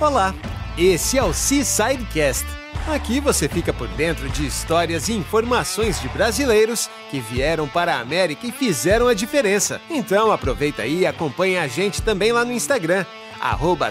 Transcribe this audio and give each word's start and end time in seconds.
Olá, 0.00 0.34
esse 0.76 1.16
é 1.16 1.22
o 1.22 1.32
Seasidecast. 1.32 2.44
Aqui 2.88 3.20
você 3.20 3.48
fica 3.48 3.72
por 3.72 3.86
dentro 3.88 4.28
de 4.28 4.44
histórias 4.44 5.08
e 5.08 5.12
informações 5.12 6.00
de 6.00 6.08
brasileiros 6.08 6.90
que 7.10 7.20
vieram 7.20 7.68
para 7.68 7.94
a 7.94 8.00
América 8.00 8.44
e 8.44 8.52
fizeram 8.52 9.06
a 9.06 9.14
diferença. 9.14 9.80
Então 9.88 10.32
aproveita 10.32 10.82
aí 10.82 11.00
e 11.00 11.06
acompanha 11.06 11.62
a 11.62 11.68
gente 11.68 12.02
também 12.02 12.32
lá 12.32 12.44
no 12.44 12.52
Instagram, 12.52 13.06
arroba 13.40 13.90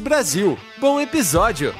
Brasil. 0.00 0.56
Bom 0.78 1.00
episódio! 1.00 1.74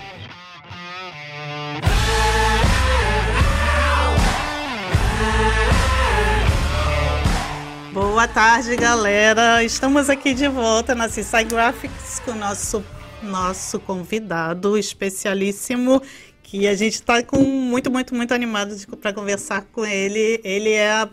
Boa 7.92 8.28
tarde, 8.28 8.76
galera. 8.76 9.64
Estamos 9.64 10.08
aqui 10.08 10.32
de 10.32 10.46
volta 10.46 10.94
na 10.94 11.08
Seaside 11.08 11.46
Graphics 11.46 12.20
com 12.20 12.30
o 12.30 12.34
nosso, 12.36 12.84
nosso 13.20 13.80
convidado 13.80 14.78
especialíssimo, 14.78 16.00
que 16.40 16.68
a 16.68 16.74
gente 16.76 16.94
está 16.94 17.14
muito, 17.32 17.90
muito, 17.90 18.14
muito 18.14 18.32
animado 18.32 18.76
para 18.98 19.12
conversar 19.12 19.62
com 19.72 19.84
ele. 19.84 20.40
Ele 20.44 20.70
é 20.70 20.88
a, 20.88 21.10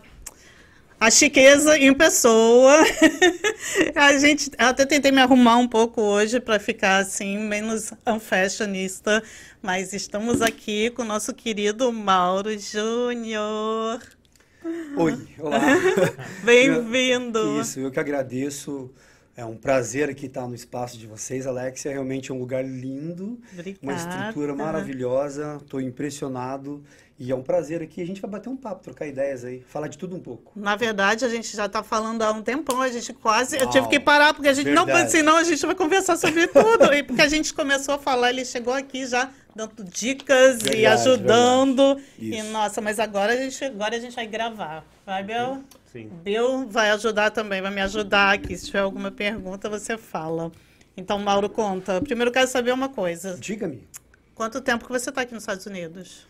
a 1.00 1.10
chiqueza 1.10 1.76
em 1.76 1.92
pessoa. 1.92 2.76
a 3.96 4.16
gente 4.16 4.48
até 4.56 4.86
tentei 4.86 5.10
me 5.10 5.20
arrumar 5.20 5.56
um 5.56 5.66
pouco 5.66 6.00
hoje 6.00 6.38
para 6.38 6.60
ficar 6.60 6.98
assim 6.98 7.38
menos 7.38 7.92
unfashionista, 8.06 9.20
mas 9.60 9.92
estamos 9.92 10.40
aqui 10.40 10.90
com 10.90 11.02
o 11.02 11.04
nosso 11.04 11.34
querido 11.34 11.92
Mauro 11.92 12.56
Júnior. 12.56 14.17
Oi, 14.64 15.28
olá. 15.38 15.60
Bem-vindo. 16.42 17.60
Isso, 17.60 17.78
eu 17.78 17.90
que 17.90 18.00
agradeço. 18.00 18.90
É 19.36 19.44
um 19.44 19.56
prazer 19.56 20.10
aqui 20.10 20.26
estar 20.26 20.48
no 20.48 20.54
espaço 20.54 20.98
de 20.98 21.06
vocês, 21.06 21.46
Alexia. 21.46 21.92
É 21.92 21.94
realmente 21.94 22.32
um 22.32 22.38
lugar 22.40 22.64
lindo, 22.64 23.38
Obrigada. 23.52 23.78
uma 23.80 23.92
estrutura 23.94 24.54
maravilhosa. 24.56 25.58
Estou 25.62 25.80
impressionado 25.80 26.82
e 27.18 27.32
é 27.32 27.34
um 27.34 27.42
prazer 27.42 27.82
aqui. 27.82 28.00
A 28.00 28.06
gente 28.06 28.20
vai 28.20 28.30
bater 28.30 28.48
um 28.48 28.56
papo, 28.56 28.82
trocar 28.84 29.06
ideias 29.06 29.44
aí, 29.44 29.60
falar 29.66 29.88
de 29.88 29.98
tudo 29.98 30.14
um 30.14 30.20
pouco. 30.20 30.52
Na 30.54 30.76
verdade, 30.76 31.24
a 31.24 31.28
gente 31.28 31.56
já 31.56 31.66
está 31.66 31.82
falando 31.82 32.22
há 32.22 32.30
um 32.30 32.42
tempão, 32.42 32.80
a 32.80 32.88
gente 32.88 33.12
quase. 33.12 33.56
Eu 33.56 33.62
Uau, 33.64 33.72
tive 33.72 33.88
que 33.88 33.98
parar, 33.98 34.32
porque 34.32 34.48
a 34.48 34.52
gente. 34.52 34.70
Não, 34.70 34.86
verdade. 34.86 35.10
senão 35.10 35.36
a 35.36 35.42
gente 35.42 35.64
vai 35.66 35.74
conversar 35.74 36.16
sobre 36.16 36.46
tudo. 36.46 36.94
e 36.94 37.02
porque 37.02 37.22
a 37.22 37.28
gente 37.28 37.52
começou 37.52 37.94
a 37.94 37.98
falar, 37.98 38.30
ele 38.30 38.44
chegou 38.44 38.72
aqui 38.72 39.04
já 39.04 39.30
dando 39.54 39.82
dicas 39.82 40.60
e 40.60 40.70
Verdade, 40.70 40.86
ajudando. 40.86 41.96
verdade. 42.18 42.48
E 42.48 42.52
nossa, 42.52 42.80
mas 42.80 43.00
agora 43.00 43.32
a 43.32 43.36
gente, 43.36 43.64
agora 43.64 43.96
a 43.96 44.00
gente 44.00 44.14
vai 44.14 44.26
gravar. 44.26 44.84
Vai, 45.04 45.24
Bel? 45.24 45.58
Sim. 45.92 46.08
Bel 46.22 46.68
vai 46.68 46.90
ajudar 46.90 47.30
também, 47.32 47.60
vai 47.60 47.72
me 47.72 47.80
ajudar 47.80 48.34
aqui. 48.34 48.56
Se 48.56 48.66
tiver 48.66 48.80
alguma 48.80 49.10
pergunta, 49.10 49.68
você 49.68 49.98
fala. 49.98 50.52
Então, 50.96 51.18
Mauro, 51.18 51.48
conta. 51.48 52.00
Primeiro, 52.00 52.28
eu 52.28 52.32
quero 52.32 52.46
saber 52.46 52.72
uma 52.72 52.88
coisa. 52.88 53.36
Diga-me. 53.40 53.88
Quanto 54.36 54.60
tempo 54.60 54.84
que 54.84 54.92
você 54.92 55.08
está 55.08 55.22
aqui 55.22 55.34
nos 55.34 55.42
Estados 55.42 55.66
Unidos? 55.66 56.27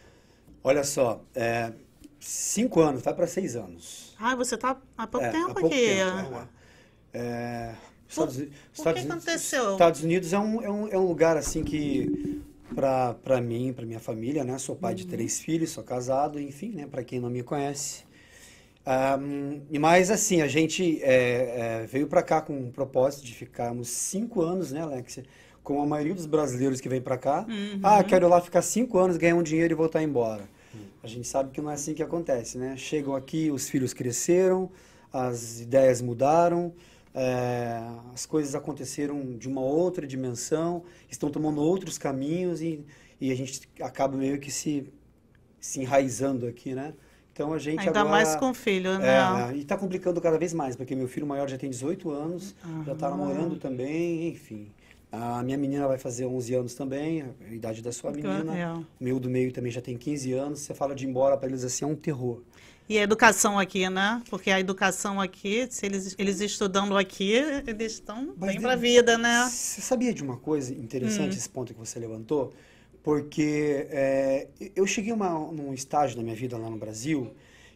Olha 0.69 0.85
só, 0.85 1.23
é, 1.35 1.73
cinco 2.21 2.81
anos, 2.83 3.01
vai 3.01 3.15
para 3.15 3.27
seis 3.27 3.57
anos. 3.57 4.15
Ah, 4.21 4.35
você 4.37 4.55
está 4.55 4.77
há 4.99 5.07
pouco 5.07 5.27
É, 5.27 5.31
tempo 5.31 5.51
há 5.51 5.55
pouco 5.55 5.67
aqui. 5.69 5.85
tempo, 5.87 6.37
é. 7.15 7.19
É, 7.19 7.75
Estados, 8.07 8.37
por 8.37 8.45
que 8.45 8.51
Estados 8.75 8.93
que 9.03 9.09
Unidos- 9.09 9.25
aconteceu? 9.25 9.73
Estados 9.73 10.03
Unidos 10.03 10.33
é 10.35 10.39
um, 10.39 10.63
é 10.63 10.71
um, 10.71 10.89
é 10.89 10.99
um 10.99 11.07
lugar 11.07 11.39
assim 11.39 11.65
que 11.65 12.11
para 12.75 13.41
mim, 13.41 13.73
para 13.73 13.87
minha 13.87 13.99
família, 13.99 14.45
né? 14.45 14.59
Sou 14.59 14.77
pai 14.77 14.95
de 14.95 15.05
Uhum. 15.05 15.09
três 15.09 15.41
filhos, 15.41 15.71
sou 15.71 15.83
casado, 15.83 16.39
enfim, 16.39 16.73
né? 16.75 16.87
Para 16.87 17.03
quem 17.03 17.19
não 17.19 17.31
me 17.31 17.43
conhece. 17.43 18.05
E 19.71 19.79
mas 19.79 20.11
assim, 20.11 20.41
a 20.43 20.49
gente 20.49 21.03
é, 21.03 21.83
é, 21.83 21.87
veio 21.87 22.07
para 22.07 22.23
cá 22.23 22.41
com 22.41 22.69
o 22.69 22.73
propósito 22.73 23.25
de 23.25 23.35
ficarmos 23.35 23.89
cinco 23.89 24.41
anos, 24.43 24.73
né, 24.73 24.81
Alexia? 24.83 25.25
Como 25.63 25.81
a 25.83 25.87
maioria 25.87 26.15
dos 26.15 26.27
brasileiros 26.27 26.81
que 26.81 26.89
vem 26.89 27.01
para 27.01 27.19
cá. 27.19 27.47
Uhum. 27.49 27.81
Ah, 27.83 28.03
quero 28.03 28.27
ir 28.27 28.29
lá 28.29 28.41
ficar 28.41 28.63
cinco 28.63 28.99
anos, 28.99 29.17
ganhar 29.17 29.35
um 29.35 29.43
dinheiro 29.43 29.73
e 29.73 29.77
voltar 29.77 30.03
embora. 30.03 30.49
A 31.09 31.11
gente 31.11 31.27
sabe 31.27 31.51
que 31.51 31.61
não 31.61 31.71
é 31.71 31.75
assim 31.75 31.95
que 31.95 32.03
acontece, 32.03 32.59
né? 32.59 32.77
Chegam 32.77 33.17
aqui, 33.17 33.51
os 33.51 33.67
filhos 33.67 33.95
cresceram, 33.95 34.71
as 35.11 35.59
ideias 35.59 36.03
mudaram, 36.03 36.75
é, 37.15 37.81
as 38.13 38.27
coisas 38.27 38.55
aconteceram 38.55 39.39
de 39.39 39.49
uma 39.49 39.63
outra 39.63 40.07
dimensão, 40.07 40.83
estão 41.11 41.31
tomando 41.31 41.63
outros 41.63 41.97
caminhos 41.97 42.61
e, 42.61 42.85
e 43.19 43.33
a 43.33 43.35
gente 43.35 43.67
acaba 43.81 44.19
meio 44.19 44.39
que 44.39 44.51
se, 44.51 44.93
se 45.59 45.81
enraizando 45.81 46.47
aqui, 46.47 46.75
né? 46.75 46.93
Então 47.33 47.55
a 47.55 47.59
gente 47.59 47.81
Ainda 47.81 48.01
agora... 48.01 48.11
mais 48.11 48.37
com 48.37 48.53
filho, 48.53 48.99
né? 48.99 49.51
É, 49.51 49.57
e 49.57 49.61
está 49.61 49.79
complicando 49.79 50.21
cada 50.21 50.37
vez 50.37 50.53
mais, 50.53 50.77
porque 50.77 50.95
meu 50.95 51.09
filho 51.09 51.27
maior 51.27 51.49
já 51.49 51.57
tem 51.57 51.71
18 51.71 52.11
anos, 52.11 52.55
já 52.85 52.93
está 52.93 53.09
namorando 53.09 53.57
também, 53.57 54.29
enfim. 54.29 54.71
A 55.11 55.43
minha 55.43 55.57
menina 55.57 55.89
vai 55.89 55.97
fazer 55.99 56.27
11 56.27 56.55
anos 56.55 56.75
também, 56.75 57.25
a 57.49 57.55
idade 57.55 57.81
da 57.81 57.91
sua 57.93 58.11
menina. 58.11 58.57
É. 58.59 58.73
O 58.73 58.85
meu 59.01 59.19
do 59.19 59.31
meio 59.31 59.51
também 59.53 59.73
já 59.73 59.81
tem 59.81 59.97
15 59.97 60.33
anos. 60.33 60.61
Você 60.61 60.75
fala 60.75 60.95
de 60.95 61.07
ir 61.07 61.09
embora 61.09 61.37
para 61.37 61.49
eles 61.49 61.65
assim, 61.65 61.85
é 61.85 61.89
um 61.89 61.97
terror. 61.97 62.43
E 62.89 62.99
a 62.99 63.03
educação 63.03 63.59
aqui, 63.59 63.89
né? 63.89 64.23
Porque 64.31 64.51
a 64.51 64.59
educação 64.59 65.21
aqui, 65.21 65.67
se 65.71 65.85
eles, 65.85 66.15
eles 66.19 66.41
estudando 66.41 66.97
aqui, 66.97 67.33
eles 67.67 67.95
estão 67.95 68.35
Mas 68.37 68.53
bem 68.53 68.61
para 68.61 68.73
a 68.73 68.77
vida, 68.77 69.19
né? 69.19 69.49
Você 69.51 69.81
sabia 69.81 70.13
de 70.13 70.23
uma 70.23 70.37
coisa 70.37 70.73
interessante, 70.73 71.35
Hum. 71.35 71.39
esse 71.39 71.49
ponto 71.49 71.73
que 71.73 71.79
você 71.79 71.99
levantou? 71.99 72.53
Porque 73.03 73.87
é, 73.91 74.49
eu 74.75 74.87
cheguei 74.87 75.13
uma, 75.13 75.31
num 75.53 75.73
estágio 75.73 76.17
na 76.17 76.23
minha 76.23 76.35
vida 76.35 76.57
lá 76.57 76.69
no 76.69 76.77
Brasil 76.77 77.31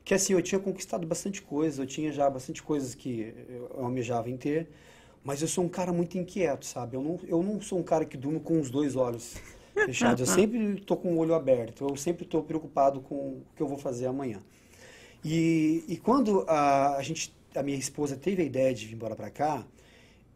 que 0.04 0.14
assim, 0.14 0.32
eu 0.32 0.42
tinha 0.42 0.58
conquistado 0.58 1.06
bastante 1.06 1.40
coisa, 1.42 1.82
eu 1.82 1.86
tinha 1.86 2.12
já 2.12 2.28
bastante 2.28 2.62
coisas 2.62 2.94
que 2.94 3.32
eu 3.48 3.84
almejava 3.84 4.28
em 4.28 4.36
ter, 4.36 4.68
mas 5.24 5.42
eu 5.42 5.48
sou 5.48 5.64
um 5.64 5.68
cara 5.68 5.92
muito 5.92 6.18
inquieto, 6.18 6.64
sabe? 6.66 6.96
Eu 6.96 7.02
não, 7.02 7.20
eu 7.28 7.42
não 7.42 7.60
sou 7.60 7.78
um 7.78 7.82
cara 7.82 8.04
que 8.04 8.16
durmo 8.16 8.40
com 8.40 8.60
os 8.60 8.70
dois 8.70 8.96
olhos 8.96 9.36
fechados, 9.84 10.20
eu 10.20 10.26
sempre 10.26 10.58
estou 10.74 10.96
com 10.96 11.14
o 11.14 11.18
olho 11.18 11.34
aberto, 11.34 11.86
eu 11.88 11.96
sempre 11.96 12.24
estou 12.24 12.42
preocupado 12.42 13.00
com 13.00 13.14
o 13.14 13.42
que 13.56 13.62
eu 13.62 13.68
vou 13.68 13.78
fazer 13.78 14.06
amanhã. 14.06 14.40
E, 15.24 15.84
e 15.88 15.96
quando 15.96 16.44
a, 16.48 16.96
a 16.96 17.02
gente, 17.02 17.34
a 17.54 17.62
minha 17.62 17.78
esposa 17.78 18.16
teve 18.16 18.42
a 18.42 18.44
ideia 18.44 18.74
de 18.74 18.86
vir 18.86 18.94
embora 18.94 19.14
para 19.14 19.30
cá, 19.30 19.66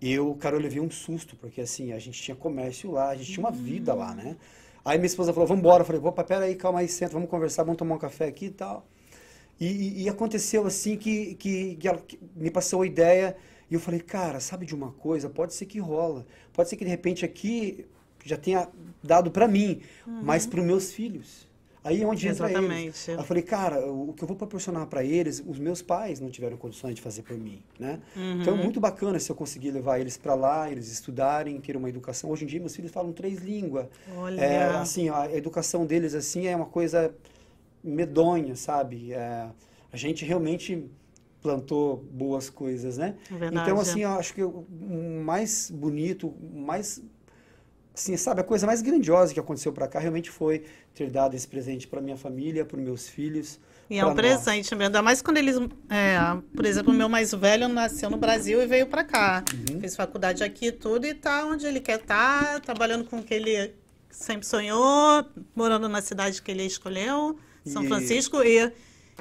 eu, 0.01 0.35
cara, 0.37 0.57
eu 0.57 0.61
levei 0.61 0.81
um 0.81 0.91
susto, 0.91 1.37
porque 1.37 1.61
assim, 1.61 1.93
a 1.93 1.99
gente 1.99 2.21
tinha 2.23 2.37
comércio 2.37 2.91
lá, 2.93 3.11
a 3.11 3.17
gente 3.17 3.33
tinha 3.33 3.45
uma 3.45 3.53
vida 3.53 3.95
lá, 3.95 4.15
né? 4.15 4.37
Aí 4.85 4.99
minha 4.99 5.07
esposa 5.07 5.33
falou, 5.33 5.47
vamos 5.49 5.61
embora. 5.61 5.83
Eu 5.83 5.87
falei, 5.87 6.01
opa, 6.03 6.23
pera 6.25 6.45
aí, 6.45 6.55
calma 6.55 6.81
aí, 6.81 6.89
senta, 6.89 7.13
vamos 7.15 7.31
conversar, 7.31 7.65
vamos 7.65 7.79
tomar 7.79 7.97
um 7.97 7.99
café 7.99 8.27
aqui 8.27 8.47
e 8.47 8.51
tal. 8.51 8.87
E, 9.61 9.67
e- 9.67 10.03
e 10.05 10.09
aconteceu 10.09 10.67
assim 10.67 10.97
que, 10.97 11.35
que, 11.37 11.77
que 11.77 11.89
ela 11.89 11.99
que 11.99 12.19
me 12.37 12.51
passou 12.51 12.83
a 12.83 12.87
ideia 12.87 13.37
e 13.71 13.75
eu 13.75 13.81
falei, 13.81 14.01
cara, 14.01 14.41
sabe 14.41 14.65
de 14.65 14.75
uma 14.75 14.93
coisa? 14.93 15.29
Pode 15.29 15.55
ser 15.55 15.67
que 15.67 15.79
rola. 15.79 16.27
Pode 16.53 16.69
ser 16.69 16.77
que 16.77 16.85
de 16.85 16.91
repente 16.91 17.25
aqui 17.25 17.87
já 18.25 18.37
tenha 18.37 18.69
dado 19.03 19.31
para 19.31 19.47
mim, 19.47 19.81
mas 20.07 20.47
para 20.47 20.61
os 20.61 20.67
meus 20.67 20.93
filhos. 20.93 21.47
Aí 21.87 22.03
é 22.03 22.07
onde 22.07 22.27
entra 22.27 22.51
eles. 22.51 22.59
Exatamente. 22.59 23.11
Aí 23.13 23.17
Eu 23.17 23.23
falei, 23.23 23.43
cara, 23.45 23.87
o 23.87 24.13
que 24.13 24.25
eu 24.25 24.27
vou 24.27 24.37
proporcionar 24.37 24.87
para 24.89 25.05
eles, 25.05 25.41
os 25.47 25.57
meus 25.57 25.83
pais 25.83 26.19
não 26.19 26.29
tiveram 26.29 26.57
condições 26.57 26.97
de 26.97 27.01
fazer 27.01 27.23
por 27.23 27.39
mim, 27.39 27.63
né? 27.79 28.01
Então 28.41 28.59
é 28.59 28.63
muito 28.63 28.81
bacana 28.81 29.21
se 29.21 29.31
eu 29.31 29.37
conseguir 29.37 29.71
levar 29.71 30.01
eles 30.01 30.17
para 30.17 30.35
lá, 30.35 30.71
eles 30.71 30.91
estudarem, 30.91 31.61
ter 31.61 31.77
uma 31.77 31.89
educação. 31.89 32.31
Hoje 32.31 32.43
em 32.43 32.49
dia 32.49 32.59
meus 32.59 32.75
filhos 32.75 32.91
falam 32.91 33.13
três 33.13 33.39
línguas. 33.39 33.87
Olha. 34.17 34.41
É, 34.41 34.65
assim, 34.77 35.09
a 35.09 35.33
educação 35.33 35.87
deles 35.87 36.13
assim 36.13 36.49
é 36.49 36.57
uma 36.57 36.67
coisa 36.67 37.15
medonha, 37.85 38.57
sabe? 38.57 39.13
É, 39.13 39.49
a 39.93 39.97
gente 39.97 40.25
realmente 40.25 40.91
plantou 41.47 42.05
boas 42.11 42.51
coisas, 42.51 42.99
né? 42.99 43.15
Verdade. 43.31 43.57
Então 43.57 43.81
assim, 43.81 44.03
eu 44.03 44.11
acho 44.11 44.35
que 44.35 44.43
o 44.43 44.67
mais 45.25 45.71
bonito, 45.71 46.35
mais 46.53 47.01
assim, 47.95 48.17
sabe, 48.17 48.41
a 48.41 48.45
coisa 48.45 48.67
mais 48.67 48.83
grandiosa 48.83 49.33
que 49.33 49.39
aconteceu 49.41 49.73
para 49.73 49.87
cá 49.87 49.99
realmente 50.01 50.29
foi 50.29 50.65
ter 50.93 51.09
dado 51.11 51.35
esse 51.35 51.47
presente 51.47 51.87
para 51.87 52.01
minha 52.01 52.17
família, 52.17 52.65
para 52.65 52.77
meus 52.79 53.09
filhos. 53.09 53.59
E 53.89 53.99
é 53.99 54.05
um 54.05 54.15
presente 54.15 54.75
mesmo. 54.75 54.87
Ainda 54.87 55.01
mais 55.01 55.23
quando 55.23 55.37
eles. 55.37 55.57
é, 55.89 56.19
por 56.55 56.67
exemplo, 56.67 56.93
o 56.93 56.97
meu 56.97 57.09
mais 57.09 57.33
velho 57.33 57.69
nasceu 57.69 58.11
no 58.11 58.17
Brasil 58.17 58.61
e 58.61 58.67
veio 58.67 58.89
para 58.89 59.05
cá. 59.05 59.45
Uhum. 59.71 59.81
Fez 59.81 59.95
faculdade 59.95 60.43
aqui 60.43 60.73
tudo, 60.73 61.07
e 61.07 61.15
tá 61.15 61.47
onde 61.47 61.65
ele 61.65 61.79
quer 61.81 62.01
estar, 62.01 62.61
trabalhando 62.61 63.05
com 63.05 63.19
o 63.19 63.23
que 63.23 63.33
ele 63.33 63.73
sempre 64.11 64.45
sonhou, 64.47 65.25
morando 65.55 65.89
na 65.89 66.03
cidade 66.03 66.43
que 66.43 66.51
ele 66.51 66.65
escolheu, 66.65 67.39
São 67.65 67.85
E- 67.85 67.89
Francisco. 67.89 68.43
E, 68.43 68.73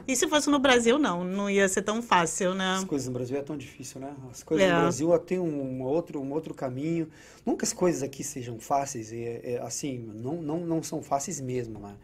e 0.08 0.16
se 0.16 0.28
fosse 0.28 0.50
no 0.50 0.60
Brasil, 0.60 0.98
não, 1.00 1.24
não 1.24 1.50
ia 1.50 1.68
ser 1.68 1.82
tão 1.82 2.02
fácil, 2.02 2.54
né? 2.54 2.76
As 2.76 2.84
coisas 2.84 3.08
no 3.08 3.14
Brasil 3.14 3.38
é 3.38 3.42
tão 3.42 3.58
difícil, 3.58 4.00
né? 4.02 4.14
As 4.32 4.44
coisas 4.44 4.68
É. 4.68 4.74
no 4.74 4.82
Brasil 4.82 5.20
têm 5.20 5.40
um, 5.40 5.82
outro, 5.84 6.22
um 6.22 6.32
outro 6.34 6.54
caminho. 6.54 7.08
Nunca 7.46 7.66
as 7.66 7.74
coisas 7.74 8.04
aqui 8.04 8.24
sejam 8.24 8.60
fáceis, 8.60 9.12
é, 9.14 9.42
é, 9.44 9.60
assim, 9.64 9.98
não, 10.16 10.42
não, 10.42 10.60
não 10.60 10.84
são 10.84 11.02
fáceis 11.02 11.40
mesmo, 11.42 11.80
né? 11.80 11.96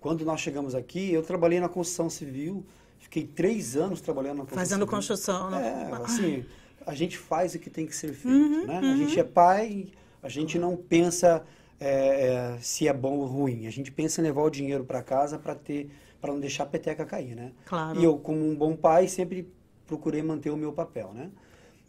Quando 0.00 0.24
nós 0.24 0.40
chegamos 0.40 0.74
aqui, 0.74 1.12
eu 1.12 1.22
trabalhei 1.22 1.60
na 1.60 1.68
construção 1.68 2.08
civil, 2.08 2.64
fiquei 2.98 3.24
três 3.26 3.76
anos 3.76 4.00
trabalhando 4.00 4.38
na 4.38 4.42
construção 4.44 4.58
Fazendo 4.60 4.78
civil. 4.84 4.88
construção, 4.96 5.50
né? 5.50 5.88
É, 5.90 6.04
assim, 6.04 6.44
a 6.86 6.94
gente 6.94 7.18
faz 7.18 7.54
o 7.54 7.58
que 7.58 7.68
tem 7.68 7.86
que 7.86 7.94
ser 7.94 8.12
feito, 8.14 8.34
Uhum, 8.34 8.66
né? 8.66 8.78
A 8.78 8.96
gente 8.96 9.18
é 9.20 9.24
pai, 9.24 9.88
a 10.22 10.28
gente 10.28 10.58
não 10.58 10.76
pensa 10.76 11.42
é, 11.78 12.54
é, 12.56 12.58
se 12.60 12.86
é 12.88 12.92
bom 12.92 13.18
ou 13.18 13.26
ruim. 13.26 13.66
A 13.66 13.70
gente 13.70 13.90
pensa 13.92 14.20
em 14.20 14.24
levar 14.24 14.42
o 14.42 14.50
dinheiro 14.50 14.84
para 14.84 15.02
casa 15.02 15.38
para 15.38 15.54
ter, 15.54 15.90
para 16.20 16.32
não 16.32 16.40
deixar 16.40 16.64
a 16.64 16.66
peteca 16.66 17.04
cair, 17.04 17.34
né? 17.34 17.52
Claro. 17.64 17.98
E 17.98 18.04
eu, 18.04 18.18
como 18.18 18.38
um 18.38 18.54
bom 18.54 18.76
pai, 18.76 19.08
sempre 19.08 19.50
procurei 19.86 20.22
manter 20.22 20.50
o 20.50 20.56
meu 20.56 20.72
papel, 20.72 21.12
né? 21.12 21.30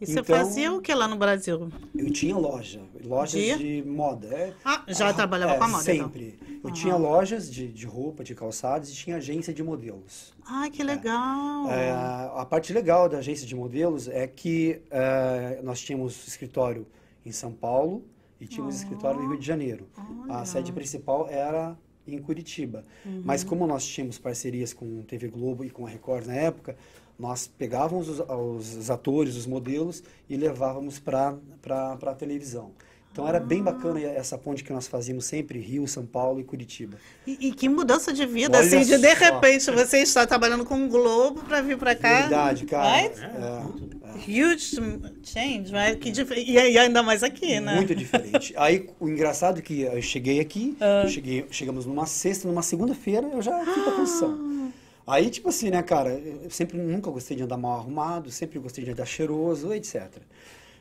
E 0.02 0.06
você 0.06 0.18
então, 0.18 0.24
fazia 0.24 0.72
o 0.72 0.80
que 0.80 0.92
lá 0.92 1.06
no 1.06 1.14
Brasil? 1.14 1.70
Eu 1.94 2.10
tinha 2.10 2.36
loja, 2.36 2.80
lojas 3.04 3.40
de, 3.40 3.82
de 3.82 3.88
moda. 3.88 4.26
É, 4.26 4.52
ah, 4.64 4.82
já 4.88 5.10
ah, 5.10 5.14
trabalhava 5.14 5.52
é, 5.52 5.58
com 5.58 5.64
a 5.64 5.68
moda? 5.68 5.94
Então. 5.94 6.06
Sempre. 6.08 6.38
Então. 6.42 6.58
Eu 6.64 6.72
tinha 6.72 6.96
lojas 6.96 7.48
de, 7.48 7.68
de 7.68 7.86
roupa, 7.86 8.24
de 8.24 8.34
calçados 8.34 8.90
e 8.90 8.94
tinha 8.94 9.18
agência 9.18 9.54
de 9.54 9.62
modelos. 9.62 10.34
Ah, 10.44 10.68
que 10.68 10.82
legal! 10.82 11.70
É, 11.70 11.92
a 11.92 12.44
parte 12.44 12.72
legal 12.72 13.08
da 13.08 13.18
agência 13.18 13.46
de 13.46 13.54
modelos 13.54 14.08
é 14.08 14.26
que 14.26 14.82
é, 14.90 15.60
nós 15.62 15.78
tínhamos 15.80 16.26
escritório 16.26 16.84
em 17.24 17.30
São 17.30 17.52
Paulo 17.52 18.04
e 18.40 18.46
tínhamos 18.48 18.74
oh. 18.74 18.78
escritório 18.78 19.20
no 19.20 19.28
Rio 19.28 19.38
de 19.38 19.46
Janeiro. 19.46 19.88
Olha. 19.96 20.38
A 20.38 20.44
sede 20.44 20.72
principal 20.72 21.28
era 21.30 21.78
em 22.06 22.18
Curitiba. 22.18 22.84
Uhum. 23.04 23.22
Mas 23.24 23.44
como 23.44 23.66
nós 23.66 23.84
tínhamos 23.84 24.18
parcerias 24.18 24.72
com 24.72 25.02
TV 25.02 25.28
Globo 25.28 25.64
e 25.64 25.70
com 25.70 25.86
a 25.86 25.88
Record 25.90 26.26
na 26.26 26.34
época, 26.34 26.76
nós 27.18 27.46
pegávamos 27.46 28.08
os, 28.08 28.20
os 28.20 28.90
atores, 28.90 29.36
os 29.36 29.46
modelos 29.46 30.02
e 30.28 30.36
levávamos 30.36 30.98
para 30.98 31.36
a 32.02 32.14
televisão. 32.14 32.72
Então 33.12 33.28
era 33.28 33.38
bem 33.38 33.62
bacana 33.62 34.00
essa 34.00 34.38
ponte 34.38 34.64
que 34.64 34.72
nós 34.72 34.86
fazíamos 34.86 35.26
sempre, 35.26 35.58
Rio, 35.58 35.86
São 35.86 36.06
Paulo 36.06 36.40
e 36.40 36.44
Curitiba. 36.44 36.96
E, 37.26 37.48
e 37.48 37.52
que 37.52 37.68
mudança 37.68 38.10
de 38.10 38.24
vida, 38.24 38.56
Olha 38.56 38.66
assim, 38.66 38.80
de 38.80 38.96
de 38.96 39.14
repente 39.14 39.70
você 39.70 39.98
está 39.98 40.26
trabalhando 40.26 40.64
com 40.64 40.86
o 40.86 40.88
Globo 40.88 41.42
para 41.42 41.60
vir 41.60 41.76
para 41.76 41.94
cá. 41.94 42.22
Verdade, 42.22 42.64
cara. 42.64 43.02
Right? 43.02 43.20
É, 43.20 43.26
é. 43.26 44.01
Huge 44.16 44.76
change, 45.22 45.72
right? 45.72 45.96
Que 45.98 46.10
dif... 46.10 46.30
e 46.34 46.78
ainda 46.78 47.02
mais 47.02 47.22
aqui, 47.22 47.60
né? 47.60 47.76
Muito 47.76 47.94
diferente. 47.94 48.54
Aí 48.56 48.88
o 49.00 49.08
engraçado 49.08 49.58
é 49.58 49.62
que 49.62 49.82
eu 49.82 50.02
cheguei 50.02 50.40
aqui, 50.40 50.76
uh. 50.80 51.04
eu 51.04 51.08
cheguei, 51.08 51.46
chegamos 51.50 51.86
numa 51.86 52.06
sexta, 52.06 52.46
numa 52.48 52.62
segunda-feira, 52.62 53.26
eu 53.28 53.42
já 53.42 53.64
fui 53.64 53.82
para 53.82 53.92
função. 53.92 54.52
Aí, 55.06 55.30
tipo 55.30 55.48
assim, 55.48 55.70
né, 55.70 55.82
cara, 55.82 56.10
eu 56.10 56.50
sempre 56.50 56.78
nunca 56.78 57.10
gostei 57.10 57.36
de 57.36 57.42
andar 57.42 57.56
mal 57.56 57.78
arrumado, 57.78 58.30
sempre 58.30 58.58
gostei 58.58 58.84
de 58.84 58.92
andar 58.92 59.04
cheiroso, 59.04 59.72
etc. 59.72 60.10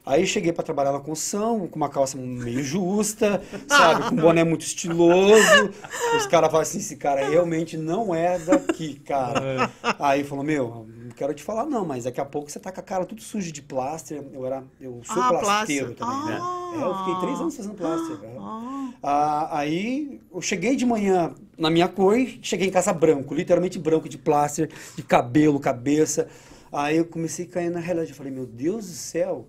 Aí 0.03 0.25
cheguei 0.25 0.51
para 0.51 0.63
trabalhar 0.63 0.92
na 0.92 1.00
construção, 1.00 1.68
com 1.68 1.75
uma 1.75 1.88
calça 1.88 2.18
meio 2.18 2.63
justa, 2.63 3.42
sabe? 3.69 4.09
Com 4.09 4.15
um 4.15 4.18
boné 4.18 4.44
muito 4.44 4.62
estiloso. 4.62 5.69
Os 6.18 6.25
caras 6.25 6.50
falaram 6.50 6.62
assim, 6.62 6.80
esse 6.80 6.95
cara 6.95 7.30
realmente 7.30 7.77
não 7.77 8.13
é 8.13 8.39
daqui, 8.39 8.95
cara. 9.06 9.69
É. 9.83 9.95
Aí 10.00 10.24
falou, 10.24 10.44
meu, 10.44 10.88
não 10.88 11.12
quero 11.12 11.33
te 11.36 11.44
falar 11.44 11.68
não, 11.68 11.86
mas 11.86 12.06
daqui 12.06 12.19
a 12.19 12.25
pouco 12.25 12.50
você 12.50 12.59
tá 12.59 12.71
com 12.71 12.80
a 12.80 12.83
cara 12.83 13.06
tudo 13.06 13.21
suja 13.21 13.51
de 13.51 13.62
pláster. 13.62 14.24
Eu, 14.33 14.44
era, 14.44 14.63
eu 14.80 15.01
sou 15.03 15.21
ah, 15.21 15.38
plasteiro 15.39 15.94
também, 15.94 16.25
né? 16.25 16.39
ah. 16.42 16.71
né? 16.71 16.81
É, 16.81 16.83
eu 16.83 16.97
fiquei 16.97 17.15
três 17.19 17.39
anos 17.39 17.56
fazendo 17.56 17.75
pláster. 17.75 18.18
Ah. 18.39 18.89
Ah, 19.04 19.59
aí 19.59 20.19
eu 20.33 20.42
cheguei 20.42 20.75
de 20.75 20.86
manhã 20.86 21.36
na 21.56 21.69
minha 21.69 21.88
cor 21.88 22.18
e 22.18 22.39
cheguei 22.42 22.68
em 22.68 22.71
casa 22.71 22.92
branco, 22.92 23.36
literalmente 23.36 23.77
branco 23.77 24.09
de 24.09 24.18
pláster, 24.18 24.68
de 24.95 25.04
cabelo, 25.04 25.59
cabeça. 25.59 26.27
Aí 26.71 26.97
eu 26.97 27.06
comecei 27.06 27.45
a 27.45 27.50
cair 27.50 27.69
na 27.69 27.80
realidade. 27.80 28.12
Eu 28.12 28.15
falei, 28.15 28.31
meu 28.31 28.47
Deus 28.47 28.88
do 28.88 28.94
céu 28.94 29.45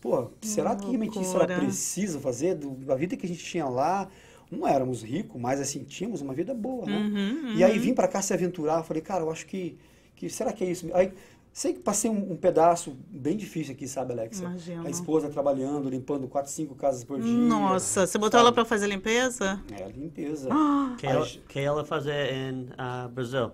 Pô, 0.00 0.30
será 0.40 0.76
que 0.76 0.86
realmente 0.86 1.20
isso 1.20 1.36
era 1.36 1.56
preciso 1.58 2.20
fazer? 2.20 2.54
Do, 2.54 2.70
da 2.70 2.94
vida 2.94 3.16
que 3.16 3.26
a 3.26 3.28
gente 3.28 3.44
tinha 3.44 3.66
lá, 3.66 4.08
não 4.50 4.66
éramos 4.66 5.02
ricos, 5.02 5.40
mas 5.40 5.60
assim, 5.60 5.82
tínhamos 5.84 6.20
uma 6.20 6.32
vida 6.32 6.54
boa, 6.54 6.86
né? 6.86 6.96
Uhum, 6.96 7.48
uhum. 7.48 7.54
E 7.56 7.64
aí 7.64 7.78
vim 7.78 7.94
para 7.94 8.08
cá 8.08 8.22
se 8.22 8.32
aventurar, 8.32 8.82
falei, 8.84 9.02
cara, 9.02 9.24
eu 9.24 9.30
acho 9.30 9.46
que, 9.46 9.76
que 10.14 10.30
será 10.30 10.52
que 10.52 10.64
é 10.64 10.70
isso? 10.70 10.88
Aí 10.94 11.12
sei 11.52 11.72
que 11.72 11.80
passei 11.80 12.08
um, 12.08 12.32
um 12.32 12.36
pedaço 12.36 12.96
bem 13.10 13.36
difícil 13.36 13.74
aqui, 13.74 13.88
sabe, 13.88 14.12
Alexa? 14.12 14.44
Imagina. 14.44 14.86
A 14.86 14.90
esposa 14.90 15.28
trabalhando, 15.28 15.90
limpando 15.90 16.28
quatro, 16.28 16.52
cinco 16.52 16.76
casas 16.76 17.02
por 17.02 17.20
dia. 17.20 17.32
Nossa, 17.32 18.06
você 18.06 18.16
botou 18.16 18.38
sabe? 18.38 18.42
ela 18.42 18.52
para 18.52 18.64
fazer 18.64 18.86
limpeza? 18.86 19.60
É, 19.72 19.88
limpeza. 19.88 20.48
Ah. 20.52 20.94
Que, 20.96 21.06
ela, 21.06 21.26
que 21.26 21.58
ela 21.58 21.84
fazer 21.84 22.32
em 22.32 22.62
uh, 22.62 23.08
Brasil? 23.08 23.50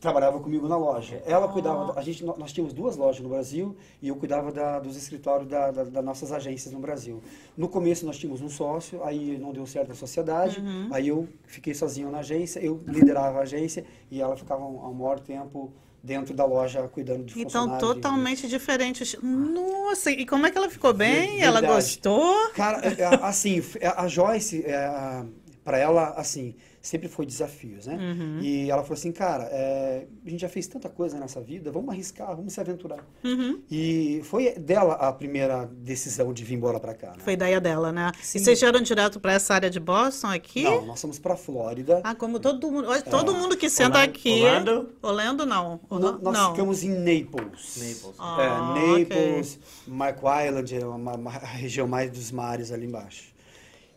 Trabalhava 0.00 0.38
comigo 0.38 0.68
na 0.68 0.76
loja. 0.76 1.22
Ela 1.26 1.48
cuidava, 1.48 1.98
a 1.98 2.02
gente, 2.02 2.24
nós 2.24 2.52
tínhamos 2.52 2.72
duas 2.72 2.96
lojas 2.96 3.20
no 3.20 3.28
Brasil 3.28 3.76
e 4.00 4.08
eu 4.08 4.16
cuidava 4.16 4.52
da, 4.52 4.78
dos 4.78 4.96
escritórios 4.96 5.48
da, 5.48 5.70
da, 5.70 5.84
das 5.84 6.04
nossas 6.04 6.30
agências 6.30 6.72
no 6.72 6.78
Brasil. 6.78 7.20
No 7.56 7.68
começo 7.68 8.06
nós 8.06 8.16
tínhamos 8.16 8.40
um 8.40 8.48
sócio, 8.48 9.02
aí 9.02 9.36
não 9.38 9.52
deu 9.52 9.66
certo 9.66 9.92
a 9.92 9.94
sociedade, 9.94 10.60
uhum. 10.60 10.88
aí 10.92 11.08
eu 11.08 11.28
fiquei 11.46 11.74
sozinho 11.74 12.10
na 12.10 12.18
agência, 12.18 12.60
eu 12.60 12.80
liderava 12.86 13.40
a 13.40 13.42
agência 13.42 13.84
e 14.10 14.20
ela 14.20 14.36
ficava 14.36 14.64
um, 14.64 14.88
um 14.88 14.94
maior 14.94 15.18
tempo 15.18 15.72
dentro 16.02 16.32
da 16.32 16.44
loja 16.44 16.86
cuidando 16.88 17.24
de 17.24 17.40
Então, 17.40 17.76
totalmente 17.78 18.42
de... 18.42 18.48
diferente. 18.48 19.18
Nossa, 19.20 20.12
e 20.12 20.24
como 20.24 20.46
é 20.46 20.50
que 20.50 20.56
ela 20.56 20.70
ficou 20.70 20.92
bem? 20.92 21.38
Verdade. 21.38 21.42
Ela 21.42 21.60
gostou? 21.60 22.50
Cara, 22.54 22.86
é, 22.86 23.00
é, 23.00 23.06
assim, 23.22 23.60
a 23.96 24.06
Joyce, 24.06 24.64
é, 24.64 25.24
para 25.64 25.76
ela, 25.76 26.10
assim, 26.10 26.54
sempre 26.88 27.06
foi 27.06 27.26
desafios, 27.26 27.86
né? 27.86 27.96
Uhum. 27.96 28.40
E 28.40 28.70
ela 28.70 28.82
falou 28.82 28.94
assim, 28.94 29.12
cara, 29.12 29.44
é, 29.52 30.06
a 30.24 30.30
gente 30.30 30.40
já 30.40 30.48
fez 30.48 30.66
tanta 30.66 30.88
coisa 30.88 31.18
nessa 31.18 31.40
vida, 31.40 31.70
vamos 31.70 31.90
arriscar, 31.90 32.34
vamos 32.34 32.52
se 32.52 32.60
aventurar. 32.60 33.04
Uhum. 33.22 33.60
E 33.70 34.22
foi 34.24 34.52
dela 34.52 34.94
a 34.94 35.12
primeira 35.12 35.66
decisão 35.66 36.32
de 36.32 36.42
vir 36.44 36.54
embora 36.54 36.80
para 36.80 36.94
cá. 36.94 37.08
Né? 37.08 37.18
Foi 37.18 37.34
ideia 37.34 37.60
dela, 37.60 37.92
né? 37.92 38.10
Sim. 38.22 38.38
E 38.38 38.40
vocês 38.40 38.58
vieram 38.58 38.80
direto 38.80 39.20
para 39.20 39.34
essa 39.34 39.54
área 39.54 39.68
de 39.68 39.78
Boston 39.78 40.28
aqui? 40.28 40.62
Não, 40.62 40.86
nós 40.86 41.00
fomos 41.00 41.18
para 41.18 41.36
Flórida. 41.36 42.00
Ah, 42.02 42.14
como 42.14 42.40
todo 42.40 42.70
mundo, 42.70 42.88
todo 43.02 43.32
é. 43.32 43.38
mundo 43.38 43.56
que 43.56 43.68
senta 43.68 43.98
Orlando, 43.98 44.10
aqui. 44.10 44.42
Orlando? 44.42 44.88
Orlando 45.02 45.46
não. 45.46 45.80
Orlando, 45.90 46.22
nós 46.22 46.34
não. 46.34 46.50
ficamos 46.52 46.82
em 46.82 46.90
Naples. 46.90 47.76
Naples. 47.76 48.14
Ah, 48.18 48.36
é, 48.40 48.98
Naples, 48.98 49.58
okay. 49.60 49.94
Marco 49.94 50.26
Island, 50.26 50.74
é 50.74 50.86
uma, 50.86 51.14
uma 51.14 51.30
região 51.30 51.86
mais 51.86 52.10
dos 52.10 52.30
mares 52.30 52.72
ali 52.72 52.86
embaixo. 52.86 53.37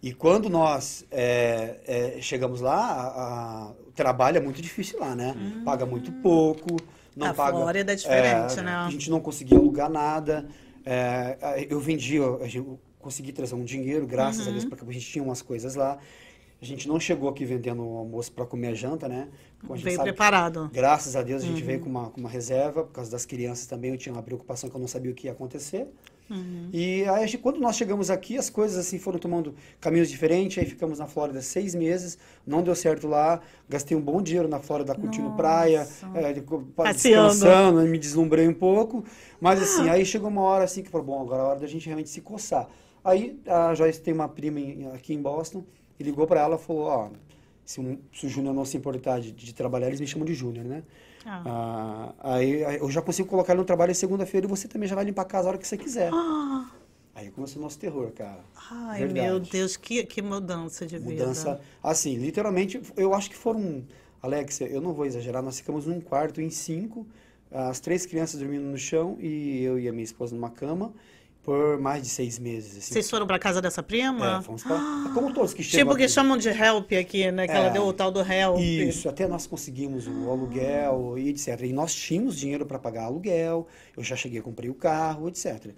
E 0.01 0.13
quando 0.13 0.49
nós 0.49 1.05
é, 1.11 1.77
é, 1.85 2.21
chegamos 2.21 2.59
lá, 2.59 2.75
a, 2.75 3.23
a, 3.23 3.71
o 3.87 3.91
trabalho 3.91 4.37
é 4.37 4.41
muito 4.41 4.61
difícil 4.61 4.99
lá, 4.99 5.15
né? 5.15 5.35
Hum. 5.37 5.63
Paga 5.63 5.85
muito 5.85 6.11
pouco. 6.13 6.77
Não 7.15 7.27
a 7.27 7.33
paga, 7.33 7.57
Flórida 7.57 7.93
é 7.93 7.95
diferente, 7.95 8.59
é, 8.59 8.63
né? 8.63 8.71
A 8.71 8.89
gente 8.89 9.09
não 9.09 9.19
conseguia 9.19 9.57
alugar 9.57 9.89
nada. 9.89 10.47
É, 10.83 11.67
eu 11.69 11.79
vendi, 11.79 12.15
eu, 12.15 12.41
eu, 12.51 12.79
consegui 12.99 13.31
trazer 13.31 13.53
um 13.55 13.63
dinheiro, 13.63 14.07
graças 14.07 14.43
uhum. 14.45 14.49
a 14.49 14.51
Deus, 14.51 14.65
porque 14.65 14.83
a 14.87 14.93
gente 14.93 15.05
tinha 15.05 15.23
umas 15.23 15.41
coisas 15.41 15.75
lá. 15.75 15.97
A 16.61 16.65
gente 16.65 16.87
não 16.87 16.99
chegou 16.99 17.27
aqui 17.27 17.43
vendendo 17.43 17.83
o 17.83 17.97
almoço 17.97 18.31
para 18.31 18.45
comer 18.45 18.67
a 18.67 18.73
janta, 18.75 19.07
né? 19.07 19.27
A 19.67 19.75
veio 19.75 20.01
preparado. 20.01 20.69
Graças 20.71 21.15
a 21.15 21.23
Deus 21.23 21.43
a 21.43 21.45
gente 21.45 21.61
uhum. 21.61 21.67
veio 21.67 21.79
com 21.79 21.89
uma, 21.89 22.09
com 22.09 22.19
uma 22.19 22.29
reserva, 22.29 22.83
por 22.83 22.91
causa 22.91 23.09
das 23.11 23.25
crianças 23.25 23.65
também. 23.65 23.91
Eu 23.91 23.97
tinha 23.97 24.13
uma 24.13 24.21
preocupação 24.21 24.69
que 24.69 24.75
eu 24.75 24.79
não 24.79 24.87
sabia 24.87 25.11
o 25.11 25.15
que 25.15 25.27
ia 25.27 25.31
acontecer. 25.31 25.87
Uhum. 26.31 26.69
E 26.71 27.03
aí, 27.09 27.37
quando 27.37 27.59
nós 27.59 27.75
chegamos 27.75 28.09
aqui, 28.09 28.37
as 28.37 28.49
coisas 28.49 28.77
assim 28.77 28.97
foram 28.97 29.19
tomando 29.19 29.53
caminhos 29.81 30.09
diferentes. 30.09 30.57
Aí 30.57 30.65
ficamos 30.65 30.97
na 30.97 31.05
Flórida 31.05 31.41
seis 31.41 31.75
meses, 31.75 32.17
não 32.47 32.63
deu 32.63 32.73
certo 32.73 33.05
lá. 33.05 33.41
Gastei 33.67 33.97
um 33.97 34.01
bom 34.01 34.21
dinheiro 34.21 34.47
na 34.47 34.59
Flórida 34.59 34.95
curtindo 34.95 35.25
Nossa. 35.25 35.37
praia, 35.37 35.87
é, 36.15 36.33
descansando, 36.93 37.81
me 37.81 37.99
deslumbrei 37.99 38.47
um 38.47 38.53
pouco. 38.53 39.03
Mas 39.41 39.61
assim, 39.61 39.89
aí 39.91 40.05
chegou 40.05 40.29
uma 40.29 40.41
hora 40.41 40.63
assim 40.63 40.81
que 40.81 40.89
falou: 40.89 41.05
bom, 41.05 41.21
agora 41.21 41.41
é 41.41 41.45
a 41.45 41.47
hora 41.49 41.59
da 41.59 41.67
gente 41.67 41.85
realmente 41.85 42.09
se 42.09 42.21
coçar. 42.21 42.69
Aí 43.03 43.37
a 43.45 43.73
Joyce 43.73 43.99
tem 43.99 44.13
uma 44.13 44.29
prima 44.29 44.59
em, 44.59 44.87
aqui 44.93 45.13
em 45.13 45.21
Boston, 45.21 45.65
e 45.99 46.03
ligou 46.03 46.25
para 46.25 46.39
ela 46.39 46.55
e 46.55 46.59
falou: 46.59 46.83
ó, 46.83 47.09
se, 47.65 47.81
um, 47.81 47.97
se 48.13 48.25
o 48.25 48.29
Júnior 48.29 48.55
não 48.55 48.63
se 48.63 48.77
importar 48.77 49.19
de, 49.19 49.33
de 49.33 49.53
trabalhar, 49.53 49.87
eles 49.87 49.99
me 49.99 50.07
chamam 50.07 50.25
de 50.25 50.33
Júnior, 50.33 50.65
né? 50.65 50.83
Ah. 51.25 51.43
Ah, 51.45 52.35
aí, 52.35 52.63
aí, 52.65 52.77
eu 52.77 52.89
já 52.89 53.01
consigo 53.01 53.27
colocar 53.27 53.53
ele 53.53 53.59
no 53.59 53.65
trabalho 53.65 53.93
segunda-feira 53.93 54.47
e 54.47 54.49
você 54.49 54.67
também 54.67 54.87
já 54.87 54.95
vai 54.95 55.05
limpar 55.05 55.23
a 55.23 55.25
casa 55.25 55.47
a 55.47 55.49
hora 55.49 55.57
que 55.57 55.67
você 55.67 55.77
quiser. 55.77 56.11
Ah. 56.13 56.69
Aí 57.13 57.29
começou 57.29 57.59
o 57.59 57.63
nosso 57.63 57.77
terror, 57.77 58.11
cara. 58.11 58.39
Ai, 58.71 58.99
Verdade. 58.99 59.27
meu 59.27 59.39
Deus, 59.39 59.75
que, 59.75 60.03
que 60.05 60.21
mudança 60.21 60.85
de 60.85 60.97
vida. 60.97 61.11
Mudança, 61.11 61.59
assim, 61.83 62.15
literalmente, 62.15 62.81
eu 62.95 63.13
acho 63.13 63.29
que 63.29 63.35
foram, 63.35 63.83
Alexia, 64.21 64.67
eu 64.67 64.81
não 64.81 64.93
vou 64.93 65.05
exagerar, 65.05 65.43
nós 65.43 65.59
ficamos 65.59 65.85
num 65.85 65.99
quarto 65.99 66.41
em 66.41 66.49
cinco, 66.49 67.05
as 67.51 67.79
três 67.79 68.05
crianças 68.05 68.39
dormindo 68.39 68.63
no 68.63 68.77
chão 68.77 69.17
e 69.19 69.61
eu 69.61 69.77
e 69.77 69.87
a 69.89 69.91
minha 69.91 70.05
esposa 70.05 70.33
numa 70.33 70.49
cama 70.49 70.93
por 71.43 71.79
mais 71.79 72.03
de 72.03 72.09
seis 72.09 72.37
meses. 72.37 72.77
Assim. 72.77 72.93
Vocês 72.93 73.09
foram 73.09 73.25
para 73.25 73.39
casa 73.39 73.61
dessa 73.61 73.81
prima? 73.81 74.39
É, 74.39 74.41
fomos 74.41 74.63
pra... 74.63 74.75
Ah, 74.75 75.11
como 75.13 75.33
todos 75.33 75.53
que 75.53 75.63
chegam 75.63 75.87
Tipo 75.87 75.97
que 75.97 76.07
chamam 76.07 76.37
de 76.37 76.49
help 76.49 76.91
aqui, 76.93 77.31
né? 77.31 77.47
Que 77.47 77.53
é, 77.53 77.57
ela 77.57 77.69
deu 77.69 77.83
o 77.83 77.93
tal 77.93 78.11
do 78.11 78.21
help. 78.21 78.59
Isso, 78.59 79.09
até 79.09 79.27
nós 79.27 79.47
conseguimos 79.47 80.07
o 80.07 80.29
aluguel 80.29 81.17
e 81.17 81.29
etc. 81.29 81.61
E 81.61 81.73
nós 81.73 81.93
tínhamos 81.93 82.37
dinheiro 82.37 82.65
para 82.65 82.77
pagar 82.77 83.05
aluguel, 83.05 83.67
eu 83.97 84.03
já 84.03 84.15
cheguei, 84.15 84.41
comprei 84.41 84.69
o 84.69 84.75
carro, 84.75 85.27
etc. 85.29 85.73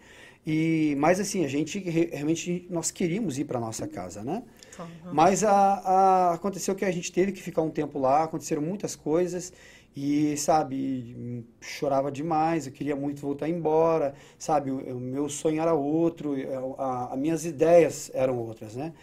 E, 0.46 0.96
mas 0.98 1.22
assim, 1.22 1.46
a 1.46 1.48
gente 1.48 1.80
realmente, 1.80 2.68
nós 2.70 2.92
queríamos 2.92 3.40
ir 3.40 3.46
para 3.46 3.60
nossa 3.60 3.88
casa, 3.88 4.22
né? 4.22 4.44
Uhum. 4.78 5.14
Mas 5.14 5.44
a, 5.44 5.52
a, 5.52 6.34
aconteceu 6.34 6.76
que 6.76 6.84
a 6.84 6.92
gente 6.92 7.12
teve 7.12 7.32
que 7.32 7.42
ficar 7.42 7.62
um 7.62 7.70
tempo 7.70 7.98
lá, 7.98 8.24
aconteceram 8.24 8.62
muitas 8.62 8.96
coisas 8.96 9.54
e, 9.96 10.36
sabe, 10.38 11.46
chorava 11.62 12.12
demais, 12.12 12.66
eu 12.66 12.74
queria 12.74 12.96
muito 12.96 13.22
voltar 13.22 13.48
embora, 13.48 14.16
sabe, 14.40 14.72
o, 14.72 14.98
o 14.98 15.00
meu 15.00 15.30
sonho 15.30 15.62
era 15.62 15.74
outro, 15.74 16.36
as 17.12 17.18
minhas 17.18 17.46
ideias 17.46 18.10
eram 18.14 18.38
outras, 18.38 18.76
né? 18.76 18.94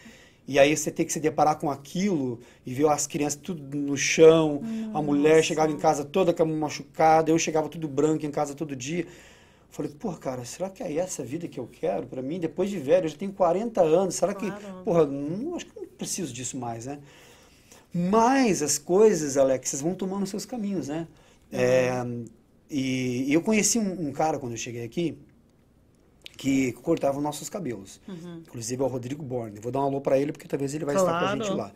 E 0.48 0.58
aí 0.58 0.76
você 0.76 0.90
tem 0.90 1.06
que 1.06 1.12
se 1.12 1.20
deparar 1.20 1.60
com 1.60 1.70
aquilo 1.70 2.40
e 2.66 2.74
ver 2.74 2.88
as 2.88 3.06
crianças 3.06 3.38
tudo 3.40 3.76
no 3.76 3.96
chão, 3.96 4.60
Nossa. 4.60 4.98
a 4.98 5.02
mulher 5.02 5.44
chegava 5.44 5.70
em 5.70 5.76
casa 5.76 6.04
toda 6.04 6.34
com 6.34 6.42
a 6.42 6.46
machucada, 6.46 7.30
eu 7.30 7.38
chegava 7.38 7.68
tudo 7.68 7.86
branco 7.86 8.26
em 8.26 8.30
casa 8.32 8.52
todo 8.52 8.74
dia. 8.74 9.06
Falei, 9.70 9.92
pô, 9.96 10.12
cara, 10.14 10.44
será 10.44 10.68
que 10.68 10.82
é 10.82 10.96
essa 10.96 11.22
vida 11.22 11.46
que 11.46 11.60
eu 11.60 11.68
quero 11.70 12.08
para 12.08 12.20
mim? 12.20 12.40
Depois 12.40 12.68
de 12.68 12.78
velho, 12.78 13.04
eu 13.04 13.10
já 13.10 13.16
tenho 13.16 13.32
40 13.32 13.80
anos, 13.80 14.16
será 14.16 14.34
claro. 14.34 14.56
que, 14.56 14.84
porra, 14.84 15.06
não, 15.06 15.54
acho 15.54 15.66
que 15.66 15.80
não 15.80 15.86
preciso 15.86 16.32
disso 16.32 16.56
mais, 16.58 16.86
né? 16.86 16.98
Mas 17.92 18.62
as 18.62 18.78
coisas, 18.78 19.36
Alex, 19.36 19.80
vão 19.82 19.94
tomando 19.94 20.26
seus 20.26 20.44
caminhos, 20.46 20.88
né? 20.88 21.08
Uhum. 21.52 21.58
É, 21.58 22.06
e, 22.70 23.24
e, 23.28 23.34
eu 23.34 23.42
conheci 23.42 23.78
um, 23.78 24.08
um, 24.08 24.12
cara 24.12 24.38
quando 24.38 24.52
eu 24.52 24.58
cheguei 24.58 24.84
aqui, 24.84 25.18
que 26.36 26.72
cortavam 26.72 27.20
nossos 27.20 27.48
cabelos. 27.48 28.00
Inclusive 28.46 28.80
é 28.80 28.84
o 28.84 28.88
Rodrigo 28.88 29.22
Borne. 29.22 29.58
Vou 29.60 29.72
dar 29.72 29.80
um 29.80 29.84
alô 29.84 30.00
para 30.00 30.18
ele 30.18 30.32
porque 30.32 30.46
talvez 30.48 30.72
ele 30.74 30.84
vai 30.84 30.94
estar 30.94 31.10
com 31.10 31.16
a 31.16 31.18
Claro. 31.18 31.44
gente 31.44 31.52
lá. 31.56 31.72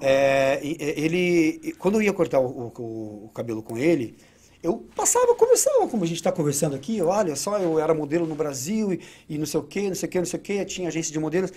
É, 0.00 0.58
ele, 0.62 1.74
quando 1.78 1.96
eu 1.96 2.02
ia 2.02 2.12
cortar 2.12 2.40
o, 2.40 2.46
o- 2.76 3.24
o 3.26 3.30
cabelo 3.34 3.62
com 3.62 3.76
ele, 3.78 4.16
eu 4.62 4.78
passava, 4.94 5.34
conversava, 5.34 5.88
como 5.88 6.04
a 6.04 6.06
gente 6.06 6.16
está 6.18 6.30
conversando 6.30 6.76
aqui, 6.76 7.00
olha 7.02 7.34
só, 7.34 7.58
eu 7.58 7.78
era 7.78 7.92
modelo 7.92 8.26
no 8.26 8.34
Brasil 8.34 8.92
e, 8.92 9.00
e 9.28 9.38
não 9.38 9.46
sei 9.46 9.58
o 9.60 9.62
que, 9.64 9.88
não 9.88 9.94
sei 9.94 10.08
o 10.08 10.12
que, 10.12 10.18
não 10.18 10.24
sei 10.26 10.38
o 10.38 10.42
que, 10.42 10.64
tinha 10.64 10.88
agência 10.88 11.12
de 11.12 11.18
modelos. 11.18 11.52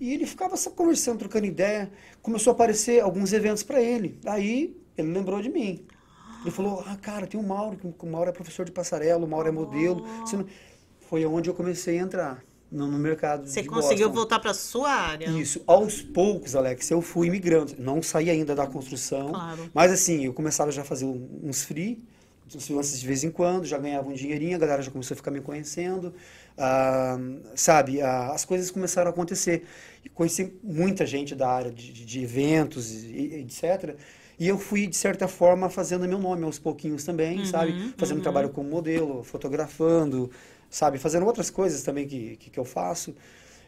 E 0.00 0.12
ele 0.14 0.26
ficava 0.26 0.56
só 0.56 0.70
conversando, 0.70 1.18
trocando 1.18 1.44
ideia. 1.46 1.90
Começou 2.22 2.52
a 2.52 2.54
aparecer 2.54 3.00
alguns 3.02 3.32
eventos 3.32 3.62
para 3.62 3.82
ele. 3.82 4.18
Aí 4.24 4.76
ele 4.96 5.12
lembrou 5.12 5.42
de 5.42 5.48
mim. 5.50 5.84
Ele 6.42 6.50
falou: 6.52 6.84
Ah, 6.86 6.96
cara, 6.96 7.26
tem 7.26 7.38
o 7.38 7.42
Mauro, 7.42 7.76
que 7.76 8.06
o 8.06 8.08
Mauro 8.08 8.30
é 8.30 8.32
professor 8.32 8.64
de 8.64 8.70
passarela, 8.72 9.24
o 9.24 9.28
Mauro 9.28 9.48
é 9.48 9.50
modelo. 9.50 10.06
Não- 10.32 10.46
Foi 11.08 11.24
onde 11.26 11.50
eu 11.50 11.54
comecei 11.54 11.98
a 11.98 12.02
entrar 12.02 12.44
no, 12.70 12.86
no 12.86 12.96
mercado. 12.98 13.48
Você 13.48 13.64
conseguiu 13.64 14.06
Boston. 14.08 14.14
voltar 14.20 14.38
para 14.38 14.54
sua 14.54 14.88
área. 14.90 15.26
Isso, 15.30 15.60
aos 15.66 16.00
poucos, 16.00 16.54
Alex, 16.54 16.90
eu 16.92 17.02
fui 17.02 17.26
imigrando. 17.26 17.74
Não 17.78 18.00
saí 18.02 18.30
ainda 18.30 18.54
da 18.54 18.66
construção, 18.68 19.30
Claro. 19.30 19.68
mas 19.74 19.90
assim, 19.90 20.24
eu 20.26 20.32
começava 20.32 20.70
já 20.70 20.82
a 20.82 20.84
fazer 20.84 21.06
uns 21.06 21.64
free, 21.64 22.00
uns 22.56 22.64
freelances 22.66 23.00
de 23.00 23.06
vez 23.06 23.24
em 23.24 23.30
quando, 23.30 23.64
já 23.64 23.78
ganhava 23.78 24.08
um 24.08 24.12
dinheirinho, 24.12 24.56
a 24.56 24.58
galera 24.58 24.82
já 24.82 24.90
começou 24.90 25.14
a 25.14 25.16
ficar 25.16 25.30
me 25.30 25.40
conhecendo, 25.40 26.14
ah, 26.56 27.18
sabe, 27.54 28.00
ah, 28.00 28.32
as 28.32 28.44
coisas 28.44 28.70
começaram 28.70 29.08
a 29.08 29.12
acontecer. 29.12 29.64
E 30.04 30.08
conheci 30.08 30.52
muita 30.62 31.06
gente 31.06 31.34
da 31.34 31.48
área 31.48 31.70
de, 31.70 31.92
de- 31.92 32.22
eventos, 32.22 32.92
e, 32.92 33.34
etc. 33.36 33.96
E 34.38 34.46
eu 34.48 34.58
fui, 34.58 34.86
de 34.86 34.96
certa 34.96 35.26
forma, 35.28 35.68
fazendo 35.68 36.06
meu 36.08 36.18
nome 36.18 36.44
aos 36.44 36.58
pouquinhos 36.58 37.04
também, 37.04 37.44
sabe? 37.44 37.76
Fazendo 37.96 38.20
trabalho 38.20 38.50
como 38.50 38.68
modelo, 38.68 39.24
fotografando, 39.24 40.30
sabe? 40.70 40.98
Fazendo 40.98 41.26
outras 41.26 41.50
coisas 41.50 41.82
também 41.82 42.06
que, 42.06 42.36
que, 42.36 42.50
que 42.50 42.58
eu 42.60 42.64
faço. 42.64 43.14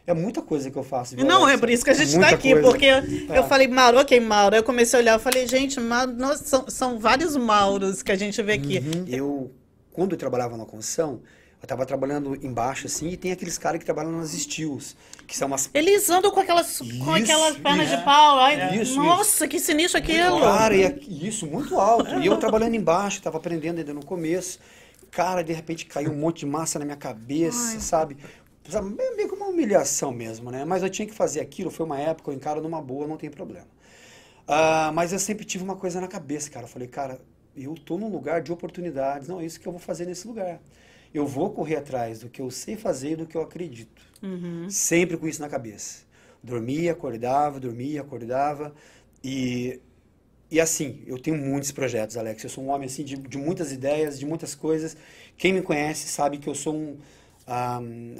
É 0.05 0.13
muita 0.13 0.41
coisa 0.41 0.69
que 0.71 0.77
eu 0.77 0.83
faço. 0.83 1.15
viu, 1.15 1.25
Não, 1.25 1.47
é 1.47 1.57
por 1.57 1.69
isso 1.69 1.83
que 1.83 1.89
a 1.91 1.93
gente 1.93 2.07
está 2.07 2.19
Muita 2.19 2.35
aqui, 2.35 2.51
coisa. 2.53 2.67
porque 2.67 2.85
É. 2.85 3.37
eu 3.37 3.43
falei, 3.43 3.67
Mauro, 3.67 3.99
ok, 3.99 4.19
Mauro. 4.19 4.55
Eu 4.55 4.63
comecei 4.63 4.97
a 4.99 5.01
olhar, 5.01 5.13
eu 5.13 5.19
falei, 5.19 5.47
gente, 5.47 5.79
Mauro, 5.79 6.11
nossa, 6.13 6.43
são, 6.43 6.65
são 6.69 6.99
vários 6.99 7.35
Mauros 7.37 8.01
que 8.01 8.11
a 8.11 8.15
gente 8.15 8.41
vê 8.41 8.53
aqui. 8.53 8.79
Uhum. 8.79 9.05
Eu, 9.07 9.51
quando 9.93 10.13
eu 10.13 10.17
trabalhava 10.17 10.57
na 10.57 10.65
construção, 10.65 11.21
eu 11.61 11.65
estava 11.65 11.85
trabalhando 11.85 12.35
embaixo 12.43 12.87
assim, 12.87 13.09
e 13.09 13.15
tem 13.17 13.31
aqueles 13.31 13.59
caras 13.59 13.77
que 13.77 13.85
trabalham 13.85 14.11
nas 14.11 14.31
steels, 14.31 14.95
que 15.27 15.37
são 15.37 15.47
umas 15.47 15.69
Eles 15.71 16.09
andam 16.09 16.31
com 16.31 16.39
aquelas, 16.39 16.79
com 16.79 16.85
Isso, 16.85 17.11
aquelas 17.31 17.57
pernas 17.57 17.87
isso. 17.87 17.97
de 17.97 18.03
pau. 18.03 18.39
Ai, 18.39 18.81
Isso, 18.81 18.95
nossa, 18.97 19.47
que 19.47 19.59
sinistro 19.59 19.99
aquilo. 19.99 20.39
Cara, 20.41 20.75
e 20.75 21.27
isso, 21.27 21.45
muito 21.45 21.79
alto. 21.79 22.15
E 22.19 22.25
eu 22.25 22.35
trabalhando 22.41 22.75
embaixo, 22.75 23.19
estava 23.19 23.37
aprendendo 23.37 23.77
ainda 23.77 23.93
no 23.93 24.03
começo. 24.03 24.59
Cara, 25.11 25.43
de 25.43 25.51
repente 25.53 25.85
caiu 25.85 26.11
um 26.11 26.15
monte 26.15 26.39
de 26.39 26.45
massa 26.45 26.79
na 26.79 26.85
minha 26.85 26.97
cabeça, 26.97 27.79
sabe? 27.81 28.15
Sabe, 28.15 28.17
Meio 28.83 29.15
meio 29.17 29.27
que 29.27 29.35
uma 29.35 29.47
humilhação 29.47 30.11
mesmo, 30.11 30.51
né? 30.51 30.63
Mas 30.65 30.83
eu 30.83 30.89
tinha 30.89 31.07
que 31.07 31.13
fazer 31.13 31.39
aquilo, 31.41 31.71
foi 31.71 31.85
uma 31.85 31.99
época, 31.99 32.31
eu 32.31 32.35
encaro 32.35 32.61
numa 32.61 32.81
boa, 32.81 33.07
não 33.07 33.17
tem 33.17 33.29
problema. 33.29 33.67
Ah, 34.47 34.91
mas 34.93 35.13
eu 35.13 35.19
sempre 35.19 35.45
tive 35.45 35.63
uma 35.63 35.75
coisa 35.75 35.99
na 36.01 36.07
cabeça, 36.07 36.49
cara. 36.49 36.65
Eu 36.65 36.69
falei, 36.69 36.87
cara, 36.87 37.19
eu 37.55 37.73
tô 37.75 37.97
num 37.97 38.09
lugar 38.09 38.41
de 38.41 38.51
oportunidades, 38.51 39.27
não 39.27 39.39
é 39.41 39.45
isso 39.45 39.59
que 39.59 39.67
eu 39.67 39.71
vou 39.71 39.81
fazer 39.81 40.05
nesse 40.05 40.27
lugar. 40.27 40.61
Eu 41.13 41.25
vou 41.27 41.51
correr 41.51 41.77
atrás 41.77 42.19
do 42.21 42.29
que 42.29 42.41
eu 42.41 42.49
sei 42.51 42.75
fazer 42.77 43.11
e 43.11 43.15
do 43.17 43.27
que 43.27 43.35
eu 43.37 43.41
acredito. 43.41 44.03
Sempre 44.67 45.17
com 45.17 45.27
isso 45.27 45.41
na 45.41 45.49
cabeça. 45.49 46.05
Dormia, 46.43 46.91
acordava, 46.93 47.59
dormia, 47.59 48.01
acordava. 48.01 48.73
E, 49.23 49.79
e 50.49 50.59
assim, 50.59 51.03
eu 51.07 51.17
tenho 51.19 51.37
muitos 51.37 51.71
projetos, 51.71 52.17
Alex. 52.17 52.43
Eu 52.43 52.49
sou 52.49 52.63
um 52.63 52.69
homem 52.69 52.87
assim 52.87 53.03
de, 53.03 53.17
de 53.17 53.37
muitas 53.37 53.71
ideias, 53.71 54.19
de 54.19 54.25
muitas 54.25 54.55
coisas. 54.55 54.97
Quem 55.37 55.53
me 55.53 55.61
conhece 55.61 56.07
sabe 56.07 56.37
que 56.37 56.47
eu 56.49 56.55
sou 56.55 56.75
um. 56.75 56.97
A, 57.53 57.75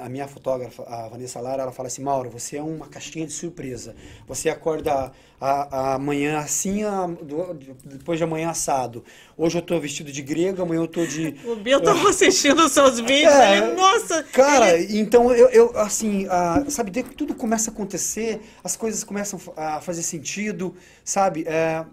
a 0.05 0.09
minha 0.09 0.27
fotógrafa, 0.27 0.83
a 0.83 1.07
Vanessa 1.07 1.39
Lara, 1.39 1.63
ela 1.63 1.71
fala 1.71 1.87
assim: 1.87 2.01
Mauro, 2.03 2.29
você 2.29 2.57
é 2.57 2.61
uma 2.61 2.87
caixinha 2.87 3.25
de 3.25 3.31
surpresa. 3.31 3.95
Você 4.27 4.49
acorda 4.49 5.13
a- 5.39 5.93
amanhã 5.95 6.37
assim, 6.39 6.83
a- 6.83 7.07
do- 7.07 7.53
depois 7.85 8.17
de 8.19 8.25
amanhã 8.25 8.49
assado. 8.49 9.05
Hoje 9.37 9.57
eu 9.57 9.61
tô 9.61 9.79
vestido 9.79 10.11
de 10.11 10.21
grego, 10.21 10.61
amanhã 10.61 10.81
eu 10.81 10.87
tô 10.87 11.05
de. 11.05 11.33
O 11.47 11.55
Bill 11.55 11.79
tava 11.81 12.09
assistindo 12.09 12.61
os 12.65 12.73
seus 12.73 12.99
vídeos. 12.99 13.31
É, 13.33 13.57
ele, 13.57 13.75
nossa, 13.75 14.21
Cara, 14.23 14.77
ele- 14.77 14.99
então 14.99 15.31
eu, 15.31 15.47
eu 15.49 15.77
assim, 15.79 16.27
ah, 16.29 16.65
sabe, 16.67 16.91
desde 16.91 17.11
que 17.11 17.15
tudo 17.15 17.33
começa 17.33 17.71
a 17.71 17.73
acontecer, 17.73 18.41
as 18.61 18.75
coisas 18.75 19.01
começam 19.01 19.39
a 19.55 19.79
fazer 19.79 20.03
sentido, 20.03 20.75
sabe? 21.05 21.45
É, 21.47 21.85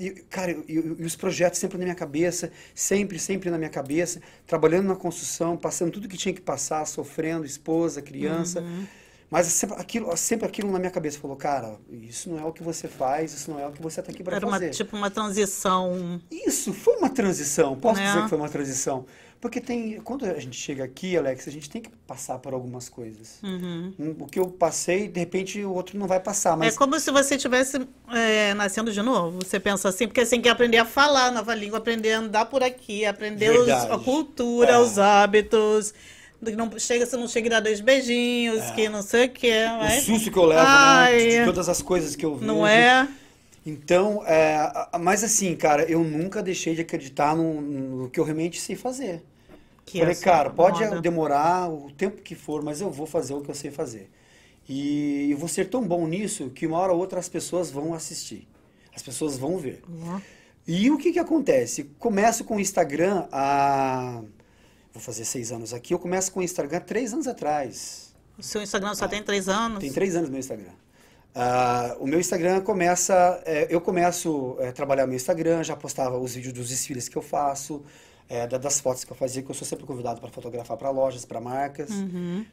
e, 0.00 0.10
cara, 0.30 0.56
e, 0.66 0.78
os 0.78 1.14
projetos 1.14 1.58
sempre 1.60 1.76
na 1.78 1.84
minha 1.84 1.94
cabeça, 1.94 2.50
sempre, 2.74 3.18
sempre 3.18 3.50
na 3.50 3.58
minha 3.58 3.70
cabeça, 3.70 4.20
trabalhando 4.46 4.86
na 4.86 4.96
construção, 4.96 5.56
passando 5.56 5.92
tudo 5.92 6.08
que 6.08 6.16
tinha 6.16 6.34
que 6.34 6.40
passar, 6.40 6.84
sofrendo, 6.86 7.44
esposa, 7.44 8.00
criança. 8.02 8.64
Mas 9.30 9.46
sempre 9.46 9.76
aquilo, 9.80 10.16
sempre 10.16 10.44
aquilo 10.46 10.72
na 10.72 10.78
minha 10.80 10.90
cabeça 10.90 11.16
falou, 11.20 11.36
cara, 11.36 11.78
isso 11.88 12.28
não 12.28 12.40
é 12.40 12.44
o 12.44 12.52
que 12.52 12.64
você 12.64 12.88
faz, 12.88 13.32
isso 13.32 13.48
não 13.48 13.60
é 13.60 13.66
o 13.66 13.70
que 13.70 13.80
você 13.80 14.00
está 14.00 14.10
aqui 14.10 14.24
para 14.24 14.34
era 14.36 14.44
uma, 14.44 14.54
fazer. 14.58 14.70
tipo 14.70 14.96
uma 14.96 15.08
transição. 15.08 16.20
Isso 16.28 16.72
foi 16.72 16.96
uma 16.96 17.08
transição. 17.08 17.76
Posso 17.76 18.00
Né? 18.00 18.06
dizer 18.08 18.22
que 18.24 18.28
foi 18.28 18.38
uma 18.38 18.48
transição? 18.48 19.06
Porque 19.40 19.58
tem, 19.58 19.98
quando 20.02 20.26
a 20.26 20.38
gente 20.38 20.54
chega 20.58 20.84
aqui, 20.84 21.16
Alex, 21.16 21.48
a 21.48 21.50
gente 21.50 21.70
tem 21.70 21.80
que 21.80 21.88
passar 22.06 22.38
por 22.38 22.52
algumas 22.52 22.90
coisas. 22.90 23.38
Uhum. 23.42 23.94
Hum, 23.98 24.14
O 24.18 24.26
que 24.26 24.38
eu 24.38 24.46
passei, 24.48 25.08
de 25.08 25.18
repente 25.18 25.64
o 25.64 25.72
outro 25.72 25.98
não 25.98 26.06
vai 26.06 26.20
passar, 26.20 26.58
mas 26.58 26.74
É 26.74 26.76
como 26.76 27.00
se 27.00 27.10
você 27.10 27.36
estivesse 27.36 27.78
é, 28.12 28.52
nascendo 28.52 28.92
de 28.92 29.00
novo. 29.00 29.38
Você 29.42 29.58
pensa 29.58 29.88
assim, 29.88 30.06
porque 30.06 30.22
você 30.22 30.32
tem 30.32 30.42
que 30.42 30.48
aprender 30.50 30.76
a 30.76 30.84
falar 30.84 31.32
nova 31.32 31.54
língua, 31.54 31.78
aprender 31.78 32.12
a 32.12 32.18
andar 32.18 32.44
por 32.46 32.62
aqui, 32.62 33.06
aprender 33.06 33.50
os- 33.58 33.68
a 33.70 33.98
cultura, 33.98 34.72
É. 34.72 34.78
os 34.78 34.98
hábitos. 34.98 35.94
Não 36.42 36.78
chega, 36.78 37.06
você 37.06 37.16
não 37.16 37.28
chega 37.28 37.46
e 37.46 37.50
dá 37.50 37.60
dois 37.60 37.80
beijinhos, 37.80 38.70
que 38.72 38.88
não 38.90 39.00
sei 39.02 39.24
o 39.26 39.30
que. 39.30 39.46
É. 39.48 39.72
o 39.72 39.78
Mas... 39.78 40.04
susto 40.04 40.30
que 40.30 40.38
eu 40.38 40.44
levo, 40.44 40.62
Ai, 40.66 41.16
né? 41.16 41.38
De, 41.40 41.44
todas 41.46 41.68
as 41.68 41.80
coisas 41.80 42.14
que 42.14 42.26
eu 42.26 42.34
vejo. 42.36 42.46
Não 42.46 42.66
é? 42.66 43.08
Então, 43.64 44.22
é, 44.26 44.88
mas 44.98 45.22
assim, 45.22 45.54
cara, 45.54 45.84
eu 45.84 46.02
nunca 46.02 46.42
deixei 46.42 46.74
de 46.74 46.80
acreditar 46.80 47.36
no, 47.36 47.60
no 47.60 48.08
que 48.10 48.18
eu 48.18 48.24
realmente 48.24 48.58
sei 48.60 48.74
fazer. 48.74 49.22
Que 49.90 49.98
Falei, 49.98 50.12
é 50.12 50.14
só 50.14 50.24
cara, 50.24 50.50
pode 50.50 50.84
moda. 50.84 51.00
demorar 51.00 51.68
o 51.68 51.90
tempo 51.90 52.22
que 52.22 52.36
for, 52.36 52.62
mas 52.62 52.80
eu 52.80 52.92
vou 52.92 53.06
fazer 53.06 53.34
o 53.34 53.40
que 53.40 53.50
eu 53.50 53.54
sei 53.56 53.72
fazer. 53.72 54.08
E 54.68 55.32
eu 55.32 55.36
vou 55.36 55.48
ser 55.48 55.68
tão 55.68 55.82
bom 55.82 56.06
nisso 56.06 56.48
que 56.50 56.64
uma 56.64 56.78
hora 56.78 56.92
ou 56.92 56.98
outra 57.00 57.18
as 57.18 57.28
pessoas 57.28 57.72
vão 57.72 57.92
assistir. 57.92 58.46
As 58.94 59.02
pessoas 59.02 59.36
vão 59.36 59.58
ver. 59.58 59.82
Ó. 60.06 60.20
E 60.64 60.88
o 60.92 60.96
que 60.96 61.12
que 61.12 61.18
acontece? 61.18 61.90
Começo 61.98 62.44
com 62.44 62.54
o 62.56 62.60
Instagram 62.60 63.26
há... 63.32 64.22
Vou 64.92 65.02
fazer 65.02 65.24
seis 65.24 65.50
anos 65.50 65.74
aqui. 65.74 65.92
Eu 65.92 65.98
começo 65.98 66.30
com 66.30 66.38
o 66.38 66.42
Instagram 66.42 66.78
há 66.78 66.80
três 66.80 67.12
anos 67.12 67.26
atrás. 67.26 68.14
O 68.38 68.44
seu 68.44 68.62
Instagram 68.62 68.94
só 68.94 69.08
tem 69.08 69.24
três 69.24 69.48
anos? 69.48 69.80
Tem 69.80 69.92
três 69.92 70.14
anos 70.14 70.30
meu 70.30 70.38
Instagram. 70.38 70.72
Ah, 71.34 71.96
o 71.98 72.06
meu 72.06 72.20
Instagram 72.20 72.60
começa... 72.60 73.42
é, 73.44 73.66
eu 73.68 73.80
começo 73.80 74.56
a 74.60 74.70
trabalhar 74.70 75.04
meu 75.08 75.16
Instagram, 75.16 75.64
já 75.64 75.74
postava 75.74 76.16
os 76.16 76.34
vídeos 76.34 76.54
dos 76.54 76.68
desfiles 76.68 77.08
que 77.08 77.16
eu 77.16 77.22
faço, 77.22 77.82
é, 78.30 78.46
da- 78.46 78.58
das 78.58 78.78
fotos 78.80 79.02
que 79.02 79.10
eu 79.10 79.16
fazia, 79.16 79.42
que 79.42 79.50
eu 79.50 79.54
sou 79.54 79.66
sempre 79.66 79.84
convidado 79.84 80.20
para 80.20 80.30
fotografar 80.30 80.76
para 80.76 80.88
lojas, 80.88 81.24
para 81.24 81.40
marcas. 81.40 81.90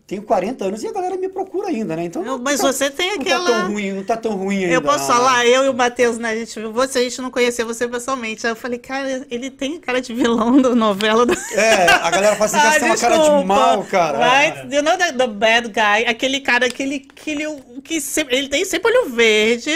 Tenho 0.08 0.24
40 0.24 0.66
anos 0.66 0.82
e 0.84 0.88
a 0.88 0.92
galera 0.92 1.16
me 1.16 1.30
procura 1.30 1.68
ainda, 1.68 1.96
né? 1.96 2.04
Então 2.06 2.22
Uhum. 2.24 2.28
Não 2.30 2.40
mas 2.40 2.60
tá- 2.60 2.74
você 2.74 2.90
tem 2.90 3.12
não 3.16 3.22
aquela- 3.22 3.46
tá 3.46 3.60
tão 3.62 3.72
ruim, 3.72 3.92
não 3.94 4.04
tá 4.04 4.18
tão 4.18 4.36
ruim 4.36 4.64
ainda. 4.64 4.74
Eu 4.74 4.82
posso 4.82 5.00
não, 5.08 5.16
falar, 5.16 5.44
né? 5.44 5.50
eu 5.50 5.66
e 5.66 5.70
o 5.70 5.74
Matheus, 5.76 6.18
né? 6.18 6.32
A 6.32 6.36
gente 6.36 6.60
você, 6.60 6.98
a 7.00 7.04
gente 7.04 7.22
não 7.22 7.30
conhecia 7.30 7.64
você 7.64 7.88
pessoalmente. 7.88 8.46
Aí 8.46 8.52
eu 8.52 8.56
falei, 8.56 8.80
cara, 8.80 9.26
ele 9.30 9.52
tem 9.52 9.80
cara 9.80 10.02
de 10.02 10.14
vilão 10.14 10.60
da 10.62 10.74
novela. 10.74 11.26
Do... 11.26 11.34
É, 11.54 11.88
a 11.92 12.10
galera 12.10 12.36
fala 12.36 12.46
assim, 12.46 12.58
que 12.60 12.64
você 12.74 12.80
tem 12.80 12.90
uma 12.90 12.98
cara 12.98 13.40
de 13.40 13.46
mal, 13.46 13.84
cara. 13.84 14.18
Right? 14.18 14.76
You 14.76 14.82
know 14.82 14.98
the, 14.98 15.14
the 15.14 15.28
bad 15.28 15.68
guy? 15.70 16.06
Aquele 16.10 16.40
cara, 16.42 16.66
aquele, 16.66 17.08
aquele 17.16 17.46
que 17.84 18.02
sempre, 18.02 18.36
ele 18.36 18.50
tem 18.50 18.66
sempre 18.66 18.92
olho 18.92 19.10
verde, 19.12 19.72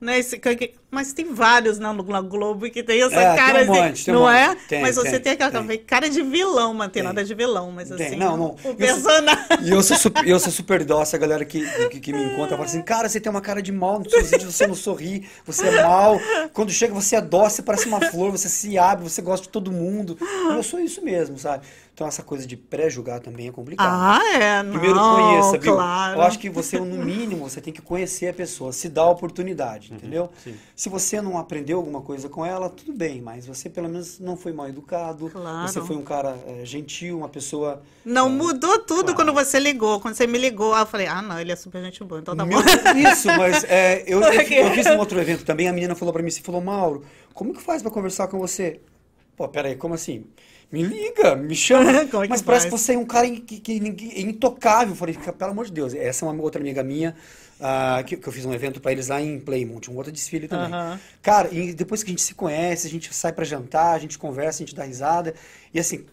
né? 0.00 0.18
Esse, 0.18 0.38
mas 0.90 1.12
tem 1.12 1.32
vários 1.34 1.78
na, 1.78 1.92
na 1.92 2.20
Globo 2.20 2.70
que 2.70 2.82
tem 2.82 3.02
essa 3.02 3.14
É, 3.14 3.28
tem 3.28 3.36
cara 3.36 3.62
um 3.62 3.66
monte, 3.66 4.04
tem 4.04 4.14
um 4.14 4.18
não 4.18 4.24
monte. 4.26 4.36
é? 4.36 4.54
Tem, 4.68 4.82
mas 4.82 4.96
você 4.96 5.10
tem, 5.12 5.20
tem, 5.20 5.32
aquela 5.32 5.64
tem. 5.64 5.78
cara 5.78 6.08
de 6.08 6.22
vilão, 6.22 6.72
mas 6.72 6.86
não 6.86 6.92
tem 6.92 7.02
nada 7.02 7.24
de 7.24 7.34
vilão, 7.34 7.70
mas 7.72 7.90
assim, 7.92 8.16
não, 8.16 8.36
não. 8.36 8.46
o 8.46 8.58
Eu 8.68 8.74
personagem. 8.74 9.44
E 9.62 9.70
eu 9.70 9.82
sou, 9.82 9.96
super, 9.96 10.26
eu 10.26 10.38
sou 10.38 10.52
super 10.52 10.84
dócil, 10.84 11.16
a 11.16 11.20
galera 11.20 11.44
que, 11.44 11.64
que, 11.88 12.00
que 12.00 12.12
me 12.12 12.24
encontra 12.24 12.56
fala 12.56 12.64
assim, 12.64 12.82
cara, 12.82 13.08
você 13.08 13.20
tem 13.20 13.30
uma 13.30 13.40
cara 13.40 13.60
de 13.60 13.72
mal 13.72 13.98
nos 13.98 14.10
seus 14.10 14.30
vídeos, 14.30 14.54
você 14.54 14.66
não 14.66 14.74
sorri, 14.74 15.28
você 15.44 15.66
é 15.66 15.82
mal. 15.82 16.18
Quando 16.52 16.70
chega, 16.70 16.94
você 16.94 17.16
é 17.16 17.20
dócil, 17.20 17.64
parece 17.64 17.86
uma 17.88 18.00
flor, 18.00 18.30
você 18.30 18.48
se 18.48 18.78
abre, 18.78 19.08
você 19.08 19.20
gosta 19.20 19.44
de 19.46 19.50
todo 19.50 19.72
mundo. 19.72 20.16
Eu 20.50 20.62
sou 20.62 20.80
isso 20.80 21.02
mesmo, 21.02 21.38
sabe? 21.38 21.66
Então 21.96 22.06
essa 22.06 22.22
coisa 22.22 22.46
de 22.46 22.58
pré-julgar 22.58 23.20
também 23.20 23.48
é 23.48 23.50
complicado. 23.50 23.88
Ah, 23.90 24.20
é, 24.34 24.62
não, 24.62 24.72
Primeiro 24.72 24.98
conheça, 25.00 25.56
viu? 25.56 25.72
claro. 25.76 26.18
Eu 26.18 26.22
acho 26.24 26.38
que 26.38 26.50
você, 26.50 26.78
no 26.78 27.02
mínimo, 27.02 27.48
você 27.48 27.58
tem 27.58 27.72
que 27.72 27.80
conhecer 27.80 28.28
a 28.28 28.34
pessoa, 28.34 28.70
se 28.70 28.90
dar 28.90 29.04
a 29.04 29.08
oportunidade, 29.08 29.94
entendeu? 29.94 30.28
sim. 30.44 30.54
Se 30.76 30.90
você 30.90 31.22
não 31.22 31.38
aprendeu 31.38 31.78
alguma 31.78 32.02
coisa 32.02 32.28
com 32.28 32.44
ela, 32.44 32.68
tudo 32.68 32.92
bem, 32.92 33.22
mas 33.22 33.46
você 33.46 33.70
pelo 33.70 33.88
menos 33.88 34.18
não 34.20 34.36
foi 34.36 34.52
mal 34.52 34.68
educado, 34.68 35.30
Claro. 35.30 35.66
você 35.66 35.80
foi 35.80 35.96
um 35.96 36.02
cara 36.02 36.38
eh, 36.46 36.66
gentil, 36.66 37.16
uma 37.16 37.30
pessoa 37.30 37.80
Não, 38.04 38.28
mudou 38.28 38.78
tudo 38.80 39.14
Claro. 39.14 39.14
quando 39.14 39.32
você 39.32 39.58
ligou. 39.58 39.98
Quando 39.98 40.16
você 40.16 40.26
me 40.26 40.36
ligou, 40.36 40.76
eu 40.76 40.84
falei, 40.84 41.06
ah, 41.06 41.22
não, 41.22 41.40
ele 41.40 41.50
é 41.50 41.56
super 41.56 41.82
gente 41.82 42.04
boa, 42.04 42.20
então 42.20 42.36
tá 42.36 42.44
Meu- 42.44 42.58
bom. 42.62 42.68
Isso, 43.10 43.26
mas 43.28 43.64
é, 43.64 44.04
eu, 44.06 44.20
eu, 44.20 44.32
Porque- 44.34 44.52
eu 44.54 44.70
fiz 44.72 44.84
um 44.86 44.98
outro 44.98 45.18
evento 45.18 45.46
também, 45.46 45.66
a 45.66 45.72
menina 45.72 45.94
falou 45.94 46.12
pra 46.12 46.20
mim 46.22 46.28
assim, 46.28 46.42
falou, 46.42 46.60
Mauro, 46.60 47.04
como 47.32 47.54
que 47.54 47.62
faz 47.62 47.80
pra 47.80 47.90
conversar 47.90 48.28
com 48.28 48.38
você? 48.38 48.82
Pô, 49.34 49.48
peraí, 49.48 49.76
como 49.76 49.94
assim? 49.94 50.26
Me 50.70 50.82
liga, 50.82 51.36
me 51.36 51.54
chama. 51.54 51.90
É 52.02 52.06
que 52.06 52.16
Mas 52.28 52.42
parece 52.42 52.66
que 52.66 52.70
faz? 52.70 52.82
você 52.82 52.94
é 52.94 52.98
um 52.98 53.06
cara 53.06 53.26
in- 53.26 53.36
que, 53.40 53.60
que 53.60 53.72
é 53.72 54.20
intocável. 54.20 54.90
Eu 54.90 54.96
falei, 54.96 55.14
pelo 55.14 55.50
amor 55.50 55.66
de 55.66 55.72
Deus. 55.72 55.94
Essa 55.94 56.24
é 56.26 56.28
uma 56.28 56.42
outra 56.42 56.60
amiga 56.60 56.82
minha, 56.82 57.14
ah, 57.60 58.02
que, 58.04 58.16
que 58.16 58.26
eu 58.28 58.32
fiz 58.32 58.44
um 58.44 58.52
evento 58.52 58.80
pra 58.80 58.90
eles 58.92 59.08
lá 59.08 59.20
em 59.20 59.38
Playmount, 59.40 59.88
um 59.88 59.96
outro 59.96 60.10
desfile 60.12 60.48
também. 60.48 60.68
Aham. 60.72 61.00
Cara, 61.22 61.48
e 61.52 61.72
depois 61.72 62.02
que 62.02 62.10
a 62.10 62.12
gente 62.12 62.22
se 62.22 62.34
conhece, 62.34 62.86
a 62.86 62.90
gente 62.90 63.14
sai 63.14 63.32
pra 63.32 63.44
jantar, 63.44 63.94
a 63.94 63.98
gente 63.98 64.18
conversa, 64.18 64.62
a 64.62 64.66
gente 64.66 64.74
dá 64.74 64.84
risada. 64.84 65.34
E 65.72 65.78
assim, 65.78 66.04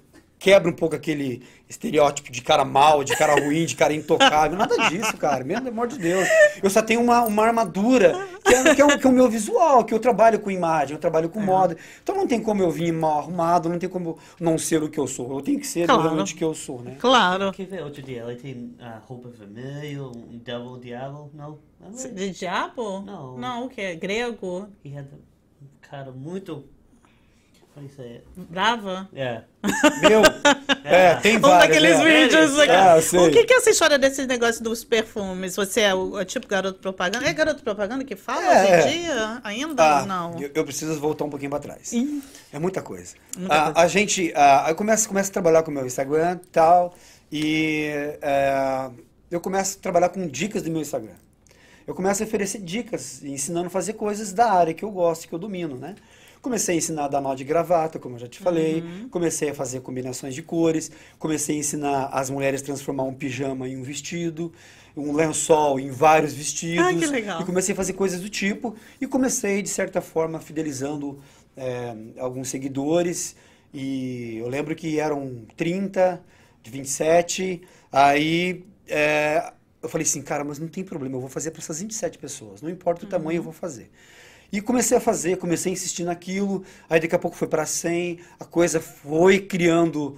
quebra 0.44 0.70
um 0.70 0.76
pouco 0.76 0.94
aquele 0.94 1.42
estereótipo 1.70 2.30
de 2.30 2.42
cara 2.42 2.66
mal, 2.66 3.02
de 3.02 3.16
cara 3.16 3.34
ruim, 3.42 3.66
de 3.66 3.78
cara 3.78 3.94
intocável. 3.94 4.58
Nada 4.58 4.90
disso, 4.90 5.16
cara. 5.16 5.46
Pelo 5.46 5.70
amor 5.70 5.88
de 5.88 5.98
Deus. 5.98 6.28
Eu 6.62 6.70
só 6.70 6.82
tenho 6.82 7.00
uma, 7.00 7.22
uma 7.24 7.46
armadura 7.46 8.14
que 8.44 8.54
é, 8.54 8.76
que, 8.76 8.82
é 8.82 8.86
o, 8.86 9.00
que 9.00 9.08
é 9.08 9.10
o 9.10 9.14
meu 9.14 9.30
visual, 9.30 9.86
que 9.86 9.94
eu 9.94 10.00
trabalho 10.00 10.42
com 10.42 10.52
imagem, 10.52 10.96
eu 10.96 11.00
trabalho 11.00 11.30
com 11.30 11.40
moda. 11.40 11.78
Então 12.04 12.14
não 12.14 12.28
tem 12.28 12.42
como 12.44 12.62
eu 12.62 12.70
vir 12.70 12.92
mal 12.92 13.20
arrumado, 13.20 13.70
não 13.70 13.80
tem 13.80 13.88
como 13.88 14.18
não 14.38 14.58
ser 14.58 14.84
o 14.84 14.90
que 14.90 15.00
eu 15.00 15.08
sou. 15.08 15.32
Eu 15.32 15.42
tenho 15.42 15.62
que 15.62 15.66
ser 15.66 15.86
Claro. 15.86 16.02
realmente 16.02 16.34
o 16.34 16.38
que 16.38 16.44
eu 16.44 16.54
sou, 16.54 16.82
né? 16.82 16.98
Claro. 17.00 17.50
Que 17.54 17.64
ver 17.64 17.82
outro 17.82 18.02
dia, 18.02 18.24
ele 18.24 18.36
tem 18.36 18.76
ah, 18.82 19.00
roupa 19.08 19.30
vermelha, 19.30 20.04
um 20.04 20.42
devil, 20.44 20.78
diabo, 20.78 21.32
não? 21.34 21.58
De 22.14 22.32
diabo? 22.32 23.00
Não. 23.00 23.38
Não, 23.38 23.66
o 23.68 23.70
que? 23.70 23.96
Grego? 23.96 24.68
He 24.84 24.90
had 24.94 25.08
um 25.14 25.68
cara 25.82 26.12
muito... 26.12 26.66
You 27.76 27.90
say 27.96 28.06
it? 28.18 28.24
Brava? 28.36 29.10
Yeah. 29.12 29.46
Meu, 30.08 30.22
é, 30.86 31.16
tem 31.16 31.38
Um 31.38 31.40
vários. 31.40 31.68
daqueles 31.68 31.98
né? 32.00 32.22
vídeos. 32.28 32.60
Ah, 32.70 32.98
eu 32.98 33.02
sei. 33.02 33.20
o 33.20 33.32
que, 33.32 33.44
que 33.46 33.54
é 33.54 33.58
essa 33.58 33.72
história 33.72 33.98
desse 33.98 34.28
negócio 34.28 34.64
dos 34.64 34.84
perfumes? 34.84 35.56
Você 35.56 35.82
é 35.82 35.96
o 35.96 36.20
é 36.20 36.24
tipo 36.24 36.48
garoto 36.48 36.80
propaganda? 36.80 37.28
É 37.28 37.34
garoto 37.34 37.64
propaganda 37.64 38.04
que 38.04 38.16
fala 38.16 38.44
É. 38.46 38.80
hoje 38.80 38.88
em 38.96 39.02
dia? 39.02 39.42
Ainda 39.44 39.84
Ah, 39.84 40.02
ou 40.02 40.06
não? 40.06 40.40
Eu, 40.40 40.52
eu 40.54 40.64
preciso 40.64 41.00
voltar 41.00 41.24
um 41.26 41.32
pouquinho 41.32 41.50
para 41.50 41.60
trás. 41.62 41.92
Ih. 41.94 42.22
É 42.52 42.60
muita 42.60 42.82
coisa. 42.84 43.16
Muita 43.36 43.56
a, 43.56 43.64
coisa. 43.66 43.80
a 43.80 43.88
gente, 43.88 44.32
ah, 44.36 44.66
eu 44.70 44.76
começo, 44.76 45.08
começo 45.08 45.32
a 45.32 45.34
trabalhar 45.34 45.64
com 45.64 45.72
o 45.72 45.74
meu 45.74 45.86
Instagram 45.88 46.40
e 46.44 46.48
tal, 46.50 46.96
e 47.32 47.90
eu 49.32 49.42
começo 49.42 49.80
a 49.80 49.82
trabalhar 49.82 50.10
com 50.10 50.28
dicas 50.28 50.62
do 50.62 50.70
meu 50.70 50.82
Instagram. 50.82 51.16
Eu 51.88 51.94
começo 51.96 52.22
a 52.24 52.26
oferecer 52.26 52.60
dicas, 52.60 53.22
ensinando 53.24 53.68
a 53.68 53.70
fazer 53.70 53.94
coisas 53.94 54.32
da 54.32 54.50
área 54.54 54.74
que 54.74 54.86
eu 54.86 54.92
gosto, 54.92 55.28
que 55.28 55.34
eu 55.34 55.40
domino, 55.40 55.76
né? 55.76 55.96
Comecei 56.44 56.76
a 56.76 56.78
ensinar 56.78 57.06
a 57.06 57.08
dar 57.08 57.22
nó 57.22 57.34
de 57.34 57.46
gravata, 57.46 57.98
como 57.98 58.16
eu 58.16 58.20
já 58.20 58.28
te 58.28 58.40
falei. 58.40 58.82
Uhum. 58.82 59.08
Comecei 59.08 59.52
a 59.52 59.56
fazer 59.56 59.80
combinações 59.80 60.36
de 60.36 60.44
cores. 60.44 60.92
Comecei 61.18 61.56
a 61.56 61.60
ensinar 61.60 62.10
as 62.12 62.30
mulheres 62.30 62.62
a 62.62 62.66
transformar 62.66 63.04
um 63.04 63.14
pijama 63.14 63.66
em 63.66 63.78
um 63.78 63.82
vestido, 63.82 64.52
um 64.96 65.14
lençol 65.14 65.80
em 65.80 65.90
vários 65.90 66.34
vestidos. 66.34 66.86
Ah, 66.86 66.94
que 66.94 67.06
legal. 67.06 67.42
E 67.42 67.46
comecei 67.46 67.72
a 67.72 67.76
fazer 67.78 67.94
coisas 67.94 68.20
do 68.20 68.28
tipo. 68.28 68.76
E 69.00 69.08
comecei, 69.08 69.62
de 69.62 69.70
certa 69.70 70.02
forma, 70.02 70.38
fidelizando 70.42 71.18
é, 71.56 71.96
alguns 72.20 72.50
seguidores. 72.50 73.38
E 73.74 74.40
eu 74.40 74.50
lembro 74.50 74.76
que 74.76 75.00
eram 75.00 75.46
30, 75.56 76.22
de 76.62 76.70
27. 76.70 77.62
Aí 77.90 78.66
é, 78.86 79.54
eu 79.82 79.88
falei 79.88 80.06
assim, 80.06 80.22
cara, 80.22 80.44
mas 80.44 80.60
não 80.60 80.68
tem 80.68 80.84
problema, 80.84 81.16
eu 81.16 81.22
vou 81.22 81.30
fazer 81.30 81.52
para 81.52 81.62
essas 81.62 81.80
27 81.80 82.18
pessoas. 82.18 82.62
Não 82.62 82.70
importa 82.70 83.06
o 83.06 83.08
tamanho, 83.08 83.38
eu 83.38 83.44
vou 83.44 83.54
fazer. 83.54 83.90
E 84.54 84.62
comecei 84.62 84.96
a 84.96 85.02
fazer, 85.02 85.38
comecei 85.38 85.72
a 85.72 85.74
insistir 85.74 86.04
naquilo. 86.04 86.64
Aí 86.88 87.00
daqui 87.00 87.16
a 87.16 87.18
pouco 87.18 87.36
foi 87.36 87.48
para 87.48 87.66
100. 87.66 88.20
A 88.40 88.46
coisa 88.46 88.80
foi 88.80 89.40
criando 89.40 90.16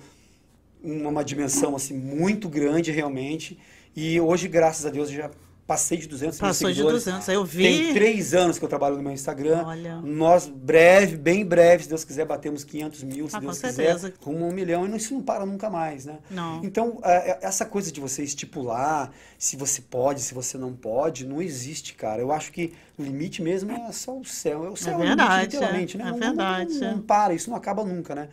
uma, 0.83 1.07
uma 1.07 1.23
dimensão 1.23 1.73
assim 1.73 1.93
muito 1.93 2.49
grande 2.49 2.91
realmente. 2.91 3.57
E 3.95 4.19
hoje, 4.19 4.49
graças 4.49 4.85
a 4.85 4.89
Deus, 4.89 5.09
eu 5.09 5.15
já 5.15 5.31
passei 5.67 5.97
de 5.97 6.07
200 6.07 6.39
mil 6.39 6.47
Passou 6.49 6.69
de 6.69 6.75
seguidores. 6.75 7.03
200. 7.05 7.27
Eu 7.29 7.43
vi. 7.43 7.63
Tem 7.63 7.93
três 7.93 8.33
anos 8.35 8.59
que 8.59 8.65
eu 8.65 8.69
trabalho 8.69 8.97
no 8.97 9.01
meu 9.03 9.11
Instagram. 9.11 9.63
Olha. 9.65 9.95
Nós, 10.01 10.47
breve, 10.47 11.17
bem 11.17 11.43
breve, 11.45 11.83
se 11.83 11.89
Deus 11.89 12.03
quiser, 12.03 12.25
batemos 12.25 12.63
500 12.63 13.03
mil, 13.03 13.27
se 13.27 13.35
Ah, 13.35 13.39
com 13.39 13.45
Deus 13.47 13.57
certeza. 13.57 14.11
quiser, 14.11 14.23
rumo 14.23 14.45
a 14.45 14.47
um 14.47 14.51
milhão. 14.51 14.87
E 14.87 14.95
isso 14.95 15.13
não 15.13 15.21
para 15.23 15.45
nunca 15.45 15.69
mais, 15.69 16.05
né? 16.05 16.19
Não. 16.29 16.63
Então, 16.63 16.99
é, 17.03 17.31
é, 17.31 17.39
essa 17.41 17.65
coisa 17.65 17.91
de 17.91 17.99
você 17.99 18.21
estipular 18.23 19.11
se 19.37 19.55
você 19.57 19.81
pode, 19.81 20.21
se 20.21 20.33
você 20.33 20.57
não 20.57 20.73
pode, 20.73 21.25
não 21.25 21.41
existe, 21.41 21.93
cara. 21.95 22.21
Eu 22.21 22.31
acho 22.31 22.51
que 22.51 22.73
o 22.97 23.03
limite 23.03 23.41
mesmo 23.41 23.71
é 23.71 23.91
só 23.91 24.17
o 24.17 24.23
céu. 24.23 24.65
É 24.65 24.69
o 24.69 24.75
céu 24.75 24.93
é 24.93 24.97
o 24.97 24.99
limite, 25.01 25.17
verdade, 25.17 25.43
literalmente, 25.55 25.95
é. 25.95 25.99
né? 25.99 26.03
É 26.03 26.11
Não- 26.11 26.17
não- 26.19 26.27
verdade. 26.27 26.79
Não, 26.79 26.91
não 26.93 27.01
para, 27.01 27.33
isso 27.33 27.49
não 27.49 27.57
acaba 27.57 27.83
nunca, 27.83 28.13
né? 28.13 28.29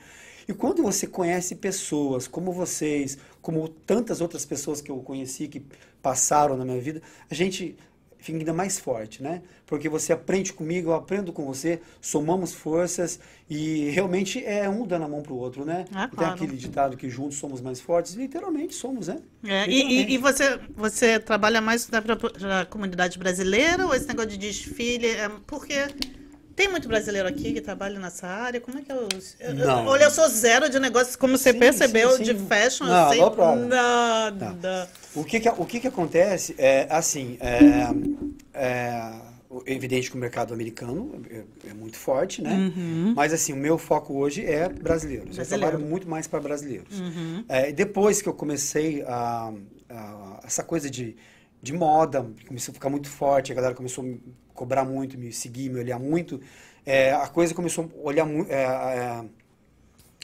E 0.49 0.53
quando 0.53 0.83
você 0.83 1.07
conhece 1.07 1.55
pessoas 1.55 2.27
como 2.27 2.51
vocês, 2.53 3.17
como 3.43 3.69
tantas 3.69 4.21
outras 4.21 4.45
pessoas 4.47 4.81
que 4.81 4.91
eu 4.91 4.99
conheci 5.01 5.49
que 5.49 5.65
passaram 6.01 6.57
na 6.57 6.65
minha 6.65 6.81
vida, 6.81 7.03
a 7.31 7.35
gente 7.35 7.77
fica 8.19 8.39
ainda 8.39 8.53
mais 8.53 8.79
forte, 8.79 9.23
né? 9.23 9.43
Porque 9.67 9.89
você 9.89 10.13
aprende 10.13 10.53
comigo, 10.53 10.91
eu 10.91 10.95
aprendo 10.95 11.33
com 11.33 11.45
você, 11.45 11.81
somamos 12.01 12.55
forças 12.55 13.19
e 13.51 13.91
realmente 13.91 14.45
é 14.45 14.69
um 14.69 14.87
dando 14.87 15.05
a 15.05 15.09
mão 15.09 15.23
pro 15.23 15.35
outro, 15.35 15.65
né? 15.65 15.85
Ah, 15.93 16.09
Tem 16.17 16.29
claro. 16.29 16.35
aquele 16.35 16.57
ditado 16.57 16.97
que 16.97 17.11
juntos 17.11 17.39
somos 17.39 17.61
mais 17.61 17.81
fortes, 17.81 18.15
literalmente 18.15 18.75
somos, 18.75 19.09
né? 19.09 19.19
É, 19.45 19.69
e, 19.69 20.03
e- 20.03 20.15
e 20.15 20.19
você, 20.19 20.61
você 20.77 21.19
trabalha 21.19 21.61
mais 21.61 21.87
para 21.87 22.61
a 22.61 22.67
comunidade 22.67 23.19
brasileira 23.19 23.85
ou 23.87 23.93
esse 23.95 24.07
negócio 24.07 24.31
de 24.31 24.39
desfile? 24.39 25.09
É, 25.09 25.29
porque 25.47 25.75
tem 26.63 26.71
muito 26.71 26.87
brasileiro 26.87 27.27
aqui 27.29 27.53
que 27.53 27.61
trabalha 27.61 27.99
nessa 27.99 28.27
área. 28.29 28.61
Como 28.61 28.79
é 28.79 28.83
que 28.83 28.93
eu. 28.93 29.09
eu- 29.41 29.55
Não. 29.55 29.87
Olha, 29.87 30.05
eu 30.05 30.11
sou 30.13 30.29
zero 30.29 30.69
de 30.71 30.79
negócios, 30.79 31.17
como 31.17 31.37
você 31.37 31.53
Sim, 31.53 31.59
percebeu, 31.59 32.11
sim, 32.17 32.25
sim. 32.25 32.35
de 32.35 32.39
fashion, 32.47 32.87
Não, 32.87 33.03
eu 33.03 33.09
sei 33.09 33.19
problem. 33.31 33.67
nada. 33.69 34.89
O 35.15 35.25
que 35.25 35.41
que, 35.41 35.49
o 35.49 35.67
que 35.67 35.81
que 35.81 35.89
acontece 35.89 36.55
é, 36.57 36.87
assim, 36.89 37.37
é, 37.41 37.89
é, 38.55 39.13
é 39.67 39.75
evidente 39.75 40.09
que 40.09 40.17
o 40.17 40.21
mercado 40.21 40.55
americano 40.55 41.21
é, 41.29 41.43
é 41.71 41.75
muito 41.75 41.97
forte, 41.99 42.41
né? 42.41 42.73
Mas, 43.17 43.33
assim, 43.33 43.53
o 43.53 43.57
meu 43.57 43.77
foco 43.77 44.15
hoje 44.15 44.47
é 44.47 44.69
brasileiros. 44.69 45.31
Eu 45.31 45.35
Brasileiro. 45.35 45.67
trabalho 45.71 45.85
muito 45.91 46.09
mais 46.09 46.29
para 46.29 46.39
brasileiros. 46.41 47.03
É, 47.49 47.73
depois 47.73 48.23
que 48.23 48.29
eu 48.29 48.35
comecei 48.35 49.03
a, 49.03 49.53
a- 49.91 50.41
essa 50.45 50.63
coisa 50.63 50.89
de, 50.89 51.17
de 51.61 51.73
moda, 51.73 52.25
começou 52.47 52.71
a 52.71 52.75
ficar 52.75 52.89
muito 52.89 53.09
forte, 53.09 53.51
a 53.51 53.55
galera 53.55 53.75
começou 53.75 54.05
cobrar 54.63 54.85
muito, 54.85 55.19
me 55.19 55.33
seguir, 55.33 55.69
me 55.71 55.79
olhar 55.81 55.99
muito, 55.99 56.41
é, 56.87 57.13
a 57.13 57.29
coisa 57.29 57.53
começou 57.55 57.85
a 57.85 58.09
olhar 58.09 58.25
muito... 58.25 58.49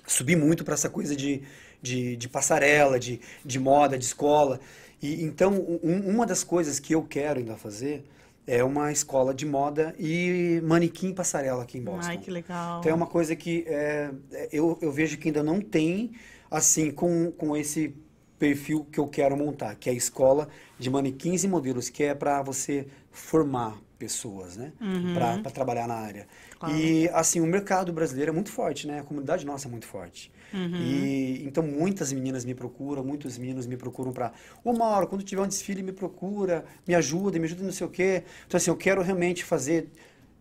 subir 0.06 0.36
muito 0.36 0.64
para 0.64 0.74
essa 0.74 0.88
coisa 0.88 1.14
de, 1.14 1.42
de, 1.82 2.16
de 2.16 2.28
passarela, 2.28 2.98
de, 2.98 3.20
de 3.44 3.58
moda, 3.58 3.98
de 3.98 4.04
escola. 4.04 4.60
E 5.02 5.22
então, 5.22 5.52
um- 5.82 6.02
uma 6.14 6.24
das 6.26 6.42
coisas 6.44 6.78
que 6.80 6.94
eu 6.94 7.02
quero 7.02 7.38
ainda 7.40 7.56
fazer 7.56 8.04
é 8.46 8.64
uma 8.64 8.90
escola 8.90 9.34
de 9.34 9.44
moda 9.44 9.94
e 9.98 10.60
manequim 10.64 11.12
passarela 11.12 11.62
aqui 11.64 11.78
em 11.78 11.82
Boston. 11.82 12.10
Ai, 12.12 12.18
que 12.18 12.30
legal. 12.30 12.80
Então 12.80 12.90
é 12.90 12.94
uma 12.94 13.06
coisa 13.06 13.36
que 13.36 13.64
é, 13.68 14.10
é, 14.32 14.48
eu, 14.50 14.78
eu 14.80 14.90
vejo 14.90 15.18
que 15.18 15.28
ainda 15.28 15.42
não 15.42 15.60
tem, 15.60 16.12
assim, 16.50 16.90
com, 16.90 17.30
com 17.32 17.56
esse 17.56 17.94
perfil 18.38 18.86
que 18.90 18.98
eu 18.98 19.06
quero 19.06 19.36
montar, 19.36 19.74
que 19.74 19.90
é 19.90 19.92
a 19.92 19.96
escola 19.96 20.48
de 20.78 20.88
manequins 20.88 21.44
e 21.44 21.48
modelos, 21.48 21.90
que 21.90 22.04
é 22.04 22.14
para 22.14 22.40
você 22.42 22.86
formar 23.10 23.76
pessoas, 23.98 24.56
né? 24.56 24.72
Para 25.14 25.50
trabalhar 25.50 25.88
na 25.88 25.94
área. 25.94 26.26
Claro. 26.58 26.74
E, 26.76 27.08
assim, 27.08 27.40
o 27.40 27.46
mercado 27.46 27.92
brasileiro 27.92 28.30
é 28.30 28.34
muito 28.34 28.50
forte, 28.50 28.86
né? 28.86 29.00
A 29.00 29.02
comunidade 29.02 29.44
nossa 29.44 29.68
é 29.68 29.70
muito 29.70 29.86
forte. 29.86 30.30
E, 30.52 31.42
então, 31.44 31.62
muitas 31.62 32.12
meninas 32.12 32.44
me 32.44 32.54
procuram, 32.54 33.04
muitos 33.04 33.36
meninos 33.36 33.66
me 33.66 33.76
procuram 33.76 34.12
para... 34.12 34.32
Ô, 34.64 34.72
Mauro, 34.72 35.06
quando 35.06 35.22
tiver 35.22 35.42
um 35.42 35.48
desfile, 35.48 35.82
me 35.82 35.92
procura, 35.92 36.64
me 36.86 36.94
ajuda, 36.94 37.38
me 37.38 37.44
ajuda 37.44 37.62
não 37.64 37.72
sei 37.72 37.86
o 37.86 37.90
quê. 37.90 38.22
Então, 38.46 38.56
assim, 38.56 38.70
eu 38.70 38.76
quero 38.76 39.02
realmente 39.02 39.44
fazer 39.44 39.88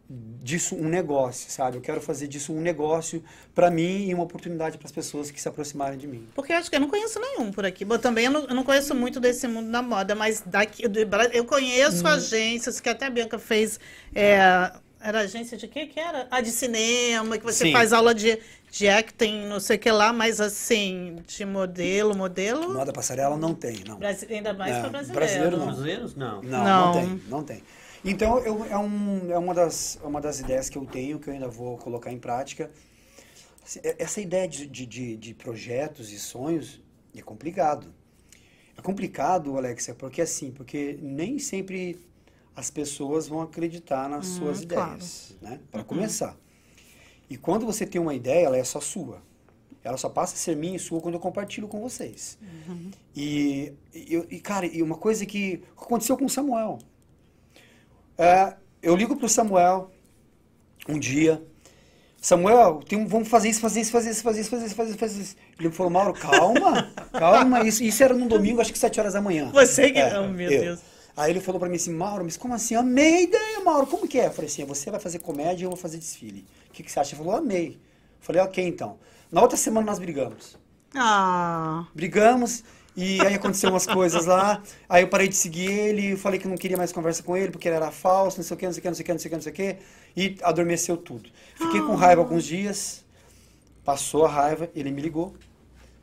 disso 0.10 0.76
um 0.76 0.88
negócio, 0.88 1.52
sabe? 1.52 1.76
Eu 1.78 1.82
quero 1.82 2.00
fazer 2.02 2.28
disso 2.28 2.54
um 2.54 2.62
negócio 2.62 3.22
para 3.54 3.70
mim 3.70 4.08
e 4.08 4.14
uma 4.14 4.24
oportunidade 4.24 4.78
para 4.78 4.86
as 4.86 4.92
pessoas 4.92 5.30
que 5.30 5.42
se 5.42 5.48
aproximarem 5.50 5.98
de 5.98 6.08
mim. 6.08 6.28
Porque 6.34 6.54
eu 6.54 6.58
acho 6.58 6.70
que 6.70 6.76
eu 6.78 6.80
não 6.80 6.88
conheço 6.90 7.20
nenhum 7.20 7.52
por 7.52 7.66
aqui. 7.66 7.84
Bom, 7.84 7.98
também 7.98 8.26
eu 8.26 8.32
não, 8.32 8.46
eu 8.46 8.56
não 8.56 8.64
conheço 8.64 8.96
muito 8.96 9.20
desse 9.20 9.48
mundo 9.48 9.70
da 9.70 9.82
moda, 9.82 10.16
mas 10.16 10.42
daqui 10.46 10.88
do 10.88 11.00
eu 11.34 11.44
conheço 11.46 12.04
Hum. 12.06 12.08
agências 12.08 12.80
que 12.80 12.88
até 12.88 13.06
a 13.08 13.10
Bianca 13.10 13.38
fez. 13.38 13.80
é, 14.16 14.72
era 15.00 15.20
agência 15.20 15.56
de 15.58 15.68
quê 15.68 15.86
que 15.86 16.00
era? 16.00 16.28
Ah, 16.32 16.42
de 16.42 16.52
cinema, 16.52 17.38
que 17.38 17.44
você 17.44 17.66
Sim. 17.66 17.72
faz 17.72 17.94
aula 17.94 18.16
de, 18.16 18.40
de 18.72 18.88
acting, 18.90 19.46
não 19.46 19.60
sei 19.60 19.76
o 19.76 19.80
que 19.80 19.92
lá, 19.92 20.12
mas 20.12 20.42
assim, 20.42 21.18
de 21.28 21.46
modelo, 21.46 22.16
modelo. 22.18 22.74
Moda 22.74 22.92
passarela 22.92 23.38
não 23.38 23.54
tem, 23.54 23.84
não. 23.88 23.98
Brasi- 24.00 24.26
ainda 24.34 24.54
mais 24.54 24.76
É, 24.76 24.80
para 24.80 24.90
brasileiro. 24.90 25.20
brasileiro 25.20 25.58
não. 25.58 25.66
Brasileiros? 25.68 26.16
Não. 26.16 26.42
Não, 26.42 26.64
Não. 26.64 26.86
não, 26.86 26.92
tem, 26.94 27.22
não 27.28 27.44
tem. 27.44 27.64
Então, 28.04 28.40
eu, 28.40 28.66
é, 28.66 28.78
um, 28.78 29.32
é 29.32 29.38
uma, 29.38 29.54
das, 29.54 30.00
é 30.04 30.08
uma 30.08 30.22
das 30.22 30.40
ideias 30.40 30.70
que 30.70 30.78
eu 30.78 30.86
tenho, 30.86 31.20
que 31.20 31.30
eu 31.30 31.34
ainda 31.34 31.48
vou 31.48 31.78
colocar 31.78 32.12
em 32.12 32.20
prática. 32.20 32.72
Assim, 33.64 33.80
é- 33.84 33.96
Essa 34.00 34.22
ideia 34.22 34.48
de, 34.48 34.66
de, 34.68 35.18
de, 35.18 35.34
projetos 35.34 36.12
e 36.12 36.20
sonhos 36.20 36.82
é 37.16 37.22
complicado. 37.22 37.94
É 38.78 38.82
complicado, 38.82 39.58
Alexia, 39.58 39.96
porque 39.96 40.22
assim, 40.22 40.52
porque 40.52 40.98
nem 41.02 41.40
sempre 41.40 42.00
as 42.56 42.70
pessoas 42.70 43.28
vão 43.28 43.42
acreditar 43.42 44.08
nas 44.08 44.28
suas 44.28 44.62
Hum, 44.62 44.68
claro. 44.68 44.92
ideias, 44.92 45.38
né? 45.42 45.60
Para 45.72 45.84
começar. 45.84 46.38
E 47.30 47.38
quando 47.38 47.66
você 47.66 47.86
tem 47.86 48.00
uma 48.00 48.14
ideia, 48.14 48.46
ela 48.46 48.58
é 48.58 48.64
só 48.64 48.80
sua. 48.80 49.22
Ela 49.84 49.98
só 49.98 50.10
passa 50.10 50.36
a 50.36 50.38
ser 50.38 50.56
minha 50.56 50.76
e 50.76 50.80
sua 50.80 51.02
quando 51.02 51.16
eu 51.16 51.20
compartilho 51.20 51.68
com 51.68 51.80
vocês. 51.82 52.38
E, 53.16 53.74
e, 53.94 54.16
e, 54.30 54.40
cara, 54.40 54.66
e 54.66 54.82
uma 54.84 54.98
coisa 54.98 55.26
que 55.26 55.64
aconteceu 55.76 56.18
com 56.18 56.26
o 56.26 56.30
Samuel. 56.30 56.80
É, 58.18 58.56
eu 58.82 58.96
ligo 58.96 59.16
pro 59.16 59.30
Samuel 59.30 59.92
um 60.88 60.98
dia, 60.98 61.42
Samuel, 62.20 62.82
tem, 62.88 62.98
um- 62.98 63.08
vamos 63.08 63.28
fazer 63.28 63.50
isso, 63.50 63.60
fazer 63.62 63.82
isso, 63.82 63.92
fazer 63.92 64.10
isso, 64.12 64.24
fazer 64.24 64.42
isso, 64.42 64.50
fazer 64.50 64.66
isso, 64.66 64.76
fazer 64.76 64.90
isso, 64.90 64.98
fazer 65.00 65.22
isso. 65.22 65.36
Ele 65.60 65.70
falou, 65.72 65.92
Mauro, 65.92 66.14
calma, 66.14 66.92
calma. 67.14 67.64
Isso, 67.68 67.84
isso 67.84 68.04
era 68.04 68.14
num 68.14 68.28
domingo, 68.28 68.60
acho 68.60 68.72
que 68.74 68.80
7 68.80 69.00
horas 69.00 69.14
da 69.14 69.22
manhã. 69.22 69.50
Você 69.54 69.92
que- 69.92 70.00
É, 70.00 70.20
oh, 70.20 70.28
meu 70.28 70.50
eu. 70.52 70.62
Deus. 70.62 70.80
Aí 71.16 71.32
ele 71.32 71.40
falou 71.42 71.60
pra 71.60 71.68
mim 71.70 71.76
assim, 71.76 71.92
Mauro, 71.94 72.24
mas 72.24 72.38
como 72.38 72.54
assim? 72.54 72.76
Amei 72.76 73.14
a 73.16 73.22
ideia, 73.22 73.60
Mauro. 73.64 73.88
Como 73.88 74.08
que 74.08 74.20
é? 74.20 74.28
Eu 74.28 74.32
falei 74.32 74.50
assim, 74.50 74.64
você 74.66 74.90
vai 74.92 75.00
fazer 75.00 75.20
comédia 75.20 75.64
e 75.64 75.66
eu 75.66 75.70
vou 75.70 75.78
fazer 75.78 75.98
desfile. 75.98 76.46
O 76.70 76.74
que, 76.74 76.84
que 76.84 76.92
você 76.92 77.00
acha? 77.00 77.16
Ele 77.16 77.24
falou, 77.24 77.36
amei. 77.38 77.70
Eu 77.70 77.78
falei, 78.22 78.42
ok, 78.42 78.64
então. 78.68 78.98
Na 79.32 79.42
outra 79.42 79.58
semana 79.58 79.86
nós 79.86 79.98
brigamos. 80.00 80.56
Ah, 80.96 81.86
Brigamos 81.94 82.64
e 82.98 83.22
aí 83.22 83.36
aconteceu 83.36 83.70
umas 83.70 83.86
coisas 83.86 84.26
lá. 84.26 84.60
Aí 84.90 85.04
eu 85.04 85.08
parei 85.08 85.28
de 85.28 85.36
seguir 85.36 85.72
ele, 85.72 86.14
eu 86.14 86.18
falei 86.18 86.40
que 86.40 86.48
não 86.48 86.58
queria 86.58 86.76
mais 86.76 86.92
conversa 86.92 87.22
com 87.22 87.38
ele 87.38 87.52
porque 87.52 87.68
ele 87.68 87.76
era 87.76 87.92
falso, 87.92 88.38
não 88.38 88.44
sei 88.44 88.56
o 88.56 88.60
que, 88.60 88.66
não 88.66 88.74
sei 88.74 88.80
o 88.80 88.82
que, 88.82 88.88
não 88.90 88.96
sei 88.96 89.04
o 89.04 89.06
que, 89.06 89.12
não 89.14 89.20
sei 89.20 89.28
o 89.28 89.30
que, 89.30 89.36
não 89.36 89.42
sei 89.44 89.52
o 89.52 89.56
que. 89.56 89.78
E 90.16 90.38
adormeceu 90.42 90.98
tudo. 90.98 91.30
Fiquei 91.56 91.80
com 91.80 91.94
raiva 91.94 92.22
alguns 92.24 92.44
dias, 92.44 93.06
passou 93.86 94.26
a 94.26 94.30
raiva, 94.30 94.68
ele 94.76 94.90
me 94.90 95.00
ligou. 95.00 95.36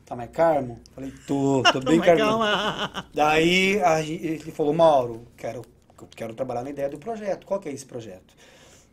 Tá 0.05 0.15
mais 0.15 0.29
calmo? 0.31 0.79
Falei, 0.93 1.11
tô, 1.27 1.63
tô 1.63 1.81
bem 1.83 1.99
calmo. 1.99 2.17
calma. 2.17 3.05
Daí 3.13 3.81
a 3.83 4.01
ele 4.01 4.51
falou, 4.51 4.73
Mauro, 4.73 5.27
quero, 5.35 5.63
quero 6.15 6.33
trabalhar 6.33 6.63
na 6.63 6.69
ideia 6.69 6.87
do 6.87 6.97
projeto. 6.97 7.45
Qual 7.45 7.59
que 7.59 7.67
é 7.67 7.73
esse 7.73 7.85
projeto? 7.85 8.33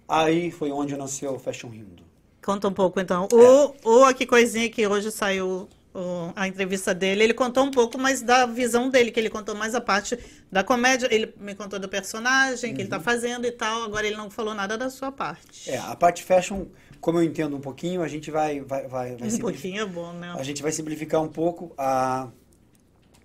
Aí 0.08 0.50
foi 0.50 0.72
onde 0.72 0.96
nasceu 0.96 1.34
o 1.34 1.38
Fashion 1.38 1.68
Rindo. 1.68 2.02
Conta 2.44 2.66
um 2.66 2.72
pouco, 2.72 2.98
então. 2.98 3.28
O, 3.32 4.00
o 4.00 4.04
Aqui 4.04 4.26
Coisinha, 4.26 4.68
que 4.68 4.84
hoje 4.88 5.12
saiu 5.12 5.68
o- 5.94 6.32
a 6.34 6.48
entrevista 6.48 6.94
dele, 6.94 7.22
ele 7.24 7.34
contou 7.34 7.64
um 7.64 7.70
pouco 7.70 7.98
mais 7.98 8.22
da 8.22 8.46
visão 8.46 8.88
dele, 8.90 9.10
que 9.10 9.20
ele 9.20 9.30
contou 9.30 9.54
mais 9.54 9.74
a 9.74 9.80
parte 9.80 10.18
da 10.50 10.64
comédia. 10.64 11.08
Ele 11.10 11.32
me 11.38 11.54
contou 11.54 11.78
do 11.78 11.88
personagem 11.88 12.74
que 12.74 12.80
ele 12.82 12.88
tá 12.88 13.00
fazendo 13.00 13.46
e 13.46 13.52
tal. 13.52 13.82
Agora 13.84 14.06
ele 14.06 14.16
não 14.16 14.30
falou 14.30 14.54
nada 14.54 14.76
da 14.78 14.88
sua 14.90 15.12
parte. 15.12 15.70
É, 15.70 15.78
a 15.78 15.94
parte 15.96 16.22
fashion, 16.24 16.66
como 17.00 17.18
eu 17.18 17.22
entendo 17.24 17.56
um 17.56 17.60
pouquinho, 17.60 18.02
a 18.02 18.08
gente 18.08 18.30
vai, 18.30 18.60
vai, 18.60 18.86
vai, 18.88 19.16
vai 19.16 19.28
um 19.28 19.30
simplificar- 19.30 19.40
pouquinho 19.40 19.82
é 19.82 19.86
bom, 19.86 20.12
né? 20.14 20.34
A 20.38 20.42
gente 20.42 20.62
vai 20.62 20.72
simplificar 20.72 21.20
um 21.22 21.28
pouco 21.28 21.74
a, 21.76 22.28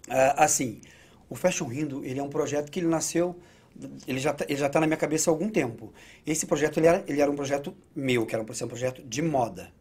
a- 0.09 0.43
assim, 0.45 0.81
o 1.29 1.35
Fashion 1.35 1.67
Rindo, 1.67 2.03
ele 2.05 2.19
é 2.19 2.23
um 2.23 2.29
projeto 2.29 2.71
que 2.71 2.79
ele 2.79 2.87
nasceu, 2.87 3.39
ele 4.07 4.19
já 4.19 4.33
tá, 4.33 4.45
já 4.49 4.67
tá 4.69 4.79
na 4.79 4.87
minha 4.87 4.97
cabeça 4.97 5.29
há 5.29 5.31
algum 5.33 5.49
tempo. 5.49 5.93
Esse 6.25 6.45
projeto, 6.45 6.77
ele 6.79 6.87
era, 6.87 7.03
ele 7.07 7.21
era 7.21 7.29
um 7.29 7.35
projeto 7.35 7.75
meu, 7.95 8.25
que 8.25 8.33
era 8.35 8.43
um, 8.43 8.45
um 8.65 8.67
projeto 8.67 9.03
de 9.03 9.21
moda. 9.21 9.71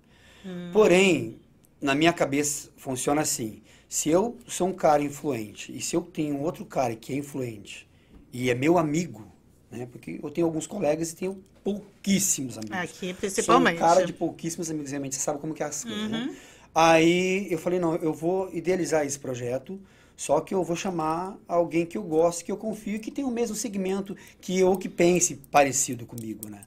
Porém, 0.72 1.40
na 1.80 1.94
minha 1.94 2.12
cabeça 2.12 2.70
funciona 2.76 3.20
assim, 3.22 3.62
se 3.88 4.08
eu 4.08 4.36
sou 4.46 4.68
um 4.68 4.72
cara 4.72 5.02
influente 5.02 5.76
e 5.76 5.80
se 5.80 5.94
eu 5.94 6.02
tenho 6.02 6.40
outro 6.40 6.64
cara 6.64 6.94
que 6.96 7.12
é 7.12 7.16
influente 7.16 7.88
e 8.32 8.50
é 8.50 8.54
meu 8.54 8.78
amigo, 8.78 9.26
né, 9.70 9.86
porque 9.90 10.18
eu 10.22 10.30
tenho 10.30 10.46
alguns 10.46 10.66
colegas 10.66 11.12
e 11.12 11.16
tenho 11.16 11.42
pouquíssimos 11.62 12.56
amigos. 12.58 12.78
Aqui, 12.78 13.14
principalmente. 13.14 13.76
Sou 13.76 13.84
um 13.86 13.88
cara 13.88 14.04
de 14.06 14.12
pouquíssimos 14.12 14.70
amigos, 14.70 14.90
realmente. 14.90 15.16
Você 15.16 15.20
sabe 15.20 15.40
como 15.40 15.52
que 15.52 15.62
é 15.62 15.66
as 15.66 15.82
coisas, 15.84 16.08
né? 16.08 16.30
Aí 16.74 17.46
eu 17.50 17.58
falei, 17.58 17.78
não, 17.78 17.96
eu 17.96 18.12
vou 18.12 18.48
idealizar 18.54 19.04
esse 19.04 19.18
projeto, 19.18 19.80
só 20.16 20.40
que 20.40 20.54
eu 20.54 20.62
vou 20.62 20.76
chamar 20.76 21.36
alguém 21.48 21.86
que 21.86 21.96
eu 21.98 22.02
gosto, 22.02 22.44
que 22.44 22.52
eu 22.52 22.56
confio, 22.56 23.00
que 23.00 23.10
tem 23.10 23.24
o 23.24 23.30
mesmo 23.30 23.56
segmento 23.56 24.16
que 24.40 24.58
eu, 24.58 24.76
que 24.76 24.88
pense 24.88 25.36
parecido 25.50 26.06
comigo, 26.06 26.48
né? 26.48 26.62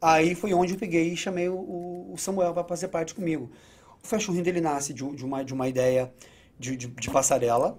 Aí 0.00 0.34
foi 0.34 0.52
onde 0.52 0.74
eu 0.74 0.78
peguei 0.78 1.12
e 1.12 1.16
chamei 1.16 1.48
o- 1.48 2.10
o 2.12 2.14
Samuel 2.18 2.52
para 2.52 2.64
fazer 2.64 2.88
parte 2.88 3.14
comigo. 3.14 3.50
O 4.04 4.06
Fashion 4.06 4.32
Rindo, 4.34 4.48
ele 4.48 4.60
nasce 4.60 4.92
de, 4.92 5.02
de 5.16 5.24
uma, 5.24 5.42
de 5.42 5.54
uma 5.54 5.66
ideia 5.66 6.12
de, 6.58 6.76
de, 6.76 6.86
de 6.88 7.10
passarela, 7.10 7.78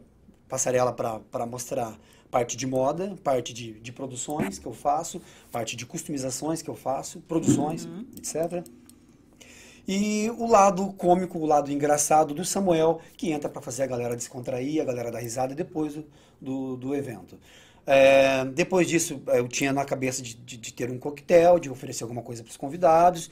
passarela 0.49 0.91
para 0.91 1.45
mostrar 1.45 1.97
parte 2.31 2.57
de 2.57 2.65
moda, 2.65 3.15
parte 3.23 3.53
de, 3.53 3.79
de 3.79 3.91
produções 3.91 4.57
que 4.57 4.65
eu 4.65 4.73
faço, 4.73 5.21
parte 5.51 5.75
de 5.75 5.85
customizações 5.85 6.61
que 6.61 6.69
eu 6.69 6.75
faço, 6.75 7.21
produções, 7.21 7.87
etc. 8.17 8.65
E 9.87 10.31
o 10.39 10.47
lado 10.47 10.91
cômico, 10.93 11.37
o 11.37 11.45
lado 11.45 11.71
engraçado 11.71 12.33
do 12.33 12.43
Samuel, 12.43 12.99
que 13.15 13.31
entra 13.31 13.47
para 13.47 13.61
fazer 13.61 13.83
a 13.83 13.87
galera 13.87 14.15
descontrair, 14.15 14.81
a 14.81 14.85
galera 14.85 15.11
dar 15.11 15.19
risada 15.19 15.53
depois 15.53 15.93
do, 15.93 16.05
do, 16.41 16.75
do 16.75 16.95
evento. 16.95 17.37
É, 17.85 18.43
depois 18.45 18.87
disso, 18.87 19.21
eu 19.27 19.47
tinha 19.47 19.71
na 19.71 19.85
cabeça 19.85 20.23
de, 20.23 20.33
de- 20.33 20.57
de 20.57 20.73
ter 20.73 20.89
um 20.89 20.97
coquetel, 20.97 21.59
de 21.59 21.69
oferecer 21.69 22.03
alguma 22.03 22.23
coisa 22.23 22.41
para 22.41 22.49
os 22.49 22.57
convidados. 22.57 23.29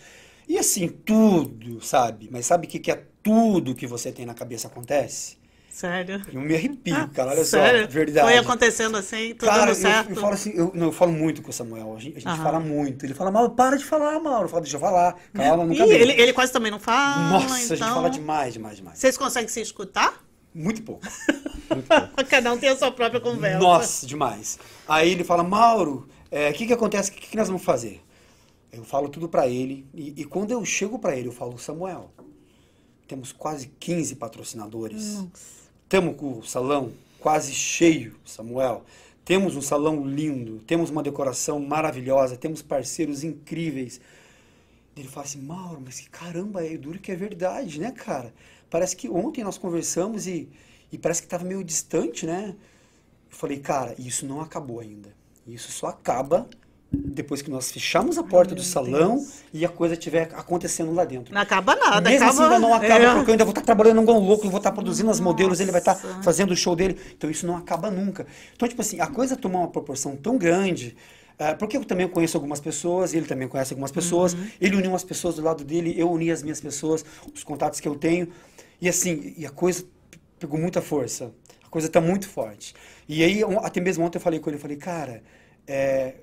E 0.48 0.58
assim, 0.58 0.88
tudo, 0.88 1.82
sabe? 1.82 2.30
Mas 2.32 2.46
sabe 2.46 2.68
o 2.68 2.70
que, 2.70 2.80
que 2.80 2.92
é 2.92 3.04
tudo 3.22 3.76
que 3.76 3.88
você 3.88 4.12
tem 4.12 4.26
na 4.26 4.34
cabeça 4.34 4.68
acontece? 4.68 5.38
Sério? 5.70 6.22
Eu 6.32 6.40
me 6.40 6.54
arrepio, 6.56 7.10
cara, 7.10 7.32
olha 7.32 7.42
Ah, 7.42 7.46
Sério? 7.46 7.82
só, 7.86 7.88
verdade. 7.90 8.28
Foi 8.28 8.38
acontecendo 8.38 8.96
assim, 8.96 9.34
tudo 9.34 9.50
Cara, 9.50 9.74
certo? 9.74 10.12
eu, 10.12 10.16
eu 10.16 10.22
falo 10.22 10.34
assim, 10.36 10.52
eu, 10.54 10.72
não, 10.76 10.88
eu 10.88 10.92
falo 10.92 11.12
muito 11.12 11.42
com 11.42 11.50
o 11.50 11.54
Samuel, 11.54 11.96
a 11.98 12.00
gente, 12.00 12.18
a 12.18 12.20
gente 12.20 12.44
fala 12.44 12.60
muito. 12.60 13.04
Ele 13.04 13.16
fala, 13.16 13.32
Mauro, 13.32 13.50
para 13.52 13.76
de 13.76 13.84
falar, 13.84 14.20
Mauro. 14.20 14.46
Eu 14.46 14.50
falo, 14.50 14.62
deixa 14.62 14.76
eu 14.76 14.80
falar, 14.80 15.16
calma, 15.34 15.66
nunca 15.66 15.84
Ih, 15.84 15.90
ele, 15.92 16.12
ele 16.22 16.32
quase 16.32 16.52
também 16.54 16.70
não 16.72 16.80
fala, 16.80 17.40
Nossa, 17.40 17.56
a 17.56 17.60
então... 17.64 17.76
gente 17.78 17.90
fala 17.90 18.10
demais, 18.10 18.54
demais, 18.54 18.78
demais. 18.78 19.00
Vocês 19.00 19.18
conseguem 19.18 19.50
se 19.50 19.62
escutar? 19.62 20.24
Muito 20.54 20.84
pouco. 20.84 21.02
Muito 21.74 21.88
pouco. 21.88 22.26
Cada 22.30 22.54
um 22.54 22.58
tem 22.60 22.70
a 22.70 22.76
sua 22.78 22.92
própria 22.92 23.20
conversa. 23.20 23.58
Nossa, 23.58 24.06
demais. 24.06 24.60
Aí 24.88 25.10
ele 25.12 25.24
fala, 25.24 25.44
Mauro, 25.44 26.08
é, 26.30 26.52
o 26.52 26.54
que 26.54 26.68
que 26.68 26.74
acontece? 26.74 27.10
O 27.10 27.14
que, 27.16 27.30
que 27.32 27.36
nós 27.38 27.48
vamos 27.48 27.64
fazer? 27.64 28.00
Eu 28.74 28.84
falo 28.84 29.08
tudo 29.08 29.30
pra 29.30 29.48
ele. 29.48 29.86
E, 29.94 30.22
e 30.22 30.26
quando 30.26 30.52
eu 30.52 30.66
chego 30.66 30.98
pra 30.98 31.16
ele, 31.16 31.28
eu 31.28 31.32
falo, 31.32 31.58
Samuel, 31.60 32.12
temos 33.08 33.32
quase 33.32 33.68
15 33.80 34.16
patrocinadores. 34.16 35.24
Estamos 35.84 36.18
com 36.18 36.40
o 36.40 36.44
salão 36.44 36.92
quase 37.20 37.54
cheio, 37.54 38.16
Samuel. 38.26 38.84
Temos 39.24 39.56
um 39.56 39.62
salão 39.62 40.06
lindo, 40.06 40.60
temos 40.68 40.90
uma 40.90 41.04
decoração 41.04 41.60
maravilhosa, 41.60 42.36
temos 42.36 42.62
parceiros 42.64 43.24
incríveis. 43.24 44.02
Ele 44.98 45.08
fala 45.08 45.26
assim, 45.26 45.42
Mauro, 45.42 45.82
mas 45.86 46.00
que 46.00 46.10
caramba, 46.10 46.66
é 46.66 46.76
duro 46.76 47.00
que 47.00 47.12
é 47.12 47.16
verdade, 47.16 47.80
né, 47.80 47.92
cara? 47.92 48.34
Parece 48.70 48.96
que 48.96 49.08
ontem 49.08 49.44
nós 49.44 49.58
conversamos 49.58 50.26
e, 50.26 50.50
e 50.92 50.98
parece 50.98 51.22
que 51.22 51.28
estava 51.28 51.46
meio 51.46 51.64
distante, 51.64 52.26
né? 52.26 52.56
Eu 53.30 53.38
falei, 53.38 53.60
cara, 53.60 53.96
isso 54.00 54.26
não 54.26 54.42
acabou 54.42 54.80
ainda. 54.80 55.16
Isso 55.48 55.72
só 55.72 55.88
acaba 55.88 56.50
depois 56.96 57.42
que 57.42 57.50
nós 57.50 57.72
fechamos 57.72 58.18
a 58.18 58.24
porta 58.24 58.54
do 58.54 58.62
meu 58.62 58.64
salão 58.64 59.16
Deus. 59.18 59.34
e 59.54 59.66
a 59.66 59.70
coisa 59.70 59.94
estiver 59.96 60.30
acontecendo 60.36 60.94
lá 60.94 61.04
dentro. 61.06 61.34
Não 61.34 61.42
acaba 61.42 61.76
nada, 61.76 62.10
Mesmo 62.10 62.26
acaba... 62.28 62.30
assim, 62.44 62.54
ainda 62.54 62.60
não 62.60 62.74
acaba, 62.76 63.04
É. 63.04 63.14
porque 63.16 63.30
eu 63.30 63.34
ainda 63.34 63.44
vou 63.46 63.52
estar 63.52 63.62
trabalhando 63.62 64.02
igual 64.02 64.18
um 64.22 64.26
louco, 64.26 64.46
eu 64.46 64.52
vou 64.52 64.60
estar 64.60 64.72
produzindo 64.72 65.10
as 65.10 65.20
modelos, 65.20 65.60
ele 65.60 65.72
vai 65.72 65.82
estar 65.82 65.96
fazendo 65.96 66.52
o 66.52 66.56
show 66.56 66.76
dele. 66.76 66.98
Então 67.18 67.30
isso 67.30 67.48
não 67.48 67.58
acaba 67.58 67.90
nunca. 67.90 68.28
Então, 68.56 68.68
tipo 68.68 68.82
assim, 68.82 69.00
a 69.00 69.08
coisa 69.08 69.36
tomou 69.36 69.62
uma 69.62 69.70
proporção 69.70 70.16
tão 70.16 70.38
grande. 70.38 70.96
ah, 71.40 71.56
porque 71.56 71.76
eu 71.78 71.84
também 71.84 72.08
conheço 72.08 72.38
algumas 72.38 72.60
pessoas, 72.60 73.14
ele 73.14 73.26
também 73.26 73.48
conhece 73.48 73.74
algumas 73.74 73.92
pessoas, 73.92 74.34
Uhum. 74.36 74.48
ele 74.62 74.76
uniu 74.76 74.94
as 74.96 75.04
pessoas 75.04 75.36
do 75.36 75.42
lado 75.42 75.64
dele, 75.64 75.94
eu 75.98 76.12
uni 76.12 76.30
as 76.32 76.44
minhas 76.44 76.62
pessoas, 76.62 77.04
os 77.34 77.44
contatos 77.44 77.80
que 77.80 77.88
eu 77.88 77.96
tenho. 77.96 78.28
E 78.80 78.88
assim, 78.88 79.34
e 79.36 79.46
a 79.46 79.50
coisa 79.50 79.84
pegou 80.40 80.60
muita 80.60 80.80
força. 80.82 81.32
A 81.66 81.70
coisa 81.70 81.88
está 81.88 82.00
muito 82.00 82.30
forte. 82.30 82.76
E 83.10 83.24
aí, 83.24 83.42
até 83.64 83.82
mesmo 83.82 84.06
ontem 84.06 84.18
eu 84.20 84.22
falei 84.22 84.40
com 84.40 84.48
ele, 84.50 84.58
eu 84.58 84.62
falei, 84.62 84.78
cara, 84.78 85.24
é, 85.68 86.14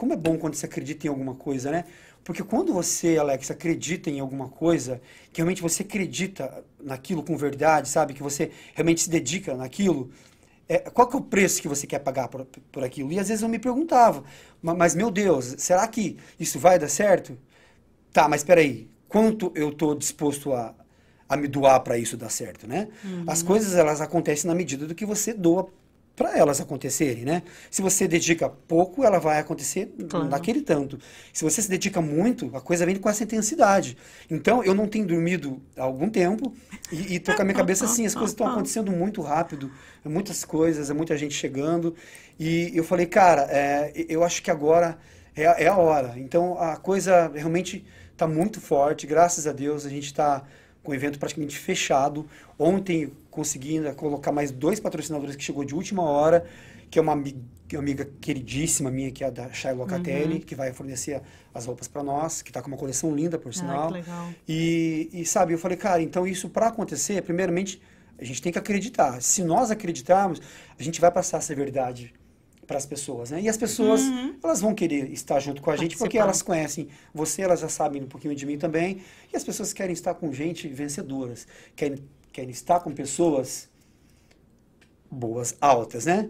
como 0.00 0.12
é 0.12 0.16
bom 0.16 0.38
quando 0.38 0.54
você 0.54 0.66
acredita 0.66 1.06
em 1.06 1.10
alguma 1.10 1.34
coisa, 1.34 1.70
né? 1.70 1.84
Porque 2.24 2.42
quando 2.44 2.72
você, 2.72 3.18
Alex, 3.18 3.50
acredita 3.50 4.10
em 4.10 4.20
alguma 4.20 4.48
coisa, 4.48 5.00
que 5.32 5.38
realmente 5.40 5.62
você 5.62 5.82
acredita 5.82 6.64
naquilo 6.80 7.22
com 7.22 7.36
verdade, 7.36 7.88
sabe? 7.88 8.14
Que 8.14 8.22
você 8.22 8.50
realmente 8.74 9.02
se 9.02 9.10
dedica 9.10 9.54
naquilo, 9.56 10.10
é, 10.68 10.78
qual 10.78 11.08
que 11.08 11.16
é 11.16 11.18
o 11.18 11.22
preço 11.22 11.62
que 11.62 11.68
você 11.68 11.86
quer 11.86 12.00
pagar 12.00 12.28
por, 12.28 12.46
por 12.72 12.84
aquilo? 12.84 13.12
E 13.12 13.18
às 13.20 13.28
vezes 13.28 13.42
eu 13.42 13.48
me 13.48 13.58
perguntava, 13.58 14.24
"Ma- 14.62 14.74
mas 14.74 14.94
meu 14.94 15.10
Deus, 15.10 15.54
será 15.58 15.86
que 15.88 16.18
isso 16.38 16.58
vai 16.58 16.78
dar 16.78 16.88
certo? 16.88 17.38
Tá, 18.12 18.28
mas 18.28 18.42
peraí, 18.42 18.88
quanto 19.08 19.52
eu 19.54 19.70
estou 19.70 19.94
disposto 19.94 20.52
a, 20.52 20.74
a 21.28 21.36
me 21.36 21.46
doar 21.48 21.80
para 21.80 21.96
isso 21.98 22.16
dar 22.16 22.30
certo, 22.30 22.66
né? 22.66 22.88
As 23.26 23.42
coisas, 23.42 23.74
elas 23.76 24.00
acontecem 24.00 24.48
na 24.48 24.54
medida 24.54 24.86
do 24.86 24.94
que 24.94 25.06
você 25.06 25.32
doa 25.32 25.68
para 26.20 26.36
elas 26.36 26.60
acontecerem, 26.60 27.24
né? 27.24 27.42
Se 27.70 27.80
você 27.80 28.06
dedica 28.06 28.48
pouco, 28.48 29.02
ela 29.08 29.18
vai 29.18 29.38
acontecer 29.38 29.82
Claro. 30.08 30.28
naquele 30.28 30.60
tanto. 30.60 30.98
Se 31.32 31.42
você 31.48 31.62
se 31.62 31.68
dedica 31.76 32.00
muito, 32.00 32.50
a 32.54 32.60
coisa 32.60 32.84
vem 32.84 32.96
com 32.96 33.08
essa 33.08 33.24
intensidade. 33.24 33.96
Então, 34.30 34.62
eu 34.62 34.74
não 34.74 34.86
tenho 34.86 35.06
dormido 35.06 35.60
há 35.76 35.82
algum 35.82 36.08
tempo 36.10 36.52
e, 36.92 37.14
e 37.14 37.18
tô 37.18 37.34
com 37.34 37.42
a 37.42 37.44
minha 37.44 37.56
cabeça 37.56 37.84
assim, 37.86 38.04
as 38.04 38.14
coisas 38.14 38.32
estão 38.32 38.46
acontecendo 38.46 38.92
muito 38.92 39.22
rápido, 39.22 39.70
muitas 40.04 40.44
coisas, 40.44 40.90
é 40.90 40.94
muita 40.94 41.16
gente 41.16 41.34
chegando. 41.34 41.94
E 42.38 42.70
eu 42.74 42.84
falei, 42.84 43.06
cara, 43.06 43.46
é, 43.50 43.92
eu 44.08 44.22
acho 44.24 44.42
que 44.42 44.50
agora 44.50 44.98
é, 45.34 45.46
a- 45.46 45.56
é 45.58 45.66
a 45.68 45.76
hora. 45.76 46.14
Então, 46.18 46.58
a 46.58 46.76
coisa 46.76 47.30
realmente 47.34 47.84
está 48.12 48.26
muito 48.26 48.60
forte, 48.60 49.06
graças 49.06 49.46
a 49.46 49.52
Deus, 49.52 49.86
a 49.86 49.88
gente 49.88 50.06
está 50.06 50.44
com 50.82 50.92
o 50.92 50.94
evento 50.94 51.18
praticamente 51.18 51.58
fechado. 51.58 52.26
Ontem 52.58 53.12
consegui 53.30 53.76
ainda 53.76 53.94
colocar 53.94 54.32
mais 54.32 54.50
dois 54.50 54.80
patrocinadores 54.80 55.36
que 55.36 55.42
chegou 55.42 55.64
de 55.64 55.74
última 55.74 56.02
hora, 56.02 56.44
que 56.90 56.98
é 56.98 57.02
uma 57.02 57.12
amiga, 57.12 57.38
uma 57.72 57.78
amiga 57.80 58.08
queridíssima 58.20 58.90
minha, 58.90 59.10
que 59.10 59.22
é 59.22 59.26
a 59.28 59.30
da 59.30 59.52
Chay 59.52 59.72
Locatelli, 59.74 60.40
que 60.40 60.54
vai 60.54 60.72
fornecer 60.72 61.22
as 61.54 61.66
roupas 61.66 61.86
para 61.86 62.02
nós, 62.02 62.42
que 62.42 62.50
está 62.50 62.60
com 62.60 62.68
uma 62.68 62.76
coleção 62.76 63.14
linda, 63.14 63.38
por 63.38 63.50
Ah, 63.50 63.52
sinal. 63.52 63.90
legal. 63.90 64.28
E, 64.48 65.08
e, 65.12 65.24
sabe, 65.24 65.52
eu 65.52 65.58
falei, 65.58 65.76
cara, 65.76 66.02
então 66.02 66.26
isso 66.26 66.48
para 66.48 66.66
acontecer, 66.68 67.22
primeiramente, 67.22 67.80
a 68.18 68.24
gente 68.24 68.42
tem 68.42 68.50
que 68.52 68.58
acreditar. 68.58 69.20
Se 69.22 69.42
nós 69.44 69.70
acreditarmos, 69.70 70.40
a 70.78 70.82
gente 70.82 71.00
vai 71.00 71.10
passar 71.10 71.38
essa 71.38 71.54
verdade 71.54 72.12
para 72.70 72.78
as 72.78 72.86
pessoas, 72.86 73.32
né? 73.32 73.40
E 73.40 73.48
as 73.48 73.56
pessoas, 73.56 74.00
Uhum. 74.00 74.36
elas 74.44 74.60
vão 74.60 74.72
querer 74.80 75.10
estar 75.10 75.40
junto 75.40 75.60
com 75.60 75.72
a 75.72 75.76
gente 75.76 75.96
porque 75.98 76.16
elas 76.16 76.40
conhecem 76.40 76.86
você, 77.12 77.42
elas 77.42 77.58
já 77.58 77.68
sabem 77.68 78.00
um 78.00 78.06
pouquinho 78.06 78.32
de 78.32 78.46
mim 78.46 78.56
também. 78.56 79.02
E 79.32 79.36
as 79.36 79.42
pessoas 79.42 79.72
querem 79.72 79.92
estar 79.92 80.14
com 80.14 80.32
gente 80.32 80.68
vencedoras, 80.68 81.48
querem, 81.74 81.98
querem 82.32 82.50
estar 82.50 82.78
com 82.78 82.92
pessoas 82.92 83.68
boas, 85.10 85.56
altas, 85.60 86.06
né? 86.06 86.28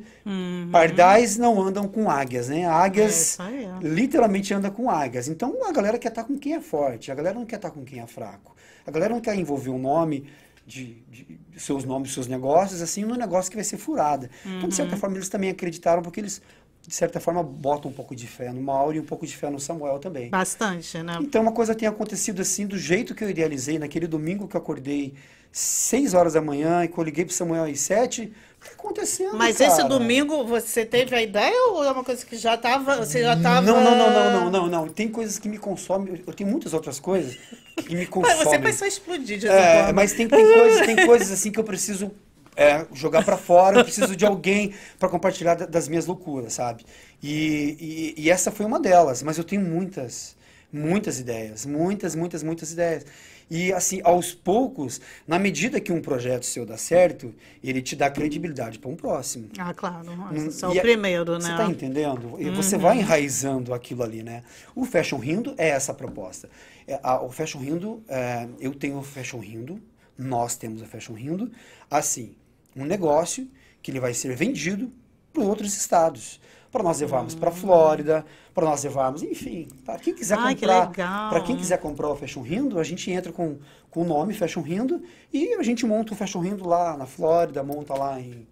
Pardais 0.72 1.36
não 1.36 1.60
andam 1.60 1.86
com 1.86 2.10
águias, 2.10 2.48
né? 2.48 2.56
Uhum. 2.60 2.62
É 2.62 2.66
Águias 2.66 3.38
aí. 3.38 3.68
literalmente 3.82 4.54
anda 4.54 4.70
com 4.70 4.88
águias. 4.88 5.28
Então 5.28 5.62
a 5.68 5.72
galera 5.72 5.98
quer 5.98 6.08
estar 6.08 6.24
com 6.24 6.38
quem 6.38 6.54
é 6.54 6.60
forte, 6.62 7.12
a 7.12 7.14
galera 7.14 7.34
não 7.38 7.44
quer 7.44 7.56
estar 7.56 7.70
com 7.70 7.84
quem 7.84 8.00
é 8.00 8.06
fraco. 8.06 8.56
A 8.86 8.90
galera 8.90 9.12
não 9.12 9.20
quer 9.20 9.34
envolver 9.34 9.68
o 9.68 9.76
nome 9.78 10.24
de, 10.70 10.84
de- 11.10 11.24
de 11.52 11.60
seus 11.60 11.84
nomes, 11.84 12.12
seus 12.12 12.26
negócios, 12.26 12.80
assim, 12.80 13.04
num 13.04 13.16
negócio 13.16 13.50
que 13.50 13.56
vai 13.56 13.64
ser 13.64 13.78
furada. 13.78 14.30
Então, 14.44 14.68
de 14.68 14.74
certa 14.74 14.96
forma, 14.96 15.16
eles 15.16 15.28
também 15.28 15.50
acreditaram, 15.50 16.02
porque 16.02 16.20
eles, 16.20 16.40
de 16.86 16.94
certa 16.94 17.18
forma, 17.20 17.42
botam 17.42 17.90
um 17.90 17.94
pouco 17.94 18.14
de 18.14 18.26
fé 18.26 18.52
no 18.52 18.62
Mauro 18.62 18.96
e 18.96 19.00
um 19.00 19.04
pouco 19.04 19.26
de 19.26 19.36
fé 19.36 19.50
no 19.50 19.58
Samuel 19.60 19.98
também. 19.98 20.30
Bastante, 20.30 21.02
né? 21.02 21.18
Então, 21.20 21.42
uma 21.42 21.52
coisa 21.52 21.74
tem 21.74 21.88
acontecido 21.88 22.40
assim, 22.40 22.66
do 22.66 22.78
jeito 22.78 23.14
que 23.14 23.24
eu 23.24 23.30
idealizei, 23.30 23.78
naquele 23.78 24.06
domingo 24.06 24.48
que 24.48 24.56
eu 24.56 24.60
acordei 24.60 25.14
6 25.52 26.14
horas 26.14 26.34
da 26.34 26.40
manhã 26.40 26.84
e 26.84 26.88
que 26.88 26.96
eu 26.96 27.04
liguei 27.04 27.24
pro 27.24 27.34
Samuel 27.34 27.64
às 27.64 27.80
7, 27.80 28.32
o 28.49 28.49
que 28.60 28.68
tá 28.68 28.74
acontecendo, 28.74 29.36
Mas 29.36 29.58
cara? 29.58 29.70
esse 29.70 29.84
domingo 29.88 30.44
você 30.44 30.84
teve 30.84 31.14
a 31.16 31.22
ideia 31.22 31.68
ou 31.70 31.82
é 31.84 31.90
uma 31.90 32.04
coisa 32.04 32.24
que 32.24 32.36
já 32.36 32.54
estava. 32.54 32.96
Você 32.96 33.22
já 33.22 33.34
estava. 33.34 33.62
Não, 33.62 33.82
não, 33.82 33.96
não, 33.96 34.10
não, 34.10 34.30
não, 34.32 34.50
não, 34.50 34.66
não. 34.66 34.88
Tem 34.88 35.08
coisas 35.08 35.38
que 35.38 35.48
me 35.48 35.58
consomem. 35.58 36.22
eu- 36.26 36.32
tenho 36.34 36.50
muitas 36.50 36.72
outras 36.74 37.00
coisas 37.00 37.36
que 37.76 37.94
me 37.94 38.02
Mas 38.16 38.34
consomem. 38.34 38.44
você 38.44 38.58
vai 38.58 38.72
só 38.72 38.86
explodir 38.86 39.38
de 39.38 39.48
É, 39.48 39.82
quando. 39.84 39.94
mas 39.94 40.12
tem, 40.12 40.28
tem, 40.28 40.44
coisas, 40.44 40.86
tem 40.86 41.06
coisas 41.06 41.30
assim 41.30 41.50
que 41.50 41.58
eu 41.58 41.64
preciso 41.64 42.12
é, 42.56 42.84
jogar 42.92 43.24
pra 43.24 43.36
fora, 43.38 43.78
eu 43.78 43.84
preciso 43.84 44.14
de 44.14 44.26
alguém 44.26 44.74
pra 44.98 45.08
compartilhar 45.08 45.54
da- 45.54 45.66
das 45.66 45.88
minhas 45.88 46.06
loucuras, 46.06 46.52
sabe? 46.52 46.84
E, 47.22 48.14
e, 48.16 48.24
e 48.24 48.30
essa 48.30 48.50
foi 48.50 48.66
uma 48.66 48.78
delas, 48.78 49.22
mas 49.22 49.38
eu 49.38 49.44
tenho 49.44 49.62
muitas, 49.62 50.36
muitas 50.72 51.18
ideias, 51.18 51.64
muitas, 51.64 52.14
muitas, 52.14 52.42
muitas 52.42 52.72
ideias. 52.72 53.06
E 53.50 53.72
assim, 53.72 54.00
aos 54.04 54.32
poucos, 54.32 55.00
na 55.26 55.36
medida 55.38 55.80
que 55.80 55.90
um 55.92 56.00
projeto 56.00 56.46
seu 56.46 56.64
dá 56.64 56.76
certo, 56.76 57.34
ele 57.62 57.82
te 57.82 57.96
dá 57.96 58.08
credibilidade 58.08 58.78
para 58.78 58.88
um 58.88 58.94
próximo. 58.94 59.48
Ah, 59.58 59.74
claro. 59.74 60.04
Não- 60.16 60.32
Esse 60.32 60.64
é 60.64 60.68
o 60.68 60.72
é- 60.76 60.80
primeiro, 60.80 61.32
né? 61.32 61.40
Você 61.40 61.50
está 61.50 61.66
entendendo? 61.66 62.36
E 62.38 62.48
Você 62.50 62.78
vai 62.78 62.98
enraizando 62.98 63.74
aquilo 63.74 64.04
ali, 64.04 64.22
né? 64.22 64.44
O 64.74 64.84
Fashion 64.84 65.18
Rindo 65.18 65.54
é 65.58 65.70
essa 65.70 65.92
proposta. 65.92 66.48
É, 66.86 67.00
a- 67.02 67.20
o 67.22 67.30
Fashion 67.32 67.58
Rindo, 67.60 68.04
é, 68.08 68.46
eu 68.60 68.72
tenho 68.72 68.98
o 68.98 69.02
Fashion 69.02 69.40
Rindo, 69.40 69.82
nós 70.16 70.56
temos 70.56 70.80
o 70.80 70.86
Fashion 70.86 71.14
Rindo, 71.14 71.50
assim, 71.90 72.36
um 72.76 72.84
negócio 72.84 73.48
que 73.82 73.90
ele 73.90 73.98
vai 73.98 74.14
ser 74.14 74.36
vendido 74.36 74.92
para 75.32 75.42
outros 75.42 75.76
estados. 75.76 76.40
Para 76.70 76.82
nós 76.84 77.00
levarmos 77.00 77.34
para 77.34 77.50
Flórida, 77.50 78.24
para 78.54 78.64
nós 78.64 78.84
levarmos, 78.84 79.22
enfim, 79.24 79.66
para 79.84 79.98
quem 79.98 80.14
quiser 80.14 80.38
Ai, 80.38 80.54
que 80.54 80.60
comprar. 80.60 80.88
legal. 80.90 81.28
Para 81.30 81.40
quem 81.40 81.56
quiser 81.56 81.78
comprar 81.78 82.08
o 82.08 82.14
Fashion 82.16 82.42
Rindo, 82.42 82.78
a 82.78 82.84
gente 82.84 83.10
entra 83.10 83.32
com, 83.32 83.56
com 83.90 84.02
o 84.02 84.04
nome 84.04 84.34
Fashion 84.34 84.60
Rindo 84.62 85.02
e 85.32 85.54
a 85.54 85.62
gente 85.64 85.84
monta 85.84 86.12
o 86.12 86.16
Fashion 86.16 86.40
Rindo 86.40 86.68
lá 86.68 86.96
na 86.96 87.06
Flórida, 87.06 87.62
monta 87.64 87.94
lá 87.94 88.20
em 88.20 88.46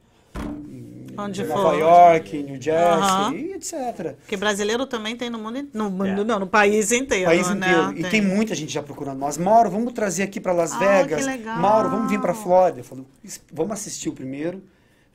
Onde 1.17 1.43
Nova 1.45 1.71
for. 1.71 1.79
York, 1.79 2.43
New 2.45 2.61
Jersey, 2.63 3.51
e 3.51 3.53
etc. 3.55 4.15
Porque 4.21 4.37
brasileiro 4.37 4.87
também 4.87 5.17
tem 5.17 5.29
no 5.29 5.39
mundo. 5.39 5.69
No 5.75 5.91
mundo, 5.91 6.21
É. 6.21 6.25
não, 6.25 6.39
no 6.39 6.47
país 6.47 6.93
inteiro. 6.93 7.25
país 7.27 7.49
né? 7.51 7.55
inteiro. 7.57 7.99
E 7.99 8.11
tem 8.11 8.21
muita 8.23 8.55
gente 8.55 8.73
já 8.73 8.83
procurando 8.83 9.19
nós. 9.19 9.37
Mauro, 9.37 9.69
vamos 9.71 9.93
trazer 9.93 10.23
aqui 10.23 10.41
para 10.41 10.53
Las 10.53 10.73
Ah, 10.73 10.79
Vegas. 10.79 11.21
que 11.25 11.27
legal. 11.31 11.59
Mauro, 11.59 11.89
vamos 11.91 12.09
vir 12.11 12.21
para 12.21 12.35
Flórida. 12.35 12.81
Eu 12.81 12.85
falo, 12.85 13.05
"Es- 13.25 13.41
vamos 13.53 13.73
assistir 13.73 14.09
o 14.09 14.13
primeiro, 14.13 14.63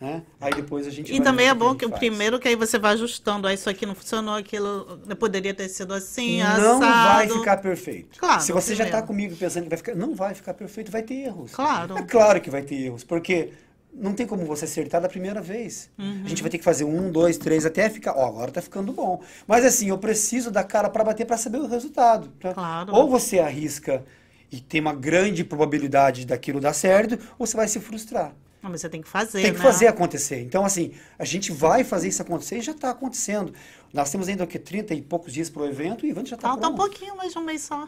né? 0.04 0.22
Aí 0.42 0.54
depois 0.54 0.86
a 0.86 0.90
gente 0.90 1.14
E 1.14 1.22
também 1.22 1.48
é 1.48 1.54
bom 1.54 1.74
que 1.74 1.86
o 1.86 1.90
primeiro 1.90 2.38
que 2.38 2.50
aí 2.50 2.58
você 2.58 2.78
vai 2.78 2.92
ajustando. 2.92 3.48
Ah, 3.48 3.54
isso 3.54 3.70
aqui 3.70 3.86
não 3.86 3.96
funcionou, 3.96 4.36
aquilo 4.36 5.00
poderia 5.18 5.54
ter 5.54 5.70
sido 5.70 5.94
assim, 5.94 6.40
não 6.40 6.76
assado. 6.76 6.80
vai 6.82 7.30
ficar 7.30 7.58
perfeito. 7.58 8.20
Claro, 8.20 8.42
Se 8.42 8.52
você 8.52 8.76
já 8.76 8.84
está 8.84 9.02
comigo 9.02 9.34
pensando 9.34 9.64
que 9.64 9.70
vai 9.70 9.78
ficar, 9.78 9.96
não 9.96 10.14
vai 10.14 10.34
ficar 10.34 10.54
perfeito, 10.54 10.92
vai 10.92 11.04
ter 11.04 11.14
erros. 11.14 11.54
Claro. 11.54 11.98
É 11.98 12.04
claro 12.04 12.42
que 12.42 12.50
vai 12.50 12.64
ter 12.64 12.76
erros, 12.76 13.06
porque 13.06 13.54
não 13.94 14.14
tem 14.14 14.28
como 14.28 14.46
você 14.46 14.66
acertar 14.66 15.00
da 15.00 15.08
primeira 15.08 15.42
vez. 15.42 15.90
Uhum. 15.98 16.24
A 16.26 16.28
gente 16.28 16.42
vai 16.42 16.52
ter 16.52 16.58
que 16.58 16.66
fazer 16.66 16.84
um, 16.84 17.10
dois, 17.10 17.38
três, 17.38 17.66
até 17.66 17.90
ficar. 17.90 18.14
Ó, 18.18 18.28
agora 18.28 18.52
tá 18.52 18.62
ficando 18.62 18.92
bom. 18.92 19.22
Mas 19.48 19.64
assim, 19.64 19.88
eu 19.88 19.98
preciso 19.98 20.52
da 20.52 20.66
cara 20.66 20.90
para 20.90 21.06
bater 21.06 21.26
para 21.26 21.38
saber 21.38 21.60
o 21.60 21.68
resultado. 21.68 22.28
tá? 22.42 22.54
Claro. 22.54 22.94
Ou 22.94 23.10
você 23.10 23.40
arrisca 23.40 24.04
e 24.52 24.60
tem 24.60 24.82
uma 24.82 24.94
grande 24.94 25.46
probabilidade 25.46 26.26
daquilo 26.26 26.60
dar 26.60 26.74
certo, 26.74 27.18
ou 27.40 27.48
você 27.48 27.56
vai 27.56 27.70
se 27.70 27.80
frustrar. 27.80 28.36
Não, 28.64 28.70
mas 28.72 28.80
você 28.80 28.88
tem 28.88 29.02
que 29.02 29.10
fazer, 29.10 29.42
Tem 29.42 29.52
que 29.52 29.58
né? 29.60 29.64
fazer 29.64 29.88
acontecer. 29.88 30.42
Então, 30.42 30.64
assim, 30.64 30.94
a 31.20 31.26
gente 31.26 31.52
vai 31.52 31.84
fazer 31.84 32.08
isso 32.08 32.22
acontecer 32.22 32.60
e 32.60 32.62
já 32.62 32.72
está 32.72 32.92
acontecendo. 32.92 33.54
Nós 33.94 34.10
temos 34.10 34.30
ainda 34.30 34.46
o 34.46 34.48
quê? 34.48 34.58
30 34.58 34.94
e 34.94 35.02
poucos 35.02 35.34
dias 35.34 35.50
para 35.50 35.64
o 35.64 35.66
evento 35.68 36.06
e 36.06 36.10
o 36.10 36.12
evento 36.14 36.30
já 36.30 36.36
está 36.38 36.48
Falta 36.48 36.70
um 36.70 36.76
pouquinho, 36.76 37.16
mais 37.18 37.34
de 37.34 37.38
um 37.38 37.44
mês 37.44 37.62
só. 37.64 37.88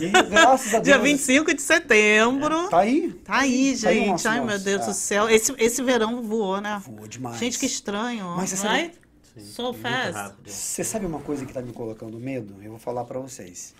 E 0.00 0.10
graças 0.28 0.74
a 0.74 0.80
Deus. 0.80 0.84
Dia 0.84 0.98
25 0.98 1.54
de 1.54 1.62
setembro. 1.62 2.68
Tá 2.68 2.80
aí. 2.80 3.12
Tá 3.24 3.38
aí, 3.38 3.78
Tá 3.80 3.88
aí 3.90 3.98
o 3.98 4.00
gente. 4.00 4.08
nosso 4.08 4.28
Ai, 4.28 4.44
meu. 4.44 4.58
Deus 4.58 4.82
É. 4.82 4.86
do 4.86 4.92
céu. 4.94 5.28
Esse, 5.30 5.54
esse 5.56 5.82
verão 5.84 6.20
voou, 6.22 6.60
né? 6.60 6.82
Voou 6.84 7.06
demais. 7.06 7.38
Gente, 7.38 7.56
que 7.58 7.66
estranho. 7.66 8.34
Mas 8.36 8.50
você 8.50 8.56
sabe- 8.56 8.74
right? 8.76 8.98
Sim, 9.34 9.44
So 9.52 9.72
fast. 9.72 10.34
Você 10.44 10.82
sabe 10.82 11.06
uma 11.06 11.20
coisa 11.20 11.44
que 11.44 11.50
está 11.52 11.62
me 11.62 11.72
colocando 11.72 12.18
medo? 12.18 12.56
Eu 12.60 12.70
vou 12.72 12.78
falar 12.80 13.04
para 13.04 13.20
vocês. 13.20 13.72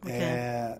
O 0.00 0.06
quê? 0.06 0.12
É 0.12 0.78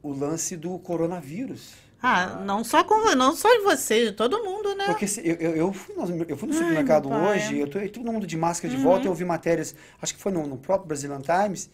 o 0.00 0.12
lance 0.12 0.56
do 0.56 0.78
coronavírus. 0.78 1.72
Ah, 2.06 2.42
não 2.44 2.62
só 2.62 2.84
com 2.84 3.14
não 3.14 3.34
só 3.34 3.48
em 3.52 3.62
você, 3.64 4.06
de 4.06 4.12
todo 4.12 4.42
mundo, 4.44 4.74
né? 4.74 4.84
Porque 4.86 5.06
se- 5.06 5.20
eu, 5.26 5.34
eu, 5.56 5.72
fui 5.72 5.94
no, 5.94 6.24
eu 6.28 6.36
fui 6.36 6.48
no 6.48 6.54
Ai, 6.54 6.60
supermercado. 6.60 7.08
Uhum. 7.08 7.24
hoje, 7.26 7.58
eu 7.58 7.68
tô 7.68 7.78
todo 7.88 8.12
mundo 8.12 8.26
de 8.26 8.36
máscara 8.36 8.72
de 8.74 8.80
volta, 8.80 9.06
eu 9.06 9.10
ouvi 9.10 9.24
matérias, 9.24 9.74
acho 10.00 10.14
que 10.14 10.20
foi 10.20 10.30
no, 10.32 10.46
no 10.46 10.56
próprio 10.56 10.86
Brazilian 10.88 11.20
Times, 11.20 11.68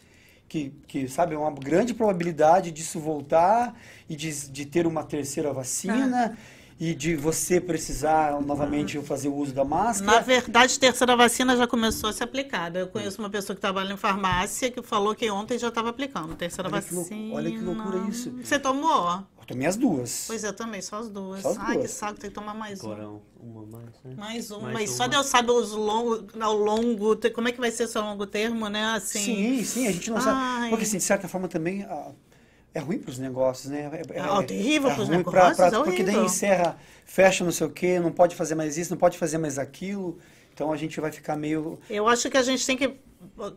que, 0.48 0.70
que, 0.86 1.08
sabe, 1.08 1.34
é 1.34 1.38
uma 1.38 1.50
grande 1.52 1.94
probabilidade 1.94 2.70
disso 2.70 2.98
voltar 3.00 3.74
e 4.08 4.16
de, 4.16 4.30
de 4.50 4.66
ter 4.66 4.86
uma 4.86 5.02
terceira 5.04 5.52
vacina 5.52 6.36
e 6.80 6.94
de 6.94 7.14
você 7.14 7.60
precisar 7.60 8.40
novamente 8.42 8.98
fazer 9.02 9.28
o 9.28 9.34
uso 9.34 9.52
da 9.54 9.64
máscara. 9.64 10.10
Na 10.12 10.20
verdade, 10.20 10.78
terceira 10.80 11.14
vacina 11.16 11.56
já 11.56 11.66
começou 11.66 12.10
a 12.10 12.12
ser 12.12 12.24
aplicada. 12.24 12.80
Eu 12.80 12.88
conheço 12.88 13.20
uma 13.22 13.30
pessoa 13.30 13.54
que 13.54 13.60
trabalha 13.60 13.92
em 13.92 13.96
farmácia 13.96 14.68
que 14.70 14.82
falou 14.82 15.14
que 15.14 15.30
ontem 15.30 15.58
já 15.58 15.68
estava 15.68 15.90
aplicando 15.90 16.34
terceira 16.34 16.68
Olha 16.68 16.82
que 16.82 16.92
lou- 16.94 17.04
vacina. 17.04 17.34
olha 17.34 17.50
que 17.50 17.58
loucura 17.60 17.98
isso. 18.08 18.30
Você 18.42 18.58
tomou? 18.58 19.22
Eu 19.42 19.46
tomei 19.46 19.66
as 19.66 19.76
duas. 19.76 20.24
Pois 20.28 20.44
é, 20.44 20.52
também, 20.52 20.80
só 20.80 21.00
as 21.00 21.08
duas. 21.08 21.42
Só 21.42 21.50
as 21.50 21.58
Ai, 21.58 21.74
duas. 21.74 21.90
que 21.90 21.96
saco, 21.96 22.18
tem 22.20 22.30
que 22.30 22.34
tomar 22.34 22.54
mais 22.54 22.80
Agora 22.80 23.08
um. 23.08 23.20
uma 23.40 23.66
mais, 23.66 23.90
né? 24.04 24.14
Mais 24.16 24.50
um, 24.52 24.60
Mais 24.60 24.74
mas 24.74 24.90
só 24.90 25.02
uma. 25.02 25.08
Deus 25.08 25.26
sabe 25.26 25.50
os 25.50 25.72
longos, 25.72 26.40
ao 26.40 26.56
longo, 26.56 27.16
como 27.34 27.48
é 27.48 27.52
que 27.52 27.58
vai 27.58 27.70
ser 27.72 27.84
esse 27.84 27.98
longo 27.98 28.24
termo, 28.24 28.68
né? 28.68 28.84
Assim. 28.94 29.18
Sim, 29.18 29.64
sim, 29.64 29.86
a 29.88 29.92
gente 29.92 30.10
não 30.10 30.18
Ai. 30.18 30.22
sabe. 30.22 30.70
Porque, 30.70 30.84
assim, 30.84 30.98
de 30.98 31.02
certa 31.02 31.26
forma 31.26 31.48
também 31.48 31.82
ah, 31.82 32.12
é 32.72 32.78
ruim 32.78 32.98
para 32.98 33.10
os 33.10 33.18
negócios, 33.18 33.70
né? 33.70 33.90
É, 34.10 34.18
É 34.18 34.30
horrível 34.30 34.94
pros 34.94 35.08
ruim 35.08 35.18
negócios, 35.18 35.58
é 35.58 35.70
Porque 35.82 36.04
daí 36.04 36.24
encerra, 36.24 36.78
fecha 37.04 37.44
não 37.44 37.52
sei 37.52 37.66
o 37.66 37.70
quê, 37.70 37.98
não 37.98 38.12
pode 38.12 38.36
fazer 38.36 38.54
mais 38.54 38.78
isso, 38.78 38.90
não 38.90 38.98
pode 38.98 39.18
fazer 39.18 39.38
mais 39.38 39.58
aquilo. 39.58 40.18
Então 40.54 40.72
a 40.72 40.76
gente 40.76 41.00
vai 41.00 41.10
ficar 41.10 41.36
meio. 41.36 41.80
Eu 41.90 42.06
acho 42.06 42.30
que 42.30 42.36
a 42.36 42.42
gente 42.42 42.64
tem 42.64 42.76
que. 42.76 42.94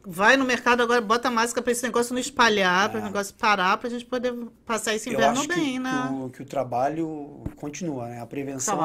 Vai 0.05 0.37
no 0.37 0.45
mercado 0.45 0.83
agora, 0.83 1.01
bota 1.01 1.29
máscara 1.29 1.61
para 1.61 1.71
esse 1.71 1.83
negócio 1.83 2.13
não 2.13 2.19
espalhar, 2.19 2.89
para 2.89 3.01
o 3.01 3.03
negócio 3.03 3.33
parar, 3.35 3.77
para 3.77 3.87
a 3.87 3.91
gente 3.91 4.05
poder 4.05 4.33
passar 4.65 4.93
esse 4.93 5.09
É. 5.09 5.13
Eu 5.13 5.17
inverno 5.17 5.39
acho 5.39 5.49
que, 5.49 5.55
bem, 5.55 5.73
que 5.73 5.79
né? 5.79 6.09
o, 6.11 6.29
que 6.29 6.41
o 6.41 6.45
trabalho 6.45 7.43
continua, 7.55 8.07
né? 8.07 8.21
A 8.21 8.25
prevenção 8.25 8.77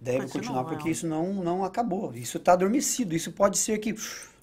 deve 0.00 0.18
continua, 0.18 0.32
continuar, 0.32 0.64
porque 0.64 0.88
é. 0.88 0.92
isso 0.92 1.06
não, 1.06 1.32
não 1.34 1.64
acabou. 1.64 2.12
Isso 2.14 2.38
está 2.38 2.52
adormecido. 2.52 3.14
Isso 3.14 3.32
pode 3.32 3.58
ser 3.58 3.78
que 3.78 3.94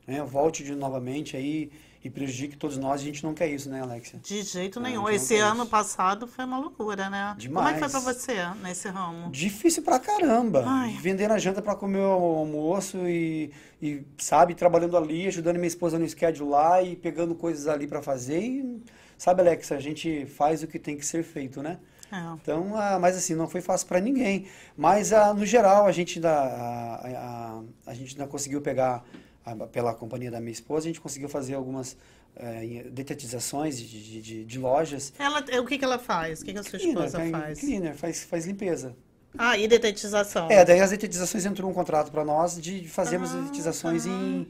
né, 0.08 0.24
volte 0.24 0.64
de 0.64 0.74
novamente 0.74 1.36
aí 1.38 1.72
e 2.04 2.10
prejudique 2.10 2.58
todos 2.58 2.78
nós. 2.78 3.02
A 3.02 3.04
gente 3.04 3.24
não 3.24 3.34
quer 3.34 3.48
isso, 3.48 3.70
né, 3.70 3.82
Alexia? 3.82 4.20
De 4.22 4.42
jeito 4.42 4.80
Ah, 4.80 4.82
nenhum. 4.82 5.08
Esse 5.10 5.38
ano 5.38 5.62
isso. 5.62 5.70
passado 5.72 6.28
foi 6.28 6.44
uma 6.46 6.58
loucura, 6.58 7.10
né? 7.10 7.34
Demais. 7.38 7.66
Como 7.66 7.70
é 7.70 7.74
que 7.74 7.80
foi 7.80 8.02
para 8.02 8.14
você 8.14 8.36
nesse 8.62 8.90
ramo? 8.90 9.32
Difícil 9.32 9.84
pra 9.84 10.00
caramba. 10.00 10.64
Ai. 10.68 10.98
Vendendo 11.02 11.32
a 11.32 11.38
janta 11.38 11.62
pra 11.62 11.76
comer 11.76 12.00
o 12.00 12.12
almoço 12.12 12.98
e, 13.08 13.52
e, 13.82 14.04
sabe, 14.18 14.54
trabalhando 14.54 14.98
ali, 14.98 15.28
ajudando 15.28 15.56
minha 15.56 15.68
esposa 15.68 15.98
no 15.98 16.08
schedule 16.10 16.50
lá 16.50 16.82
e 16.82 16.96
pegando 16.96 17.34
coisas 17.36 17.68
ali 17.68 17.88
pra 17.88 18.02
fazer. 18.02 18.42
E, 18.42 18.84
sabe, 19.18 19.42
Alex, 19.42 19.72
a 19.72 19.80
gente 19.80 20.26
faz 20.26 20.62
o 20.62 20.68
que 20.68 20.78
tem 20.78 20.98
que 20.98 21.06
ser 21.06 21.24
feito, 21.24 21.62
né? 21.64 21.78
É. 22.12 22.18
Então, 22.36 22.74
ah, 22.76 23.00
mas 23.00 23.18
assim, 23.18 23.34
não 23.34 23.48
foi 23.48 23.60
fácil 23.62 23.88
pra 23.88 24.00
ninguém. 24.00 24.46
Mas, 24.78 25.12
ah, 25.12 25.34
no 25.34 25.46
geral, 25.46 25.88
a 25.88 25.92
gente 25.92 26.20
ainda, 26.20 26.32
ah, 26.32 27.02
ah, 27.08 27.62
a 27.88 27.94
gente 27.96 28.12
ainda 28.14 28.28
conseguiu 28.28 28.62
pegar, 28.62 29.04
ah, 29.46 29.56
pela 29.68 29.94
companhia 29.94 30.32
da 30.32 30.40
minha 30.40 30.52
esposa, 30.54 30.86
a 30.88 30.90
gente 30.90 31.02
conseguiu 31.02 31.30
fazer 31.30 31.54
algumas 31.56 31.98
eh, 32.36 32.86
detetizações 32.92 33.80
de, 33.80 34.22
de, 34.22 34.46
de- 34.46 34.60
lojas. 34.60 35.14
Ela, 35.18 35.40
o 35.62 35.66
que, 35.66 35.78
que 35.78 35.86
ela 35.86 36.00
faz? 36.00 36.42
O 36.42 36.46
que, 36.46 36.54
que 36.54 36.60
a 36.60 36.64
sua 36.64 36.78
Cleaner, 36.78 36.98
esposa 36.98 37.20
faz? 37.22 37.60
cleaner, 37.60 37.96
faz, 37.96 38.24
faz 38.24 38.46
limpeza. 38.46 38.96
Ah, 39.38 39.58
e 39.58 39.68
detetização. 39.68 40.48
É, 40.48 40.64
daí 40.66 40.80
as 40.82 40.92
detetizações 40.92 41.46
entrou 41.46 41.70
um 41.70 41.74
contrato 41.74 42.12
para 42.12 42.24
nós 42.26 42.60
de 42.62 42.88
fazermos 42.88 43.34
Ah, 43.34 43.42
detetizações 43.42 44.06
aham. 44.06 44.44
em 44.44 44.48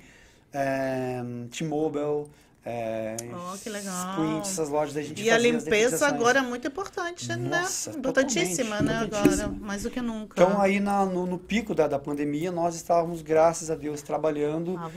é, 0.53 1.21
T-Mobile, 1.51 2.29
É, 2.65 3.17
Oh, 3.33 3.57
que 3.57 3.69
legal. 3.69 4.13
Screens, 4.13 4.47
essas 4.47 4.69
lojas 4.69 4.93
da 4.93 5.01
gente 5.01 5.21
E 5.21 5.29
a 5.29 5.37
limpeza 5.37 6.07
agora 6.07 6.39
é 6.39 6.41
muito 6.41 6.65
importante, 6.65 7.27
Nossa, 7.35 7.91
né? 7.91 7.97
Importantíssima, 7.97 8.81
né? 8.81 8.99
Agora, 8.99 9.47
mais 9.49 9.83
do 9.83 9.89
que 9.89 9.99
nunca. 10.01 10.41
Então 10.41 10.61
aí 10.61 10.79
na- 10.79 11.05
no, 11.05 11.25
no 11.25 11.37
pico 11.37 11.75
da, 11.75 11.87
da 11.87 11.99
pandemia 11.99 12.51
nós 12.53 12.75
estávamos, 12.75 13.21
graças 13.21 13.69
a 13.69 13.75
Deus, 13.75 14.01
trabalhando 14.01 14.77
Ah, 14.77 14.89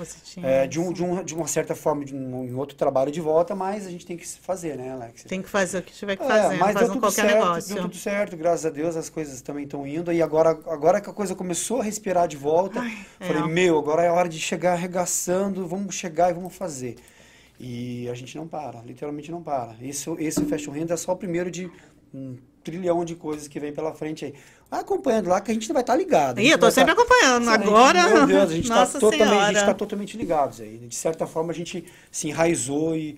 é, 0.43 0.67
de, 0.69 0.79
um, 0.79 0.93
de, 0.93 1.03
um, 1.03 1.25
de 1.25 1.35
uma 1.35 1.49
certa 1.49 1.75
forma, 1.75 2.05
de 2.05 2.15
um, 2.15 2.45
em 2.45 2.55
outro 2.55 2.77
trabalho 2.77 3.11
de 3.11 3.21
volta, 3.21 3.55
mas 3.57 3.85
a 3.85 3.91
gente 3.91 4.07
tem 4.07 4.17
que 4.17 4.27
fazer, 4.27 4.77
né, 4.77 4.93
Alex? 4.93 5.25
Tem 5.25 5.43
que 5.43 5.49
fazer 5.49 5.79
o 5.79 5.83
que 5.83 5.93
tiver 5.93 6.17
que 6.17 6.23
É, 6.23 6.27
fazer, 6.29 6.57
mas 6.59 6.75
tudo 6.79 7.01
qualquer 7.01 7.23
certo, 7.23 7.35
negócio. 7.35 7.75
deu 7.75 7.83
tudo 7.83 7.97
certo, 7.97 8.37
graças 8.37 8.67
a 8.67 8.71
Deus 8.71 8.97
as 8.97 9.09
coisas 9.09 9.41
também 9.43 9.65
estão 9.65 9.85
indo. 9.85 10.13
E 10.13 10.23
agora, 10.23 10.51
agora 10.51 11.01
que 11.01 11.11
a 11.11 11.13
coisa 11.13 11.35
começou 11.35 11.81
a 11.81 11.83
respirar 11.83 12.29
de 12.29 12.37
volta, 12.37 12.81
é. 13.21 13.27
falei, 13.27 13.43
meu, 13.43 13.77
agora 13.77 14.03
é 14.05 14.11
hora 14.11 14.29
de 14.29 14.39
chegar 14.39 14.75
arregaçando, 14.75 15.67
vamos 15.67 15.97
chegar 15.97 16.31
e 16.31 16.35
vamos 16.35 16.55
fazer. 16.55 16.97
E 17.59 18.09
a 18.11 18.15
gente 18.15 18.37
não 18.37 18.47
para, 18.47 18.81
literalmente 18.83 19.31
não 19.31 19.43
para. 19.43 19.75
Isso, 19.81 20.17
esse 20.19 20.45
Fashion 20.45 20.73
Renda 20.73 20.95
é 20.95 20.97
só 20.97 21.13
o 21.13 21.17
primeiro 21.17 21.51
de 21.51 21.71
um 22.13 22.37
trilhão 22.63 23.05
de 23.05 23.15
coisas 23.15 23.47
que 23.49 23.61
vem 23.61 23.73
pela 23.73 23.95
frente 23.95 24.25
aí. 24.25 24.35
Vai 24.71 24.81
acompanhando 24.81 25.29
lá 25.29 25.41
que 25.41 25.51
a 25.51 25.55
gente 25.55 25.73
vai 25.73 25.83
estar 25.83 25.95
ligado. 25.97 26.39
a 26.39 26.43
Ih, 26.43 26.51
eu 26.51 26.59
tô 26.59 26.63
vai 26.67 26.73
sempre 26.73 26.95
tá- 26.95 27.01
acompanhando. 27.01 27.49
Agora, 27.49 28.09
Meu 28.09 28.27
Deus, 28.27 28.51
a 28.51 28.55
gente 28.55 28.65
está 28.71 28.87
totalmente, 28.87 29.55
tá 29.65 29.75
totalmente 29.75 30.17
ligados 30.17 30.61
aí. 30.61 30.79
De 30.79 30.95
certa 30.95 31.27
forma, 31.27 31.53
a 31.53 31.55
gente 31.55 31.85
se 32.11 32.29
enraizou 32.29 32.97
e 32.97 33.17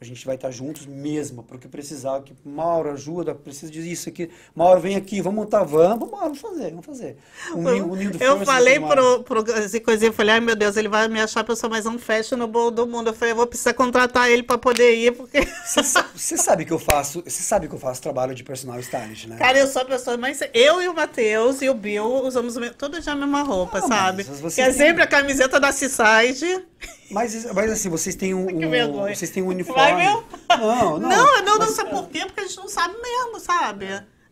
a 0.00 0.04
gente 0.04 0.24
vai 0.24 0.36
estar 0.36 0.50
juntos 0.52 0.86
mesmo, 0.86 1.42
porque 1.42 1.66
precisar, 1.66 2.20
que 2.22 2.32
Mauro 2.44 2.90
ajuda, 2.92 3.34
precisa 3.34 3.70
disso 3.72 4.08
aqui. 4.08 4.30
Mauro, 4.54 4.80
vem 4.80 4.94
aqui, 4.94 5.20
vamos 5.20 5.40
montar 5.40 5.64
van, 5.64 5.98
vamos, 5.98 6.10
vamos 6.10 6.38
fazer, 6.40 6.70
vamos 6.70 6.86
fazer. 6.86 7.16
Unindo 7.52 8.16
Eu 8.22 8.36
forças 8.36 8.42
e 8.42 8.44
falei 8.46 8.78
pro, 8.80 9.22
pro 9.24 9.44
esse 9.58 9.80
coisinha, 9.80 10.10
eu 10.10 10.12
falei, 10.12 10.34
ai 10.34 10.40
meu 10.40 10.54
Deus, 10.54 10.76
ele 10.76 10.88
vai 10.88 11.08
me 11.08 11.20
achar 11.20 11.40
a 11.40 11.44
pessoa 11.44 11.68
mais 11.68 11.84
unfashionable 11.86 12.70
do 12.70 12.86
mundo. 12.86 13.08
Eu 13.08 13.14
falei, 13.14 13.32
eu 13.32 13.36
vou 13.36 13.46
precisar 13.46 13.74
contratar 13.74 14.30
ele 14.30 14.42
pra 14.44 14.56
poder 14.56 14.94
ir, 14.94 15.12
porque. 15.16 15.40
Você 15.66 15.82
sa- 15.82 16.06
Você 16.14 16.36
sabe 16.36 16.64
que 16.64 16.72
eu 16.72 16.78
faço, 16.78 17.22
você 17.24 17.42
sabe 17.42 17.68
que 17.68 17.74
eu 17.74 17.78
faço 17.78 18.00
trabalho 18.00 18.34
de 18.34 18.42
personal 18.44 18.78
stylist, 18.80 19.26
né? 19.26 19.36
Cara, 19.36 19.58
eu 19.58 19.66
sou 19.66 19.82
a 19.82 19.84
pessoa 19.84 20.16
mais. 20.16 20.40
Eu 20.54 20.80
e 20.82 20.88
o 20.88 20.94
Matheus 20.94 21.60
e 21.60 21.68
o 21.68 21.74
Bill 21.74 22.04
usamos 22.24 22.56
o 22.56 22.60
me- 22.60 22.70
todos 22.70 23.04
já 23.04 23.12
a 23.12 23.16
mesma 23.16 23.42
roupa, 23.42 23.78
Ah, 23.78 23.82
sabe? 23.88 24.24
Que 24.24 24.60
é 24.60 24.66
tem- 24.66 24.72
sempre 24.74 25.02
a 25.02 25.06
camiseta 25.06 25.58
da 25.60 25.72
Seaside. 25.72 26.64
Mas, 27.10 27.44
mas 27.52 27.70
assim, 27.72 27.88
vocês 27.88 28.14
têm 28.14 28.34
um, 28.34 28.46
um- 28.46 29.08
vocês 29.14 29.30
têm 29.30 29.42
um 29.42 29.48
uniforme. 29.48 29.80
Vai, 29.80 29.96
meu? 29.96 30.24
Não, 30.50 30.98
não. 30.98 31.08
Não, 31.08 31.08
não, 31.08 31.42
não, 31.44 31.58
mas- 31.58 31.70
sabe 31.70 31.90
por 31.90 32.08
quê? 32.08 32.20
Porque 32.26 32.40
a 32.40 32.44
gente 32.46 32.56
não 32.58 32.68
sabe 32.68 32.94
mesmo, 33.00 33.40
sabe? 33.40 33.86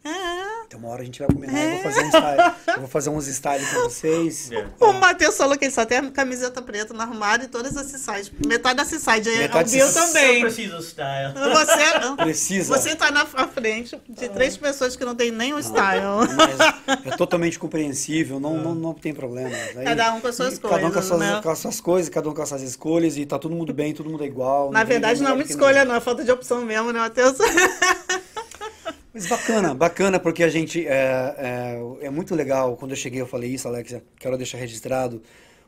É. 0.06 0.46
Então 0.66 0.80
uma 0.80 0.88
hora 0.88 1.02
a 1.02 1.04
gente 1.04 1.18
vai 1.20 1.28
combinar, 1.28 1.58
eu 1.58 1.70
vou 1.74 1.82
fazer 1.82 2.02
um 2.04 2.08
style, 2.08 2.52
eu 2.68 2.78
vou 2.80 2.88
fazer 2.88 3.10
uns 3.10 3.26
style 3.28 3.64
pra 3.66 3.80
vocês. 3.82 4.50
Yeah. 4.50 4.70
O 4.80 4.92
Matheus 4.94 5.36
falou 5.36 5.56
que 5.56 5.64
ele 5.64 5.72
só 5.72 5.84
tem 5.84 5.98
a 5.98 6.10
camiseta 6.10 6.60
preta 6.60 6.92
no 6.92 7.00
armário 7.00 7.44
e 7.44 7.48
todas 7.48 7.76
as 7.76 7.86
Seaside. 7.86 8.32
Metade 8.46 8.76
da 8.76 8.84
Seaside. 8.84 9.28
aí 9.28 9.38
Metade 9.38 9.68
o 9.70 9.72
Bill 9.72 9.86
Seaside. 9.86 10.12
também. 10.12 10.34
Eu 10.34 10.40
preciso 10.42 10.78
style. 10.82 11.34
Você, 11.34 12.16
Precisa. 12.16 12.76
você 12.76 12.96
tá 12.96 13.10
na 13.12 13.24
frente 13.26 14.00
de 14.08 14.28
três 14.28 14.56
pessoas 14.56 14.96
que 14.96 15.04
não 15.04 15.14
tem 15.14 15.30
nem 15.30 15.54
o 15.54 15.58
style. 15.60 16.02
Mas 16.36 17.04
é 17.06 17.16
totalmente 17.16 17.58
compreensível, 17.58 18.40
não, 18.40 18.56
não, 18.56 18.74
não 18.74 18.92
tem 18.94 19.14
problema. 19.14 19.50
Aí- 19.76 19.84
Cada 19.84 20.14
um 20.14 20.20
com 20.20 20.26
as 20.28 20.34
suas 20.34 20.58
Cada 20.58 20.76
um 20.76 20.80
com 20.80 20.86
as 20.86 20.92
coisas, 20.92 21.08
suas, 21.08 21.20
né? 21.20 21.40
com 21.42 21.50
as 21.50 21.58
suas 21.58 21.80
coisas, 21.80 22.08
cada 22.08 22.28
um 22.28 22.34
com 22.34 22.42
as 22.42 22.48
suas 22.48 22.62
escolhas 22.62 23.16
e 23.16 23.24
tá 23.24 23.38
todo 23.38 23.54
mundo 23.54 23.72
bem, 23.72 23.94
todo 23.94 24.10
mundo 24.10 24.24
é 24.24 24.26
igual. 24.26 24.70
Na 24.72 24.82
verdade, 24.84 25.22
não 25.22 25.30
é 25.30 25.34
muita 25.34 25.50
escolha, 25.50 25.84
não. 25.84 25.94
É 25.94 26.00
falta 26.00 26.24
de 26.24 26.30
opção 26.32 26.62
mesmo, 26.62 26.92
né, 26.92 26.98
Matheus? 26.98 27.36
Mas 29.16 29.26
bacana, 29.26 29.74
bacana, 29.74 30.20
porque 30.20 30.44
a 30.44 30.48
gente. 30.50 30.86
É, 30.86 31.34
é, 31.38 32.06
é 32.06 32.10
muito 32.10 32.34
legal. 32.34 32.76
Quando 32.76 32.90
eu 32.90 32.96
cheguei, 32.98 33.18
eu 33.18 33.26
falei 33.26 33.48
isso, 33.48 33.66
Alexa. 33.66 34.02
Quero 34.20 34.36
deixar 34.36 34.58
registrado 34.58 35.22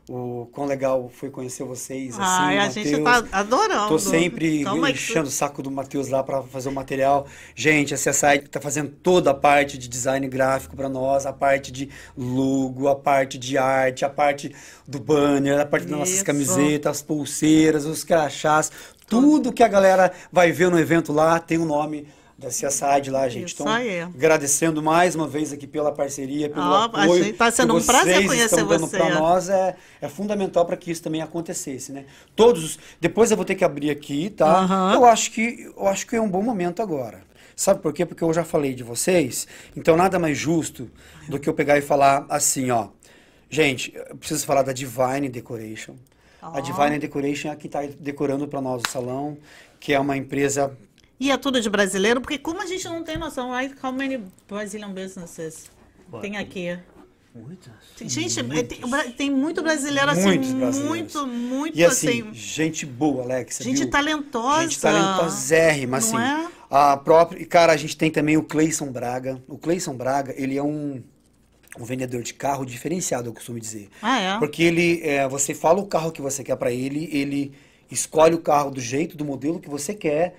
o 0.07 0.47
quão 0.51 0.67
legal 0.67 1.09
foi 1.11 1.31
conhecer 1.31 1.63
vocês. 1.63 2.13
Assim, 2.13 2.21
Ai, 2.21 2.59
a 2.59 2.69
gente 2.69 2.95
Matheus. 2.99 3.31
tá 3.31 3.39
adorando. 3.39 3.87
Tô 3.87 3.97
sempre 3.97 4.63
enchendo 4.91 5.27
o 5.27 5.31
saco 5.31 5.63
do 5.63 5.71
Matheus 5.71 6.09
lá 6.09 6.21
para 6.21 6.43
fazer 6.43 6.69
o 6.69 6.71
material. 6.71 7.25
Gente, 7.55 7.91
a 7.91 7.97
CSI 7.97 8.47
tá 8.51 8.61
fazendo 8.61 8.91
toda 8.91 9.31
a 9.31 9.33
parte 9.33 9.79
de 9.79 9.87
design 9.87 10.27
gráfico 10.27 10.75
para 10.75 10.87
nós, 10.87 11.25
a 11.25 11.33
parte 11.33 11.71
de 11.71 11.89
logo, 12.15 12.87
a 12.87 12.95
parte 12.95 13.39
de 13.39 13.57
arte, 13.57 14.05
a 14.05 14.09
parte 14.09 14.55
do 14.87 14.99
banner, 14.99 15.59
a 15.59 15.65
parte 15.65 15.87
das 15.87 15.97
nossas 15.97 16.21
camisetas, 16.21 16.97
as 16.97 17.01
pulseiras, 17.01 17.85
os 17.85 18.03
crachás, 18.03 18.71
tudo 19.07 19.51
que 19.51 19.63
a 19.63 19.67
galera 19.67 20.11
vai 20.31 20.51
ver 20.51 20.69
no 20.69 20.79
evento 20.79 21.11
lá 21.11 21.39
tem 21.39 21.57
o 21.57 21.65
nome 21.65 22.07
da 22.39 22.47
CSI 22.49 23.01
de 23.03 23.11
lá, 23.11 23.27
gente. 23.27 23.53
Isso 23.53 23.61
então, 23.61 23.71
aí. 23.71 23.99
agradecendo 24.01 24.81
mais 24.81 25.13
uma 25.15 25.27
vez 25.27 25.51
aqui 25.53 25.67
pela 25.67 25.91
parceria, 25.91 26.49
pelo 26.49 26.65
Ó, 26.65 26.73
a 26.75 26.85
apoio. 26.85 27.23
gente 27.23 27.37
tá 27.37 27.51
sendo 27.51 27.75
um 27.75 27.83
prazer 27.83 28.15
vocês 28.15 28.27
conhecer 28.27 28.63
você. 28.63 28.97
pra 28.97 29.09
nós 29.19 29.49
é, 29.49 29.75
é 30.01 30.07
fundamental 30.07 30.65
para 30.65 30.77
que 30.77 30.89
isso 30.89 31.03
também 31.03 31.21
acontecesse, 31.21 31.91
né? 31.91 32.05
Todos, 32.35 32.63
os- 32.63 32.79
depois 32.99 33.29
eu 33.29 33.37
vou 33.37 33.45
ter 33.45 33.55
que 33.55 33.63
abrir 33.63 33.89
aqui, 33.89 34.29
tá? 34.29 34.59
Aham. 34.59 34.93
Eu 34.93 35.05
acho 35.05 35.31
que 35.31 35.71
eu 35.77 35.87
acho 35.87 36.07
que 36.07 36.15
é 36.15 36.21
um 36.21 36.29
bom 36.29 36.41
momento 36.41 36.81
agora. 36.81 37.21
Sabe 37.55 37.81
por 37.81 37.91
quê? 37.91 38.05
Porque 38.05 38.23
eu 38.23 38.33
já 38.33 38.45
falei 38.45 38.73
de 38.73 38.83
vocês, 38.83 39.45
então 39.75 39.97
nada 39.97 40.17
mais 40.17 40.37
justo 40.37 40.89
do 41.27 41.37
que 41.37 41.49
eu 41.49 41.53
pegar 41.53 41.77
e 41.77 41.81
falar 41.81 42.25
assim, 42.29 42.71
ó. 42.71 42.87
Gente, 43.49 43.93
eu 44.09 44.15
preciso 44.15 44.45
falar 44.45 44.61
da 44.61 44.71
Divine 44.71 45.27
Decoration. 45.27 45.95
A 46.41 46.51
Ó. 46.57 46.61
Divine 46.61 46.99
Decoration 46.99 47.49
é 47.49 47.51
a 47.51 47.55
que 47.55 47.67
está 47.67 47.81
decorando 47.99 48.47
para 48.47 48.61
nós 48.61 48.81
o 48.87 48.89
salão, 48.89 49.37
que 49.79 49.91
é 49.93 49.99
uma 49.99 50.15
empresa 50.15 50.71
E 51.19 51.31
é 51.31 51.37
tudo 51.37 51.59
de 51.59 51.69
brasileiro, 51.69 52.21
porque 52.21 52.37
como 52.37 52.61
a 52.61 52.65
gente 52.65 52.85
não 52.85 53.03
tem 53.03 53.17
noção, 53.17 53.49
like, 53.51 53.75
how 53.83 53.91
many 53.91 54.23
Brazilian 54.47 54.91
businesses 54.91 55.69
tem 56.21 56.37
aqui? 56.37 56.77
Muitas. 57.35 57.71
Tem- 57.95 58.09
Gente, 58.09 58.39
é, 58.39 58.63
tem, 58.63 59.11
tem 59.11 59.29
muito 59.31 59.61
brasileiro 59.61 60.09
assim, 60.09 60.39
Muitos 60.39 60.79
muito, 60.79 61.27
muito 61.27 61.77
E 61.77 61.85
assim, 61.85 62.21
assim, 62.21 62.33
gente 62.33 62.85
boa, 62.85 63.23
Alex. 63.23 63.59
gente 63.61 63.81
viu? 63.81 63.89
talentosa. 63.89 64.63
Gente 64.63 64.79
talentosérrima, 64.81 65.97
assim. 65.97 66.17
É? 66.17 66.47
A 66.71 66.97
própria, 66.97 67.45
cara, 67.45 67.73
a 67.73 67.77
gente 67.77 67.95
tem 67.95 68.09
também 68.09 68.35
o 68.35 68.43
Cleison 68.43 68.91
Braga. 68.91 69.41
O 69.47 69.57
Cleison 69.57 69.95
Braga, 69.95 70.33
ele 70.37 70.57
é 70.57 70.63
um, 70.63 71.03
um 71.79 71.83
vendedor 71.83 72.23
de 72.23 72.33
carro 72.33 72.65
diferenciado, 72.65 73.29
eu 73.29 73.33
costumo 73.33 73.59
dizer. 73.59 73.89
Ah, 74.01 74.19
é? 74.19 74.39
Porque 74.39 74.63
ele, 74.63 75.01
é, 75.03 75.27
você 75.27 75.53
fala 75.53 75.79
o 75.79 75.85
carro 75.87 76.11
que 76.11 76.21
você 76.21 76.43
quer 76.43 76.55
pra 76.55 76.71
ele, 76.71 77.09
ele 77.11 77.53
escolhe 77.91 78.33
o 78.33 78.39
carro 78.39 78.71
do 78.71 78.81
jeito, 78.81 79.15
do 79.15 79.23
modelo 79.25 79.59
que 79.59 79.69
você 79.69 79.93
quer, 79.93 80.35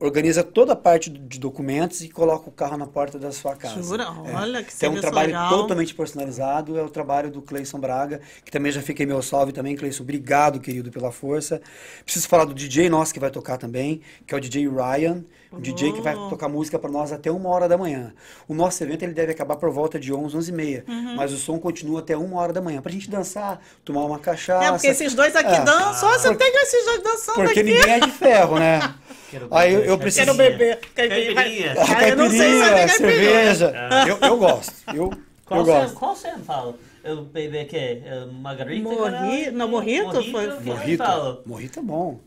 organiza 0.00 0.44
toda 0.44 0.74
a 0.74 0.76
parte 0.76 1.10
de 1.10 1.40
documentos 1.40 2.02
e 2.02 2.08
coloca 2.08 2.48
o 2.48 2.52
carro 2.52 2.76
na 2.76 2.86
porta 2.86 3.18
da 3.18 3.32
sua 3.32 3.56
casa. 3.56 3.82
Jura? 3.82 4.04
É. 4.04 4.34
Olha 4.34 4.62
que 4.62 4.72
Então, 4.72 4.92
é 4.94 4.96
um 4.96 5.00
trabalho 5.00 5.28
legal. 5.28 5.50
totalmente 5.50 5.94
personalizado, 5.94 6.78
é 6.78 6.82
o 6.82 6.88
trabalho 6.88 7.30
do 7.30 7.42
Cleison 7.42 7.78
Braga, 7.80 8.20
que 8.44 8.50
também 8.50 8.70
já 8.70 8.80
fiquei 8.80 9.04
meu 9.04 9.20
salve 9.22 9.52
também, 9.52 9.74
Cleison, 9.74 10.02
obrigado, 10.02 10.60
querido, 10.60 10.90
pela 10.90 11.10
força. 11.10 11.60
Preciso 12.04 12.28
falar 12.28 12.44
do 12.44 12.54
DJ 12.54 12.88
nosso 12.88 13.12
que 13.12 13.20
vai 13.20 13.30
tocar 13.30 13.56
também, 13.58 14.00
que 14.26 14.34
é 14.34 14.36
o 14.36 14.40
DJ 14.40 14.68
Ryan, 14.68 15.24
um 15.52 15.60
DJ 15.60 15.92
que 15.92 16.00
vai 16.00 16.14
Oh. 16.14 16.28
tocar 16.28 16.48
música 16.48 16.78
para 16.78 16.90
nós 16.90 17.10
até 17.12 17.30
uma 17.30 17.48
hora 17.48 17.68
da 17.68 17.76
manhã. 17.78 18.12
O 18.46 18.54
nosso 18.54 18.82
evento 18.82 19.02
ele 19.02 19.14
deve 19.14 19.32
acabar 19.32 19.56
por 19.56 19.70
volta 19.70 19.98
de 19.98 20.12
11, 20.12 20.36
11 20.36 20.50
e 20.50 20.54
meia, 20.54 20.84
Uhum. 20.86 21.16
mas 21.16 21.32
o 21.32 21.36
som 21.38 21.58
continua 21.58 22.00
até 22.00 22.16
uma 22.16 22.38
hora 22.40 22.52
da 22.52 22.60
manhã, 22.60 22.80
pra 22.82 22.92
gente 22.92 23.08
dançar, 23.10 23.60
tomar 23.84 24.04
uma 24.04 24.18
cachaça. 24.18 24.64
É, 24.66 24.70
porque 24.70 24.86
esses 24.88 25.14
dois 25.14 25.34
aqui 25.34 25.54
É. 25.54 25.60
dançam. 25.64 26.08
Ó, 26.08 26.12
você 26.18 26.34
tem 26.34 26.52
esses 26.62 26.84
dois 26.84 27.02
dançando 27.02 27.34
Porque 27.36 27.60
aqui. 27.60 27.62
ninguém 27.72 27.92
é 27.92 28.00
de 28.00 28.10
ferro, 28.10 28.58
né? 28.58 28.94
Quero 29.30 29.48
Aí 29.50 29.72
eu, 29.72 29.80
beber 29.80 29.90
eu 29.92 29.98
preciso... 29.98 30.24
Quero 30.26 30.36
beber. 30.38 30.80
Caipirinha. 30.94 31.34
Caipirinha. 31.34 31.72
A 31.72 31.98
Ah, 31.98 32.08
eu 32.08 32.16
não 32.16 32.30
sei 32.30 32.38
se 32.38 32.44
é 32.44 32.48
caipirinha, 32.48 32.86
caipirinha. 32.86 33.54
cerveja. 33.54 33.74
Eu, 34.08 34.28
eu 34.28 34.36
gosto. 34.38 34.72
Eu, 34.94 35.10
Qual 35.44 35.60
eu 35.60 35.66
você, 35.66 35.72
gosto. 35.72 35.94
qual 35.96 36.16
você 36.16 36.38
fala? 36.38 36.74
Eu 37.04 37.22
beber 37.24 37.66
que 37.66 37.76
é 37.76 38.26
margarita? 38.40 38.82
Morri- 38.88 39.50
não, 39.50 39.68
mojito 39.68 40.12
foi- 40.30 40.48
o 40.48 40.56
que 40.60 40.68
eu 40.68 40.74
Morrito. 40.74 41.42
Morrito 41.46 41.78
é 41.78 41.82
bom. 41.82 42.20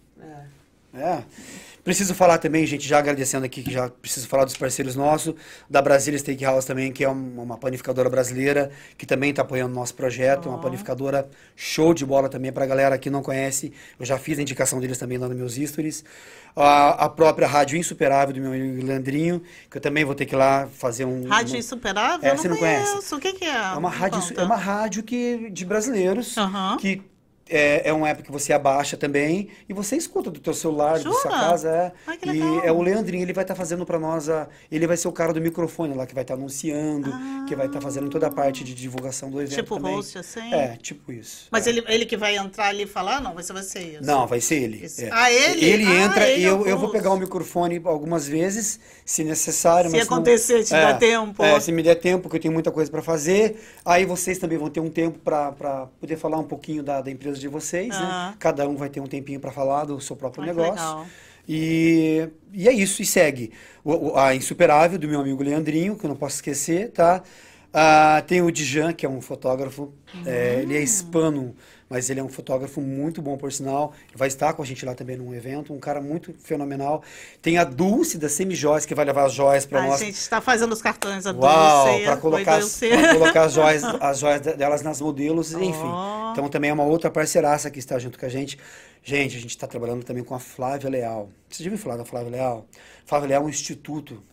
É. 0.94 1.00
É. 1.00 1.24
Preciso 1.84 2.14
falar 2.14 2.38
também, 2.38 2.66
gente, 2.66 2.88
já 2.88 3.00
agradecendo 3.00 3.46
aqui, 3.46 3.64
que 3.64 3.72
já 3.72 3.90
preciso 3.90 4.28
falar 4.28 4.46
dos 4.46 4.56
parceiros 4.56 4.96
nossos, 4.96 5.34
da 5.70 5.82
Brasília 5.82 6.20
Steakhouse 6.20 6.66
também, 6.68 6.92
que 6.92 7.04
é 7.04 7.10
um- 7.10 7.42
uma 7.42 7.58
panificadora 7.58 8.08
brasileira, 8.10 8.70
que 8.98 9.06
também 9.06 9.32
está 9.32 9.42
apoiando 9.42 9.72
o 9.74 9.76
nosso 9.80 9.96
projeto, 9.96 10.48
uma 10.50 10.60
panificadora 10.60 11.28
show 11.56 11.94
de 11.94 12.06
bola 12.06 12.30
também 12.30 12.52
para 12.52 12.64
a 12.66 12.68
galera 12.68 12.98
que 13.00 13.10
não 13.10 13.24
conhece. 13.24 13.74
Eu 14.00 14.06
já 14.06 14.20
fiz 14.20 14.38
a 14.38 14.42
indicação 14.44 14.80
deles 14.80 14.98
também 14.98 15.18
lá 15.18 15.28
nos 15.28 15.36
meus 15.38 15.56
stories. 15.70 16.04
A, 16.56 17.06
a 17.06 17.10
própria 17.10 17.48
Rádio 17.48 17.78
Insuperável 17.78 18.36
do 18.36 18.42
meu 18.42 18.52
amigo 18.52 18.86
Leandrinho, 18.86 19.42
que 19.70 19.78
eu 19.78 19.82
também 19.82 20.04
vou 20.06 20.14
ter 20.14 20.26
que 20.26 20.36
ir 20.36 20.38
lá 20.38 20.68
fazer 20.68 21.06
um... 21.06 21.28
Rádio 21.28 21.54
uma- 21.54 21.60
Insuperável? 21.60 22.20
É, 22.30 22.34
não 22.34 22.38
você 22.42 22.48
não 22.50 22.58
conhece? 22.58 23.16
O 23.16 23.20
que, 23.20 23.34
que 23.34 23.46
é? 23.46 23.56
É 23.56 23.78
uma 23.78 23.90
rádio, 23.90 24.22
é 24.38 24.44
uma 24.44 24.56
rádio 24.58 25.02
que, 25.02 25.50
de 25.50 25.66
brasileiros 25.66 26.38
Aham. 26.38 26.78
que 26.78 27.02
é, 27.52 27.90
é 27.90 27.94
uma 27.94 28.10
época 28.10 28.26
que 28.26 28.32
você 28.32 28.54
abaixa 28.54 28.96
também 28.98 29.50
e 29.68 29.74
você 29.74 29.96
escuta 29.96 30.32
do 30.32 30.40
teu 30.40 30.54
celular, 30.54 30.94
da 31.00 31.12
sua 31.12 31.22
Jura? 31.22 31.30
casa. 31.30 31.70
É. 31.70 31.92
Ai, 32.08 32.20
e 32.34 32.66
é 32.68 32.72
o 32.72 32.82
Leandrinho, 32.82 33.24
ele 33.24 33.34
vai 33.34 33.44
estar 33.44 33.56
fazendo 33.56 33.86
para 33.86 34.00
nós, 34.00 34.30
a, 34.30 34.48
ele 34.72 34.88
vai 34.88 34.98
ser 34.98 35.08
o 35.08 35.12
cara 35.12 35.34
do 35.34 35.42
microfone 35.42 35.94
lá, 35.94 36.06
que 36.06 36.14
vai 36.14 36.24
estar 36.24 36.34
anunciando, 36.36 37.12
que 37.48 37.56
vai 37.56 37.68
estar 37.68 37.82
fazendo 37.82 38.10
toda 38.10 38.28
a 38.28 38.32
parte 38.32 38.64
de 38.64 38.74
divulgação 38.74 39.30
do 39.30 39.42
evento 39.42 39.54
Ah. 39.60 39.64
Tipo 39.64 39.76
também. 39.76 39.96
host, 39.96 40.18
assim? 40.18 40.54
É, 40.54 40.78
tipo 40.82 41.12
isso. 41.12 41.48
Mas 41.52 41.68
é. 41.68 41.70
ele, 41.72 41.84
ele 41.88 42.06
que 42.06 42.18
vai 42.18 42.36
entrar 42.38 42.68
ali 42.70 42.84
e 42.84 42.88
falar? 42.88 43.22
Não, 43.22 43.34
vai 43.34 43.44
ser 43.44 43.54
você 43.54 43.80
isso. 43.80 44.04
Não, 44.04 44.26
vai 44.26 44.40
ser 44.42 44.56
ele. 44.64 44.86
É. 45.00 45.10
Ah, 45.12 45.32
ele? 45.32 45.66
Ele 45.66 45.86
Ah, 45.86 45.96
entra 46.06 46.28
ele 46.30 46.42
e 46.42 46.46
é 46.46 46.50
eu, 46.50 46.66
eu 46.66 46.78
vou 46.78 46.90
pegar 46.90 47.12
o 47.12 47.18
microfone 47.18 47.82
algumas 47.86 48.28
vezes, 48.28 48.80
se 49.06 49.24
necessário. 49.24 49.90
Se 49.90 49.98
mas 49.98 50.08
não- 50.08 50.16
acontecer, 50.16 50.64
te 50.64 50.72
dá 50.72 50.94
tempo. 50.94 51.44
É, 51.44 51.60
se 51.60 51.72
me 51.72 51.84
der 51.84 51.96
tempo, 51.96 52.30
que 52.30 52.36
eu 52.36 52.40
tenho 52.40 52.54
muita 52.54 52.72
coisa 52.72 52.90
para 52.90 53.02
fazer. 53.02 53.60
Aí 53.84 54.06
vocês 54.06 54.38
também 54.38 54.58
vão 54.58 54.70
ter 54.70 54.80
um 54.80 54.90
tempo 54.90 55.20
para 55.20 55.88
poder 56.00 56.18
falar 56.18 56.38
um 56.38 56.44
pouquinho 56.44 56.84
da, 56.84 57.02
da 57.02 57.12
empresa 57.12 57.40
de 57.42 57.48
vocês, 57.50 57.90
né? 57.90 57.96
Ah. 58.02 58.34
Cada 58.40 58.68
um 58.70 58.76
vai 58.78 58.90
ter 58.90 59.00
um 59.02 59.08
tempinho 59.08 59.40
para 59.40 59.52
falar 59.52 59.86
do 59.86 60.00
seu 60.00 60.16
próprio 60.16 60.44
Ai, 60.44 60.50
negócio. 60.50 60.72
legal. 60.74 61.06
E, 61.48 62.30
e 62.54 62.68
é 62.68 62.72
isso, 62.72 63.02
e 63.02 63.06
segue. 63.06 63.52
O- 63.84 64.16
a 64.18 64.34
Insuperável, 64.36 64.98
do 64.98 65.08
meu 65.08 65.20
amigo 65.20 65.44
Leandrinho, 65.44 65.96
que 65.98 66.06
eu 66.06 66.10
não 66.10 66.16
posso 66.16 66.36
esquecer, 66.36 66.92
tá? 66.92 67.24
Ah, 67.74 68.24
tem 68.28 68.42
o 68.42 68.52
Dijan, 68.52 68.94
que 68.94 69.06
é 69.06 69.10
um 69.10 69.22
fotógrafo, 69.22 69.94
é, 70.26 70.60
ele 70.62 70.78
é 70.78 70.82
hispano, 70.82 71.56
mas 71.92 72.10
ele 72.10 72.22
é 72.22 72.24
um 72.24 72.30
fotógrafo 72.30 72.80
muito 72.80 73.22
bom, 73.22 73.36
por 73.38 73.52
sinal. 73.52 73.92
Vai 74.16 74.30
estar 74.30 74.54
com 74.54 74.64
a 74.64 74.66
gente 74.66 74.86
lá 74.86 74.96
também 74.96 75.18
num 75.18 75.34
evento, 75.36 75.74
um 75.74 75.80
cara 75.80 76.00
muito 76.00 76.34
fenomenal. 76.42 77.04
Tem 77.42 77.58
a 77.58 77.66
Dulce, 77.66 78.18
da 78.18 78.30
Semijóias, 78.30 78.86
que 78.86 78.96
vai 78.96 79.04
levar 79.04 79.26
as 79.26 79.34
joias 79.34 79.66
para 79.66 79.84
A 79.84 79.88
nós. 79.88 80.00
gente 80.00 80.16
está 80.16 80.40
fazendo 80.40 80.72
os 80.72 80.82
cartões 80.82 81.26
a 81.28 81.32
Uau, 81.32 81.86
Dulce, 81.88 82.04
para 82.06 82.18
colocar, 82.18 82.56
as- 82.56 82.80
colocar 83.14 83.44
as 83.44 83.54
joias, 83.54 83.84
as 84.00 84.20
joias 84.20 84.42
de- 84.42 84.54
delas 84.54 84.82
nas 84.82 85.02
modelos, 85.02 85.52
enfim. 85.52 85.80
Ó. 85.84 86.32
Então 86.32 86.48
também 86.48 86.70
é 86.70 86.74
uma 86.74 86.86
outra 86.86 87.12
parceiraça 87.12 87.70
que 87.70 87.78
está 87.80 88.00
junto 88.00 88.18
com 88.18 88.26
a 88.26 88.30
gente. 88.30 88.58
Gente, 89.04 89.36
a 89.36 89.40
gente 89.42 89.50
está 89.52 89.68
trabalhando 89.68 90.04
também 90.06 90.24
com 90.24 90.34
a 90.34 90.40
Flávia 90.40 90.90
Leal. 90.90 91.30
Você 91.50 91.64
já 91.64 91.70
ouviu 91.70 91.84
falar 91.84 91.98
da 91.98 92.06
Flávia 92.06 92.30
Leal? 92.32 92.66
Flávia 93.06 93.28
Leal 93.30 93.42
é 93.44 93.46
um 93.46 93.50
instituto 93.50 94.24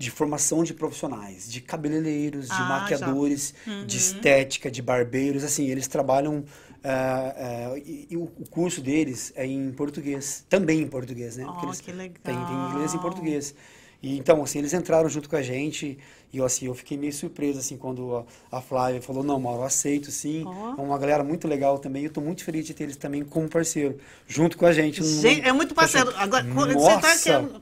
de 0.00 0.10
formação 0.10 0.64
de 0.64 0.72
profissionais, 0.72 1.52
de 1.52 1.60
cabeleireiros, 1.60 2.46
de 2.46 2.54
Ah, 2.54 2.68
maquiadores, 2.70 3.52
de 3.86 3.98
estética, 3.98 4.70
de 4.70 4.80
barbeiros, 4.80 5.44
assim, 5.44 5.68
eles 5.68 5.86
trabalham 5.86 6.42
ah, 6.82 7.34
ah, 7.36 7.78
e, 7.78 8.06
e 8.08 8.16
o, 8.16 8.26
curso 8.50 8.80
deles 8.80 9.30
é 9.36 9.44
em 9.44 9.70
português, 9.72 10.42
também 10.48 10.80
em 10.80 10.88
português, 10.88 11.36
né? 11.36 11.44
Oh, 11.46 11.52
que 11.76 11.92
legal. 11.92 12.16
Tem, 12.22 12.34
tem 12.34 12.70
inglês 12.70 12.94
e 12.94 12.98
português. 12.98 13.54
E, 14.02 14.16
então, 14.16 14.42
assim, 14.42 14.58
eles 14.60 14.72
entraram 14.72 15.08
junto 15.10 15.28
com 15.28 15.36
a 15.36 15.42
gente 15.42 15.98
e 16.32 16.38
eu, 16.38 16.44
assim, 16.46 16.66
eu 16.66 16.74
fiquei 16.74 16.96
meio 16.96 17.12
surpreso, 17.12 17.58
assim, 17.58 17.76
quando 17.76 18.24
a, 18.50 18.56
a 18.56 18.60
Flávia 18.62 19.02
falou, 19.02 19.22
não, 19.22 19.38
Mauro, 19.38 19.60
eu 19.60 19.64
aceito, 19.66 20.10
sim. 20.10 20.42
É 20.78 20.80
uma 20.80 20.96
galera 20.96 21.22
muito 21.22 21.46
legal 21.46 21.78
também. 21.78 22.04
Eu 22.04 22.08
estou 22.08 22.22
muito 22.24 22.42
feliz 22.42 22.64
de 22.64 22.72
ter 22.72 22.84
eles 22.84 22.96
também 22.96 23.22
como 23.24 23.46
parceiro, 23.48 23.98
junto 24.26 24.56
com 24.56 24.64
a 24.64 24.72
gente. 24.72 25.00
no- 25.00 25.06
Gente, 25.20 25.46
é 25.46 25.52
muito 25.52 25.74
parceiro. 25.74 26.12
Agora, 26.16 26.46
quando 26.54 26.72
você 26.74 26.98
tá 26.98 27.18
querendo. 27.18 27.60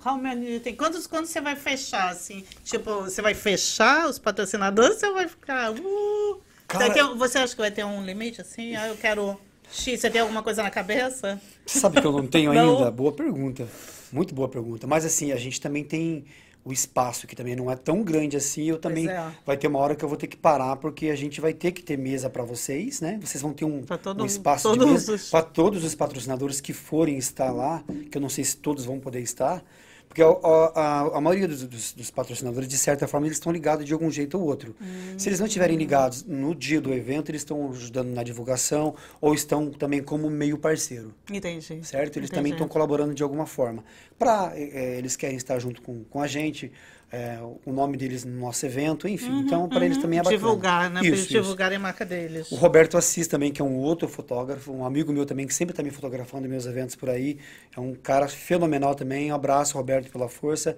Quantos, 0.76 1.06
quando 1.08 1.26
você 1.26 1.40
vai 1.40 1.56
fechar, 1.56 2.10
assim? 2.10 2.44
Tipo, 2.62 3.02
você 3.02 3.20
vai 3.20 3.34
fechar 3.34 4.08
os 4.08 4.18
patrocinadores 4.18 4.92
ou 4.92 4.98
você 5.00 5.12
vai 5.12 5.26
ficar. 5.28 5.72
Uh, 5.72 6.40
Cara- 6.68 7.14
você 7.14 7.38
acha 7.38 7.54
que 7.54 7.60
vai 7.60 7.70
ter 7.70 7.84
um 7.84 8.04
limite, 8.04 8.40
assim? 8.40 8.76
Ah, 8.76 8.86
eu 8.88 8.96
quero. 8.96 9.36
X, 9.72 10.00
você 10.00 10.08
tem 10.08 10.20
alguma 10.20 10.42
coisa 10.42 10.62
na 10.62 10.70
cabeça? 10.70 11.40
Você 11.66 11.80
sabe 11.80 12.00
que 12.00 12.06
eu 12.06 12.12
não 12.12 12.26
tenho 12.26 12.52
Não. 12.52 12.76
ainda? 12.78 12.90
Boa 12.90 13.12
pergunta. 13.12 13.66
Muito 14.12 14.34
boa 14.34 14.48
pergunta. 14.48 14.86
Mas 14.86 15.04
assim, 15.04 15.32
a 15.32 15.36
gente 15.36 15.60
também 15.60 15.84
tem 15.84 16.24
o 16.64 16.72
espaço 16.72 17.26
que 17.26 17.34
também 17.34 17.56
não 17.56 17.70
é 17.70 17.76
tão 17.76 18.02
grande 18.02 18.36
assim. 18.36 18.64
Eu 18.64 18.78
também 18.78 19.08
é. 19.08 19.30
vai 19.46 19.56
ter 19.56 19.66
uma 19.68 19.78
hora 19.78 19.94
que 19.94 20.04
eu 20.04 20.08
vou 20.08 20.18
ter 20.18 20.26
que 20.26 20.36
parar 20.36 20.76
porque 20.76 21.06
a 21.08 21.16
gente 21.16 21.40
vai 21.40 21.54
ter 21.54 21.72
que 21.72 21.82
ter 21.82 21.96
mesa 21.96 22.28
para 22.28 22.42
vocês, 22.42 23.00
né? 23.00 23.18
Vocês 23.22 23.40
vão 23.40 23.52
ter 23.52 23.64
um, 23.64 23.82
todo- 24.02 24.22
um 24.22 24.26
espaço 24.26 24.72
de 24.72 24.78
mesa 24.92 25.14
os- 25.14 25.30
para 25.30 25.42
todos 25.42 25.82
os 25.84 25.94
patrocinadores 25.94 26.60
que 26.60 26.72
forem 26.72 27.16
estar 27.16 27.50
lá, 27.50 27.82
que 28.10 28.18
eu 28.18 28.20
não 28.20 28.28
sei 28.28 28.44
se 28.44 28.56
todos 28.56 28.84
vão 28.84 28.98
poder 29.00 29.20
estar. 29.20 29.64
Porque 30.08 30.22
a, 30.22 30.26
a- 30.26 31.18
a 31.18 31.20
maioria 31.20 31.46
dos, 31.46 31.62
dos- 31.64 31.92
dos 31.92 32.10
patrocinadores, 32.10 32.68
de 32.68 32.78
certa 32.78 33.06
forma, 33.06 33.26
eles 33.26 33.36
estão 33.36 33.52
ligados 33.52 33.84
de 33.84 33.92
algum 33.92 34.10
jeito 34.10 34.38
ou 34.38 34.44
outro. 34.46 34.74
Se 35.16 35.28
eles 35.28 35.38
não 35.38 35.46
estiverem 35.46 35.76
ligados 35.76 36.24
no 36.24 36.54
dia 36.54 36.80
do 36.80 36.92
evento, 36.94 37.30
eles 37.30 37.42
estão 37.42 37.70
ajudando 37.70 38.08
na 38.08 38.22
divulgação 38.22 38.94
ou 39.20 39.34
estão 39.34 39.70
também 39.70 40.02
como 40.02 40.28
meio 40.30 40.56
parceiro 40.58 41.14
Entendi. 41.30 41.84
certo? 41.84 42.16
Eles 42.18 42.30
também 42.30 42.50
Entendi. 42.52 42.54
estão 42.54 42.68
colaborando 42.68 43.14
de 43.14 43.22
alguma 43.22 43.46
forma. 43.46 43.84
Para 44.18 44.52
eles 44.58 45.14
querem 45.14 45.36
estar 45.36 45.58
junto 45.58 45.80
com, 45.82 46.02
com 46.04 46.20
a 46.20 46.26
gente, 46.26 46.72
é, 47.10 47.38
o 47.64 47.72
nome 47.72 47.96
deles 47.96 48.24
no 48.24 48.38
nosso 48.38 48.66
evento, 48.66 49.08
enfim. 49.08 49.40
então, 49.40 49.66
para 49.66 49.84
eles 49.84 49.96
também 49.96 50.18
é 50.18 50.22
bacana. 50.22 50.36
Uhum, 50.36 50.46
Divulgar, 50.46 50.90
né? 50.90 51.00
Pra 51.00 51.08
eles 51.08 51.20
Isso, 51.20 51.28
divulgarem 51.30 51.76
a 51.76 51.80
marca 51.80 52.04
deles. 52.04 52.52
O 52.52 52.56
Roberto 52.56 52.98
Assis 52.98 53.26
também, 53.26 53.50
que 53.50 53.62
é 53.62 53.64
um 53.64 53.76
outro 53.76 54.06
fotógrafo, 54.06 54.70
um 54.70 54.84
amigo 54.84 55.10
meu 55.10 55.24
também, 55.24 55.46
que 55.46 55.54
sempre 55.54 55.72
está 55.72 55.82
me 55.82 55.90
fotografando 55.90 56.46
em 56.46 56.50
meus 56.50 56.66
eventos 56.66 56.96
por 56.96 57.08
aí. 57.08 57.38
É 57.74 57.80
um 57.80 57.94
cara 57.94 58.28
fenomenal 58.28 58.94
também. 58.94 59.32
Um 59.32 59.34
abraço, 59.34 59.78
Roberto, 59.78 60.10
pela 60.12 60.28
força. 60.28 60.76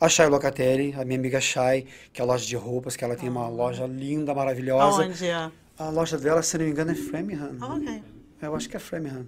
A 0.00 0.08
Chay 0.08 0.28
Locatelli, 0.28 0.94
a 0.94 1.04
minha 1.04 1.18
amiga 1.18 1.40
Chay, 1.40 1.86
que 2.12 2.20
é 2.20 2.24
a 2.24 2.26
loja 2.26 2.46
de 2.46 2.56
roupas, 2.56 2.96
que 2.96 3.04
ela 3.04 3.16
tem 3.16 3.28
uma 3.28 3.48
loja 3.48 3.86
linda, 3.86 4.34
maravilhosa. 4.34 5.02
Aonde 5.02 5.26
é? 5.26 5.50
A 5.78 5.88
loja 5.90 6.16
dela, 6.16 6.42
se 6.42 6.56
não 6.56 6.64
me 6.64 6.70
engano, 6.70 6.92
é 6.92 6.94
Framingham. 6.94 7.56
Ok. 7.60 8.02
Eu 8.40 8.54
acho 8.54 8.68
que 8.68 8.76
é 8.76 8.80
Framingham. 8.80 9.26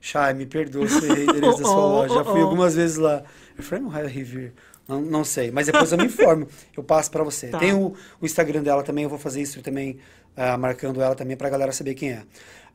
Chay, 0.00 0.34
me 0.34 0.46
perdoa 0.46 0.88
se 0.88 1.04
eu 1.04 1.10
errei 1.12 1.26
o 1.26 1.30
endereço 1.30 1.58
da 1.58 1.64
sua 1.64 1.76
Oh, 1.78 1.88
loja. 1.88 2.14
Já 2.14 2.20
oh, 2.20 2.24
fui 2.24 2.40
oh. 2.40 2.44
algumas 2.44 2.74
vezes 2.74 2.96
lá. 2.96 3.22
É 3.56 3.62
Framingham 3.62 3.98
é 3.98 4.06
Revere? 4.06 4.52
Não, 4.88 5.00
não 5.02 5.22
sei, 5.24 5.50
mas 5.50 5.66
depois 5.66 5.92
eu 5.92 5.98
me 5.98 6.06
informo. 6.06 6.48
Eu 6.74 6.82
passo 6.82 7.10
para 7.10 7.22
você. 7.22 7.48
Tá. 7.48 7.58
Tem 7.58 7.74
o, 7.74 7.94
o 8.20 8.24
Instagram 8.24 8.62
dela 8.62 8.82
também, 8.82 9.04
eu 9.04 9.10
vou 9.10 9.18
fazer 9.18 9.42
isso 9.42 9.60
também, 9.62 9.98
ah, 10.36 10.56
marcando 10.56 11.02
ela 11.02 11.14
também 11.14 11.36
pra 11.36 11.50
galera 11.50 11.72
saber 11.72 11.94
quem 11.94 12.12
é. 12.12 12.22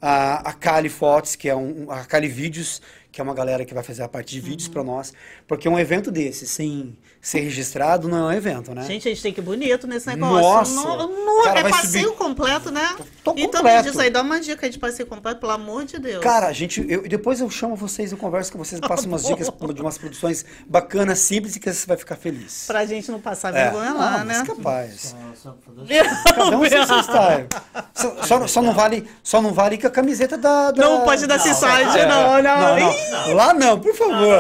Ah, 0.02 0.50
a 0.50 0.54
Kali 0.54 0.90
Fotos, 0.90 1.36
que 1.36 1.50
é 1.50 1.56
um, 1.56 1.90
a 1.90 2.06
Kali 2.06 2.28
Vídeos, 2.28 2.82
que 3.12 3.20
é 3.20 3.24
uma 3.24 3.34
galera 3.34 3.66
que 3.66 3.74
vai 3.74 3.82
fazer 3.84 4.04
a 4.04 4.08
parte 4.08 4.32
de 4.34 4.40
vídeos 4.42 4.68
Uhum. 4.68 4.74
para 4.74 4.84
nós, 4.84 5.14
porque 5.48 5.68
um 5.68 5.80
evento 5.80 6.12
desse, 6.12 6.46
sem 6.46 6.96
ser 7.26 7.40
registrado, 7.40 8.10
não 8.10 8.30
é 8.30 8.34
um 8.36 8.38
evento, 8.38 8.76
né? 8.76 8.84
Gente, 8.84 9.08
a 9.08 9.12
gente 9.12 9.24
tem 9.24 9.32
que 9.32 9.40
ir 9.40 9.44
bonito 9.44 9.88
nesse 9.88 10.06
negócio. 10.08 10.76
Nossa! 10.76 10.98
No, 10.98 11.08
no- 11.08 11.44
Cara, 11.46 11.62
é 11.62 11.70
passeio 11.70 12.08
subir- 12.10 12.18
completo, 12.18 12.70
né? 12.70 12.86
Tô 13.24 13.32
então 13.38 13.62
completo. 13.62 13.90
diz 13.90 13.98
aí, 13.98 14.10
dá 14.10 14.22
uma 14.22 14.42
dica 14.42 14.66
aí 14.66 14.70
de 14.70 14.78
passeio 14.78 15.08
completo, 15.08 15.40
pelo 15.40 15.54
amor 15.54 15.86
de 15.86 15.98
Deus. 16.00 16.22
Cara, 16.22 16.48
a 16.48 16.52
gente, 16.54 16.86
eu, 16.90 17.08
depois 17.08 17.40
eu 17.40 17.50
chamo 17.50 17.78
vocês, 17.78 18.12
eu 18.12 18.18
converso 18.18 18.52
com 18.52 18.58
vocês, 18.58 18.82
passo 18.82 19.08
umas 19.08 19.24
dicas 19.26 19.48
de 19.74 19.82
umas 19.82 19.98
produções 19.98 20.46
bacanas, 20.68 21.20
simples 21.20 21.56
e 21.56 21.62
que 21.62 21.72
você 21.74 21.88
vai 21.88 21.96
ficar 21.96 22.18
feliz. 22.18 22.66
Pra 22.68 22.86
gente 22.86 23.10
não 23.10 23.22
passar 23.22 23.56
É. 23.56 23.64
vergonha 23.70 23.94
lá, 23.94 24.18
Não, 24.18 24.26
né? 24.26 24.40
mas 24.40 24.48
capaz. 24.48 25.16
Só 25.42 25.56
for 25.66 25.86
this. 25.86 26.06
Cada 26.26 26.58
um 26.58 26.60
tem 26.68 26.86
seu 26.86 27.00
style. 27.00 27.48
Só, 27.96 28.16
só, 28.24 28.48
só 28.48 28.62
não 28.62 28.74
vale, 28.74 29.08
só 29.24 29.42
não 29.42 29.54
vale 29.54 29.78
com 29.78 29.88
a 29.88 29.90
camiseta 29.90 30.38
da. 30.38 30.72
da- 30.72 30.84
Não 30.84 31.02
pode 31.06 31.26
dar 31.26 31.40
Seaside, 31.40 32.00
É, 32.00 32.06
não, 32.06 32.34
não. 32.34 32.44
não, 32.44 32.80
não. 33.28 33.34
Lá 33.34 33.54
não, 33.54 33.80
por 33.80 33.96
favor. 33.96 34.40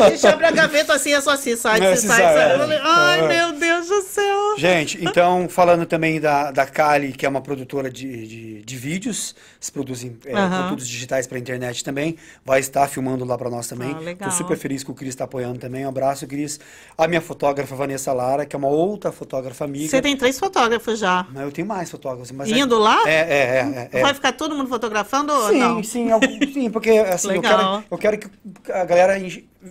A 0.00 0.10
gente 0.10 0.26
abre 0.26 0.46
a 0.46 0.50
gaveta 0.50 0.94
assim, 0.94 1.12
é 1.12 1.20
só 1.20 1.36
Seaside, 1.36 1.84
É, 1.84 1.94
É. 2.24 2.80
Ai, 2.82 3.20
É. 3.20 3.28
meu 3.28 3.52
Deus 3.58 3.88
do 3.88 4.02
céu. 4.02 4.56
Gente, 4.56 4.98
então, 5.04 5.48
falando 5.48 5.84
também 5.86 6.20
da, 6.20 6.50
da 6.50 6.66
Kali, 6.66 7.12
que 7.12 7.26
é 7.26 7.28
uma 7.28 7.40
produtora 7.40 7.90
de, 7.90 8.26
de, 8.26 8.62
de 8.62 8.76
vídeos, 8.76 9.34
eles 9.56 9.70
produzem 9.70 10.16
é, 10.26 10.32
conteúdos 10.32 10.86
digitais 10.88 11.26
para 11.26 11.38
internet 11.38 11.82
também, 11.84 12.16
vai 12.44 12.60
estar 12.60 12.86
filmando 12.88 13.24
lá 13.24 13.36
para 13.36 13.50
nós 13.50 13.66
também. 13.66 13.96
Ah. 14.20 14.24
Tô 14.24 14.30
super 14.30 14.56
feliz 14.56 14.82
que 14.84 14.90
o 14.90 14.94
Cris 14.94 15.10
está 15.10 15.24
apoiando 15.24 15.58
também. 15.58 15.84
Um 15.84 15.88
abraço, 15.88 16.26
Cris. 16.26 16.58
A 16.96 17.06
minha 17.08 17.20
fotógrafa, 17.20 17.74
Vanessa 17.74 18.12
Lara, 18.12 18.46
que 18.46 18.54
é 18.54 18.58
uma 18.58 18.68
outra 18.68 19.10
fotógrafa 19.12 19.64
amiga. 19.64 19.88
Você 19.88 20.00
tem 20.00 20.16
três 20.16 20.38
fotógrafos 20.38 20.98
já. 20.98 21.26
Eu 21.34 21.50
tenho 21.50 21.66
mais 21.66 21.90
fotógrafos. 21.90 22.30
Mas 22.30 22.48
Indo 22.50 22.78
lá? 22.78 23.02
É, 23.06 23.10
é, 23.10 23.16
é. 23.16 23.88
é, 23.92 23.98
é. 23.98 24.02
Vai 24.02 24.14
ficar 24.14 24.32
todo 24.32 24.54
mundo 24.54 24.68
fotografando 24.68 25.32
ou 25.32 25.48
Sim, 25.48 25.58
não? 25.58 25.82
sim, 25.82 26.08
sim, 26.52 26.70
porque 26.70 26.90
assim, 26.90 27.34
eu 27.34 27.42
quero, 27.42 27.84
eu 27.90 27.98
quero 27.98 28.18
que 28.18 28.28
a 28.72 28.84
galera 28.84 29.18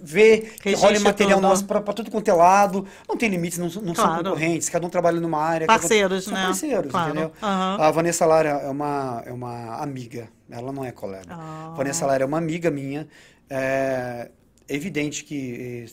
vê, 0.02 0.39
que 0.62 0.74
role 0.74 1.00
material 1.00 1.39
tudo. 1.39 1.48
nosso 1.50 1.66
pra 1.66 1.82
tudo 1.82 2.10
quanto 2.10 2.28
é 2.28 2.34
lado. 2.34 2.86
Não 3.08 3.16
tem 3.18 3.30
limites, 3.30 3.58
não, 3.58 3.68
não 3.68 3.94
são 3.94 4.06
Claro. 4.06 4.24
concorrentes, 4.24 4.70
cada 4.70 4.86
um 4.86 4.89
trabalha 4.89 5.20
numa 5.20 5.39
área. 5.41 5.68
cada 5.68 5.78
um- 5.78 5.82
Parceiros, 5.82 6.24
são 6.26 6.34
né? 6.34 6.46
parceiros, 6.46 6.91
Claro. 6.91 7.10
entendeu? 7.12 7.32
Aham. 7.41 7.78
A 7.82 7.91
Vanessa 7.91 8.26
Lara 8.26 8.50
é 8.50 8.70
uma, 8.70 9.24
é 9.26 9.32
uma 9.32 9.76
amiga, 9.78 10.28
ela 10.50 10.72
não 10.72 10.84
é 10.84 10.91
colega. 10.91 11.28
Ah. 11.34 11.70
A 11.74 11.76
Vanessa 11.76 12.06
Lara 12.06 12.24
é 12.24 12.26
uma 12.26 12.38
amiga 12.38 12.72
minha. 12.72 13.08
É 13.50 14.30
evidente 14.68 15.24
que 15.24 15.86
eh, 15.86 15.91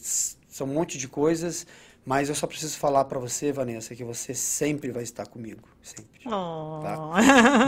são 0.48 0.66
um 0.66 0.72
monte 0.72 0.96
de 0.96 1.08
coisas, 1.08 1.66
mas 2.04 2.28
eu 2.28 2.34
só 2.34 2.46
preciso 2.46 2.78
falar 2.78 3.04
pra 3.04 3.18
você, 3.18 3.52
Vanessa, 3.52 3.94
que 3.94 4.02
você 4.02 4.34
sempre 4.34 4.90
vai 4.90 5.02
estar 5.02 5.26
comigo, 5.26 5.60
sempre. 5.82 6.20
Oh. 6.26 6.80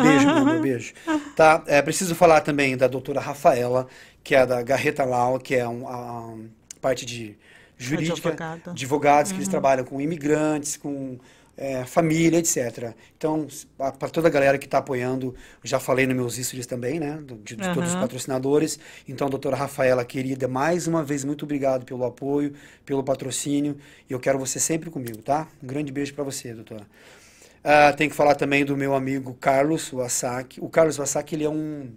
Beijo, 0.03 0.27
meu 0.27 0.37
amor, 0.37 0.61
beijo. 0.61 0.95
Tá, 1.37 1.63
é, 1.67 1.81
preciso 1.81 2.15
falar 2.15 2.41
também 2.43 2.77
da 2.77 2.87
doutora 2.87 3.21
Rafaela, 3.21 3.87
que 4.23 4.35
é 4.35 4.45
da 4.45 4.63
Garreta 4.63 5.05
Lau, 5.05 5.39
que 5.39 5.55
é 5.55 5.67
um, 5.67 5.89
a, 5.89 6.35
parte 6.81 7.07
de 7.07 7.37
jurídica, 7.79 8.29
Advogada. 8.29 8.71
advogados 8.71 9.33
que 9.33 9.39
eles 9.39 9.49
trabalham 9.49 9.85
com 9.85 10.01
imigrantes, 10.01 10.77
com 10.77 11.19
é, 11.57 11.85
família, 11.85 12.39
etc. 12.39 12.95
Então, 13.17 13.47
para 13.77 14.09
toda 14.09 14.29
a 14.29 14.31
galera 14.31 14.59
que 14.59 14.67
está 14.67 14.79
apoiando, 14.79 15.35
já 15.63 15.79
falei 15.79 16.07
nos 16.07 16.17
meus 16.17 16.37
stories 16.37 16.67
também, 16.67 16.99
né, 16.99 17.19
de, 17.45 17.57
de 17.57 17.75
todos 17.75 17.91
os 17.91 17.95
patrocinadores. 17.95 18.79
Então, 19.09 19.29
doutora 19.29 19.57
Rafaela, 19.57 20.05
querida, 20.05 20.49
mais 20.49 20.87
uma 20.87 21.03
vez, 21.05 21.25
muito 21.25 21.45
obrigado 21.45 21.85
pelo 21.85 22.05
apoio, 22.05 22.55
pelo 22.85 23.03
patrocínio, 23.03 23.77
e 24.09 24.13
eu 24.13 24.21
quero 24.21 24.39
você 24.39 24.59
sempre 24.59 24.91
comigo, 24.91 25.23
tá? 25.23 25.49
Um 25.63 25.67
grande 25.67 25.93
beijo 25.93 26.15
para 26.15 26.25
você, 26.25 26.55
doutora. 26.55 26.87
Ah, 27.65 27.93
tem 27.93 28.09
que 28.09 28.15
falar 28.15 28.35
também 28.35 28.65
do 28.65 28.77
meu 28.77 28.95
amigo 28.95 29.35
Carlos 29.35 29.91
Wasaki. 29.93 30.61
O 30.61 30.69
Carlos 30.69 30.97
Wasaki, 30.97 31.37
ele 31.37 31.45
é 31.45 31.51
um, 31.51 31.93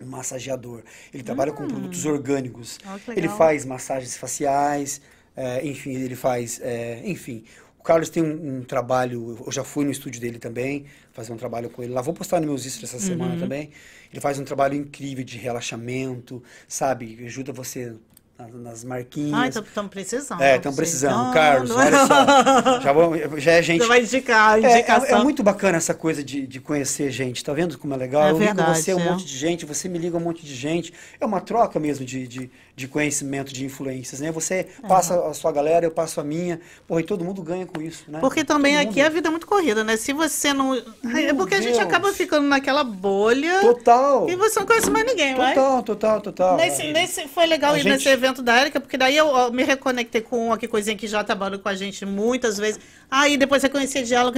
um 0.00 0.06
massageador. 0.06 0.82
Ele 1.12 1.22
trabalha 1.22 1.52
com 1.52 1.68
produtos 1.68 2.06
orgânicos. 2.06 2.78
Que 3.04 3.20
ele 3.20 3.28
faz 3.28 3.66
massagens 3.66 4.16
faciais, 4.16 5.02
eh, 5.36 5.66
enfim, 5.66 5.94
ele 5.94 6.16
faz, 6.16 6.60
eh, 6.62 7.02
enfim. 7.04 7.44
O 7.86 7.92
Carlos 7.96 8.08
tem 8.08 8.20
um, 8.20 8.56
um 8.56 8.64
trabalho, 8.64 9.38
eu 9.46 9.52
já 9.52 9.62
fui 9.62 9.84
no 9.84 9.92
estúdio 9.92 10.20
dele 10.20 10.40
também, 10.40 10.86
fazer 11.12 11.32
um 11.32 11.36
trabalho 11.36 11.70
com 11.70 11.84
ele 11.84 11.92
lá. 11.92 12.00
Vou 12.00 12.12
postar 12.12 12.40
nos 12.40 12.48
meus 12.48 12.64
stories 12.64 12.92
essa 12.92 12.98
semana 12.98 13.38
também. 13.38 13.70
Ele 14.10 14.20
faz 14.20 14.40
um 14.40 14.44
trabalho 14.44 14.74
incrível 14.74 15.24
de 15.24 15.38
relaxamento, 15.38 16.42
sabe? 16.66 17.24
Ajuda 17.24 17.52
você 17.52 17.94
nas, 18.36 18.52
nas 18.54 18.84
marquinhas. 18.84 19.32
Ai, 19.34 19.48
estamos 19.48 19.90
precisando. 19.90 20.42
É, 20.42 20.56
estão 20.56 20.74
precisando. 20.74 21.32
Carlos, 21.32 21.70
olha 21.70 22.06
só. 22.06 22.80
Já, 22.82 22.92
vou, 22.92 23.38
já 23.38 23.52
é 23.52 23.62
gente. 23.62 23.82
Você 23.82 23.88
vai 23.88 24.02
indicar, 24.02 24.62
É, 24.62 24.78
indicação. 24.78 25.18
é, 25.18 25.20
é 25.20 25.22
muito 25.22 25.42
bacana 25.42 25.76
essa 25.76 25.94
coisa 25.94 26.22
de, 26.22 26.46
de 26.46 26.60
conhecer 26.60 27.10
gente, 27.10 27.42
tá 27.42 27.52
vendo 27.52 27.78
como 27.78 27.94
é 27.94 27.96
legal? 27.96 28.22
É 28.22 28.30
eu 28.30 28.38
ligo 28.38 28.44
verdade, 28.46 28.78
você 28.78 28.94
um 28.94 29.00
é. 29.00 29.04
monte 29.04 29.24
de 29.24 29.36
gente, 29.36 29.64
você 29.64 29.88
me 29.88 29.98
liga 29.98 30.16
um 30.16 30.20
monte 30.20 30.44
de 30.44 30.54
gente. 30.54 30.92
É 31.20 31.24
uma 31.24 31.40
troca 31.40 31.78
mesmo 31.80 32.04
de, 32.04 32.26
de, 32.26 32.50
de 32.76 32.86
conhecimento, 32.86 33.54
de 33.54 33.64
influências, 33.64 34.20
né? 34.20 34.30
Você 34.30 34.66
passa 34.86 35.18
a 35.26 35.32
sua 35.32 35.50
galera, 35.50 35.86
eu 35.86 35.90
passo 35.90 36.20
a 36.20 36.24
minha. 36.24 36.60
Porra, 36.86 37.00
e 37.00 37.04
todo 37.04 37.24
mundo 37.24 37.40
ganha 37.42 37.64
com 37.64 37.80
isso, 37.80 38.04
né? 38.06 38.18
Porque 38.20 38.44
também 38.44 38.76
Todo 38.76 38.90
aqui 38.90 39.00
a 39.00 39.04
mundo. 39.04 39.12
vida 39.14 39.28
é 39.28 39.30
muito 39.30 39.46
corrida, 39.46 39.82
né? 39.82 39.96
Se 39.96 40.12
você 40.12 40.52
não. 40.52 40.74
Ai, 40.74 41.22
É 41.24 41.26
Meu 41.32 41.36
porque 41.36 41.54
a 41.54 41.60
gente 41.62 41.72
Deus. 41.72 41.82
acaba 41.86 42.12
ficando 42.12 42.46
naquela 42.46 42.84
bolha 42.84 43.60
Total. 43.62 44.28
e 44.28 44.36
você 44.36 44.60
não 44.60 44.66
conhece 44.66 44.90
mais 44.90 45.06
ninguém, 45.06 45.34
vai? 45.34 45.54
Total, 45.54 45.82
total, 45.82 46.20
total. 46.20 46.56
Nesse, 46.58 46.82
É. 46.82 46.92
nesse, 46.92 47.26
foi 47.28 47.46
legal 47.46 47.72
A 47.72 47.78
ir 47.78 47.82
gente- 47.82 47.92
nesse 47.92 48.08
evento 48.10 48.42
da 48.42 48.60
Erika, 48.60 48.78
porque 48.78 48.98
daí 48.98 49.16
eu, 49.16 49.50
me 49.52 49.62
reconectei 49.64 50.20
com 50.20 50.48
uma 50.48 50.58
que 50.58 50.68
coisinha 50.68 50.94
que 50.94 51.06
já 51.06 51.24
trabalhou 51.24 51.58
com 51.58 51.70
a 51.70 51.74
gente 51.74 52.04
muitas 52.04 52.58
vezes. 52.58 52.78
Aí 53.10 53.36
depois 53.36 53.62
eu 53.62 53.70
conheci 53.70 53.98
a 53.98 54.02
Diálogo, 54.02 54.36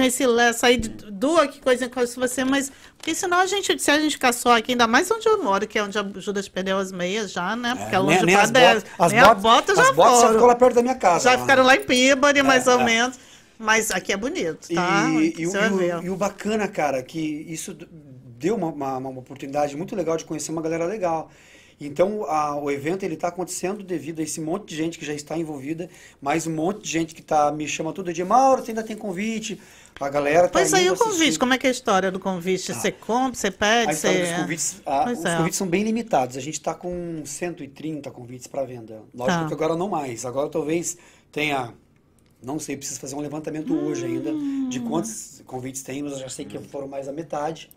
saí 0.53 0.77
de 0.77 0.89
duas 0.89 1.49
que 1.49 1.59
coisinha 1.59 1.89
conheci 1.89 2.15
você, 2.19 2.43
mas. 2.43 2.71
Porque 2.97 3.15
senão 3.15 3.39
a 3.39 3.45
gente, 3.45 3.79
se 3.81 3.89
a 3.91 3.99
gente 3.99 4.13
ficar 4.13 4.33
só 4.33 4.57
aqui, 4.57 4.73
ainda 4.73 4.87
mais 4.87 5.09
onde 5.09 5.27
eu 5.27 5.41
moro, 5.43 5.67
que 5.67 5.79
é 5.79 5.83
onde 5.83 5.97
a 5.97 6.05
Judas 6.17 6.47
perdeu 6.49 6.77
as 6.77 6.91
meias 6.91 7.31
já, 7.31 7.55
né? 7.55 7.75
Porque 7.75 7.95
é, 7.95 7.97
É, 7.97 7.99
longe 7.99 8.25
nem, 8.25 8.35
pra 8.35 8.43
as 8.43 8.51
10. 8.51 8.83
botas, 8.83 8.85
as 8.99 9.13
botas, 9.13 9.41
bota 9.41 9.75
já 9.75 9.81
as 9.81 9.91
botas 9.91 10.21
já 10.21 10.27
foram. 10.27 10.33
ficou 10.33 10.47
lá 10.47 10.55
perto 10.55 10.75
da 10.75 10.81
minha 10.81 10.95
casa. 10.95 11.29
Já 11.29 11.35
lá, 11.35 11.37
ficaram 11.37 11.63
né? 11.63 11.67
lá 11.67 11.75
em 11.75 11.83
Peabody, 11.85 12.43
mais 12.43 12.67
ou 12.67 12.79
é. 12.79 12.83
menos. 12.83 13.17
Mas 13.57 13.91
aqui 13.91 14.13
é 14.13 14.17
bonito, 14.17 14.69
tá? 14.71 15.09
E, 15.21 15.33
e 15.37 15.45
você 15.45 15.57
e 15.57 15.69
o- 15.69 16.03
e 16.03 16.09
o 16.09 16.15
bacana, 16.15 16.67
cara, 16.67 17.03
que 17.03 17.19
isso 17.19 17.73
deu 18.37 18.55
uma, 18.55 18.67
uma, 18.67 18.97
uma 18.97 19.19
oportunidade 19.19 19.75
muito 19.75 19.95
legal 19.95 20.15
de 20.15 20.25
conhecer 20.25 20.51
uma 20.51 20.61
galera 20.61 20.85
legal. 20.85 21.29
Então, 21.81 22.25
a- 22.25 22.55
o 22.57 22.69
evento 22.69 23.03
ele 23.03 23.13
está 23.13 23.29
acontecendo 23.29 23.83
devido 23.83 24.19
a 24.19 24.23
esse 24.23 24.41
monte 24.41 24.67
de 24.69 24.75
gente 24.75 24.99
que 24.99 25.05
já 25.05 25.13
está 25.13 25.37
envolvida, 25.37 25.89
mais 26.21 26.45
um 26.45 26.53
monte 26.53 26.83
de 26.83 26.89
gente 26.89 27.15
que 27.15 27.21
tá, 27.21 27.51
me 27.51 27.67
chama 27.67 27.93
todo 27.93 28.11
dia, 28.11 28.25
Mauro, 28.25 28.61
você 28.63 28.71
ainda 28.71 28.83
tem 28.83 28.97
convite? 28.97 29.59
A 29.99 30.09
galera 30.09 30.43
tá 30.47 30.53
Pois 30.59 30.73
aí 30.73 30.89
o 30.89 30.95
convite, 30.97 31.37
como 31.37 31.53
é 31.53 31.57
que 31.57 31.67
é 31.67 31.69
a 31.69 31.71
história 31.71 32.09
do 32.11 32.19
convite? 32.19 32.73
Você 32.73 32.89
compra, 32.91 33.35
você 33.37 33.51
pede, 33.51 33.95
você... 33.95 34.21
dos 34.21 34.31
convites, 34.41 34.81
ah, 34.85 35.01
Pois 35.05 35.19
os 35.19 35.25
é. 35.25 35.37
convites 35.37 35.57
são 35.57 35.67
bem 35.67 35.83
limitados. 35.83 36.37
A 36.37 36.39
gente 36.41 36.53
está 36.53 36.73
com 36.73 37.21
130 37.25 38.09
convites 38.11 38.47
para 38.47 38.63
venda. 38.63 39.01
Lógico 39.13 39.41
Tá. 39.41 39.47
que 39.47 39.53
agora 39.53 39.75
não 39.75 39.89
mais. 39.89 40.25
Agora 40.25 40.47
talvez 40.49 40.97
tenha, 41.33 41.73
não 42.41 42.59
sei, 42.59 42.77
preciso 42.77 42.99
fazer 42.99 43.15
um 43.15 43.19
levantamento 43.19 43.73
hoje 43.75 44.05
ainda 44.05 44.31
Hum. 44.31 44.69
de 44.69 44.79
quantos 44.79 45.41
convites 45.45 45.81
tem, 45.83 46.01
mas 46.01 46.13
eu 46.13 46.19
já 46.19 46.29
sei 46.29 46.45
que 46.45 46.57
foram 46.59 46.87
mais 46.87 47.07
a 47.09 47.11
metade. 47.11 47.69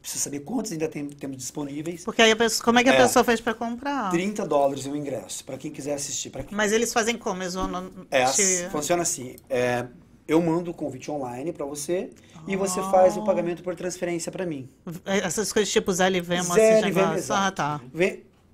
Preciso 0.00 0.24
saber 0.24 0.40
quantos 0.40 0.72
ainda 0.72 0.88
tem- 0.88 1.08
temos 1.08 1.36
disponíveis. 1.36 2.04
Porque 2.04 2.22
aí 2.22 2.34
pessoa, 2.34 2.64
como 2.64 2.78
é 2.78 2.82
que 2.84 2.88
a 2.88 2.94
É. 2.94 2.96
pessoa 3.02 3.22
fez 3.22 3.40
pra 3.40 3.52
comprar? 3.52 4.10
30 4.10 4.46
dólares 4.46 4.86
o 4.86 4.96
ingresso, 4.96 5.44
para 5.44 5.58
quem 5.58 5.70
quiser 5.70 5.94
assistir. 5.94 6.30
Quem... 6.30 6.46
Mas 6.50 6.72
eles 6.72 6.92
fazem 6.92 7.18
como? 7.18 7.42
Eles 7.42 7.52
vão 7.54 7.90
É, 8.10 8.26
funciona 8.70 9.02
assim. 9.02 9.36
é, 9.50 9.86
eu 10.26 10.40
mando 10.40 10.70
o 10.70 10.74
convite 10.74 11.10
online 11.10 11.52
para 11.52 11.66
você 11.66 12.08
e 12.48 12.56
você 12.56 12.80
faz 12.90 13.14
Ah. 13.16 13.20
o 13.20 13.24
pagamento 13.24 13.62
por 13.62 13.74
transferência 13.74 14.32
para 14.32 14.46
mim. 14.46 14.68
Essas 15.04 15.52
coisas 15.52 15.70
tipo 15.70 15.92
Zé 15.92 16.08
Livema, 16.08 16.54
Zé 16.54 16.80
Livema. 16.80 17.16
Ah, 17.28 17.50
tá. 17.50 17.80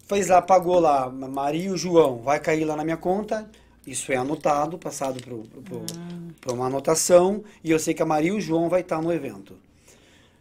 Fez 0.08 0.28
lá, 0.28 0.42
pagou 0.42 0.80
lá, 0.80 1.08
Maria 1.10 1.66
e 1.66 1.70
o 1.70 1.76
João, 1.76 2.18
vai 2.22 2.38
cair 2.40 2.64
lá 2.64 2.74
na 2.76 2.82
minha 2.84 2.96
conta. 2.96 3.48
Isso 3.86 4.10
é 4.10 4.16
anotado, 4.16 4.76
passado 4.78 5.20
para 6.40 6.52
uma 6.52 6.66
anotação, 6.66 7.44
e 7.62 7.70
eu 7.70 7.78
sei 7.78 7.94
que 7.94 8.02
a 8.02 8.06
Maria 8.06 8.30
e 8.30 8.32
o 8.32 8.40
João 8.40 8.68
vai 8.68 8.80
estar 8.80 9.00
no 9.00 9.12
evento. 9.12 9.56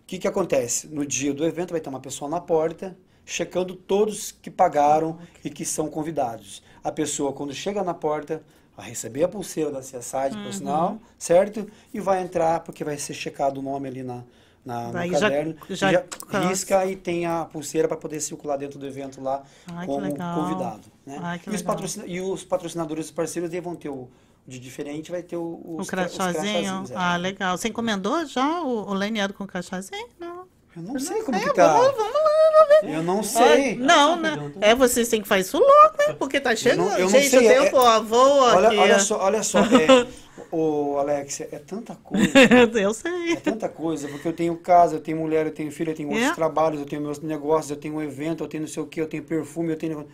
O 0.05 0.07
que, 0.07 0.19
que 0.19 0.27
acontece? 0.27 0.87
No 0.87 1.03
dia 1.03 1.33
do 1.33 1.43
evento 1.43 1.71
vai 1.71 1.81
ter 1.81 1.89
uma 1.89 1.99
pessoa 1.99 2.29
na 2.29 2.39
porta, 2.39 2.95
checando 3.25 3.75
todos 3.75 4.31
que 4.31 4.51
pagaram 4.51 5.17
e 5.43 5.49
que 5.49 5.65
são 5.65 5.87
convidados. 5.89 6.61
A 6.83 6.91
pessoa, 6.91 7.33
quando 7.33 7.51
chega 7.55 7.83
na 7.83 7.93
porta, 7.95 8.43
vai 8.77 8.89
receber 8.89 9.23
a 9.23 9.27
pulseira 9.27 9.71
da 9.71 9.79
CSI, 9.79 10.37
por 10.43 10.53
sinal, 10.53 10.99
certo? 11.17 11.67
E 11.91 11.99
vai 11.99 12.21
entrar, 12.21 12.59
porque 12.59 12.83
vai 12.83 12.99
ser 12.99 13.15
checado 13.15 13.57
o 13.57 13.61
nome 13.63 13.87
ali 13.87 14.03
na, 14.03 14.23
na, 14.63 14.91
Daí 14.91 15.09
no 15.09 15.17
já- 15.17 15.21
caderno. 15.21 15.55
já 15.71 15.89
e 15.89 15.93
já 15.95 16.01
cansa. 16.03 16.47
risca 16.49 16.85
e 16.85 16.95
tem 16.95 17.25
a 17.25 17.45
pulseira 17.45 17.87
para 17.87 17.97
poder 17.97 18.19
circular 18.21 18.57
dentro 18.57 18.77
do 18.77 18.85
evento 18.85 19.19
lá 19.19 19.41
Ai, 19.65 19.87
como 19.87 20.07
convidado. 20.15 20.83
Né? 21.03 21.17
Ai, 21.19 21.41
e, 21.47 21.49
os 21.49 21.97
e 22.05 22.21
os 22.21 22.43
patrocinadores, 22.43 23.05
os 23.05 23.11
parceiros, 23.11 23.49
vão 23.59 23.75
ter 23.75 23.89
o 23.89 24.07
de 24.47 24.59
diferente, 24.59 25.09
vai 25.11 25.23
ter 25.23 25.37
o, 25.37 25.41
O 25.63 25.75
os, 25.77 25.81
os 25.83 25.89
crachazinho. 25.89 26.83
é. 26.91 26.93
Ah, 26.95 27.17
legal. 27.17 27.57
Você 27.57 27.67
encomendou 27.67 28.25
já 28.25 28.61
o, 28.61 28.89
o 28.89 28.93
lanyard 28.93 29.33
com 29.33 29.45
crachazinho? 29.47 30.07
Não. 30.19 30.45
Eu 30.75 30.81
não 30.83 30.99
sei 30.99 31.21
como 31.23 31.37
É, 31.37 31.41
que 31.41 31.53
tá. 31.53 31.73
vamos, 31.73 31.95
vamos 31.95 32.13
lá, 32.13 32.31
vamos 32.59 32.81
ver. 32.81 32.95
Eu 32.97 33.03
não 33.03 33.19
Ah, 33.19 33.23
sei. 33.23 33.75
Não, 33.77 34.15
né? 34.17 34.51
É, 34.59 34.75
vocês 34.75 35.07
têm 35.07 35.21
que 35.21 35.27
fazer 35.27 35.41
isso 35.41 35.57
logo, 35.57 35.95
né? 35.97 36.13
Porque 36.19 36.39
tá 36.39 36.53
chegando. 36.55 36.89
não- 36.89 36.97
eu 36.97 37.03
não 37.05 37.09
Gente, 37.09 37.29
sei, 37.29 37.39
eu 37.47 37.49
é- 37.51 37.69
tenho 37.69 37.75
o 37.75 37.85
avô 37.85 38.17
Olha, 38.17 38.67
aqui. 38.67 38.77
olha 38.77 38.99
só, 38.99 39.17
olha 39.23 39.41
só. 39.41 39.59
É, 39.59 40.07
ô, 40.51 40.97
Alexia, 40.99 41.47
é 41.51 41.59
tanta 41.59 41.95
coisa. 41.95 42.27
eu 42.77 42.93
sei. 42.93 43.31
É 43.31 43.35
tanta 43.37 43.69
coisa, 43.69 44.07
porque 44.09 44.27
eu 44.27 44.33
tenho 44.33 44.55
casa, 44.57 44.95
eu 44.97 44.99
tenho 44.99 45.17
mulher, 45.17 45.45
eu 45.45 45.53
tenho 45.53 45.71
filho, 45.71 45.91
eu 45.91 45.95
tenho 45.95 46.09
outros 46.09 46.27
É. 46.27 46.35
trabalhos, 46.35 46.81
eu 46.81 46.85
tenho 46.85 47.01
meus 47.01 47.19
negócios, 47.19 47.71
eu 47.71 47.77
tenho 47.77 47.95
um 47.95 48.01
evento, 48.03 48.43
eu 48.43 48.47
tenho 48.49 48.61
não 48.63 48.67
sei 48.67 48.83
o 48.83 48.85
que, 48.85 48.99
eu 48.99 49.07
tenho 49.07 49.23
perfume, 49.23 49.71
eu 49.71 49.77
tenho. 49.77 50.05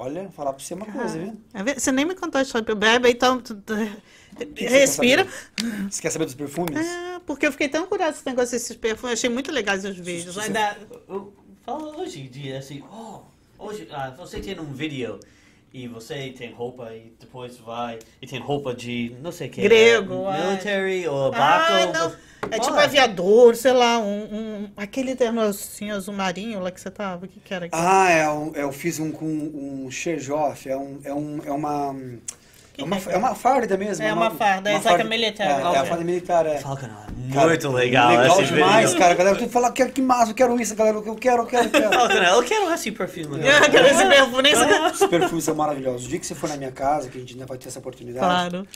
Olha, 0.00 0.30
falar 0.30 0.52
pra 0.52 0.64
você 0.64 0.74
uma 0.74 0.86
coisa, 0.86 1.18
viu? 1.18 1.36
Ver- 1.64 1.80
Você 1.80 1.90
nem 1.90 2.04
me 2.04 2.14
contou 2.14 2.38
a 2.38 2.42
história. 2.42 2.74
Bebe, 2.74 3.10
então. 3.10 3.40
tu- 3.40 3.56
tu- 3.56 3.74
que 3.74 4.44
você 4.46 4.54
quer 4.54 4.68
Respira. 4.70 5.26
Você 5.90 6.00
quer 6.02 6.10
saber 6.10 6.24
dos 6.26 6.34
perfumes? 6.34 6.86
É, 6.86 7.18
porque 7.26 7.46
eu 7.46 7.50
fiquei 7.52 7.68
tão 7.68 7.84
curiosa 7.86 8.12
com 8.12 8.18
esse 8.18 8.26
negócio 8.26 8.52
desses 8.52 8.76
perfumes. 8.76 9.18
Achei 9.18 9.28
muito 9.28 9.50
legais 9.50 9.84
os 9.84 9.96
vídeos. 9.98 10.34
Vai 10.36 10.50
dar. 10.50 10.78
Eu- 11.08 11.32
Fala 11.64 11.96
hoje 11.98 12.20
em 12.20 12.28
dia 12.30 12.58
assim, 12.60 12.82
oh, 12.90 13.20
hoje 13.58 13.86
ah, 13.90 14.10
você 14.16 14.40
tem 14.40 14.58
um 14.58 14.72
vídeo 14.72 15.18
e 15.84 15.88
você 15.88 16.32
tem 16.36 16.52
roupa 16.52 16.92
e 16.92 17.12
depois 17.20 17.56
vai 17.58 17.98
e 18.20 18.26
tem 18.26 18.38
roupa 18.40 18.74
de 18.74 19.14
não 19.22 19.30
sei 19.32 19.48
o 19.48 19.50
que. 19.50 19.62
Grego, 19.62 20.26
ai. 20.26 20.46
military 20.46 21.06
ou 21.06 21.26
Ah, 21.28 21.30
barco. 21.30 21.92
não. 21.98 22.28
É 22.50 22.58
tipo 22.58 22.72
Olha, 22.72 22.84
aviador, 22.84 23.54
sei 23.56 23.72
lá, 23.72 23.98
um, 23.98 24.22
um- 24.22 24.70
aquele 24.76 25.14
terno 25.14 25.40
assim, 25.40 25.90
azul 25.90 26.14
marinho 26.14 26.60
lá 26.60 26.70
que 26.70 26.80
você 26.80 26.90
tava. 26.90 27.26
O 27.26 27.28
que, 27.28 27.40
que 27.40 27.52
era 27.52 27.66
aquilo? 27.66 27.82
Ah, 27.82 28.08
é 28.10 28.28
um, 28.30 28.52
eu 28.54 28.72
fiz 28.72 28.98
um 28.98 29.10
com 29.10 29.26
um 29.26 29.90
Sherjoff, 29.90 30.68
é, 30.68 30.76
um, 30.76 30.98
é, 31.04 31.12
um, 31.12 31.40
é 31.44 31.52
uma. 31.52 31.94
É 32.78 32.84
uma, 32.84 32.96
é 32.96 33.16
uma 33.16 33.34
farda 33.34 33.76
mesmo. 33.76 34.04
É 34.04 34.12
uma 34.12 34.30
farda, 34.30 34.70
é, 34.70 34.80
só 34.80 34.94
que 34.94 35.00
é 35.02 35.04
militar, 35.04 35.44
É, 35.46 35.50
é 35.74 35.78
a 35.78 35.84
farda 35.84 36.04
militar, 36.04 36.46
é. 36.46 36.58
Falcon, 36.58 36.86
é 36.86 37.08
Cara, 37.34 37.48
muito 37.48 37.68
legal, 37.72 38.08
Legal 38.16 38.40
esse 38.40 38.54
demais, 38.54 38.86
vídeo. 38.90 38.98
cara. 39.02 39.14
Galera 39.14 39.36
tudo 39.36 39.50
fala, 39.50 39.70
quero 39.72 39.90
que 39.92 40.00
massa, 40.00 40.30
eu 40.30 40.34
quero 40.34 40.58
isso, 40.60 40.74
galera. 40.76 40.96
Eu 40.96 41.14
quero, 41.16 41.42
eu 41.42 41.46
quero, 41.46 41.64
eu 41.66 41.70
quero. 41.70 41.90
Falcon, 41.92 42.14
eu 42.14 42.42
quero 42.44 42.72
esse 42.72 42.92
perfume. 42.92 43.40
Eu 43.46 43.70
quero 43.70 43.86
esse 43.88 44.06
perfume. 44.06 44.42
nem 44.42 44.54
sei- 44.54 44.80
Os 44.92 45.06
perfumes 45.10 45.44
são 45.44 45.54
maravilhosos. 45.56 46.06
O 46.06 46.08
dia 46.08 46.18
que 46.20 46.26
você 46.26 46.34
for 46.36 46.48
na 46.48 46.56
minha 46.56 46.70
casa, 46.72 47.08
que 47.10 47.18
a 47.18 47.20
gente 47.20 47.32
ainda 47.34 47.44
vai 47.46 47.58
ter 47.58 47.68
essa 47.68 47.80
oportunidade, 47.80 48.24
Claro. 48.24 48.66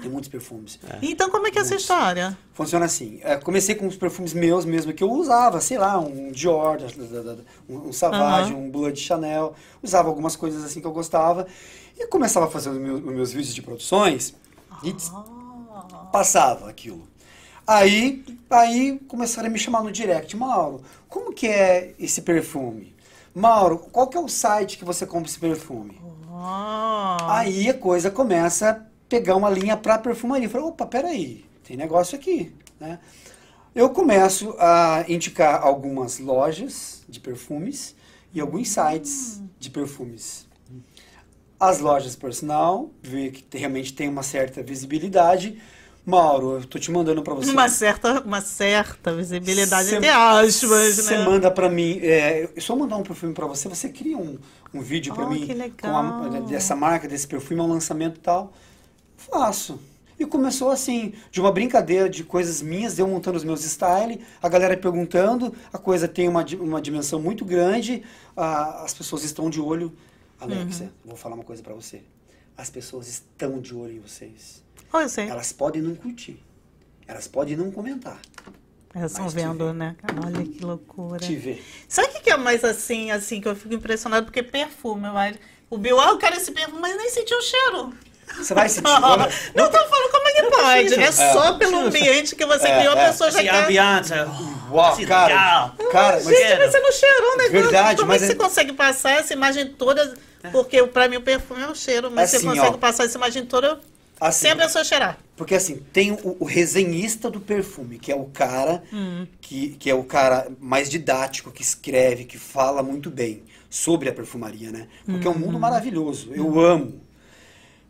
tem 0.00 0.10
muitos 0.10 0.28
perfumes. 0.30 0.80
Então, 1.02 1.28
como 1.30 1.46
é 1.46 1.50
que 1.50 1.58
é 1.58 1.62
essa 1.62 1.74
história? 1.76 2.36
Funciona 2.54 2.86
assim. 2.86 3.20
é, 3.22 3.36
comecei 3.36 3.74
com 3.74 3.86
os 3.86 3.96
perfumes 3.96 4.32
meus 4.34 4.64
mesmo, 4.64 4.92
que 4.92 5.04
eu 5.04 5.10
usava, 5.10 5.60
sei 5.60 5.78
lá, 5.78 5.98
um 6.00 6.32
Dior, 6.32 6.78
um, 7.68 7.88
um 7.88 7.92
Savage, 7.92 8.52
um 8.54 8.70
Blood 8.70 8.98
Chanel. 8.98 9.54
Usava 9.82 10.08
algumas 10.08 10.34
coisas 10.34 10.64
assim 10.64 10.80
que 10.80 10.86
eu 10.86 10.92
gostava. 10.92 11.46
E 12.00 12.06
começava 12.08 12.46
a 12.46 12.50
fazer 12.50 12.70
os 12.70 12.78
meus, 12.78 13.00
os 13.00 13.12
meus 13.12 13.32
vídeos 13.32 13.54
de 13.54 13.62
produções 13.62 14.34
e 14.82 14.92
des- 14.92 15.12
passava 16.10 16.68
aquilo. 16.68 17.06
Aí, 17.66 18.24
aí 18.48 18.98
começaram 19.06 19.48
a 19.48 19.50
me 19.50 19.58
chamar 19.58 19.82
no 19.82 19.92
direct. 19.92 20.36
Mauro, 20.36 20.82
como 21.08 21.32
que 21.32 21.46
é 21.46 21.94
esse 21.98 22.22
perfume? 22.22 22.94
Mauro, 23.34 23.78
qual 23.78 24.08
que 24.08 24.16
é 24.16 24.20
o 24.20 24.28
site 24.28 24.78
que 24.78 24.84
você 24.84 25.06
compra 25.06 25.28
esse 25.30 25.38
perfume? 25.38 26.00
Ah, 26.32 27.38
Aí 27.38 27.68
a 27.68 27.74
coisa 27.74 28.10
começa 28.10 28.70
a 28.70 28.80
pegar 29.08 29.36
uma 29.36 29.50
linha 29.50 29.76
para 29.76 29.98
perfumaria. 29.98 30.46
Eu 30.46 30.50
falei, 30.50 30.66
opa, 30.66 30.86
peraí, 30.86 31.44
tem 31.62 31.76
negócio 31.76 32.16
aqui, 32.16 32.52
né? 32.80 32.98
Eu 33.74 33.90
começo 33.90 34.54
a 34.58 35.04
indicar 35.08 35.62
algumas 35.62 36.18
lojas 36.18 37.02
de 37.08 37.20
perfumes 37.20 37.94
e 38.34 38.40
alguns 38.40 38.68
sites 38.68 39.40
de 39.60 39.70
perfumes. 39.70 40.46
As 41.60 41.78
lojas 41.78 42.16
personal, 42.16 42.90
ver 43.02 43.32
que 43.32 43.58
realmente 43.58 43.92
tem 43.92 44.08
uma 44.08 44.22
certa 44.22 44.62
visibilidade. 44.62 45.60
Mauro, 46.06 46.54
eu 46.54 46.64
tô 46.66 46.78
te 46.78 46.90
mandando 46.90 47.22
para 47.22 47.34
você. 47.34 47.50
uma 47.52 47.68
certa, 47.68 48.22
uma 48.22 48.40
certa 48.40 49.14
visibilidade 49.14 49.88
Cê- 49.90 49.96
entre 49.96 50.08
aspas, 50.08 50.94
Você 50.96 51.18
né? 51.18 51.24
manda 51.24 51.50
pra 51.50 51.68
mim, 51.68 51.98
é, 52.02 52.48
eu 52.56 52.62
só 52.62 52.74
mandar 52.74 52.96
um 52.96 53.02
perfume 53.02 53.34
pra 53.34 53.46
você, 53.46 53.68
você 53.68 53.90
cria 53.90 54.16
um, 54.16 54.38
um 54.72 54.80
vídeo 54.80 55.12
pra 55.14 55.26
Oh, 55.26 55.28
mim 55.28 55.46
que 55.46 55.70
com 55.82 55.88
a- 55.96 56.40
dessa 56.40 56.74
marca, 56.74 57.06
desse 57.06 57.28
perfume, 57.28 57.60
um 57.60 57.66
lançamento 57.68 58.16
e 58.16 58.20
tal. 58.20 58.52
Faço. 59.16 59.78
E 60.18 60.26
começou 60.26 60.70
assim, 60.70 61.14
de 61.30 61.40
uma 61.40 61.52
brincadeira 61.52 62.08
de 62.08 62.24
coisas 62.24 62.60
minhas, 62.62 62.98
eu 62.98 63.06
montando 63.08 63.36
os 63.38 63.44
meus 63.44 63.62
style, 63.64 64.20
a 64.42 64.48
galera 64.48 64.76
perguntando, 64.76 65.54
a 65.72 65.78
coisa 65.78 66.08
tem 66.08 66.28
uma, 66.28 66.44
uma 66.60 66.80
dimensão 66.80 67.20
muito 67.20 67.44
grande, 67.44 68.02
ah, 68.36 68.82
as 68.84 68.94
pessoas 68.94 69.24
estão 69.24 69.50
de 69.50 69.60
olho. 69.60 69.92
Alexia, 70.40 70.86
Uhum. 70.86 70.92
vou 71.04 71.16
falar 71.16 71.34
uma 71.34 71.44
coisa 71.44 71.62
pra 71.62 71.74
você. 71.74 72.02
As 72.56 72.68
pessoas 72.70 73.08
estão 73.08 73.60
de 73.60 73.74
olho 73.74 73.92
em 73.94 74.00
vocês. 74.00 74.62
Oh, 74.92 74.98
eu 74.98 75.08
sei. 75.08 75.28
Elas 75.28 75.52
podem 75.52 75.80
não 75.82 75.94
curtir. 75.94 76.42
Elas 77.06 77.26
podem 77.28 77.56
não 77.56 77.70
comentar. 77.70 78.20
Elas 78.94 79.12
estão 79.12 79.28
vendo, 79.28 79.66
vê. 79.68 79.72
né? 79.72 79.96
Olha 80.24 80.44
que 80.44 80.64
loucura. 80.64 81.20
Te 81.20 81.36
ver. 81.36 81.64
Sabe 81.88 82.08
o 82.08 82.12
que 82.12 82.20
que 82.22 82.30
é 82.30 82.36
mais 82.36 82.64
assim, 82.64 83.10
assim, 83.10 83.40
que 83.40 83.46
eu 83.48 83.54
fico 83.54 83.72
impressionado? 83.74 84.26
Porque 84.26 84.42
perfume, 84.42 85.08
mas 85.10 85.36
O 85.70 85.78
Bill, 85.78 86.00
ah, 86.00 86.08
eu 86.08 86.18
quero 86.18 86.36
esse 86.36 86.50
perfume, 86.50 86.80
mas 86.80 86.96
nem 86.96 87.08
sentiu 87.10 87.38
o 87.38 87.42
cheiro. 87.42 87.94
Você 88.36 88.52
vai 88.54 88.68
sentir. 88.68 88.88
olha, 88.88 89.28
Não 89.54 89.70
tô 89.70 89.78
falando 89.88 90.10
como 90.10 90.28
é 90.28 90.32
que 90.32 90.42
pode. 90.42 90.94
precisa. 90.96 91.02
É 91.24 91.32
só 91.32 91.52
pelo 91.58 91.78
ambiente 91.78 92.34
que 92.34 92.44
você 92.44 92.68
criou, 92.68 92.92
a 92.92 93.06
pessoa 93.06 93.30
já 93.30 93.40
quer. 93.42 93.54
ambiente. 93.64 94.12
Uau, 94.70 94.92
assim, 94.92 95.06
cara, 95.06 95.26
legal. 95.28 95.76
cara, 95.92 96.16
mas 96.24 96.36
Gente, 96.36 96.58
mas 96.58 96.70
você 96.72 96.80
não 96.80 96.92
cheirou 96.92 97.32
o 97.32 97.36
negócio. 97.36 97.62
Verdade, 97.62 97.96
Como 98.00 98.08
mas 98.08 98.22
é 98.22 98.26
que 98.26 98.32
é- 98.32 98.34
você 98.36 98.40
consegue 98.42 98.72
passar 98.72 99.10
essa 99.12 99.32
imagem 99.32 99.68
toda? 99.74 100.14
Porque 100.52 100.82
pra 100.86 101.08
mim 101.08 101.16
o 101.16 101.22
perfume 101.22 101.62
é 101.62 101.68
o 101.68 101.74
cheiro, 101.74 102.10
mas 102.10 102.34
Assim, 102.34 102.46
você 102.48 102.54
consegue 102.56 102.74
ó. 102.76 102.78
passar 102.78 103.04
essa 103.04 103.18
imagem 103.18 103.44
toda 103.46 103.80
assim, 104.20 104.40
sem 104.42 104.50
a 104.50 104.56
pessoa 104.56 104.84
cheirar. 104.84 105.18
Porque 105.36 105.54
assim, 105.54 105.76
tem 105.92 106.12
o, 106.12 106.36
o 106.40 106.44
resenhista 106.44 107.30
do 107.30 107.40
perfume, 107.40 107.98
que 107.98 108.10
é 108.12 108.14
o 108.16 108.24
cara 108.24 108.82
Hum. 108.92 109.26
que, 109.40 109.70
que 109.78 109.90
é 109.90 109.94
o 109.94 110.04
cara 110.04 110.48
mais 110.60 110.88
didático, 110.90 111.50
que 111.50 111.62
escreve, 111.62 112.24
que 112.24 112.38
fala 112.38 112.82
muito 112.82 113.10
bem 113.10 113.42
sobre 113.68 114.08
a 114.08 114.12
perfumaria, 114.12 114.70
né? 114.70 114.88
Porque 115.06 115.26
é 115.26 115.30
um 115.30 115.34
Uhum. 115.34 115.40
mundo 115.40 115.58
maravilhoso. 115.58 116.30
Eu 116.34 116.58
amo. 116.60 117.00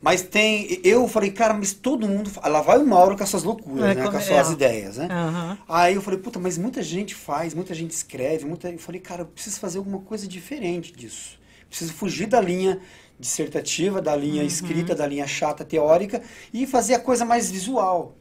Mas 0.03 0.23
tem. 0.23 0.81
Eu 0.83 1.07
falei, 1.09 1.31
cara, 1.31 1.53
mas 1.53 1.75
todo 1.75 2.09
mundo. 2.09 2.31
Lá 2.43 2.63
vai 2.63 2.79
o 2.79 2.87
Mauro 2.87 3.17
com 3.17 3.23
essas 3.23 3.43
loucuras, 3.43 3.85
É, 3.85 3.95
né? 3.95 4.09
Com 4.09 4.17
as 4.17 4.25
suas 4.25 4.49
é. 4.49 4.53
ideias, 4.53 4.97
né? 4.97 5.09
Aham. 5.11 5.59
Aí 5.69 5.95
eu 5.95 6.01
falei, 6.01 6.19
puta, 6.19 6.39
mas 6.39 6.57
muita 6.57 6.83
gente 6.83 7.15
faz, 7.15 7.53
muita 7.53 7.75
gente 7.75 7.91
escreve, 7.91 8.47
muita... 8.47 8.71
eu 8.71 8.79
falei, 8.79 8.99
cara, 9.01 9.23
eu 9.23 9.27
preciso 9.27 9.61
fazer 9.61 9.77
alguma 9.79 9.99
coisa 9.99 10.27
diferente 10.27 10.91
disso. 10.93 11.39
Preciso 11.71 11.95
fugir 11.95 12.27
da 12.27 12.41
linha 12.41 12.79
dissertativa, 13.18 14.03
da 14.03 14.12
Uhum. 14.14 14.18
linha 14.21 14.43
escrita, 14.45 14.95
da 14.95 15.07
linha 15.07 15.27
chata, 15.27 15.64
teórica, 15.64 16.21
e 16.53 16.66
fazer 16.66 16.95
a 16.95 16.99
coisa 16.99 17.25
mais 17.25 17.51
visual. 17.51 18.16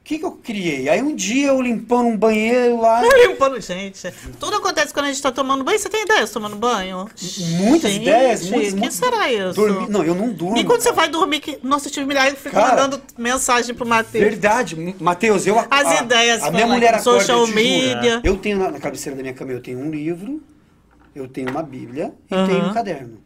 O 0.00 0.02
que, 0.10 0.18
que 0.18 0.24
eu 0.24 0.32
criei? 0.32 0.88
Aí 0.88 1.00
um 1.00 1.14
dia 1.14 1.48
eu 1.48 1.60
limpando 1.62 2.08
um 2.08 2.16
banheiro 2.16 2.80
lá, 2.80 3.00
Limpando, 3.28 3.60
gente. 3.60 4.10
Tudo 4.40 4.56
acontece 4.56 4.92
quando 4.92 5.06
a 5.06 5.08
gente 5.12 5.22
tá 5.22 5.30
tomando 5.30 5.62
banho. 5.62 5.78
Você 5.78 5.88
tem 5.88 6.02
ideia 6.02 6.24
de 6.24 6.32
tomando 6.32 6.56
banho? 6.56 7.08
muitas 7.60 7.92
Gente, 7.92 8.02
ideias, 8.02 8.48
muitas, 8.48 8.72
que 8.72 8.78
muitas... 8.80 8.94
será 8.96 9.30
isso? 9.32 9.54
Dormi- 9.54 9.88
Não, 9.88 10.02
eu 10.02 10.14
não 10.16 10.32
durmo. 10.32 10.56
E 10.56 10.64
quando 10.64 10.80
você 10.80 10.90
vai 10.90 11.08
dormir, 11.08 11.38
que... 11.38 11.60
nossa, 11.62 11.86
eu 11.86 11.92
tive 11.92 12.06
milhares, 12.06 12.32
eu 12.32 12.38
fico 12.40 12.56
Cara, 12.56 12.70
mandando 12.82 13.00
mensagem 13.16 13.72
pro 13.72 13.86
Matheus. 13.86 14.24
Verdade, 14.24 14.74
Matheus, 14.98 15.46
eu 15.46 15.56
As 15.70 15.86
a, 15.86 16.02
ideias 16.02 16.42
A 16.42 16.50
minha 16.50 16.66
mulher 16.66 16.94
acorda, 16.94 17.20
social 17.20 17.40
eu 17.42 17.46
media. 17.46 18.20
Eu 18.24 18.36
tenho 18.36 18.58
na, 18.58 18.70
na 18.72 18.80
cabeceira 18.80 19.14
da 19.14 19.22
minha 19.22 19.34
cama, 19.34 19.52
eu 19.52 19.60
tenho 19.62 19.78
um 19.78 19.90
livro, 19.92 20.42
eu 21.20 21.28
tenho 21.28 21.50
uma 21.50 21.62
bíblia 21.62 22.12
e 22.30 22.34
Aham. 22.34 22.46
tenho 22.46 22.64
um 22.66 22.72
caderno. 22.74 23.20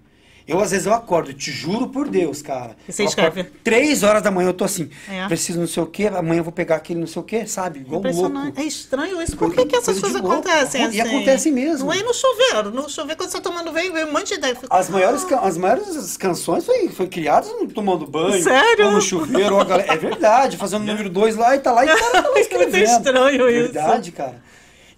Eu, 0.46 0.60
às 0.60 0.72
vezes, 0.72 0.84
eu 0.84 0.92
acordo, 0.92 1.32
te 1.32 1.50
juro 1.50 1.88
por 1.88 2.06
Deus, 2.06 2.42
cara. 2.42 2.76
E 2.86 2.92
você 2.92 3.02
escreve? 3.04 3.44
Três 3.44 4.02
horas 4.02 4.20
da 4.22 4.30
manhã 4.30 4.48
eu 4.50 4.52
tô 4.52 4.62
assim, 4.64 4.90
É. 5.10 5.26
preciso 5.26 5.58
não 5.58 5.66
sei 5.66 5.82
o 5.82 5.86
quê, 5.86 6.06
amanhã 6.08 6.40
eu 6.40 6.44
vou 6.44 6.52
pegar 6.52 6.76
aquele 6.76 7.00
não 7.00 7.06
sei 7.06 7.22
o 7.22 7.24
quê, 7.24 7.46
sabe? 7.46 7.78
Igual 7.80 8.02
louco. 8.02 8.52
É 8.60 8.62
estranho 8.62 9.22
isso. 9.22 9.38
Por 9.38 9.54
que, 9.54 9.64
que 9.64 9.74
essas 9.74 9.98
coisas 9.98 10.20
acontecem 10.20 10.82
E 10.82 11.00
assim? 11.00 11.00
acontecem 11.00 11.50
mesmo. 11.50 11.86
Não 11.86 11.94
é 11.94 12.02
no 12.02 12.12
chuveiro. 12.12 12.70
No 12.70 12.90
chuveiro, 12.90 13.16
quando 13.16 13.30
você 13.30 13.38
tá 13.38 13.42
tomando 13.42 13.72
banho, 13.72 13.90
vem 13.90 14.04
um 14.04 14.12
monte 14.12 14.28
de 14.28 14.34
ideia. 14.34 14.54
As 14.68 14.90
maiores, 14.90 15.24
ca- 15.24 15.40
as 15.40 15.56
maiores 15.56 16.14
canções 16.18 16.62
foi, 16.66 16.90
foi 16.90 17.06
criadas 17.06 17.50
tomando 17.74 18.06
banho. 18.06 18.42
Sério? 18.42 18.84
Ou 18.84 18.92
no 18.92 19.00
chuveiro. 19.00 19.54
ou 19.54 19.62
a 19.62 19.64
galera- 19.64 19.94
é 19.94 19.96
verdade, 19.96 20.58
fazendo 20.58 20.82
o 20.82 20.84
número 20.84 21.08
dois 21.08 21.36
lá 21.36 21.56
e 21.56 21.60
tá 21.60 21.72
lá 21.72 21.86
e 21.86 21.88
o 21.90 21.96
cara 21.98 22.10
tá 22.12 22.20
lá 22.20 22.28
Muito 22.34 22.40
escrevendo. 22.40 22.84
estranho 22.84 23.48
isso. 23.48 23.72
Verdade, 23.72 24.12
cara. 24.12 24.42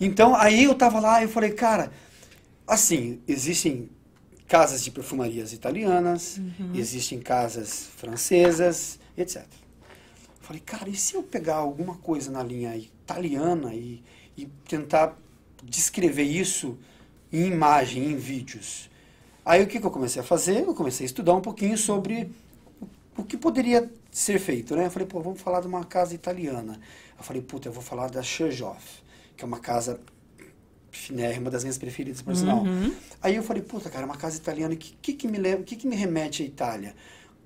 Então, 0.01 0.35
aí 0.35 0.65
eu 0.65 0.75
tava 0.75 0.99
lá 0.99 1.21
e 1.21 1.25
eu 1.25 1.29
falei, 1.29 1.51
cara, 1.53 1.93
assim, 2.67 3.21
existem 3.27 3.89
casas 4.49 4.83
de 4.85 4.91
perfumarias 4.91 5.53
italianas, 5.53 6.39
Uhum. 6.39 6.73
existem 6.75 7.21
casas 7.21 7.89
francesas, 7.97 8.99
etc. 9.17 9.45
Falei, 10.41 10.63
cara, 10.65 10.89
e 10.89 10.95
se 10.95 11.15
eu 11.15 11.23
pegar 11.23 11.57
alguma 11.57 11.97
coisa 11.97 12.31
na 12.31 12.43
linha 12.43 12.77
italiana 12.77 13.75
e, 13.75 14.03
e 14.37 14.47
tentar 14.69 15.17
descrever 15.65 16.23
isso 16.23 16.79
em 17.33 17.47
imagem, 17.47 18.05
em 18.13 18.17
vídeos? 18.17 18.89
Aí 19.45 19.63
o 19.63 19.67
que, 19.67 19.81
que 19.81 19.87
eu 19.87 19.91
comecei 19.91 20.21
a 20.23 20.25
fazer? 20.25 20.63
Eu 20.65 20.75
comecei 20.75 21.05
a 21.05 21.09
estudar 21.09 21.35
um 21.35 21.41
pouquinho 21.41 21.77
sobre 21.77 22.31
o 23.17 23.25
que 23.25 23.37
poderia 23.37 23.91
ser 24.11 24.39
feito, 24.39 24.77
né? 24.77 24.87
Eu 24.87 24.91
falei, 24.91 25.09
pô, 25.09 25.21
vamos 25.21 25.41
falar 25.41 25.61
de 25.61 25.67
uma 25.67 25.85
casa 25.85 26.15
italiana. 26.15 26.79
Eu 27.19 27.25
falei, 27.25 27.43
puta, 27.43 27.69
eu 27.69 27.73
vou 27.73 27.83
falar 27.83 28.09
da 28.11 28.23
Cherjoff, 28.23 29.03
que 29.37 29.43
é 29.43 29.47
uma 29.47 29.59
casa 29.59 30.01
finérrima 30.97 31.51
das 31.51 31.63
minhas 31.63 31.79
preferidas, 31.79 32.23
por 32.23 32.35
sinal. 32.35 32.65
Aí 33.23 33.37
eu 33.37 33.43
falei, 33.43 33.63
puta, 33.63 33.89
cara, 33.91 34.05
uma 34.07 34.17
casa 34.17 34.37
italiana, 34.37 34.75
o 34.75 34.77
que, 34.77 34.95
que, 35.01 35.13
que 35.13 35.29
me 35.29 35.39
leva, 35.39 35.63
que, 35.63 35.77
que 35.77 35.87
me 35.87 35.95
remete 35.97 36.43
à 36.43 36.47
Itália? 36.47 36.95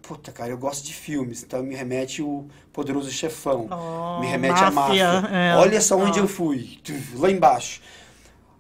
Puta, 0.03 0.33
cara, 0.33 0.51
eu 0.51 0.59
gosto 0.59 0.85
de 0.87 0.95
filmes, 0.95 1.43
então 1.43 1.63
me 1.63 1.75
remete 1.75 2.23
o 2.23 2.47
Poderoso 2.73 3.11
Chefão, 3.11 3.69
Oh, 3.71 4.21
me 4.21 4.27
remete 4.27 4.63
à 4.65 4.71
máfia, 4.71 5.21
máfia. 5.21 5.37
é. 5.37 5.57
Olha 5.57 5.81
só 5.81 5.97
onde 5.99 6.19
Ah. 6.19 6.23
eu 6.23 6.29
fui, 6.29 6.79
lá 7.17 7.31
embaixo. 7.31 7.81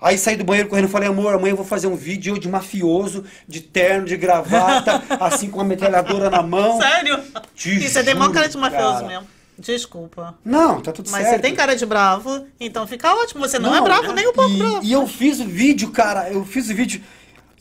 Aí 0.02 0.16
saí 0.16 0.36
do 0.36 0.44
banheiro 0.44 0.68
correndo 0.68 0.88
e 0.88 0.90
falei, 0.90 1.08
amor, 1.08 1.34
amanhã 1.34 1.52
eu 1.52 1.56
vou 1.56 1.64
fazer 1.64 1.86
um 1.86 1.94
vídeo 1.96 2.38
de 2.38 2.48
mafioso, 2.48 3.24
de 3.46 3.60
terno, 3.60 4.06
de 4.06 4.16
gravata, 4.16 5.02
assim 5.20 5.50
com 5.50 5.60
a 5.60 5.64
metralhadora 5.64 6.30
na 6.30 6.42
mão. 6.42 6.80
Sério? 6.80 7.22
Te 7.54 8.14
mó 8.14 8.24
juro, 8.24 8.32
cara 8.32 8.48
de 8.48 8.56
mafioso 8.56 9.06
mesmo. 9.06 9.26
Desculpa. 9.60 10.38
Não, 10.44 10.80
tá 10.80 10.90
tudo 10.90 11.10
Mas 11.10 11.22
certo. 11.22 11.36
você 11.36 11.42
tem 11.42 11.54
cara 11.54 11.76
de 11.76 11.84
bravo, 11.84 12.46
então 12.58 12.86
fica 12.86 13.14
ótimo. 13.14 13.40
Você 13.46 13.58
não, 13.58 13.74
é 13.74 13.80
bravo, 13.80 14.12
nem 14.12 14.26
um 14.28 14.32
pouco 14.32 14.50
e, 14.50 14.58
bravo. 14.58 14.80
E 14.84 14.92
eu 14.92 15.06
fiz 15.06 15.38
o 15.38 15.44
vídeo, 15.44 15.90
cara, 15.90 16.30
eu 16.30 16.44
fiz 16.44 16.70
o 16.70 16.74
vídeo. 16.74 17.02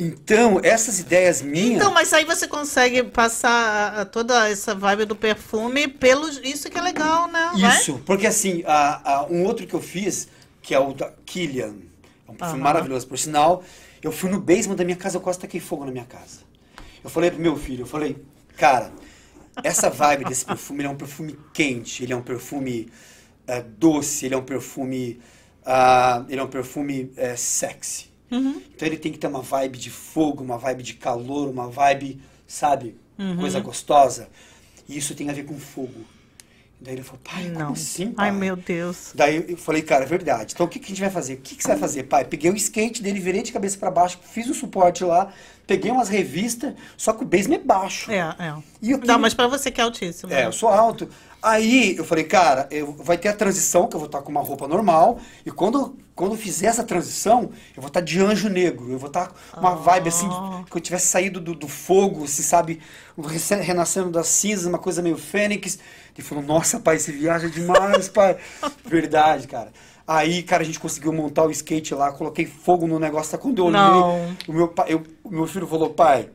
Então, 0.01 0.61
essas 0.63 0.99
ideias 0.99 1.41
minhas. 1.41 1.75
Então, 1.81 1.91
mas 1.93 2.13
aí 2.13 2.23
você 2.23 2.47
consegue 2.47 3.03
passar 3.03 4.05
toda 4.05 4.49
essa 4.49 4.73
vibe 4.73 5.03
do 5.03 5.13
perfume 5.15 5.89
pelo. 5.89 6.29
Isso 6.41 6.69
que 6.69 6.77
é 6.77 6.81
legal, 6.81 7.27
né? 7.27 7.51
Vai? 7.59 7.77
Isso, 7.77 8.01
porque 8.05 8.25
assim, 8.25 8.63
a, 8.65 9.17
a- 9.19 9.25
um 9.25 9.43
outro 9.43 9.67
que 9.67 9.73
eu 9.73 9.81
fiz, 9.81 10.29
que 10.61 10.73
é 10.73 10.79
o 10.79 10.93
da 10.93 11.11
Killian, 11.25 11.75
é 12.25 12.31
um 12.31 12.35
perfume 12.35 12.61
Aham. 12.61 12.63
maravilhoso, 12.63 13.07
por 13.07 13.17
sinal, 13.19 13.61
eu 14.01 14.11
fui 14.13 14.29
no 14.29 14.39
basement 14.39 14.75
da 14.77 14.85
minha 14.85 14.95
casa, 14.95 15.17
eu 15.17 15.21
quase 15.21 15.37
taquei 15.39 15.59
fogo 15.59 15.83
na 15.83 15.91
minha 15.91 16.05
casa. 16.05 16.47
Eu 17.03 17.09
falei 17.09 17.29
pro 17.29 17.41
meu 17.41 17.57
filho, 17.57 17.81
eu 17.81 17.85
falei, 17.87 18.15
cara, 18.55 18.91
essa 19.63 19.89
vibe 19.89 20.25
desse 20.25 20.45
perfume, 20.45 20.81
ele 20.81 20.87
é 20.87 20.91
um 20.91 20.95
perfume 20.97 21.37
quente, 21.53 22.03
ele 22.03 22.13
é 22.13 22.15
um 22.15 22.21
perfume 22.21 22.89
eh, 23.47 23.61
doce, 23.77 24.25
ele 24.25 24.35
é 24.35 24.37
um 24.37 24.43
perfume, 24.43 25.19
ah, 25.65 26.25
ele 26.29 26.39
é 26.39 26.43
um 26.43 26.47
perfume 26.49 27.11
eh, 27.17 27.35
sexy. 27.35 28.09
Uhum. 28.31 28.61
Então 28.75 28.87
ele 28.87 28.97
tem 28.97 29.11
que 29.11 29.17
ter 29.17 29.27
uma 29.27 29.41
vibe 29.41 29.77
de 29.77 29.89
fogo, 29.89 30.43
uma 30.43 30.57
vibe 30.57 30.83
de 30.83 30.93
calor, 30.95 31.49
uma 31.49 31.69
vibe, 31.69 32.21
sabe, 32.47 32.95
Uhum. 33.17 33.37
coisa 33.37 33.59
gostosa. 33.59 34.29
E 34.87 34.97
isso 34.97 35.13
tem 35.13 35.29
a 35.29 35.33
ver 35.33 35.43
com 35.45 35.59
fogo. 35.59 36.05
Daí 36.81 36.93
ele 36.93 37.03
falou, 37.03 37.19
pai, 37.23 37.49
Não. 37.49 37.59
como 37.59 37.71
assim, 37.73 38.11
pai? 38.11 38.29
Ai, 38.29 38.35
meu 38.35 38.55
Deus. 38.55 39.11
Daí 39.13 39.45
eu 39.49 39.57
falei, 39.57 39.81
cara, 39.81 40.05
é 40.05 40.07
verdade. 40.07 40.53
Então 40.53 40.65
o 40.65 40.69
que, 40.69 40.79
que 40.79 40.85
a 40.85 40.89
gente 40.89 41.01
vai 41.01 41.09
fazer? 41.09 41.33
O 41.33 41.37
que, 41.37 41.55
que 41.55 41.61
você 41.61 41.69
vai 41.69 41.77
fazer, 41.77 42.03
pai? 42.03 42.23
Peguei 42.23 42.49
o 42.49 42.55
skate 42.55 43.03
dele, 43.03 43.19
virei 43.19 43.41
de 43.41 43.51
cabeça 43.51 43.77
pra 43.77 43.91
baixo, 43.91 44.17
fiz 44.23 44.49
um 44.49 44.53
suporte 44.53 45.03
lá, 45.03 45.29
peguei 45.67 45.91
umas 45.91 46.07
revistas, 46.07 46.73
só 46.95 47.11
que 47.11 47.23
o 47.23 47.27
basement 47.27 47.55
é 47.57 47.59
baixo. 47.59 48.09
É, 48.09 48.19
é. 48.19 48.53
E 48.81 48.95
Não, 48.95 49.19
mas 49.19 49.33
pra 49.33 49.47
você 49.47 49.69
que 49.69 49.81
é 49.81 49.83
altíssimo. 49.83 50.31
É, 50.31 50.45
eu 50.45 50.53
sou 50.53 50.69
alto. 50.69 51.09
Aí 51.41 51.95
eu 51.97 52.03
falei, 52.03 52.25
cara, 52.25 52.67
eu, 52.69 52.91
vai 52.93 53.17
ter 53.17 53.29
a 53.29 53.33
transição, 53.33 53.87
que 53.87 53.95
eu 53.95 53.99
vou 53.99 54.07
estar 54.07 54.21
com 54.21 54.29
uma 54.29 54.41
roupa 54.41 54.67
normal, 54.67 55.19
e 55.45 55.51
quando, 55.51 55.95
quando 56.13 56.35
fizer 56.35 56.67
essa 56.67 56.83
transição, 56.83 57.43
eu 57.75 57.81
vou 57.81 57.87
estar 57.87 58.01
de 58.01 58.19
anjo 58.19 58.49
negro, 58.49 58.91
eu 58.91 58.99
vou 58.99 59.07
estar 59.07 59.31
com 59.51 59.59
uma 59.61 59.73
vibe 59.75 60.09
assim, 60.09 60.27
Ah. 60.29 60.63
que 60.69 60.75
eu 60.75 60.81
tivesse 60.81 61.07
saído 61.07 61.39
do, 61.39 61.55
do 61.55 61.67
fogo, 61.69 62.27
se 62.27 62.43
sabe, 62.43 62.81
rece- 63.17 63.55
renascendo 63.61 64.09
das 64.11 64.27
cinzas, 64.27 64.65
uma 64.65 64.79
coisa 64.79 65.01
meio 65.01 65.17
fênix. 65.17 65.79
Ele 66.17 66.27
falou, 66.27 66.43
nossa, 66.43 66.77
pai, 66.81 66.99
você 66.99 67.13
viaja 67.13 67.47
demais, 67.49 68.09
pai. 68.09 68.35
Verdade, 68.85 69.47
cara. 69.47 69.71
Aí, 70.05 70.43
cara, 70.43 70.63
a 70.63 70.65
gente 70.65 70.79
conseguiu 70.79 71.13
montar 71.13 71.45
o 71.45 71.51
skate 71.51 71.93
lá, 71.93 72.11
coloquei 72.11 72.45
fogo 72.45 72.85
no 72.87 72.99
negócio, 72.99 73.31
tá? 73.31 73.37
Quando 73.37 73.59
eu 73.59 73.65
olhei, 73.65 73.79
Não. 73.79 74.35
o 74.47 74.51
meu, 74.53 74.67
pai, 74.67 74.87
eu- 74.89 75.03
o 75.23 75.29
meu 75.29 75.45
filho 75.47 75.67
falou, 75.67 75.91
pai, 75.91 76.29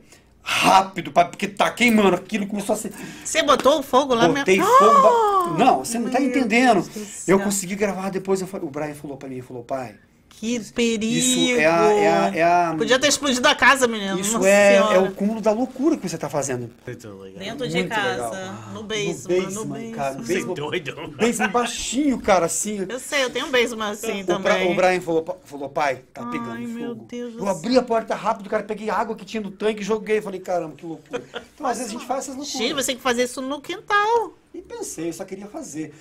rápido, 0.47 1.11
pai, 1.11 1.27
porque 1.27 1.47
tá 1.47 1.71
queimando, 1.71 2.15
aquilo 2.15 2.45
começou 2.45 2.73
a 2.75 2.77
ser... 2.77 2.93
Você 3.23 3.41
botou 3.41 3.79
o 3.79 3.83
fogo 3.83 4.13
lá 4.13 4.27
Botei 4.27 4.57
mesmo? 4.59 4.71
fogo. 4.77 5.07
Ah! 5.07 5.55
Não, 5.57 5.79
você 5.83 5.97
não 5.97 6.09
tá 6.09 6.19
Meu 6.19 6.29
entendendo. 6.29 6.87
Eu 7.27 7.39
consegui 7.39 7.75
gravar 7.75 8.11
depois. 8.11 8.41
eu 8.41 8.47
falei- 8.47 8.67
o 8.67 8.69
Brian 8.69 8.93
falou 8.93 9.17
pra 9.17 9.27
mim, 9.27 9.41
falou, 9.41 9.63
pai, 9.63 9.95
Que 10.39 10.59
perigo. 10.73 11.05
Isso 11.17 11.59
é 11.59 11.65
a- 11.65 11.91
é 11.93 12.07
a- 12.07 12.31
é 12.35 12.43
a- 12.43 12.75
Podia 12.77 12.99
ter 12.99 13.07
explodido 13.07 13.47
a 13.47 13.55
casa, 13.55 13.87
menino. 13.87 14.19
isso 14.19 14.33
Nossa 14.33 14.49
é, 14.49 14.75
é 14.75 14.99
o 14.99 15.11
cúmulo 15.13 15.39
da 15.41 15.51
loucura 15.51 15.95
que 15.97 16.07
você 16.07 16.17
tá 16.17 16.29
fazendo. 16.29 16.69
Muito 16.85 17.07
legal. 17.19 17.39
Dentro 17.39 17.67
de 17.67 17.75
Muito 17.77 17.89
casa, 17.89 18.29
legal. 18.29 18.53
no 18.67 18.73
No 18.75 18.83
basement, 18.83 19.35
no 19.35 19.43
basement, 19.45 19.65
basement. 19.67 19.91
cara, 19.93 20.13
no 20.15 20.25
Você 20.25 20.33
é 20.33 20.35
basement, 20.35 20.53
doido. 20.55 21.13
basement 21.17 21.49
baixinho, 21.51 22.19
cara, 22.19 22.45
assim. 22.47 22.85
Eu 22.87 22.99
sei, 22.99 23.23
eu 23.23 23.29
tenho 23.29 23.45
um 23.47 23.51
basement 23.51 23.89
assim 23.91 24.21
O, 24.23 24.25
também. 24.25 24.71
o 24.71 24.75
Brian 24.75 25.01
falou, 25.01 25.39
falou, 25.45 25.69
pai, 25.69 26.01
tá 26.13 26.23
Ai, 26.25 26.31
pegando 26.31 26.59
meu 26.59 26.89
fogo. 26.89 27.05
Deus 27.09 27.33
do 27.33 27.39
eu 27.39 27.47
abri 27.47 27.77
a 27.77 27.81
porta 27.81 28.13
rápido, 28.13 28.49
cara, 28.49 28.63
peguei 28.63 28.89
água 28.89 29.15
que 29.15 29.23
tinha 29.25 29.41
no 29.41 29.51
tanque, 29.51 29.83
joguei, 29.83 30.21
falei, 30.21 30.39
caramba, 30.41 30.75
que 30.75 30.85
loucura. 30.85 31.23
Então, 31.55 31.65
às 31.65 31.77
vezes 31.77 31.91
a 31.91 31.97
gente 31.97 32.05
faz 32.05 32.25
essas 32.25 32.35
loucuras. 32.35 32.59
Gente, 32.59 32.73
você 32.73 32.87
tem 32.87 32.97
que 32.97 33.01
fazer 33.03 33.23
isso 33.23 33.41
no 33.41 33.61
quintal. 33.61 34.33
E 34.53 34.61
pensei, 34.61 35.09
eu 35.09 35.13
só 35.13 35.25
queria 35.25 35.47
fazer. 35.47 35.93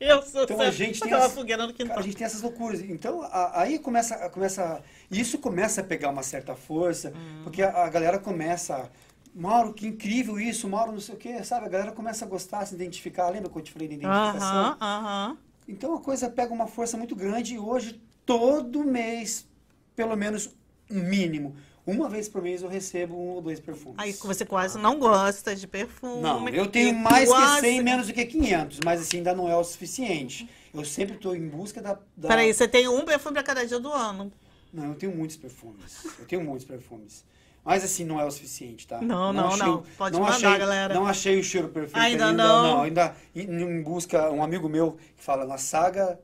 Eu 0.00 0.22
sou 0.22 0.44
Então 0.44 0.60
a 0.60 0.70
gente 0.70 1.00
tem 1.00 1.12
as- 1.12 1.32
fogueira 1.34 1.66
no 1.66 1.72
quintal. 1.72 1.88
Cara, 1.88 2.00
a 2.00 2.02
gente 2.02 2.16
tem 2.16 2.24
essas 2.24 2.40
loucuras. 2.42 2.80
Então, 2.80 3.22
a- 3.22 3.62
aí 3.62 3.78
começa, 3.78 4.28
começa. 4.30 4.80
Isso 5.10 5.38
começa 5.38 5.80
a 5.80 5.84
pegar 5.84 6.08
uma 6.10 6.22
certa 6.22 6.54
força, 6.54 7.12
Hum. 7.16 7.40
porque 7.42 7.62
a, 7.62 7.84
a 7.84 7.88
galera 7.88 8.18
começa. 8.18 8.90
Mauro, 9.34 9.72
que 9.74 9.86
incrível 9.86 10.38
isso, 10.40 10.68
Mauro, 10.68 10.92
não 10.92 11.00
sei 11.00 11.14
o 11.14 11.18
quê, 11.18 11.42
sabe? 11.44 11.66
A 11.66 11.68
galera 11.68 11.92
começa 11.92 12.24
a 12.24 12.28
gostar, 12.28 12.64
se 12.66 12.74
identificar. 12.74 13.28
Lembra 13.28 13.50
que 13.50 13.58
eu 13.58 13.62
te 13.62 13.72
falei 13.72 13.86
da 13.88 13.94
identificação? 13.94 14.58
Aham, 14.58 14.76
aham. 14.80 15.36
Então 15.68 15.94
a 15.94 16.00
coisa 16.00 16.30
pega 16.30 16.52
uma 16.52 16.66
força 16.66 16.96
muito 16.96 17.14
grande 17.14 17.54
e 17.54 17.58
hoje, 17.58 18.00
todo 18.24 18.82
mês, 18.84 19.46
pelo 19.94 20.16
menos 20.16 20.54
um 20.90 21.00
mínimo, 21.02 21.54
uma 21.90 22.08
vez 22.08 22.28
por 22.28 22.42
mês 22.42 22.62
eu 22.62 22.68
recebo 22.68 23.14
um 23.16 23.28
ou 23.30 23.40
dois 23.42 23.58
perfumes. 23.60 23.96
Aí 23.98 24.12
você 24.12 24.44
quase 24.44 24.78
não 24.78 24.98
gosta 24.98 25.54
de 25.56 25.66
perfume. 25.66 26.20
Não, 26.22 26.48
eu 26.48 26.66
tenho 26.66 26.94
mais 26.94 27.28
quase- 27.28 27.54
que 27.62 27.66
100 27.68 27.82
menos 27.82 28.06
do 28.06 28.12
que 28.12 28.24
500, 28.24 28.80
mas 28.84 29.00
assim, 29.00 29.18
ainda 29.18 29.34
não 29.34 29.48
é 29.48 29.56
o 29.56 29.64
suficiente. 29.64 30.48
Eu 30.74 30.84
sempre 30.84 31.16
estou 31.16 31.34
em 31.34 31.48
busca 31.48 31.80
da... 31.80 31.98
da... 32.16 32.28
Peraí, 32.28 32.52
você 32.52 32.68
tem 32.68 32.86
um 32.88 33.04
perfume 33.04 33.34
pra 33.34 33.42
cada 33.42 33.66
dia 33.66 33.80
do 33.80 33.92
ano. 33.92 34.30
Não, 34.72 34.88
eu 34.88 34.94
tenho 34.94 35.16
muitos 35.16 35.36
perfumes. 35.36 36.04
Eu 36.18 36.26
tenho 36.26 36.44
muitos 36.44 36.66
perfumes. 36.66 37.24
Mas 37.64 37.82
assim, 37.84 38.04
não 38.04 38.20
é 38.20 38.24
o 38.24 38.30
suficiente, 38.30 38.86
tá? 38.86 39.00
Não, 39.00 39.32
não, 39.32 39.48
achei- 39.48 39.66
não. 39.66 39.82
Pode 39.96 40.18
mandar, 40.18 40.32
achei, 40.34 40.58
galera. 40.58 40.94
Não 40.94 41.06
achei 41.06 41.38
o 41.40 41.42
cheiro 41.44 41.68
perfeito 41.68 41.98
Ainda 41.98 42.28
ainda. 42.28 42.42
não. 42.46 42.82
ainda 42.82 43.14
em, 43.34 43.82
busca, 43.82 44.30
um 44.30 44.42
amigo 44.42 44.68
meu 44.68 44.92
que 45.16 45.22
fala 45.22 45.44
na 45.44 45.58
saga 45.58 46.18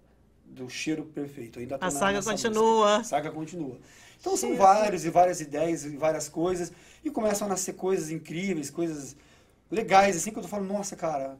do 0.47 0.69
cheiro 0.71 1.05
perfeito. 1.05 1.59
Ainda 1.59 1.77
tô 1.79 1.85
A 1.85 1.91
na- 1.91 1.99
saga 1.99 2.23
continua. 2.23 2.87
busca. 2.87 3.01
A 3.01 3.05
saga 3.05 3.31
continua. 3.31 3.77
Então 4.25 4.39
são 4.39 4.57
vários 4.57 5.05
e 5.05 5.11
várias 5.11 5.43
ideias 5.43 5.85
e 5.85 5.99
várias 5.99 6.31
coisas. 6.31 6.72
E 7.05 7.11
começam 7.11 7.47
a 7.47 7.51
nascer 7.51 7.75
coisas 7.75 8.11
incríveis, 8.11 8.70
coisas 8.70 9.14
legais, 9.70 10.16
assim, 10.16 10.31
que 10.31 10.39
eu 10.39 10.43
tô 10.43 10.49
falando, 10.49 10.68
nossa, 10.68 10.97
cara, 10.97 11.37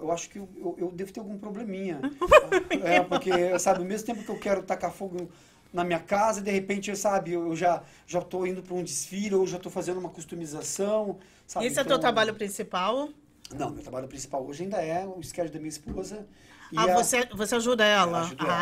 eu 0.00 0.12
acho 0.12 0.30
que 0.30 0.38
eu, 0.38 0.48
eu- 0.56 0.76
eu 0.78 0.92
devo 0.92 1.12
ter 1.12 1.18
algum 1.18 1.36
probleminha. 1.36 2.06
é, 2.78 3.02
porque, 3.02 3.58
sabe, 3.58 3.80
ao 3.80 3.86
mesmo 3.86 4.06
tempo 4.06 4.22
que 4.22 4.30
eu 4.30 4.38
quero 4.38 4.62
tacar 4.62 4.92
fogo 4.92 5.28
na 5.72 5.82
minha 5.84 5.98
casa, 5.98 6.40
de 6.40 6.50
repente, 6.52 6.94
sabe, 6.96 7.32
eu 7.32 7.56
já 7.56 7.82
já 8.06 8.20
tô 8.20 8.46
indo 8.46 8.62
para 8.62 8.74
um 8.74 8.84
desfile, 8.84 9.34
ou 9.34 9.44
já 9.46 9.58
tô 9.58 9.68
fazendo 9.70 9.98
uma 9.98 10.10
customização, 10.10 11.18
sabe? 11.48 11.66
Esse 11.66 11.78
é 11.78 11.82
o 11.82 11.84
Então, 11.84 11.92
teu 11.92 11.98
trabalho 12.00 12.34
principal? 12.34 13.08
Não, 13.54 13.70
meu 13.70 13.82
trabalho 13.82 14.06
principal 14.08 14.44
hoje 14.46 14.62
ainda 14.62 14.80
é 14.80 15.04
o 15.06 15.18
sketch 15.20 15.50
da 15.52 15.58
minha 15.58 15.68
esposa. 15.68 16.26
Ah, 16.76 16.84
a- 16.84 16.94
você, 16.94 17.26
você 17.34 17.54
ajuda 17.56 17.84
ela? 17.84 18.20
Ajudo 18.22 18.44
ela. 18.44 18.54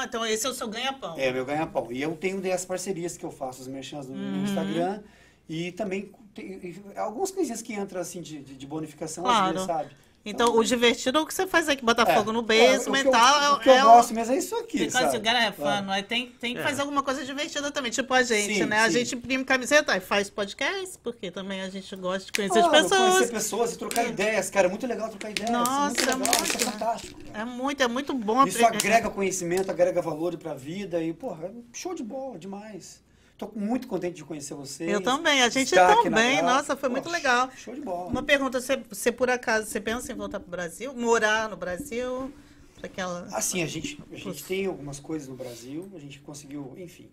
ah, 0.00 0.04
então 0.06 0.24
esse 0.26 0.46
é 0.46 0.48
o 0.50 0.54
seu 0.54 0.68
ganha-pão. 0.68 1.14
É, 1.18 1.32
meu 1.32 1.44
ganha-pão. 1.44 1.90
E 1.90 2.00
eu 2.02 2.14
tenho 2.16 2.40
dessas 2.40 2.66
parcerias 2.66 3.16
que 3.16 3.24
eu 3.24 3.30
faço, 3.30 3.62
os 3.62 3.68
merchans 3.68 4.08
no 4.08 4.14
Uhum. 4.16 4.44
Instagram. 4.44 5.02
E 5.48 5.72
também 5.72 6.10
tem 6.34 6.74
algumas 6.96 7.30
coisinhas 7.30 7.60
que 7.62 7.74
entram 7.74 8.00
assim 8.00 8.22
de, 8.22 8.40
de, 8.42 8.66
bonificação 8.66 9.26
às 9.26 9.30
Claro. 9.36 9.52
vezes, 9.52 9.66
sabe? 9.66 9.90
Então, 10.26 10.56
o 10.56 10.64
divertido 10.64 11.18
é 11.18 11.20
o 11.20 11.26
que 11.26 11.34
você 11.34 11.46
faz 11.46 11.68
aqui, 11.68 11.84
botar 11.84 12.08
É, 12.08 12.14
fogo 12.14 12.32
no 12.32 12.40
é, 12.40 12.42
basement 12.76 12.92
o 12.92 12.96
e 12.96 13.06
eu- 13.06 13.10
tal. 13.10 13.54
O 13.56 13.60
que 13.60 13.68
eu 13.68 13.74
é 13.74 13.82
gosto 13.82 14.14
mesmo 14.14 14.32
é 14.32 14.38
isso 14.38 14.56
aqui, 14.56 14.78
Because 14.78 14.92
sabe? 15.12 15.18
gotta 15.18 15.38
have 15.46 15.56
fun, 15.56 15.68
É. 15.68 15.82
né? 15.82 16.02
Tem, 16.02 16.26
tem 16.40 16.54
que 16.54 16.60
É. 16.60 16.62
fazer 16.62 16.80
alguma 16.80 17.02
coisa 17.02 17.22
divertida 17.26 17.70
também, 17.70 17.90
tipo 17.92 18.12
a 18.14 18.22
gente, 18.22 18.54
Sim, 18.54 18.64
né? 18.64 18.80
A 18.80 18.86
sim. 18.86 18.92
gente 19.00 19.14
imprime 19.16 19.44
camiseta 19.44 19.94
e 19.94 20.00
faz 20.00 20.30
podcast, 20.30 20.98
porque 21.02 21.30
também 21.30 21.60
a 21.60 21.68
gente 21.68 21.94
gosta 21.96 22.24
de 22.24 22.32
conhecer 22.32 22.60
Claro, 22.60 22.74
as 22.74 22.82
pessoas. 22.84 23.12
conhecer 23.12 23.32
pessoas 23.32 23.72
e 23.74 23.78
trocar 23.78 24.04
ideias, 24.06 24.48
cara. 24.48 24.66
É 24.66 24.70
muito 24.70 24.86
legal 24.86 25.10
trocar 25.10 25.30
ideias. 25.30 25.50
Nossa, 25.50 25.80
muito 25.88 26.00
legal, 26.00 26.18
muito. 26.18 26.44
isso 26.44 26.56
é 26.56 26.70
fantástico. 26.72 27.20
cara. 27.24 27.38
É 27.40 27.44
muito, 27.44 27.82
é 27.82 27.88
muito 27.88 28.14
bom. 28.14 28.46
Isso 28.46 28.64
agrega 28.64 29.10
conhecimento, 29.10 29.70
agrega 29.70 30.00
valor 30.00 30.34
pra 30.38 30.54
vida 30.54 31.02
e, 31.02 31.12
porra, 31.12 31.48
é 31.48 31.50
show 31.74 31.94
de 31.94 32.02
bola, 32.02 32.38
demais. 32.38 33.03
Tô 33.36 33.50
muito 33.54 33.88
contente 33.88 34.14
de 34.14 34.24
conhecer 34.24 34.54
vocês. 34.54 34.88
Eu 34.90 35.00
também, 35.02 35.42
a 35.42 35.48
gente 35.48 35.74
também. 35.74 36.40
Nossa, 36.40 36.76
foi 36.76 36.88
muito 36.88 37.08
legal. 37.10 37.50
Show 37.56 37.74
de 37.74 37.80
bola. 37.80 38.08
Uma 38.08 38.22
pergunta, 38.22 38.60
você, 38.60 38.76
você 38.88 39.10
por 39.10 39.28
acaso, 39.28 39.66
você 39.66 39.80
pensa 39.80 40.12
em 40.12 40.14
voltar 40.14 40.38
pro 40.38 40.48
Brasil? 40.50 40.94
Morar 40.94 41.48
no 41.48 41.56
Brasil? 41.56 42.32
Pra 42.76 42.86
aquela... 42.86 43.26
Assim, 43.32 43.62
a 43.62 43.66
gente, 43.66 44.00
a 44.12 44.16
gente 44.16 44.44
tem 44.44 44.66
algumas 44.66 45.00
coisas 45.00 45.26
no 45.28 45.34
Brasil, 45.34 45.90
a 45.94 45.98
gente 45.98 46.20
conseguiu, 46.20 46.74
enfim. 46.76 47.08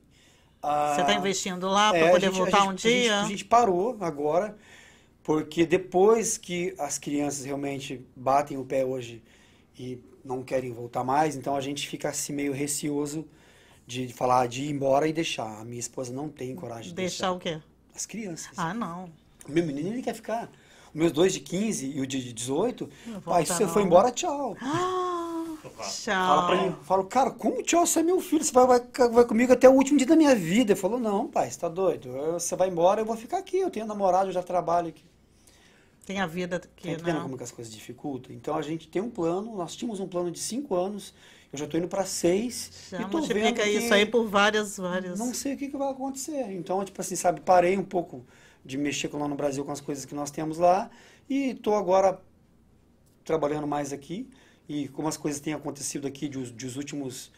Ah, 0.62 0.94
Você 0.96 1.04
tá 1.06 1.14
investindo 1.16 1.68
lá 1.68 1.90
pra 1.90 1.98
é, 2.00 2.12
poder 2.12 2.26
gente- 2.28 2.38
voltar 2.38 2.58
gente- 2.60 2.68
um 2.68 2.70
a 2.70 2.72
gente- 2.74 3.02
dia? 3.02 3.22
A 3.22 3.26
gente, 3.26 3.46
parou 3.46 3.98
agora, 4.00 4.56
porque 5.24 5.66
depois 5.66 6.38
que 6.38 6.76
as 6.78 7.00
crianças 7.00 7.46
realmente 7.46 8.06
batem 8.16 8.58
o 8.60 8.64
pé 8.64 8.86
hoje 8.86 9.24
e 9.78 10.00
não 10.24 10.44
querem 10.44 10.72
voltar 10.72 11.04
mais, 11.04 11.36
então 11.36 11.56
a 11.56 11.62
gente 11.62 11.88
fica 11.88 12.10
assim 12.10 12.32
meio 12.34 12.54
receoso 12.54 13.26
de 13.92 14.14
falar 14.14 14.48
de 14.48 14.64
ir 14.64 14.70
embora 14.72 15.08
e 15.08 15.14
deixar. 15.14 15.60
A 15.60 15.66
minha 15.66 15.80
esposa 15.80 16.14
não 16.14 16.30
tem 16.30 16.56
coragem 16.56 16.90
de 16.90 16.94
Deixar 16.96 17.32
deixar, 17.32 17.32
o 17.34 17.40
quê? 17.40 17.62
as 17.96 18.06
crianças. 18.06 18.52
Ah, 18.58 18.74
não. 18.74 19.10
O 19.48 19.52
meu 19.52 19.66
menino 19.66 19.90
ele 19.90 20.02
quer 20.02 20.14
ficar. 20.16 20.50
Os 20.90 20.96
meus 20.96 21.12
dois 21.12 21.34
de 21.34 21.40
15 21.40 21.88
e 21.88 22.02
o 22.02 22.08
de 22.08 22.34
18, 22.34 22.90
Não 23.06 23.22
pai, 23.22 23.46
se 23.46 23.54
você 23.54 23.68
for 23.68 23.82
embora, 23.82 24.12
tchau. 24.12 24.56
Ah, 24.62 25.46
Fala 26.26 26.44
pra 26.44 26.56
tchau. 26.56 26.70
mim, 26.70 26.76
falo, 26.84 27.04
cara, 27.06 27.32
como 27.32 27.62
tchau, 27.64 27.86
você 27.86 28.00
é 28.00 28.04
meu 28.04 28.20
filho, 28.20 28.44
você 28.44 28.52
vai, 28.52 28.66
vai, 28.68 29.10
vai 29.10 29.26
comigo 29.26 29.54
até 29.54 29.70
o 29.70 29.74
último 29.74 29.98
dia 29.98 30.08
da 30.08 30.16
minha 30.16 30.36
vida. 30.36 30.74
Ele 30.74 30.80
falou, 30.80 31.00
não, 31.00 31.28
pai, 31.28 31.50
você 31.50 31.60
tá 31.60 31.70
doido? 31.70 32.10
Eu- 32.10 32.40
Você 32.40 32.56
vai 32.56 32.70
embora, 32.70 33.02
eu 33.02 33.06
vou 33.06 33.16
ficar 33.16 33.38
aqui, 33.40 33.58
eu 33.58 33.70
tenho 33.70 33.86
namorado, 33.86 34.30
eu 34.30 34.34
já 34.34 34.44
trabalho 34.44 34.90
aqui. 34.90 35.04
Tem 36.06 36.20
a 36.20 36.26
vida 36.26 36.60
que, 36.76 36.96
Tá 36.96 37.04
vendo 37.04 37.16
né? 37.16 37.22
como 37.22 37.38
que 37.38 37.44
as 37.44 37.52
coisas 37.52 37.72
dificultam? 37.74 38.34
Então 38.36 38.56
a 38.56 38.62
gente 38.62 38.88
tem 38.88 39.02
um 39.02 39.10
plano, 39.10 39.56
nós 39.56 39.76
tínhamos 39.76 40.00
um 40.00 40.08
plano 40.08 40.32
de 40.32 40.40
cinco 40.40 40.76
anos, 40.76 41.14
eu 41.52 41.60
já 41.60 41.68
tô 41.68 41.78
indo 41.78 41.88
para 41.88 42.06
seis. 42.06 42.72
Já 42.90 43.02
e 43.02 43.06
tô 43.06 43.08
vendo 43.08 43.18
multiplica 43.18 43.64
que 43.64 43.70
isso 43.70 43.94
aí 43.94 44.06
por 44.06 44.28
várias, 44.28 44.78
várias. 44.78 45.20
Não 45.20 45.34
sei 45.34 45.54
o 45.56 45.58
que, 45.58 45.68
que 45.70 45.78
vai 45.78 45.90
acontecer. 45.92 46.52
Então, 46.52 46.84
tipo 46.86 47.00
assim, 47.02 47.16
sabe, 47.16 47.42
parei 47.42 47.78
um 47.78 47.84
pouco 47.84 48.26
de 48.64 48.78
mexer 48.78 49.10
com 49.10 49.18
lá 49.18 49.28
no 49.28 49.36
Brasil 49.36 49.66
com 49.66 49.72
as 49.72 49.82
coisas 49.82 50.06
que 50.06 50.16
nós 50.16 50.32
temos 50.32 50.58
lá 50.58 50.90
e 51.30 51.54
tô 51.56 51.74
agora 51.76 52.20
trabalhando 53.24 53.68
mais 53.68 53.92
aqui. 53.94 54.30
E 54.68 54.88
como 54.90 55.08
as 55.08 55.18
coisas 55.18 55.42
têm 55.42 55.54
acontecido 55.54 56.08
aqui 56.08 56.30
dos 56.30 56.78
últimos 56.78 57.32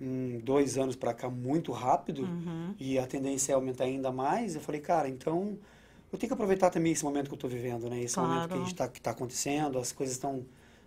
hum, 0.00 0.40
dois 0.44 0.78
anos 0.78 0.96
para 0.96 1.14
cá 1.14 1.30
muito 1.30 1.72
rápido 1.72 2.22
Uhum. 2.24 2.74
e 2.78 2.98
a 2.98 3.06
tendência 3.06 3.52
é 3.52 3.54
aumentar 3.54 3.84
ainda 3.84 4.12
mais, 4.12 4.54
eu 4.54 4.60
falei, 4.60 4.80
cara, 4.80 5.08
então 5.08 5.58
eu 6.12 6.18
tenho 6.18 6.28
que 6.30 6.34
aproveitar 6.34 6.70
também 6.70 6.92
esse 6.92 7.04
momento 7.04 7.26
que 7.28 7.32
eu 7.34 7.36
estou 7.36 7.50
vivendo, 7.50 7.88
né? 7.90 8.00
Esse 8.02 8.20
momento 8.20 8.48
que 8.48 8.54
a 8.54 8.58
Claro. 8.58 8.74
tá, 8.76 8.88
que 8.88 8.98
está 8.98 9.10
acontecendo, 9.12 9.78
as 9.78 9.92
coisas 9.92 10.16
estão 10.16 10.46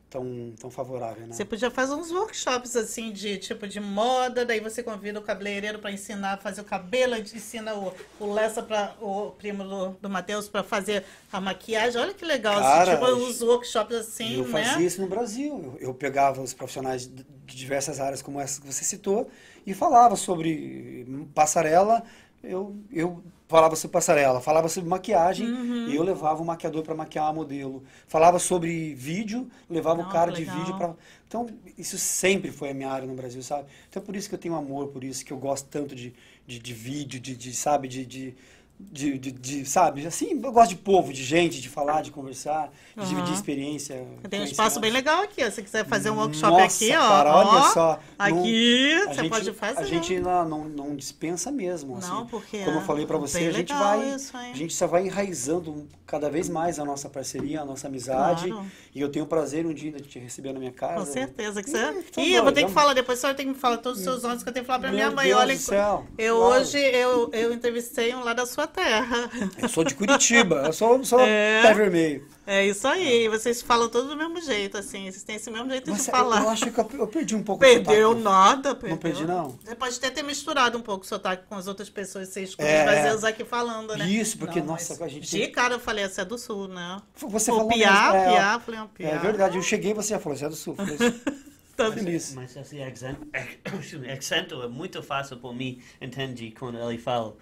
tão, 0.10 0.54
tão 0.60 0.70
favoráveis, 0.70 1.28
né? 1.28 1.34
Você 1.36 1.46
podia 1.46 1.70
fazer 1.70 1.94
uns 1.94 2.12
workshops 2.12 2.76
assim 2.76 3.12
de 3.12 3.38
tipo 3.38 3.68
de 3.68 3.80
moda, 3.80 4.46
daí 4.46 4.60
você 4.60 4.82
convida 4.82 5.20
o 5.20 5.24
cabeleireiro 5.24 5.80
para 5.80 5.92
ensinar 5.92 6.34
a 6.34 6.38
fazer 6.38 6.62
o 6.62 6.66
cabelo, 6.66 7.16
ensina 7.16 7.76
o, 7.76 7.94
o 8.20 8.34
Lessa 8.34 8.64
para 8.64 8.96
o 9.02 9.32
primo 9.32 9.64
do, 9.64 9.90
do 10.02 10.10
Matheus 10.10 10.48
para 10.48 10.64
fazer 10.64 11.04
a 11.32 11.42
maquiagem. 11.42 12.00
Olha 12.00 12.14
que 12.14 12.26
legal, 12.26 12.60
Cara, 12.62 12.94
assim, 12.94 13.02
tipo 13.02 13.12
uns 13.16 13.42
workshops 13.42 13.96
assim, 13.96 14.38
eu 14.38 14.48
né? 14.48 14.64
fazia 14.64 14.88
isso 14.88 15.02
no 15.02 15.08
Brasil. 15.08 15.78
Eu, 15.80 15.90
eu 15.90 15.94
pegava 15.94 16.42
os 16.42 16.54
profissionais 16.54 17.08
de 17.08 17.36
de 17.46 17.56
diversas 17.56 18.00
áreas 18.00 18.22
como 18.22 18.40
essa 18.42 18.60
que 18.60 18.68
você 18.68 18.84
citou 18.84 19.30
e 19.66 19.74
falava 19.74 20.16
sobre 20.16 21.06
passarela. 21.34 22.04
Eu, 22.44 22.76
eu 22.92 23.24
falava 23.56 23.76
sobre 23.76 23.94
passarela, 23.94 24.42
falava 24.42 24.68
sobre 24.70 24.90
maquiagem 24.90 25.48
Uhum. 25.48 25.88
e 25.90 25.96
eu 25.96 26.04
levava 26.04 26.42
o 26.42 26.46
maquiador 26.46 26.84
para 26.84 26.94
maquiar 26.96 27.28
a 27.28 27.34
modelo. 27.34 27.84
Falava 28.08 28.38
sobre 28.40 28.94
vídeo, 28.96 29.50
levava 29.70 30.02
Não, 30.02 30.10
o 30.10 30.12
cara 30.12 30.32
que 30.32 30.38
de 30.40 30.46
legal. 30.46 30.58
vídeo 30.60 30.78
para. 30.78 30.94
Então, 31.28 31.48
isso 31.78 31.98
sempre 31.98 32.52
foi 32.52 32.70
a 32.70 32.74
minha 32.74 32.90
área 32.90 33.08
no 33.08 33.14
Brasil, 33.16 33.42
sabe? 33.42 33.68
Então, 33.90 34.02
é 34.02 34.06
por 34.06 34.16
isso 34.16 34.30
que 34.30 34.36
eu 34.36 34.40
tenho 34.40 34.56
amor 34.56 34.88
por 34.88 35.04
isso, 35.04 35.26
que 35.26 35.34
eu 35.34 35.38
gosto 35.38 35.68
tanto 35.70 35.96
de, 35.96 36.14
de, 36.46 36.60
de 36.60 36.74
vídeo, 36.74 37.20
de, 37.20 37.36
de, 37.36 37.54
sabe, 37.54 37.88
de, 37.88 38.06
de, 38.06 38.36
de, 38.78 39.18
de, 39.18 39.32
de, 39.32 39.66
sabe, 39.66 40.06
assim, 40.06 40.40
eu 40.44 40.52
gosto 40.52 40.70
de 40.72 40.76
povo, 40.78 41.14
de 41.14 41.24
gente, 41.24 41.62
de 41.62 41.70
falar, 41.70 42.02
de 42.02 42.12
conversar, 42.12 42.70
de 42.94 43.00
Aham. 43.02 43.08
dividir 43.10 43.34
experiência. 43.34 44.06
Tem 44.30 44.42
um 44.42 44.44
espaço 44.44 44.80
bem 44.82 44.92
legal 44.92 45.22
aqui, 45.24 45.42
ó. 45.44 45.46
Se 45.46 45.56
você 45.56 45.64
quiser 45.64 45.86
fazer 45.86 46.10
um 46.10 46.18
workshop 46.18 46.52
Nossa, 46.62 46.66
aqui, 46.86 46.94
ó. 46.96 47.00
cara, 47.00 47.36
olha 47.36 47.48
ó, 47.50 47.62
só. 47.72 48.00
Aqui, 48.20 48.96
Não- 48.96 49.08
você 49.14 49.22
gente- 49.22 49.30
pode 49.30 49.54
fazer. 49.54 49.80
A 49.80 49.84
gente 49.86 50.20
não, 50.20 50.48
não, 50.48 50.64
não 50.66 50.96
dispensa 50.96 51.52
mesmo. 51.52 51.98
Não, 52.00 52.20
assim. 52.20 52.28
porque 52.30 52.60
Como 52.64 52.78
é 52.78 52.82
eu 52.82 52.86
falei 52.86 53.06
pra 53.06 53.18
você, 53.18 53.40
a 53.48 53.52
gente 53.52 53.74
vai. 53.74 54.14
isso, 54.16 54.36
a 54.36 54.54
gente 54.54 54.74
só 54.74 54.88
vai 54.88 55.06
enraizando 55.06 55.88
cada 56.06 56.30
vez 56.30 56.50
mais 56.50 56.78
a 56.80 56.86
nossa 56.86 57.10
parceria, 57.10 57.62
a 57.62 57.66
nossa 57.66 57.88
amizade. 57.88 58.50
Claro. 58.50 58.66
E 58.94 59.02
eu 59.02 59.10
tenho 59.10 59.26
o 59.26 59.28
prazer 59.28 59.66
um 59.66 59.74
dia 59.74 59.92
de 59.94 60.04
te 60.08 60.20
receber 60.20 60.54
na 60.54 60.60
minha 60.60 60.72
casa. 60.72 61.06
Com 61.06 61.12
certeza 61.12 61.64
que 61.64 61.70
você. 61.70 61.94
tô 62.14 62.22
Ih, 62.22 62.34
eu 62.34 62.44
vou 62.44 62.52
ter 62.52 62.66
que 62.66 62.72
falar 62.72 62.94
depois, 62.94 63.20
você 63.20 63.28
vai 63.28 63.36
ter 63.36 63.46
que 63.46 63.54
falar 63.54 63.78
todos 63.78 64.00
os 64.00 64.04
seus 64.04 64.24
nomes 64.24 64.44
que 64.44 64.50
eu 64.50 64.54
tenho 64.54 64.64
que 64.64 64.68
falar 64.68 64.80
pra 64.80 64.90
Meu 64.90 64.98
minha 64.98 65.12
mãe. 65.12 65.28
Deus 65.28 65.40
Olha, 65.40 65.56
do 65.56 65.62
céu, 65.62 66.06
eu 66.18 66.38
claro. 66.38 66.62
hoje 66.62 66.78
eu, 66.78 67.30
eu 67.34 67.54
entrevistei 67.54 68.14
um 68.14 68.24
lá 68.24 68.34
da 68.34 68.46
sua 68.46 68.65
terra. 68.68 69.30
Eu 69.62 69.70
sou 69.70 69.84
de 69.84 69.94
Curitiba, 69.96 70.64
eu 70.66 70.74
sou, 70.74 71.04
sou 71.04 71.20
É. 71.20 71.62
pé 71.62 71.74
vermelho. 71.74 72.28
É 72.48 72.64
isso 72.66 72.88
aí, 72.88 73.28
vocês 73.28 73.62
falam 73.64 73.90
todos 73.90 74.08
do 74.08 74.16
mesmo 74.16 74.40
jeito, 74.40 74.78
assim, 74.78 75.10
vocês 75.10 75.24
têm 75.24 75.36
esse 75.38 75.50
mesmo 75.50 75.68
jeito 75.70 75.90
Mas 75.90 76.04
de 76.04 76.08
eu, 76.10 76.14
falar. 76.14 76.42
eu 76.44 76.50
acho 76.50 76.70
que 76.70 76.80
eu, 76.80 76.90
eu 77.00 77.08
perdi 77.08 77.36
um 77.36 77.42
pouco 77.42 77.64
o 77.64 77.68
Perdeu 77.68 78.10
sotaque. 78.10 78.24
nada, 78.24 78.76
perdeu. 78.76 78.98
perdi, 78.98 79.26
não? 79.26 79.58
Você 79.64 79.74
pode 79.74 79.98
até 79.98 80.12
ter 80.12 80.22
misturado 80.24 80.78
um 80.78 80.82
pouco 80.82 81.04
o 81.04 81.08
sotaque 81.08 81.44
com 81.50 81.56
as 81.56 81.66
outras 81.68 81.90
pessoas 81.90 82.28
que 82.28 82.34
você 82.36 82.44
escuta 82.44 82.68
É. 82.68 82.80
os 82.80 82.86
brasileiros 82.86 83.24
aqui 83.24 83.44
falando, 83.44 83.96
né? 83.98 84.08
Isso, 84.08 84.38
porque, 84.38 84.60
Não, 84.60 84.68
nossa, 84.68 84.94
mas 84.94 85.02
a 85.02 85.08
gente 85.08 85.28
De 85.28 85.40
tem- 85.40 85.52
cara 85.52 85.74
eu 85.74 85.80
falei, 85.80 86.04
essa 86.04 86.22
é 86.22 86.26
do 86.26 86.38
sul, 86.38 86.68
né? 86.68 87.02
Você 87.16 87.52
o 87.52 87.56
falou 87.58 87.72
piá, 87.72 88.12
mesmo, 88.14 88.16
é, 88.18 88.34
piá, 88.34 88.60
falei, 88.60 88.80
um 88.80 88.88
piá. 88.88 89.10
É 89.10 89.18
verdade, 89.18 89.58
eu 89.58 89.64
cheguei 89.64 89.90
e 89.92 89.94
você 89.96 90.10
já 90.10 90.20
falou, 90.20 90.38
você 90.38 90.46
é 90.46 90.50
do 90.50 90.56
sul. 90.56 90.76
Falei, 90.76 90.98
Tá 91.76 91.92
feliz. 91.92 92.34
Mas 92.36 92.56
esse 92.56 92.82
accent, 92.82 93.18
accento 94.14 94.62
é 94.62 94.68
muito 94.68 95.04
fácil 95.04 95.36
para 95.36 95.52
mim 95.52 95.82
entender 96.00 96.52
quando 96.58 96.78
ele 96.78 96.98
fala. 96.98 97.36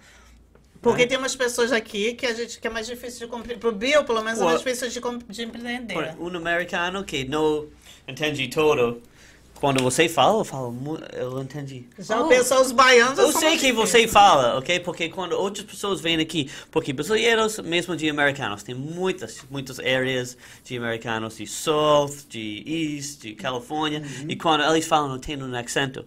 Porque 0.84 1.02
né? 1.02 1.08
tem 1.08 1.18
umas 1.18 1.34
pessoas 1.34 1.72
aqui 1.72 2.12
que 2.12 2.26
a 2.26 2.34
gente 2.34 2.60
que 2.60 2.66
é 2.66 2.70
mais 2.70 2.86
difícil 2.86 3.20
de 3.20 3.26
compreender. 3.26 3.58
Pro 3.58 3.72
Bill, 3.72 4.04
pelo 4.04 4.22
menos, 4.22 4.38
é 4.38 4.42
Pô, 4.42 4.48
mais 4.50 4.58
difícil 4.58 4.88
de, 4.88 5.00
de 5.32 5.42
empreender. 5.42 5.94
Por 5.94 6.32
um 6.32 6.36
americano 6.36 7.02
que 7.02 7.24
não 7.24 7.66
entende 8.06 8.46
todo, 8.48 9.00
quando 9.54 9.82
você 9.82 10.10
fala, 10.10 10.40
eu 10.40 10.44
falo, 10.44 11.00
eu 11.14 11.40
entendi. 11.40 11.86
Já 11.98 12.20
Oh, 12.20 12.26
o 12.26 12.28
pessoal, 12.28 12.60
os 12.60 12.70
baianos. 12.70 13.18
Eu 13.18 13.32
sei 13.32 13.56
que 13.56 13.72
você 13.72 14.06
fala, 14.06 14.58
ok? 14.58 14.78
Porque 14.80 15.08
quando 15.08 15.32
outras 15.32 15.64
pessoas 15.64 16.02
vêm 16.02 16.20
aqui, 16.20 16.50
porque 16.70 16.92
brasileiros, 16.92 17.58
mesmo 17.60 17.96
de 17.96 18.10
americanos, 18.10 18.62
tem 18.62 18.74
muitas, 18.74 19.42
muitas 19.50 19.78
áreas 19.78 20.36
de 20.62 20.76
americanos, 20.76 21.38
de 21.38 21.46
South, 21.46 22.14
de 22.28 22.62
East, 22.66 23.22
de 23.22 23.34
Califórnia, 23.34 24.02
e 24.28 24.36
quando 24.36 24.62
eles 24.64 24.86
falam, 24.86 25.18
tem 25.18 25.42
um 25.42 25.56
acento. 25.56 26.04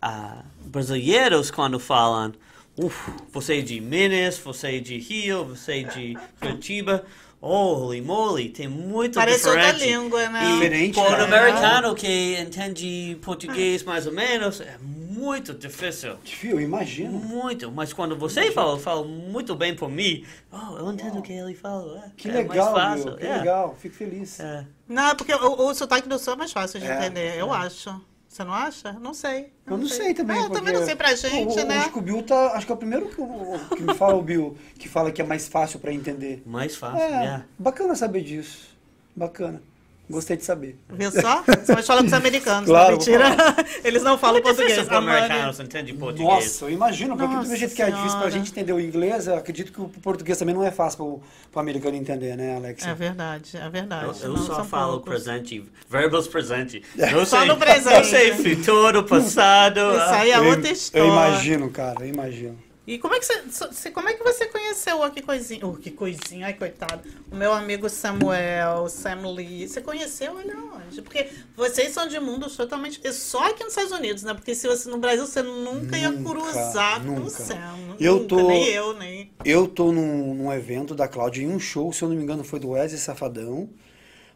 ah, 0.00 0.42
brasileiros, 0.64 1.50
quando 1.50 1.78
falam, 1.78 2.32
Uf, 2.76 3.10
você 3.32 3.58
é 3.58 3.62
de 3.62 3.80
Minas, 3.80 4.36
você 4.38 4.76
é 4.76 4.80
de 4.80 4.98
Rio, 4.98 5.44
você 5.44 5.80
é 5.80 5.82
de 5.84 6.18
Curitiba. 6.40 7.04
Holy 7.40 8.00
moly, 8.00 8.48
tem 8.48 8.66
muito 8.66 9.16
Parece 9.16 9.46
outra 9.46 9.70
diferente. 9.74 9.92
língua, 10.02 10.28
né? 10.30 10.44
E 10.48 10.52
Diferente, 10.54 10.94
para 10.94 11.24
o 11.24 11.28
né? 11.28 11.36
americano 11.38 11.94
que 11.94 12.38
entende 12.40 13.18
português 13.20 13.82
mais 13.82 14.06
ou 14.06 14.14
menos, 14.14 14.62
é 14.62 14.78
muito 14.80 15.52
difícil. 15.52 16.16
Eu 16.42 16.58
imagino. 16.58 17.12
Muito, 17.12 17.70
mas 17.70 17.92
quando 17.92 18.16
você 18.16 18.50
fala, 18.50 18.78
fala 18.78 19.04
muito 19.04 19.54
bem 19.54 19.76
por 19.76 19.90
mim, 19.90 20.24
oh, 20.50 20.78
eu 20.78 20.90
entendo 20.90 21.18
o 21.18 21.22
que 21.22 21.34
ele 21.34 21.54
fala. 21.54 22.04
é- 22.06 22.10
Que 22.16 22.30
é 22.30 22.32
legal, 22.32 22.72
mais 22.72 22.86
fácil. 23.02 23.10
meu. 23.10 23.16
Que 23.18 23.26
é. 23.26 23.36
legal. 23.36 23.76
Fico 23.78 23.94
feliz. 23.94 24.40
É. 24.40 24.64
Não, 24.88 25.14
porque 25.14 25.34
o, 25.34 25.66
o 25.68 25.74
sotaque 25.74 26.08
do 26.08 26.18
sul 26.18 26.32
é 26.32 26.36
mais 26.36 26.50
fácil 26.52 26.80
de 26.80 26.86
É, 26.86 26.96
entender, 26.96 27.38
eu 27.38 27.52
acho. 27.52 27.94
Você 28.34 28.42
não 28.42 28.52
acha? 28.52 28.92
Não 28.94 29.14
sei. 29.14 29.52
Eu 29.64 29.78
não 29.78 29.86
sei 29.86 30.12
também. 30.12 30.36
É, 30.36 30.40
eu 30.40 30.50
também 30.50 30.62
porque 30.64 30.78
não 30.78 30.84
sei 30.84 30.96
pra 30.96 31.14
gente, 31.14 31.56
o, 31.56 31.62
o- 31.62 31.66
né? 31.68 31.78
Acho 31.78 31.92
que 31.92 31.98
o 32.00 32.02
Bill 32.02 32.20
tá. 32.24 32.48
Acho 32.54 32.66
que 32.66 32.72
é 32.72 32.74
o 32.74 32.78
primeiro 32.78 33.08
que, 33.08 33.20
o- 33.20 33.76
que 33.76 33.80
me 33.84 33.94
fala 33.94 34.16
o 34.16 34.22
Bill, 34.22 34.58
que 34.76 34.88
fala 34.88 35.12
que 35.12 35.22
é 35.22 35.24
mais 35.24 35.46
fácil 35.46 35.78
pra 35.78 35.92
entender. 35.92 36.42
Mais 36.44 36.74
fácil, 36.74 36.98
É, 36.98 37.26
é. 37.26 37.42
bacana 37.56 37.94
saber 37.94 38.22
disso. 38.24 38.76
Bacana. 39.14 39.62
Gostei 40.08 40.36
de 40.36 40.44
saber. 40.44 40.78
Viu 40.90 41.10
só? 41.10 41.42
Você 41.42 41.72
vai 41.72 41.82
falar 41.82 42.00
com 42.02 42.06
os 42.08 42.12
americanos, 42.12 42.68
Claro, 42.68 42.90
não 42.90 42.98
mentira. 42.98 43.24
Eles 43.82 44.02
não 44.02 44.18
falam 44.18 44.42
português. 44.42 44.68
Difícil 44.72 44.86
para 44.88 44.98
Amanda. 44.98 45.18
americanos 45.18 45.60
entender 45.60 45.92
português. 45.94 46.28
Nossa, 46.28 46.64
eu 46.66 46.70
imagino, 46.70 47.16
porque 47.16 47.26
do 47.26 47.32
Nossa 47.32 47.48
mesmo 47.48 47.56
jeito 47.56 47.74
que 47.74 47.82
é 47.82 47.86
difícil 47.86 48.08
pra 48.10 48.18
Senhora. 48.18 48.30
gente 48.30 48.50
entender 48.50 48.72
o 48.74 48.80
inglês, 48.80 49.26
eu 49.26 49.36
acredito 49.36 49.72
que 49.72 49.80
o 49.80 49.88
português 49.88 50.36
também 50.38 50.54
não 50.54 50.62
é 50.62 50.70
fácil 50.70 50.98
pro, 50.98 51.22
pro 51.50 51.60
americano 51.60 51.96
entender, 51.96 52.36
né, 52.36 52.54
Alex? 52.56 52.86
É 52.86 52.94
verdade, 52.94 53.56
é 53.56 53.68
verdade. 53.70 54.04
Eu, 54.22 54.28
eu 54.28 54.36
Não, 54.36 54.42
só 54.46 54.56
são 54.56 54.64
falo 54.66 55.00
poucos. 55.00 55.08
presente, 55.24 55.64
verbos 55.88 56.28
presente. 56.28 56.82
Não 56.96 57.24
Só 57.24 57.38
sei, 57.38 57.48
no 57.48 57.56
presente. 57.56 57.94
Não 57.94 58.04
sei 58.04 58.32
futuro, 58.34 59.04
passado. 59.04 59.80
Isso 59.80 60.14
aí 60.14 60.30
é 60.32 60.36
eu, 60.38 60.44
outra 60.44 60.70
história. 60.70 61.06
eu 61.06 61.12
imagino, 61.12 61.70
cara, 61.70 62.04
eu 62.04 62.08
imagino. 62.08 62.58
E 62.86 62.98
como 62.98 63.14
é 63.14 63.18
que 63.18 63.24
você, 63.24 63.90
como 63.90 64.08
é 64.10 64.12
que 64.12 64.22
você 64.22 64.44
conheceu 64.46 65.00
o 65.00 65.10
que 65.10 65.22
coisinha? 65.22 65.66
Oh, 65.66 65.72
que 65.72 65.90
coisinha, 65.90 66.44
ai 66.46 66.52
coitado. 66.52 67.00
O 67.32 67.34
meu 67.34 67.50
amigo 67.52 67.88
Samuel, 67.88 68.88
Sam 68.90 69.26
Lee. 69.32 69.66
Você 69.66 69.80
conheceu 69.80 70.38
ele 70.38 70.52
aonde? 70.52 71.00
Porque 71.00 71.28
vocês 71.56 71.92
são 71.94 72.06
de 72.06 72.20
mundos 72.20 72.56
totalmente. 72.56 73.00
é 73.02 73.10
Só 73.10 73.48
aqui 73.48 73.60
nos 73.64 73.72
Estados 73.72 73.92
Unidos, 73.92 74.22
né? 74.22 74.34
Porque 74.34 74.54
se 74.54 74.66
você 74.68 74.88
no 74.90 74.98
Brasil 74.98 75.26
você 75.26 75.40
nunca, 75.40 75.96
ia 75.96 76.10
Nunca, 76.10 76.28
cruzar 76.30 77.02
com 77.02 77.08
o 77.12 77.20
nunca. 77.20 77.30
Sam. 77.30 77.56
Eu 77.98 78.16
Nunca, 78.16 78.28
tô- 78.28 78.48
Nem 78.48 78.66
eu, 78.68 78.92
nem. 78.92 79.30
Eu 79.44 79.66
tô 79.66 79.90
num, 79.90 80.34
num 80.34 80.52
evento 80.52 80.94
da 80.94 81.08
Cláudia 81.08 81.42
em 81.42 81.48
um 81.48 81.58
show, 81.58 81.90
se 81.90 82.02
eu 82.02 82.08
não 82.10 82.16
me 82.16 82.22
engano, 82.22 82.44
foi 82.44 82.60
do 82.60 82.70
Wesley 82.70 83.00
Safadão, 83.00 83.66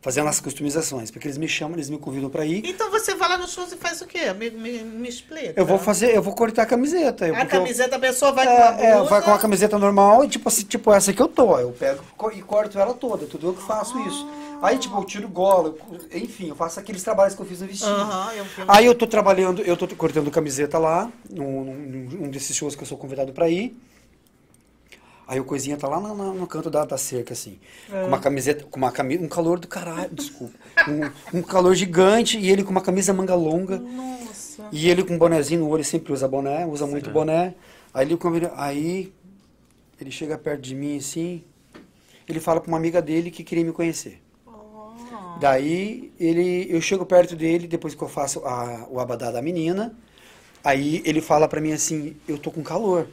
fazendo 0.09 0.27
as 0.27 0.41
customizações, 0.41 1.11
porque 1.11 1.27
eles 1.29 1.37
me 1.37 1.47
chamam, 1.47 1.75
eles 1.77 1.91
me 1.91 1.99
convidam 1.99 2.31
pra 2.31 2.47
ir. 2.47 2.63
Então 2.65 2.91
você 2.91 3.15
vai 3.15 3.29
lá 3.29 3.37
no 3.37 3.47
show 3.47 3.67
e 3.71 3.77
faz 3.77 4.01
o 4.01 4.07
quê? 4.07 4.33
Me, 4.33 4.49
me, 4.49 4.79
me 4.83 5.07
explica. 5.07 5.53
Eu 5.55 5.67
vou 5.67 5.79
fazer, 5.79 6.17
eu 6.17 6.23
vou 6.23 6.35
cortar 6.35 6.63
a 6.63 6.67
camiseta. 6.67 7.27
eu- 7.29 7.35
A 7.35 7.41
porque 7.41 7.57
eu- 7.57 7.61
camiseta, 7.61 7.97
a 7.97 7.99
pessoa 7.99 8.33
vai 8.33 8.47
com 8.47 8.53
uma 8.55 8.73
blusa. 8.73 8.85
É, 8.87 8.91
é, 8.91 9.03
vai 9.03 9.21
com 9.21 9.31
uma 9.31 9.39
camiseta 9.39 9.79
normal 9.79 10.25
e 10.25 10.29
tipo, 10.29 10.49
assim, 10.49 10.63
tipo 10.63 10.91
essa 10.95 11.13
que 11.13 11.21
eu 11.21 11.29
tô. 11.29 11.59
Eu 11.59 11.73
pego 11.73 12.03
e 12.35 12.41
corto 12.41 12.79
ela 12.79 12.95
toda, 12.95 13.27
tudo 13.27 13.49
eu 13.49 13.53
que 13.53 13.63
faço 13.63 13.99
isso. 14.09 14.27
Aí, 14.63 14.79
tipo, 14.79 14.97
eu 14.99 15.05
tiro 15.05 15.29
gola, 15.29 15.75
eu- 15.91 16.19
enfim, 16.19 16.49
eu 16.49 16.57
faço 16.57 16.81
aqueles 16.81 17.03
trabalhos 17.03 17.35
que 17.35 17.43
eu 17.43 17.47
fiz 17.47 17.61
no 17.61 17.67
vestido. 17.67 17.91
Aham, 17.91 18.33
eu. 18.33 18.47
Aí 18.67 18.87
eu 18.87 18.95
tô 18.95 19.07
trabalhando, 19.07 19.61
eu 19.61 19.77
tô 19.77 19.87
cortando 19.89 20.31
camiseta 20.31 20.79
lá, 20.79 21.13
num, 21.29 21.65
num- 21.65 22.09
num 22.23 22.31
desses 22.31 22.57
shows 22.57 22.75
que 22.75 22.83
eu 22.83 22.87
sou 22.87 22.97
convidado 22.97 23.31
pra 23.35 23.47
ir. 23.51 23.79
Aí 25.29 25.39
o 25.39 25.45
coisinha 25.45 25.77
tá 25.77 25.87
lá 25.87 26.01
na- 26.01 26.15
na- 26.15 26.33
no 26.33 26.47
canto 26.47 26.71
da, 26.71 26.87
da 26.87 26.97
cerca, 26.97 27.35
assim. 27.35 27.59
Com 27.91 28.07
uma 28.09 28.19
camiseta, 28.19 28.65
com 28.65 28.79
uma 28.79 28.91
camisa, 28.91 29.23
um 29.23 29.29
calor 29.29 29.59
do 29.61 29.69
caralho, 29.69 30.09
desculpa. 30.11 30.55
Um, 30.89 31.39
um 31.41 31.43
calor 31.43 31.75
gigante 31.75 32.39
e 32.39 32.51
ele 32.51 32.65
com 32.65 32.71
uma 32.71 32.81
camisa 32.81 33.13
manga 33.13 33.35
longa. 33.35 33.77
Nossa. 33.79 34.67
E 34.73 34.89
ele 34.89 35.05
com 35.05 35.13
um 35.15 35.19
bonezinho 35.19 35.61
no 35.61 35.69
olho, 35.69 35.85
sempre 35.85 36.15
usa 36.15 36.27
boné, 36.27 36.65
usa 36.65 36.87
muito 36.87 37.11
boné. 37.11 37.55
Aí 37.93 38.07
ele, 38.07 38.19
aí 38.57 39.13
ele 40.01 40.11
chega 40.11 40.39
perto 40.39 40.63
de 40.63 40.75
mim 40.75 40.97
assim, 40.97 41.45
ele 42.27 42.41
fala 42.41 42.59
pra 42.61 42.69
uma 42.69 42.79
amiga 42.79 43.03
dele 43.03 43.31
que 43.31 43.45
queria 43.45 43.65
me 43.65 43.73
conhecer. 43.73 44.23
Oh. 44.47 45.39
Daí 45.41 46.11
ele, 46.19 46.67
eu 46.71 46.81
chego 46.81 47.05
perto 47.05 47.37
dele, 47.37 47.67
depois 47.69 47.95
que 47.95 48.03
eu 48.03 48.09
faço 48.09 48.41
a- 48.47 48.87
o 48.91 48.99
abadá 48.99 49.31
da 49.31 49.43
menina, 49.43 49.95
aí 50.65 51.03
ele 51.05 51.21
fala 51.21 51.47
pra 51.47 51.61
mim 51.61 51.73
assim, 51.73 52.17
eu 52.27 52.39
tô 52.39 52.51
com 52.51 52.63
calor. 52.63 53.07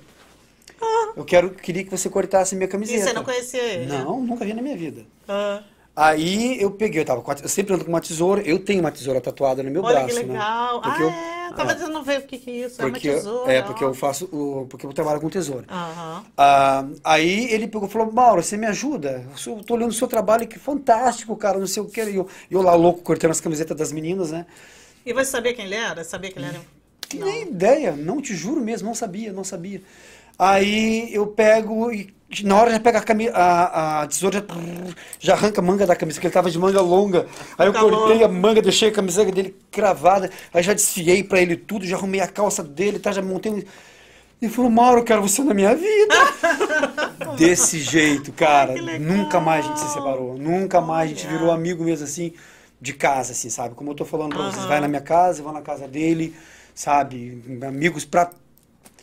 Eu 1.16 1.24
quero, 1.24 1.50
queria 1.52 1.84
que 1.84 1.90
você 1.92 2.10
cortasse 2.10 2.56
minha 2.56 2.66
E 2.66 2.70
camiseta. 2.70 3.06
você 3.06 3.14
não 3.14 3.24
conhecia 3.24 3.64
ele? 3.64 3.86
Não, 3.86 4.22
nunca 4.22 4.44
vi 4.46 4.54
na 4.54 4.62
minha 4.62 4.76
vida. 4.78 5.06
Ah. 5.28 5.64
Aí 5.96 6.62
eu 6.62 6.72
peguei, 6.72 7.02
eu 7.02 7.06
tava 7.06 7.22
com 7.22 7.32
a, 7.32 7.36
eu 7.42 7.48
sempre 7.48 7.74
ando 7.74 7.86
com 7.86 7.90
uma 7.90 8.02
tesoura, 8.02 8.42
eu 8.42 8.60
tenho 8.60 8.82
uma 8.82 8.92
tesoura 8.92 9.22
tatuada 9.22 9.64
no 9.64 9.72
meu 9.72 9.82
Olha 9.82 10.00
braço, 10.00 10.20
que 10.20 10.26
legal. 10.26 10.76
né? 10.76 10.82
Porque 10.84 11.04
ah, 11.04 11.06
eu- 11.06 11.10
é. 11.10 11.36
Tava 11.56 11.72
é. 11.72 11.76
dizendo 11.76 12.04
ver 12.04 12.20
o 12.20 12.22
que, 12.24 12.38
que 12.38 12.50
é 12.52 12.66
isso. 12.66 12.78
porque, 12.78 13.08
é 13.08 13.12
uma 13.12 13.18
tesoura. 13.18 13.54
é, 13.54 13.62
porque 13.62 13.84
eu 13.84 13.94
faço, 13.94 14.26
o, 14.26 14.68
porque 14.70 14.86
eu 14.86 14.92
trabalho 14.92 15.22
com 15.22 15.30
tesoura. 15.30 15.64
Ah, 15.70 16.86
aí 17.02 17.46
ele 17.54 17.68
pegou 17.68 17.88
e 17.88 17.92
falou, 17.92 18.12
Mauro, 18.12 18.44
você 18.44 18.58
me 18.58 18.66
ajuda? 18.66 19.26
Eu 19.48 19.64
tô 19.64 19.76
olhando 19.76 19.92
o 19.92 19.94
seu 19.94 20.08
trabalho, 20.08 20.46
que 20.48 20.60
fantástico, 20.60 21.34
cara, 21.38 21.58
não 21.58 21.68
sei 21.68 21.82
o 21.82 21.86
que. 21.86 22.04
E 22.04 22.16
eu, 22.18 22.28
eu 22.52 22.62
lá 22.62 22.76
louco, 22.76 23.02
cortando 23.02 23.32
as 23.32 23.40
camisetas 23.40 23.78
das 23.78 23.94
meninas, 23.94 24.32
né? 24.32 24.46
E 25.06 25.14
você 25.14 25.32
sabia 25.32 25.54
quem 25.54 25.66
ele 25.66 25.76
era? 25.76 26.04
Sabia 26.04 26.30
que 26.30 26.38
ele 26.38 26.48
era... 26.48 26.60
Não. 27.14 27.26
nem 27.28 27.44
ideia, 27.44 27.94
não 27.94 28.20
te 28.22 28.36
juro 28.36 28.60
mesmo, 28.60 28.88
não 28.88 28.96
sabia, 28.96 29.32
não 29.32 29.44
sabia. 29.44 29.82
Aí 30.38 31.14
eu 31.14 31.28
pego 31.28 31.92
e 31.92 32.14
na 32.44 32.56
hora 32.60 32.72
já 32.72 32.80
pega 32.80 32.98
a, 33.00 33.02
cami 33.02 33.30
a, 33.30 34.02
a 34.02 34.08
tesoura, 34.08 34.40
já, 34.40 34.96
já 35.20 35.34
arranca 35.34 35.62
a 35.62 35.64
manga 35.64 35.86
da 35.86 35.96
camisa, 35.96 36.16
porque 36.18 36.28
ele 36.28 36.34
tava 36.34 36.52
de 36.52 36.60
manga 36.60 36.82
longa. 36.82 37.28
Aí 37.58 37.68
eu 37.68 37.74
Calor. 37.74 37.92
cortei 37.92 38.24
a 38.24 38.28
manga, 38.28 38.62
deixei 38.62 38.90
a 38.90 38.92
camiseta 38.92 39.32
dele 39.32 39.56
cravada, 39.72 40.30
aí 40.54 40.62
já 40.62 40.74
desfiei 40.74 41.24
pra 41.24 41.40
ele 41.40 41.56
tudo, 41.56 41.86
já 41.86 41.96
arrumei 41.96 42.20
a 42.20 42.28
calça 42.28 42.64
dele, 42.64 43.00
tá, 43.00 43.12
já 43.12 43.22
montei 43.22 43.52
um... 43.52 43.64
Ele 44.42 44.52
falou, 44.52 44.70
Mauro, 44.70 45.00
eu 45.00 45.04
quero 45.06 45.22
você 45.22 45.42
na 45.44 45.54
minha 45.54 45.74
vida. 45.74 46.16
Desse 47.38 47.80
jeito, 47.80 48.34
cara. 48.34 48.74
Ai, 48.74 48.80
que 48.80 49.00
nunca 49.00 49.40
mais 49.40 49.66
a 49.66 49.70
gente 49.70 49.80
se 49.80 49.94
separou. 49.94 50.38
Nunca 50.38 50.82
mais 50.82 51.10
a 51.10 51.14
gente 51.14 51.26
virou 51.26 51.52
amigo 51.52 51.84
mesmo 51.86 52.04
assim, 52.04 52.34
de 52.82 52.94
casa, 52.94 53.32
assim, 53.32 53.50
sabe? 53.50 53.76
Como 53.76 53.92
eu 53.92 53.96
tô 53.96 54.04
falando 54.04 54.34
pra 54.36 54.44
vocês, 54.44 54.58
Aham. 54.58 54.68
vai 54.68 54.82
na 54.82 54.88
minha 54.90 55.02
casa, 55.02 55.40
eu 55.40 55.46
vou 55.46 55.54
na 55.54 55.62
casa 55.62 55.88
dele, 55.88 56.36
sabe? 56.74 57.42
Amigos 57.66 58.04
pra. 58.04 58.30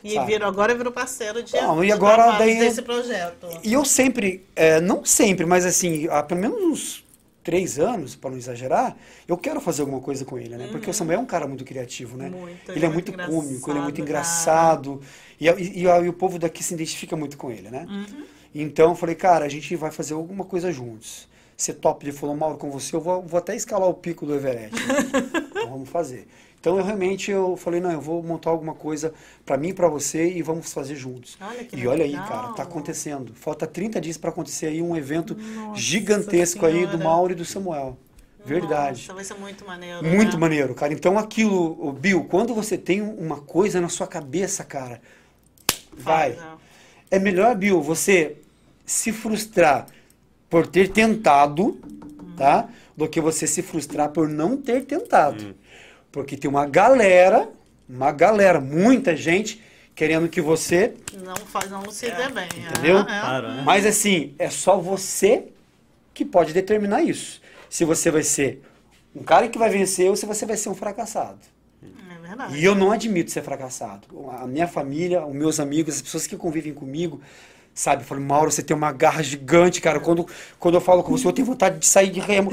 E 0.02 0.14
Sabe? 0.14 0.32
virou, 0.32 0.48
agora 0.48 0.74
virou 0.74 0.92
parceiro 0.92 1.42
de, 1.42 1.54
Não, 1.54 1.84
e 1.84 1.92
agora 1.92 2.32
daí- 2.38 2.58
desse 2.58 2.82
projeto. 2.82 3.46
E 3.62 3.72
eu 3.72 3.84
sempre, 3.84 4.44
é, 4.56 4.80
não 4.80 5.04
sempre, 5.04 5.46
mas 5.46 5.64
assim, 5.64 6.08
há 6.10 6.22
pelo 6.22 6.40
menos 6.40 6.60
uns 6.60 7.04
três 7.42 7.78
anos, 7.78 8.14
para 8.14 8.30
não 8.30 8.36
exagerar, 8.36 8.96
eu 9.26 9.36
quero 9.36 9.60
fazer 9.60 9.82
alguma 9.82 10.00
coisa 10.00 10.24
com 10.24 10.38
ele, 10.38 10.56
né? 10.56 10.68
Porque 10.70 10.88
o 10.88 10.94
Samuel 10.94 11.18
é 11.18 11.22
um 11.22 11.26
cara 11.26 11.46
muito 11.46 11.64
criativo, 11.64 12.16
né? 12.16 12.28
Muito, 12.30 12.72
ele 12.72 12.86
é 12.86 12.88
muito 12.88 13.12
cômico, 13.12 13.70
ele 13.70 13.78
é 13.78 13.82
muito 13.82 14.00
engraçado. 14.00 15.00
E, 15.40 15.48
e, 15.48 15.80
e, 15.80 15.82
e 15.82 16.08
o 16.08 16.12
povo 16.12 16.38
daqui 16.38 16.62
se 16.62 16.74
identifica 16.74 17.16
muito 17.16 17.36
com 17.36 17.50
ele, 17.50 17.68
né? 17.68 17.86
Uhum. 17.88 18.24
Então 18.54 18.90
eu 18.90 18.94
falei, 18.94 19.14
cara, 19.14 19.44
a 19.44 19.48
gente 19.48 19.74
vai 19.76 19.90
fazer 19.90 20.14
alguma 20.14 20.44
coisa 20.44 20.70
juntos. 20.70 21.28
Você 21.56 21.72
top, 21.72 22.04
ele 22.04 22.12
falou, 22.12 22.36
Mauro, 22.36 22.56
com 22.58 22.70
você 22.70 22.94
eu 22.94 23.00
vou, 23.00 23.22
vou 23.22 23.38
até 23.38 23.54
escalar 23.54 23.88
o 23.88 23.94
pico 23.94 24.26
do 24.26 24.34
Everest. 24.34 24.74
então 25.50 25.70
vamos 25.70 25.88
fazer. 25.88 26.26
Então 26.62 26.78
eu 26.78 26.84
realmente 26.84 27.28
eu 27.28 27.56
falei, 27.56 27.80
não, 27.80 27.90
eu 27.90 28.00
vou 28.00 28.22
montar 28.22 28.50
alguma 28.50 28.72
coisa 28.72 29.12
para 29.44 29.56
mim 29.56 29.70
e 29.70 29.74
para 29.74 29.88
você 29.88 30.30
e 30.30 30.42
vamos 30.42 30.72
fazer 30.72 30.94
juntos. 30.94 31.36
Olha 31.40 31.64
que 31.64 31.74
e 31.74 31.88
olha 31.88 32.04
aí, 32.04 32.12
legal. 32.12 32.28
cara, 32.28 32.52
tá 32.52 32.62
acontecendo. 32.62 33.34
Falta 33.34 33.66
30 33.66 34.00
dias 34.00 34.16
para 34.16 34.30
acontecer 34.30 34.66
aí 34.66 34.80
um 34.80 34.96
evento 34.96 35.34
Nossa 35.34 35.80
gigantesco 35.80 36.64
aí 36.64 36.86
do 36.86 36.92
Senhora. 36.92 36.98
Mauro 36.98 37.32
e 37.32 37.34
do 37.34 37.44
Samuel. 37.44 37.98
Verdade. 38.44 39.00
Nossa, 39.00 39.12
vai 39.12 39.24
ser 39.24 39.34
muito 39.34 39.66
maneiro. 39.66 40.06
Muito 40.06 40.34
né? 40.34 40.38
maneiro, 40.38 40.72
cara. 40.72 40.92
Então 40.92 41.18
aquilo, 41.18 41.92
Bill, 41.94 42.22
quando 42.30 42.54
você 42.54 42.78
tem 42.78 43.02
uma 43.02 43.40
coisa 43.40 43.80
na 43.80 43.88
sua 43.88 44.06
cabeça, 44.06 44.62
cara, 44.62 45.02
vai. 45.92 46.34
Faz, 46.34 46.36
né? 46.36 46.56
É 47.10 47.18
melhor, 47.18 47.56
Bill, 47.56 47.82
você 47.82 48.36
se 48.86 49.10
frustrar 49.10 49.88
por 50.48 50.64
ter 50.64 50.92
tentado, 50.92 51.76
tá? 52.36 52.68
Do 52.96 53.08
que 53.08 53.20
você 53.20 53.48
se 53.48 53.62
frustrar 53.62 54.10
por 54.10 54.28
não 54.28 54.56
ter 54.56 54.84
tentado. 54.84 55.56
Porque 56.12 56.36
tem 56.36 56.48
uma 56.48 56.66
galera, 56.66 57.48
uma 57.88 58.12
galera, 58.12 58.60
muita 58.60 59.16
gente 59.16 59.60
querendo 59.94 60.28
que 60.28 60.40
você, 60.40 60.94
Não 61.24 61.34
faz, 61.36 61.70
não 61.70 61.90
se 61.90 62.06
dê 62.10 62.28
bem. 62.28 62.44
é, 62.44 62.70
Entendeu? 62.70 62.98
é. 62.98 63.42
Né? 63.42 63.62
mas 63.64 63.84
assim, 63.84 64.34
é 64.38 64.48
só 64.50 64.78
você 64.78 65.44
que 66.14 66.24
pode 66.24 66.52
determinar 66.52 67.02
isso. 67.02 67.40
Se 67.68 67.84
você 67.84 68.10
vai 68.10 68.22
ser 68.22 68.62
um 69.16 69.22
cara 69.22 69.48
que 69.48 69.58
vai 69.58 69.70
vencer 69.70 70.08
ou 70.08 70.16
se 70.16 70.26
você 70.26 70.46
vai 70.46 70.56
ser 70.56 70.68
um 70.68 70.74
fracassado. 70.74 71.38
É 71.82 72.26
verdade. 72.28 72.56
E 72.58 72.64
eu 72.64 72.74
não 72.74 72.92
admito 72.92 73.30
ser 73.30 73.42
fracassado. 73.42 74.06
A 74.40 74.46
minha 74.46 74.68
família, 74.68 75.24
os 75.26 75.34
meus 75.34 75.58
amigos, 75.60 75.96
as 75.96 76.02
pessoas 76.02 76.26
que 76.26 76.36
convivem 76.36 76.72
comigo, 76.74 77.20
sabe? 77.74 78.04
Falam, 78.04 78.22
Mauro, 78.24 78.50
você 78.50 78.62
tem 78.62 78.76
uma 78.76 78.92
garra 78.92 79.22
gigante, 79.22 79.80
cara. 79.80 80.00
Quando, 80.00 80.26
quando 80.58 80.74
eu 80.74 80.80
falo 80.80 81.02
com 81.02 81.10
você, 81.10 81.26
eu 81.26 81.32
tenho 81.32 81.46
vontade 81.46 81.78
de 81.78 81.86
sair 81.86 82.10
de 82.10 82.20
remo, 82.20 82.50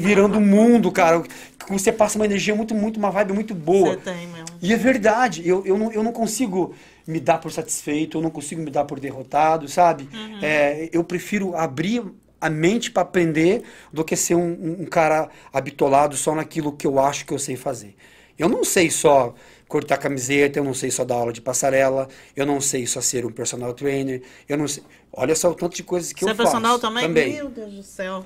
virando 0.00 0.38
o 0.38 0.40
mundo, 0.40 0.90
cara. 0.90 1.22
Você 1.68 1.90
passa 1.92 2.18
uma 2.18 2.24
energia 2.24 2.54
muito, 2.54 2.74
muito, 2.74 2.96
uma 2.98 3.10
vibe 3.10 3.32
muito 3.32 3.54
boa. 3.54 3.94
Você 3.94 4.00
tem 4.00 4.26
mesmo. 4.28 4.44
E 4.60 4.72
é 4.72 4.76
verdade, 4.76 5.46
eu, 5.46 5.64
eu, 5.66 5.76
não, 5.76 5.92
eu 5.92 6.02
não 6.02 6.12
consigo 6.12 6.74
me 7.06 7.20
dar 7.20 7.38
por 7.38 7.52
satisfeito, 7.52 8.18
eu 8.18 8.22
não 8.22 8.30
consigo 8.30 8.62
me 8.62 8.70
dar 8.70 8.84
por 8.84 8.98
derrotado, 8.98 9.68
sabe? 9.68 10.08
É, 10.40 10.88
eu 10.92 11.04
prefiro 11.04 11.54
abrir 11.54 12.02
a 12.40 12.48
mente 12.50 12.90
para 12.90 13.02
aprender 13.02 13.62
do 13.92 14.04
que 14.04 14.16
ser 14.16 14.34
um, 14.34 14.40
um- 14.52 14.76
um 14.82 14.86
cara 14.86 15.28
habitolado 15.52 16.16
só 16.16 16.34
naquilo 16.34 16.72
que 16.72 16.86
eu 16.86 16.98
acho 16.98 17.24
que 17.26 17.32
eu 17.32 17.38
sei 17.38 17.56
fazer. 17.56 17.94
Eu 18.38 18.48
não 18.48 18.64
sei 18.64 18.90
só 18.90 19.34
cortar 19.74 19.98
camiseta, 19.98 20.58
eu 20.60 20.64
não 20.64 20.72
sei 20.74 20.88
só 20.90 21.04
dar 21.04 21.16
aula 21.16 21.32
de 21.32 21.40
passarela, 21.40 22.08
eu 22.36 22.46
não 22.46 22.60
sei 22.60 22.86
só 22.86 23.00
ser 23.00 23.26
um 23.26 23.32
personal 23.32 23.74
trainer, 23.74 24.22
eu 24.48 24.56
não 24.56 24.68
sei. 24.68 24.84
Olha 25.12 25.34
só 25.34 25.50
o 25.50 25.54
tanto 25.54 25.74
de 25.76 25.82
coisas 25.82 26.12
que 26.12 26.22
Você 26.22 26.30
eu 26.30 26.30
é 26.30 26.34
personal 26.34 26.78
faço. 26.78 26.80
também? 26.80 27.12
Meu 27.12 27.48
Deus 27.50 27.72
do 27.74 27.82
céu. 27.82 28.24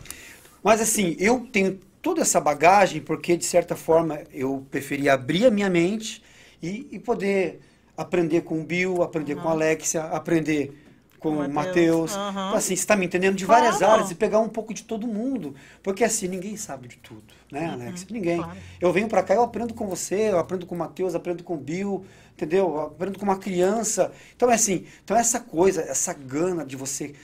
Mas 0.62 0.80
assim, 0.80 1.16
eu 1.18 1.40
tenho 1.52 1.78
toda 2.02 2.22
essa 2.22 2.40
bagagem 2.40 3.00
porque, 3.00 3.36
de 3.36 3.44
certa 3.44 3.76
forma, 3.76 4.22
eu 4.32 4.66
preferi 4.70 5.08
abrir 5.08 5.46
a 5.46 5.50
minha 5.50 5.70
mente 5.70 6.22
e, 6.62 6.88
e 6.92 6.98
poder 6.98 7.60
aprender 7.96 8.42
com 8.42 8.60
o 8.60 8.64
Bill, 8.64 9.02
aprender 9.02 9.36
com 9.36 9.48
a 9.48 9.52
Alexia, 9.52 10.02
aprender 10.04 10.74
com 11.18 11.30
o 11.44 11.48
Mateus, 11.48 11.48
Matheus. 11.48 12.20
aham. 12.28 12.50
Assim, 12.50 12.68
você 12.76 12.82
está 12.82 12.96
me 12.96 13.06
entendendo? 13.06 13.36
De 13.36 13.44
várias 13.44 13.82
Claro. 13.82 13.82
áreas 13.82 14.10
e 14.10 14.14
pegar 14.14 14.38
um 14.40 14.48
pouco 14.48 14.72
de 14.72 14.84
todo 14.84 15.06
mundo. 15.06 15.54
Porque 15.82 16.04
assim, 16.04 16.28
ninguém 16.28 16.56
sabe 16.56 16.88
de 16.88 16.96
tudo, 16.98 17.34
né, 17.50 17.66
Alexia? 17.70 18.06
Ninguém. 18.10 18.38
claro. 18.38 18.58
Eu 18.80 18.92
venho 18.92 19.08
pra 19.08 19.22
cá, 19.22 19.34
eu 19.34 19.42
aprendo 19.42 19.74
com 19.74 19.86
você, 19.86 20.30
eu 20.30 20.38
aprendo 20.38 20.66
com 20.66 20.74
o 20.74 20.78
Matheus, 20.78 21.14
aprendo 21.14 21.42
com 21.42 21.54
o 21.54 21.56
Bill, 21.56 22.04
entendeu? 22.34 22.66
Eu 22.68 22.80
aprendo 22.82 23.18
com 23.18 23.24
uma 23.24 23.38
criança. 23.38 24.12
Então, 24.36 24.50
é 24.50 24.54
assim, 24.54 24.84
então 25.04 25.16
essa 25.16 25.40
coisa, 25.40 25.82
essa 25.82 26.12
gana 26.12 26.64
de 26.64 26.76
você 26.76 27.14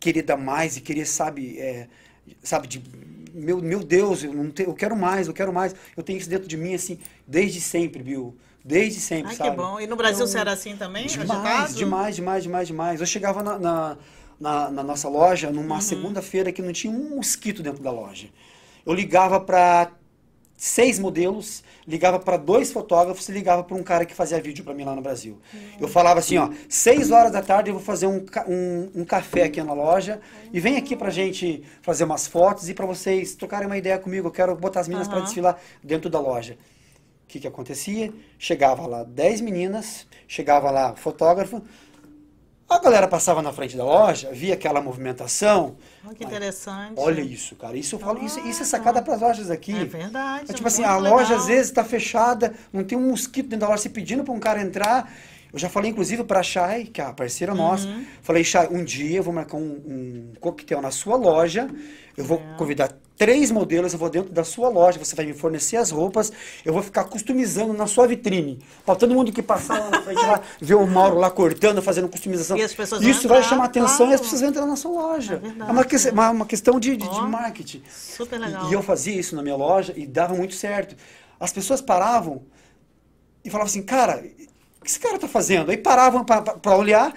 querer 0.00 0.22
dar 0.22 0.36
mais 0.36 0.76
e 0.76 0.80
querer, 0.80 1.06
sabe, 1.06 1.58
é, 1.58 1.88
sabe, 2.42 2.66
de, 2.68 2.82
meu, 3.32 3.60
meu 3.60 3.80
Deus, 3.82 4.22
eu, 4.22 4.32
não 4.32 4.50
tenho, 4.50 4.70
eu 4.70 4.74
quero 4.74 4.96
mais, 4.96 5.26
eu 5.26 5.34
quero 5.34 5.52
mais. 5.52 5.74
Eu 5.96 6.02
tenho 6.02 6.18
isso 6.18 6.28
dentro 6.28 6.46
de 6.48 6.56
mim, 6.56 6.74
assim, 6.74 6.98
desde 7.26 7.60
sempre, 7.60 8.02
Bill. 8.02 8.36
Desde 8.64 8.98
sempre, 9.00 9.30
Ai, 9.30 9.36
sabe? 9.36 9.50
que 9.50 9.56
bom. 9.56 9.78
E 9.80 9.86
no 9.86 9.94
Brasil 9.96 10.24
Então, 10.24 10.26
você 10.26 10.38
era 10.38 10.52
assim 10.52 10.76
também? 10.76 11.06
Demais, 11.06 11.74
demais, 11.76 12.16
demais, 12.16 12.42
demais, 12.44 12.66
demais. 12.68 13.00
Eu 13.00 13.06
chegava 13.06 13.42
na, 13.42 13.58
na, 13.58 13.98
na- 14.40 14.70
na 14.70 14.82
nossa 14.82 15.08
loja 15.08 15.48
Uhum. 15.48 15.54
numa 15.54 15.80
segunda-feira 15.82 16.50
que 16.50 16.62
não 16.62 16.72
tinha 16.72 16.90
um 16.92 17.16
mosquito 17.16 17.62
dentro 17.62 17.82
da 17.82 17.90
loja. 17.90 18.28
Eu 18.86 18.94
ligava 18.94 19.40
para 19.40 19.90
seis 20.56 20.98
modelos, 20.98 21.62
ligava 21.86 22.18
para 22.18 22.36
dois 22.36 22.72
fotógrafos 22.72 23.28
e 23.28 23.32
ligava 23.32 23.64
para 23.64 23.76
um 23.76 23.82
cara 23.82 24.06
que 24.06 24.14
fazia 24.14 24.40
vídeo 24.40 24.64
para 24.64 24.72
mim 24.72 24.84
lá 24.84 24.94
no 24.94 25.02
Brasil. 25.02 25.38
Eu 25.80 25.88
falava 25.88 26.20
assim, 26.20 26.38
ó, 26.38 26.48
seis 26.68 27.10
horas 27.10 27.32
da 27.32 27.42
tarde 27.42 27.70
eu 27.70 27.74
vou 27.74 27.82
fazer 27.82 28.06
um, 28.06 28.24
um, 28.46 28.90
um 28.94 29.04
café 29.04 29.44
aqui 29.44 29.62
na 29.62 29.72
loja 29.72 30.20
e 30.52 30.60
vem 30.60 30.76
aqui 30.76 30.96
pra 30.96 31.10
gente 31.10 31.62
fazer 31.82 32.04
umas 32.04 32.26
fotos 32.26 32.68
e 32.68 32.74
para 32.74 32.86
vocês 32.86 33.34
trocarem 33.34 33.66
uma 33.66 33.76
ideia 33.76 33.98
comigo. 33.98 34.28
Eu 34.28 34.32
quero 34.32 34.54
botar 34.54 34.80
as 34.80 34.88
meninas 34.88 35.08
para 35.08 35.18
Aham. 35.18 35.24
desfilar 35.24 35.58
dentro 35.82 36.08
da 36.08 36.20
loja. 36.20 36.56
O 37.24 37.26
que, 37.26 37.40
que 37.40 37.48
acontecia? 37.48 38.12
Chegava 38.38 38.86
lá 38.86 39.02
10 39.02 39.40
meninas, 39.40 40.06
chegava 40.28 40.70
lá 40.70 40.92
o 40.92 40.96
fotógrafo, 40.96 41.62
a 42.68 42.78
galera 42.78 43.06
passava 43.06 43.42
na 43.42 43.52
frente 43.52 43.76
da 43.76 43.84
loja, 43.84 44.30
via 44.32 44.54
aquela 44.54 44.80
movimentação. 44.80 45.76
Olha 46.04 46.14
que 46.14 46.24
interessante. 46.24 46.94
Olha 46.96 47.20
isso, 47.20 47.54
cara. 47.56 47.76
Isso 47.76 47.94
eu 47.94 47.98
falo, 47.98 48.24
isso, 48.24 48.40
isso 48.40 48.62
é 48.62 48.64
sacada 48.66 49.02
para 49.02 49.14
as 49.14 49.20
lojas 49.20 49.50
aqui. 49.50 49.76
É 49.76 49.84
verdade. 49.84 50.50
É 50.50 50.54
tipo 50.54 50.66
assim, 50.66 50.82
muito 50.82 50.92
a 50.92 50.96
loja 50.96 51.30
legal. 51.30 51.38
às 51.38 51.46
vezes 51.46 51.66
está 51.68 51.84
fechada, 51.84 52.54
não 52.72 52.82
tem 52.82 52.96
um 52.96 53.10
mosquito 53.10 53.48
dentro 53.48 53.60
da 53.60 53.68
loja 53.68 53.82
se 53.82 53.90
pedindo 53.90 54.24
para 54.24 54.32
um 54.32 54.40
cara 54.40 54.60
entrar. 54.60 55.12
Eu 55.54 55.58
já 55.60 55.68
falei, 55.68 55.92
inclusive, 55.92 56.24
para 56.24 56.40
a 56.40 56.42
Chay, 56.42 56.84
que 56.86 57.00
é 57.00 57.04
a 57.04 57.12
parceira 57.12 57.54
nossa. 57.54 57.86
Uhum. 57.86 58.04
Falei, 58.22 58.42
Chay, 58.42 58.66
um 58.72 58.82
dia 58.84 59.18
eu 59.18 59.22
vou 59.22 59.32
marcar 59.32 59.56
um, 59.56 59.62
um 59.86 60.32
coquetel 60.40 60.82
na 60.82 60.90
sua 60.90 61.16
loja. 61.16 61.70
Eu 62.16 62.24
vou 62.24 62.38
É. 62.38 62.56
convidar 62.58 62.92
três 63.16 63.52
modelos, 63.52 63.92
eu 63.92 63.98
vou 63.98 64.10
dentro 64.10 64.32
da 64.32 64.42
sua 64.42 64.68
loja, 64.68 64.98
você 64.98 65.14
vai 65.14 65.24
me 65.24 65.32
fornecer 65.32 65.76
as 65.76 65.92
roupas, 65.92 66.32
eu 66.64 66.72
vou 66.72 66.82
ficar 66.82 67.04
customizando 67.04 67.72
na 67.72 67.86
sua 67.86 68.08
vitrine. 68.08 68.58
Pra 68.84 68.96
todo 68.96 69.14
mundo 69.14 69.30
que 69.30 69.40
passar 69.40 69.78
lá 69.78 69.90
na 69.90 70.02
frente 70.02 70.20
lá, 70.26 70.40
ver 70.60 70.74
o 70.74 70.84
Mauro 70.84 71.16
lá 71.18 71.30
cortando, 71.30 71.80
fazendo 71.80 72.08
customização. 72.08 72.56
E 72.56 72.62
as 72.62 72.74
pessoas 72.74 73.00
vão 73.02 73.08
Isso 73.10 73.28
vai 73.28 73.38
entrar, 73.38 73.48
chamar 73.50 73.64
atenção 73.66 73.96
claro. 73.98 74.10
e 74.10 74.14
as 74.14 74.20
pessoas 74.20 74.40
vão 74.40 74.50
entrar 74.50 74.66
na 74.66 74.74
sua 74.74 74.90
loja. 74.90 75.40
É. 75.44 75.60
É 75.60 75.70
uma, 75.70 75.84
que- 75.84 75.96
uma, 76.10 76.30
uma 76.30 76.46
questão 76.46 76.80
de, 76.80 76.96
de- 76.96 77.08
de 77.08 77.20
Ó. 77.20 77.28
marketing. 77.28 77.82
Super 77.88 78.40
legal. 78.40 78.66
E, 78.66 78.70
e 78.70 78.72
eu 78.72 78.82
fazia 78.82 79.14
isso 79.14 79.36
na 79.36 79.42
minha 79.44 79.54
loja 79.56 79.92
e 79.96 80.04
dava 80.08 80.34
muito 80.34 80.54
certo. 80.56 80.96
As 81.38 81.52
pessoas 81.52 81.80
paravam 81.80 82.42
e 83.44 83.50
falavam 83.50 83.68
assim, 83.70 83.82
cara, 83.82 84.24
que 84.84 84.90
esse 84.90 85.00
cara 85.00 85.18
tá 85.18 85.26
fazendo? 85.26 85.70
Aí 85.70 85.76
paravam 85.76 86.24
para 86.24 86.76
olhar, 86.76 87.12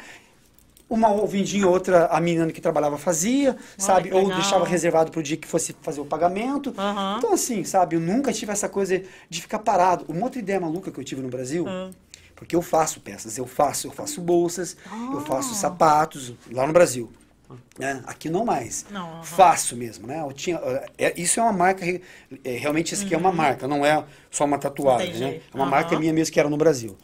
uma 0.90 1.10
ouvidinha 1.10 1.68
outra 1.68 2.06
a 2.08 2.20
menina 2.22 2.50
que 2.52 2.62
trabalhava 2.62 2.98
fazia, 2.98 3.58
sabe? 3.78 4.10
que 4.10 4.16
Ou 4.16 4.34
deixava 4.34 4.66
reservado 4.66 5.12
para 5.12 5.20
o 5.20 5.24
dia 5.24 5.36
que 5.38 5.48
fosse 5.48 5.76
fazer 5.82 6.00
o 6.00 6.06
pagamento. 6.06 6.74
Aham. 6.78 7.16
Então 7.18 7.34
assim, 7.34 7.64
sabe? 7.64 7.96
Eu 7.98 8.00
nunca 8.00 8.32
tive 8.32 8.52
essa 8.54 8.70
coisa 8.70 9.04
de 9.30 9.42
ficar 9.42 9.60
parado. 9.60 10.06
Uma 10.08 10.24
outra 10.24 10.40
ideia 10.40 10.60
maluca 10.60 10.90
que 10.90 11.00
eu 11.00 11.04
tive 11.04 11.22
no 11.22 11.28
Brasil, 11.28 11.66
Ah. 11.68 11.90
porque 12.36 12.56
eu 12.56 12.62
faço 12.62 13.02
peças, 13.02 13.38
eu 13.38 13.46
faço, 13.46 13.88
eu 13.88 13.92
faço 13.92 14.22
bolsas, 14.22 14.78
eu 15.14 15.20
faço 15.22 15.52
Ah. 15.52 15.56
sapatos 15.56 16.34
lá 16.52 16.66
no 16.66 16.74
Brasil. 16.74 17.12
né? 17.80 18.04
Aqui 18.06 18.30
não 18.30 18.44
mais. 18.44 18.86
Não, 18.92 19.08
aham. 19.10 19.24
Faço 19.24 19.78
mesmo, 19.78 20.06
né? 20.06 20.20
Eu 20.20 20.34
tinha, 20.34 20.60
é, 20.98 21.14
isso 21.16 21.40
é 21.40 21.44
uma 21.44 21.54
marca, 21.54 21.86
é, 21.86 22.02
realmente 22.58 22.94
isso 22.94 23.06
aqui 23.06 23.16
é 23.16 23.18
uma 23.18 23.32
marca, 23.32 23.66
não 23.70 23.86
é 23.86 24.04
só 24.30 24.44
uma 24.44 24.58
tatuagem, 24.58 25.08
Entendi. 25.12 25.24
né? 25.24 25.40
É 25.54 25.56
uma 25.56 25.64
Aham. 25.64 25.72
marca 25.72 25.98
minha 25.98 26.12
mesmo 26.12 26.34
que 26.34 26.40
era 26.42 26.50
no 26.50 26.58
Brasil. 26.58 26.98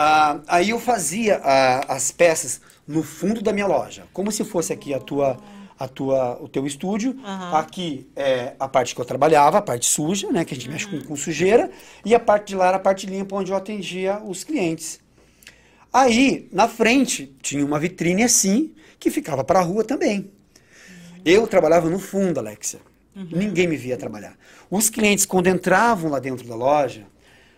Ah, 0.00 0.38
aí 0.46 0.70
eu 0.70 0.78
fazia 0.78 1.40
ah, 1.42 1.96
as 1.96 2.12
peças 2.12 2.60
no 2.86 3.02
fundo 3.02 3.42
da 3.42 3.52
minha 3.52 3.66
loja, 3.66 4.04
como 4.12 4.30
se 4.30 4.44
fosse 4.44 4.72
aqui 4.72 4.94
a 4.94 5.00
tua, 5.00 5.36
a 5.76 5.88
tua, 5.88 6.40
o 6.40 6.48
teu 6.48 6.64
estúdio. 6.64 7.18
Aham. 7.24 7.58
Aqui 7.58 8.08
é 8.14 8.54
a 8.60 8.68
parte 8.68 8.94
que 8.94 9.00
eu 9.00 9.04
trabalhava, 9.04 9.58
a 9.58 9.62
parte 9.62 9.86
suja, 9.86 10.30
né? 10.30 10.44
Que 10.44 10.54
a 10.54 10.56
gente 10.56 10.70
mexe 10.70 10.86
com, 10.86 11.02
com 11.02 11.16
sujeira. 11.16 11.68
E 12.04 12.14
a 12.14 12.20
parte 12.20 12.50
de 12.50 12.54
lá 12.54 12.68
era 12.68 12.76
a 12.76 12.80
parte 12.80 13.06
limpa, 13.06 13.34
onde 13.34 13.50
eu 13.50 13.56
atendia 13.56 14.22
os 14.24 14.44
clientes. 14.44 15.00
Aí, 15.92 16.48
na 16.52 16.68
frente, 16.68 17.34
tinha 17.42 17.66
uma 17.66 17.80
vitrine 17.80 18.22
assim, 18.22 18.72
que 19.00 19.10
ficava 19.10 19.42
para 19.42 19.58
a 19.58 19.62
rua 19.62 19.82
também. 19.82 20.30
Eu 21.24 21.44
trabalhava 21.48 21.90
no 21.90 21.98
fundo, 21.98 22.38
Alexia. 22.38 22.78
Ninguém 23.16 23.66
me 23.66 23.76
via 23.76 23.96
trabalhar. 23.96 24.36
Os 24.70 24.88
clientes, 24.88 25.26
quando 25.26 25.48
entravam 25.48 26.08
lá 26.08 26.20
dentro 26.20 26.46
da 26.46 26.54
loja, 26.54 27.04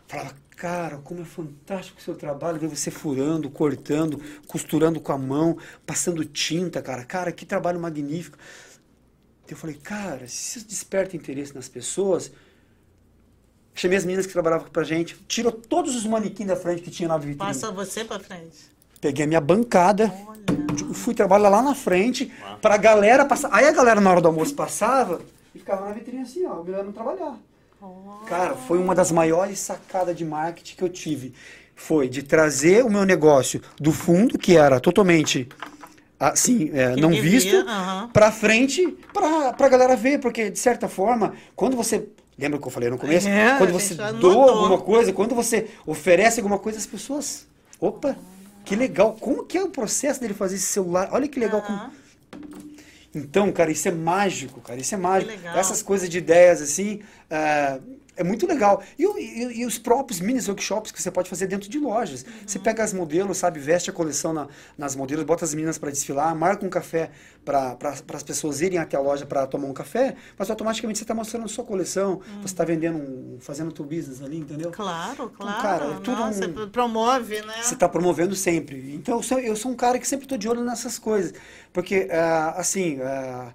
falavam, 0.06 0.32
cara, 0.60 0.98
como 0.98 1.22
é 1.22 1.24
fantástico 1.24 1.98
o 1.98 2.02
seu 2.02 2.14
trabalho, 2.14 2.58
ver 2.58 2.68
você 2.68 2.90
furando, 2.90 3.48
cortando, 3.48 4.20
costurando 4.46 5.00
com 5.00 5.10
a 5.10 5.16
mão, 5.16 5.56
passando 5.86 6.22
tinta, 6.22 6.82
cara. 6.82 7.02
Cara, 7.02 7.32
que 7.32 7.46
trabalho 7.46 7.80
magnífico. 7.80 8.36
Eu 9.48 9.56
falei, 9.56 9.76
cara, 9.76 10.28
se 10.28 10.58
isso 10.58 10.68
desperta 10.68 11.16
interesse 11.16 11.54
nas 11.54 11.66
pessoas, 11.66 12.30
chamei 13.74 13.96
as 13.96 14.04
meninas 14.04 14.26
que 14.26 14.34
trabalhavam 14.34 14.68
pra 14.68 14.84
gente, 14.84 15.16
tirou 15.26 15.50
todos 15.50 15.96
os 15.96 16.04
manequins 16.04 16.48
da 16.48 16.56
frente 16.56 16.82
que 16.82 16.90
tinha 16.90 17.08
na 17.08 17.16
vitrine. 17.16 17.38
Passa 17.38 17.72
você 17.72 18.04
pra 18.04 18.20
frente. 18.20 18.70
Peguei 19.00 19.24
a 19.24 19.28
minha 19.28 19.40
bancada, 19.40 20.12
Olha. 20.28 20.94
fui 20.94 21.14
trabalhar 21.14 21.48
lá 21.48 21.62
na 21.62 21.74
frente, 21.74 22.30
pra 22.60 22.76
galera 22.76 23.24
passar. 23.24 23.48
Aí 23.50 23.66
a 23.66 23.72
galera 23.72 23.98
na 23.98 24.10
hora 24.10 24.20
do 24.20 24.28
almoço 24.28 24.54
passava 24.54 25.22
e 25.54 25.58
ficava 25.58 25.86
na 25.86 25.92
vitrine 25.92 26.20
assim, 26.20 26.44
ó, 26.44 26.62
me 26.62 26.70
não 26.70 26.92
Cara, 28.26 28.54
foi 28.54 28.78
uma 28.78 28.94
das 28.94 29.10
maiores 29.10 29.58
sacadas 29.58 30.16
de 30.16 30.24
marketing 30.24 30.76
que 30.76 30.82
eu 30.82 30.88
tive. 30.88 31.34
Foi 31.74 32.08
de 32.08 32.22
trazer 32.22 32.84
o 32.84 32.90
meu 32.90 33.04
negócio 33.04 33.60
do 33.80 33.90
fundo, 33.90 34.38
que 34.38 34.56
era 34.56 34.78
totalmente 34.78 35.48
assim, 36.18 36.70
é, 36.74 36.94
não 36.96 37.08
ninguém 37.08 37.22
visto, 37.22 37.64
pra 38.12 38.30
frente, 38.30 38.86
pra, 39.12 39.54
pra 39.54 39.68
galera 39.68 39.96
ver, 39.96 40.20
porque 40.20 40.50
de 40.50 40.58
certa 40.58 40.86
forma, 40.88 41.34
quando 41.56 41.76
você. 41.76 42.06
Lembra 42.38 42.58
que 42.58 42.66
eu 42.66 42.70
falei 42.70 42.88
no 42.90 42.98
começo? 42.98 43.28
É, 43.28 43.56
quando 43.58 43.70
a 43.70 43.72
você 43.72 43.94
doa 43.94 44.50
alguma 44.50 44.78
coisa, 44.78 45.12
quando 45.12 45.34
você 45.34 45.68
oferece 45.86 46.40
alguma 46.40 46.58
coisa, 46.58 46.78
as 46.78 46.86
pessoas. 46.86 47.46
Opa, 47.78 48.16
que 48.64 48.76
legal. 48.76 49.16
Como 49.18 49.44
que 49.44 49.56
é 49.58 49.62
o 49.62 49.68
processo 49.68 50.20
dele 50.20 50.34
fazer 50.34 50.56
esse 50.56 50.66
celular? 50.66 51.08
Olha 51.12 51.26
que 51.26 51.40
legal. 51.40 51.62
como-. 51.62 51.90
Então, 53.14 53.50
cara, 53.50 53.70
isso 53.72 53.88
é 53.88 53.90
mágico, 53.90 54.60
cara. 54.60 54.80
Isso 54.80 54.94
é 54.94 54.98
mágico. 54.98 55.32
Essas 55.58 55.82
coisas 55.82 56.08
de 56.08 56.18
ideias, 56.18 56.62
assim, 56.62 57.00
é, 57.28 57.80
é 58.20 58.24
muito 58.24 58.46
legal. 58.46 58.82
E, 58.98 59.04
e- 59.04 59.60
e 59.60 59.66
os 59.66 59.78
próprios 59.78 60.20
mini 60.20 60.40
workshops 60.46 60.92
que 60.92 61.00
você 61.02 61.10
pode 61.10 61.28
fazer 61.28 61.46
dentro 61.46 61.68
de 61.70 61.78
lojas. 61.78 62.24
Você 62.46 62.58
Uhum. 62.58 62.64
pega 62.64 62.84
as 62.84 62.92
modelos, 62.92 63.38
sabe, 63.38 63.58
veste 63.58 63.88
a 63.90 63.92
coleção 63.92 64.32
na- 64.32 64.46
nas 64.76 64.94
modelos, 64.94 65.24
bota 65.24 65.44
as 65.44 65.54
meninas 65.54 65.78
para 65.78 65.90
desfilar, 65.90 66.34
marca 66.34 66.64
um 66.64 66.70
café 66.70 67.10
para 67.44 67.76
as 68.14 68.22
pessoas 68.22 68.60
irem 68.60 68.78
até 68.78 68.96
a 68.96 69.00
loja 69.00 69.24
para 69.24 69.46
tomar 69.46 69.66
um 69.66 69.72
café, 69.72 70.14
mas 70.38 70.50
automaticamente 70.50 70.98
você 70.98 71.04
está 71.04 71.14
mostrando 71.14 71.46
a 71.46 71.48
sua 71.48 71.64
coleção, 71.64 72.20
você 72.40 72.46
está 72.46 72.64
vendendo, 72.64 72.98
um, 72.98 73.38
fazendo 73.40 73.68
o 73.70 73.72
teu 73.72 73.84
business 73.84 74.22
ali, 74.22 74.38
entendeu? 74.38 74.70
Claro, 74.70 75.30
claro. 75.30 75.62
cara, 75.62 75.84
é 75.86 75.94
tudo 76.00 76.16
Nossa, 76.20 76.46
um- 76.46 76.68
promove, 76.70 77.40
né? 77.42 77.62
Você 77.62 77.74
está 77.74 77.88
promovendo 77.88 78.34
sempre. 78.36 78.94
Então, 78.94 79.16
eu 79.16 79.22
sou, 79.22 79.38
eu 79.38 79.56
sou 79.56 79.72
um 79.72 79.74
cara 79.76 79.98
que 79.98 80.06
sempre 80.06 80.26
estou 80.26 80.36
de 80.38 80.48
olho 80.48 80.62
nessas 80.62 80.98
coisas. 80.98 81.32
Porque, 81.72 82.08
ah, 82.12 82.54
assim, 82.56 82.98
ah, 83.02 83.52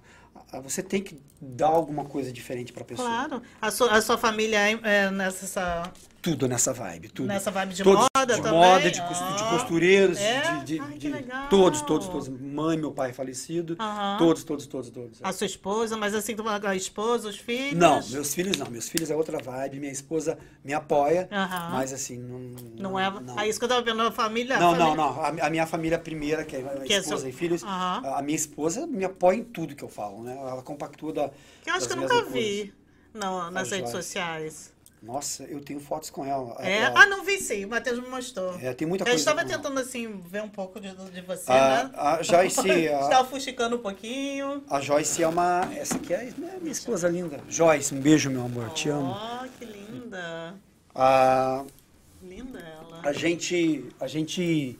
você 0.62 0.82
tem 0.82 1.02
que 1.02 1.20
dar 1.40 1.68
alguma 1.68 2.04
coisa 2.04 2.32
diferente 2.32 2.72
para 2.72 2.82
a 2.82 2.86
pessoa. 2.86 3.08
Claro. 3.08 3.42
A 3.60 3.70
sua, 3.70 3.92
a 3.92 4.00
sua 4.00 4.16
família 4.16 4.58
é, 4.58 4.78
é 4.82 5.10
nessa, 5.10 5.92
Tudo 6.26 6.48
nessa 6.48 6.72
vibe. 6.72 7.08
Tudo. 7.08 7.28
nessa 7.28 7.50
vibe 7.52 7.74
de 7.74 7.84
Todos- 7.84 8.06
moda 8.16 8.34
de 8.34 8.42
também? 8.42 8.58
moda, 8.60 8.90
de, 8.90 9.00
cos- 9.00 9.18
de 9.18 9.42
Ah. 9.44 9.48
costureiros, 9.52 10.18
É? 10.18 10.40
de, 10.64 10.64
de- 10.64 10.80
Ai, 10.80 10.98
de- 10.98 11.48
todos, 11.48 11.80
todos, 11.82 12.08
todos. 12.08 12.28
Mãe, 12.28 12.76
meu 12.76 12.90
pai 12.90 13.12
falecido, 13.12 13.76
todos, 14.18 14.42
todos, 14.42 14.66
todos, 14.66 14.90
todos. 14.90 15.20
A 15.22 15.32
sua 15.32 15.46
esposa, 15.46 15.96
mas 15.96 16.14
assim, 16.14 16.34
a 16.64 16.74
esposa, 16.74 17.28
os 17.28 17.36
filhos? 17.38 17.78
Não, 17.78 18.00
meus 18.08 18.34
filhos 18.34 18.56
não. 18.56 18.68
Meus 18.68 18.88
filhos 18.88 19.08
é 19.08 19.14
outra 19.14 19.38
vibe. 19.38 19.78
Minha 19.78 19.92
esposa 19.92 20.36
me 20.64 20.74
apoia, 20.74 21.28
mas 21.70 21.92
assim, 21.92 22.18
não... 22.18 22.90
Não 22.90 22.98
é. 22.98 23.06
Ah, 23.36 23.46
isso 23.46 23.58
que 23.60 23.64
eu 23.64 23.68
tava 23.68 23.82
vendo, 23.82 24.02
a 24.02 24.10
família. 24.10 24.58
Não, 24.58 24.74
não, 24.74 24.96
não. 24.96 25.20
A, 25.22 25.28
a 25.28 25.50
minha 25.50 25.66
família 25.66 25.98
primeira, 25.98 26.44
que 26.44 26.56
é 26.56 26.60
a 26.60 26.80
Que 26.80 26.92
é 26.94 26.98
esposa 26.98 27.20
seu- 27.22 27.30
e 27.30 27.32
filhos, 27.32 27.62
a, 27.64 28.20
minha 28.22 28.34
esposa 28.36 28.84
me 28.84 29.04
apoia 29.04 29.36
em 29.36 29.44
tudo 29.44 29.76
que 29.76 29.84
eu 29.84 29.88
falo, 29.88 30.24
né? 30.24 30.36
Ela 30.36 30.62
compactua 30.62 31.12
da, 31.12 31.30
Que 31.62 31.70
eu 31.70 31.74
acho 31.74 31.86
que 31.86 31.92
eu 31.92 31.98
nunca 31.98 32.22
vi. 32.24 32.74
Não, 33.14 33.48
nas 33.50 33.70
redes 33.70 33.90
sociais. 33.92 34.74
Nossa, 35.06 35.44
eu 35.44 35.60
tenho 35.60 35.78
fotos 35.78 36.10
com 36.10 36.24
ela. 36.24 36.56
É? 36.58 36.78
Ela- 36.82 37.00
Ah, 37.02 37.06
não 37.06 37.24
vi 37.24 37.38
sim, 37.38 37.64
o 37.64 37.68
Matheus 37.68 38.00
me 38.00 38.08
mostrou. 38.08 38.58
é, 38.60 38.74
tem 38.74 38.86
muita 38.88 39.04
Eu 39.04 39.06
coisa. 39.06 39.18
estava 39.20 39.42
com 39.42 39.48
tentando, 39.48 39.78
assim, 39.78 40.20
ver 40.26 40.42
um 40.42 40.48
pouco 40.48 40.80
de, 40.80 40.92
de 41.12 41.20
você, 41.22 41.50
A, 41.52 41.84
né? 41.84 41.90
a 41.96 42.22
Joyce, 42.22 42.88
a, 42.88 43.00
Estava 43.02 43.28
fuxicando 43.28 43.76
um 43.76 43.78
pouquinho. 43.78 44.64
a 44.68 44.80
Joyce 44.80 45.22
é 45.22 45.28
uma. 45.28 45.70
Essa 45.76 45.96
aqui 45.96 46.12
é 46.12 46.28
a 46.28 46.58
minha 46.60 46.72
esposa 46.72 47.08
linda. 47.08 47.40
Joyce, 47.48 47.94
um 47.94 48.00
beijo, 48.00 48.28
meu 48.30 48.44
amor. 48.44 48.68
Te 48.70 48.88
amo. 48.88 49.14
Oh, 49.16 49.48
que 49.58 49.64
linda. 49.64 50.54
A, 50.94 51.64
Linda 52.22 52.58
ela. 52.58 53.00
a 53.04 53.12
gente. 53.12 53.84
A 54.00 54.06
gente 54.08 54.76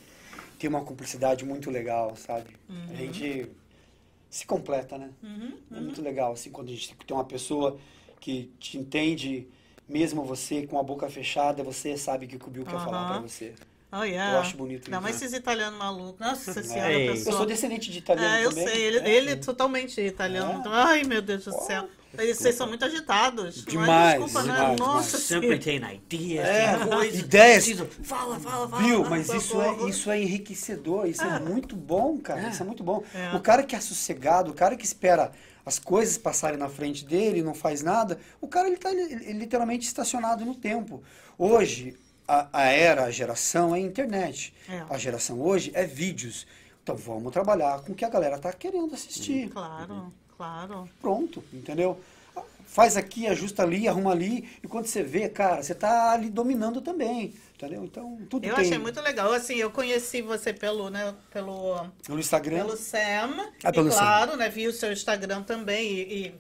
tem 0.59 0.69
uma 0.69 0.81
cumplicidade 0.83 1.45
muito 1.45 1.71
legal, 1.71 2.17
sabe? 2.17 2.57
Uhum. 2.69 2.87
A 2.91 2.95
gente 2.97 3.49
se 4.29 4.45
completa, 4.47 4.99
né? 4.99 5.11
É 5.73 5.79
muito 5.81 6.03
legal, 6.03 6.33
assim, 6.33 6.51
quando 6.51 6.69
a 6.69 6.73
gente 6.73 6.95
tem 7.07 7.17
uma 7.17 7.25
pessoa 7.25 7.79
que 8.19 8.51
te 8.59 8.77
entende, 8.77 9.47
mesmo 9.89 10.25
você 10.25 10.67
com 10.67 10.79
a 10.79 10.83
boca 10.83 11.09
fechada, 11.09 11.63
você 11.63 11.97
sabe 11.97 12.27
o 12.27 12.29
que 12.29 12.37
o 12.37 12.51
Bill 12.51 12.65
quer 12.65 12.73
falar 12.73 13.07
pra 13.07 13.17
Aham. 13.17 13.23
você. 13.23 13.53
Oh, 13.93 14.03
yeah. 14.03 14.35
Eu 14.35 14.41
acho 14.41 14.57
bonito 14.57 14.87
Ainda 14.87 14.97
isso, 14.97 15.03
mais 15.03 15.21
né? 15.21 15.27
esses 15.27 15.39
italianos 15.39 15.79
malucos. 15.79 16.19
Nossa 16.21 16.63
senhora, 16.63 16.93
Ei. 16.93 17.03
a 17.09 17.11
Eu 17.11 17.15
pessoa... 17.15 17.37
sou 17.37 17.47
descendente 17.47 17.91
de 17.91 17.99
italiano 17.99 18.35
É, 18.35 18.45
eu 18.45 18.49
também. 18.51 18.67
sei. 18.69 18.83
Ele, 18.83 19.01
né? 19.01 19.11
ele 19.11 19.31
é 19.31 19.37
totalmente 19.37 20.01
italiano. 20.01 20.63
É. 20.67 20.69
Ai, 20.73 21.05
meu 21.05 21.23
Deus 21.23 21.45
do 21.45 21.53
céu. 21.53 21.89
Eles, 22.19 22.39
vocês 22.39 22.55
são 22.55 22.67
muito 22.67 22.85
agitados. 22.85 23.65
não 23.65 23.69
é? 23.69 23.71
Demais, 23.71 24.25
Desculpa, 24.25 24.47
né? 24.49 24.55
demais, 24.55 24.79
Nossa 24.81 25.19
Sempre 25.19 25.63
senhora. 25.63 25.95
tem 25.95 25.97
ideias, 26.17 26.47
É, 26.47 26.77
tem 26.79 26.87
coisas. 26.89 27.21
ideias. 27.21 27.65
preciso- 27.65 27.89
Fala, 28.03 28.41
fala, 28.41 28.69
fala. 28.69 28.83
Viu? 28.83 28.97
fala. 29.05 29.11
Mas 29.11 29.29
isso 29.29 29.61
é, 29.61 29.89
isso 29.89 30.11
é 30.11 30.21
enriquecedor, 30.23 31.07
isso 31.07 31.23
é 31.23 31.39
muito 31.41 31.77
bom, 31.77 32.19
cara. 32.19 32.49
Isso 32.49 32.63
é 32.63 32.67
muito 32.67 32.83
bom. 32.83 33.05
É. 33.15 33.37
O 33.37 33.41
cara 33.41 33.63
que 33.63 33.77
é 33.77 33.81
sossegado, 33.81 34.51
o 34.51 34.55
cara 34.55 34.77
que 34.77 34.85
espera 34.85 35.31
as 35.67 35.79
coisas 35.81 36.17
passarem 36.17 36.57
na 36.59 36.69
frente 36.69 37.05
dele 37.05 37.41
e 37.41 37.43
não 37.43 37.53
faz 37.55 37.83
nada, 37.83 38.19
o 38.41 38.47
cara 38.47 38.69
ele 38.69 38.77
tá 38.77 38.91
li- 38.91 39.33
literalmente 39.33 39.85
estacionado 39.87 40.45
no 40.45 40.55
tempo. 40.55 41.03
Hoje, 41.37 41.99
a, 42.27 42.49
a 42.53 42.63
era, 42.69 43.05
a 43.05 43.11
geração 43.11 43.75
é 43.75 43.81
internet. 43.81 44.55
É. 44.69 44.85
A 44.89 44.97
geração 44.97 45.41
hoje 45.43 45.73
é 45.75 45.85
vídeos. 45.85 46.47
Então 46.83 46.97
vamos 46.97 47.33
trabalhar 47.33 47.81
com 47.83 47.93
o 47.93 47.95
que 47.97 48.05
a 48.05 48.09
galera 48.09 48.39
tá 48.39 48.53
querendo 48.53 48.95
assistir. 48.95 49.51
Claro, 49.51 50.13
claro. 50.37 50.89
Pronto, 51.01 51.43
entendeu? 51.53 51.99
Faz 52.67 52.97
aqui, 52.97 53.27
ajusta 53.27 53.63
ali, 53.63 53.89
arruma 53.89 54.11
ali, 54.11 54.49
e 54.63 54.67
quando 54.67 54.87
você 54.87 55.03
vê, 55.03 55.29
cara, 55.29 55.63
você 55.63 55.75
tá 55.75 56.11
ali 56.11 56.29
dominando 56.29 56.81
também, 56.81 57.33
entendeu? 57.55 57.85
Então, 57.85 58.19
tudo 58.29 58.45
Eu 58.45 58.55
tem 58.55 58.65
achei 58.67 58.79
muito 58.79 59.01
legal. 59.01 59.33
Assim, 59.33 59.55
eu 59.55 59.71
conheci 59.71 60.21
você 60.21 60.53
pelo, 60.53 60.91
né, 60.91 61.15
pelo, 61.33 61.87
no 62.09 62.19
Instagram. 62.19 62.59
pelo 62.59 62.77
Sam. 62.77 63.53
Ah, 63.63 63.73
pelo 63.73 63.89
e 63.89 63.93
claro, 63.93 64.37
né, 64.37 64.49
vi 64.49 64.67
o 64.67 64.73
seu 64.73 64.93
Instagram 64.93 65.43
também. 65.43 65.93
E, 65.93 66.27
e, 66.27 66.35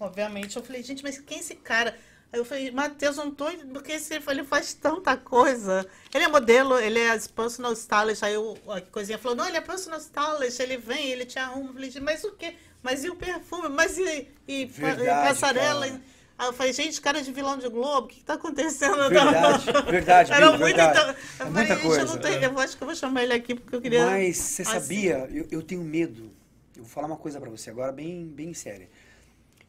obviamente, 0.00 0.56
eu 0.56 0.62
falei, 0.62 0.82
gente, 0.82 1.02
mas 1.02 1.18
quem 1.18 1.38
é 1.38 1.40
esse 1.40 1.56
cara? 1.56 1.94
Aí 2.34 2.40
eu 2.40 2.44
falei, 2.44 2.68
Matheus, 2.72 3.16
eu 3.16 3.26
não 3.26 3.30
tô. 3.32 3.44
Porque 3.72 3.92
esse, 3.92 4.14
ele 4.14 4.42
faz 4.42 4.74
tanta 4.74 5.16
coisa. 5.16 5.86
Ele 6.12 6.24
é 6.24 6.28
modelo, 6.28 6.76
ele 6.76 6.98
é 6.98 7.16
personal 7.28 7.72
stylist. 7.74 8.24
Aí 8.24 8.34
eu, 8.34 8.58
a 8.66 8.80
coisinha 8.80 9.18
falou, 9.18 9.36
não, 9.36 9.46
ele 9.46 9.56
é 9.56 9.60
personal 9.60 10.00
stylist, 10.00 10.58
ele 10.58 10.76
vem, 10.76 11.10
ele 11.10 11.26
te 11.26 11.38
arruma. 11.38 11.68
Eu 11.68 11.74
falei, 11.74 11.92
mas 12.00 12.24
o 12.24 12.32
quê? 12.32 12.56
Mas 12.84 13.02
e 13.02 13.08
o 13.10 13.16
perfume? 13.16 13.68
Mas 13.70 13.98
e, 13.98 14.28
e, 14.46 14.66
pa- 14.66 14.72
e 14.90 14.94
Verdade, 14.94 15.28
passarela? 15.28 15.88
cara. 15.88 16.00
Aí 16.36 16.48
eu 16.48 16.52
falei, 16.52 16.72
gente, 16.72 17.00
cara 17.00 17.22
de 17.22 17.32
vilão 17.32 17.56
de 17.56 17.68
Globo, 17.68 18.06
o 18.06 18.08
que, 18.08 18.16
que 18.18 18.24
tá 18.24 18.34
acontecendo? 18.34 18.96
Verdade, 19.08 19.64
verdade, 19.90 20.32
Era 20.32 20.50
muito. 20.50 20.64
verdade. 20.64 20.98
então- 20.98 21.08
É 21.08 21.12
eu 21.12 21.16
falei, 21.36 21.52
muita 21.52 21.74
gente, 21.74 21.82
coisa. 21.86 22.00
eu, 22.02 22.06
não 22.06 22.18
tenho, 22.18 22.42
eu 22.44 22.58
acho 22.58 22.76
que 22.76 22.82
eu 22.82 22.86
vou 22.86 22.94
chamar 22.96 23.22
ele 23.22 23.32
aqui 23.32 23.54
porque 23.54 23.74
eu 23.76 23.80
queria. 23.80 24.04
Mas 24.06 24.36
você 24.36 24.62
assim. 24.62 24.70
sabia, 24.72 25.28
eu, 25.32 25.46
eu 25.50 25.62
tenho 25.62 25.82
medo. 25.82 26.30
Eu 26.76 26.82
vou 26.82 26.90
falar 26.90 27.06
uma 27.06 27.16
coisa 27.16 27.40
pra 27.40 27.48
você 27.48 27.70
agora 27.70 27.90
bem, 27.92 28.26
bem 28.26 28.52
séria. 28.52 28.88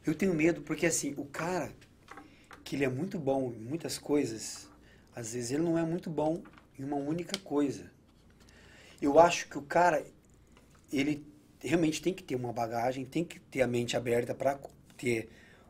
Eu 0.04 0.14
tenho 0.14 0.34
medo 0.34 0.60
porque 0.60 0.86
assim, 0.86 1.14
o 1.16 1.24
cara 1.24 1.72
que 2.64 2.74
ele 2.76 2.84
é 2.84 2.88
muito 2.88 3.16
bom 3.18 3.52
em 3.56 3.60
muitas 3.62 3.96
coisas, 3.96 4.68
às 5.14 5.32
vezes 5.32 5.52
ele 5.52 5.62
não 5.62 5.78
é 5.78 5.82
muito 5.84 6.10
bom 6.10 6.42
em 6.78 6.84
uma 6.84 6.96
única 6.96 7.38
coisa. 7.38 7.90
Eu 9.00 9.18
acho 9.20 9.46
que 9.48 9.56
o 9.56 9.62
cara 9.62 10.04
ele 10.92 11.24
realmente 11.66 12.02
tem 12.02 12.14
que 12.14 12.22
ter 12.22 12.34
uma 12.36 12.52
bagagem, 12.52 13.04
tem 13.04 13.24
que 13.24 13.40
ter 13.40 13.62
a 13.62 13.66
mente 13.66 13.96
aberta 13.96 14.34
para 14.34 14.58
ter 14.96 15.28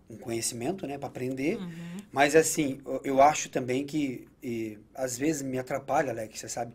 um 0.08 0.16
conhecimento, 0.16 0.86
né, 0.86 0.98
para 0.98 1.08
aprender. 1.08 1.64
Mas 2.12 2.36
assim, 2.36 2.80
eu, 2.86 3.00
eu 3.04 3.22
acho 3.22 3.48
também 3.50 3.84
que 3.84 4.28
e, 4.42 4.78
às 4.94 5.18
vezes 5.18 5.42
me 5.42 5.58
atrapalha, 5.58 6.10
Alex, 6.10 6.40
você 6.40 6.48
sabe? 6.48 6.74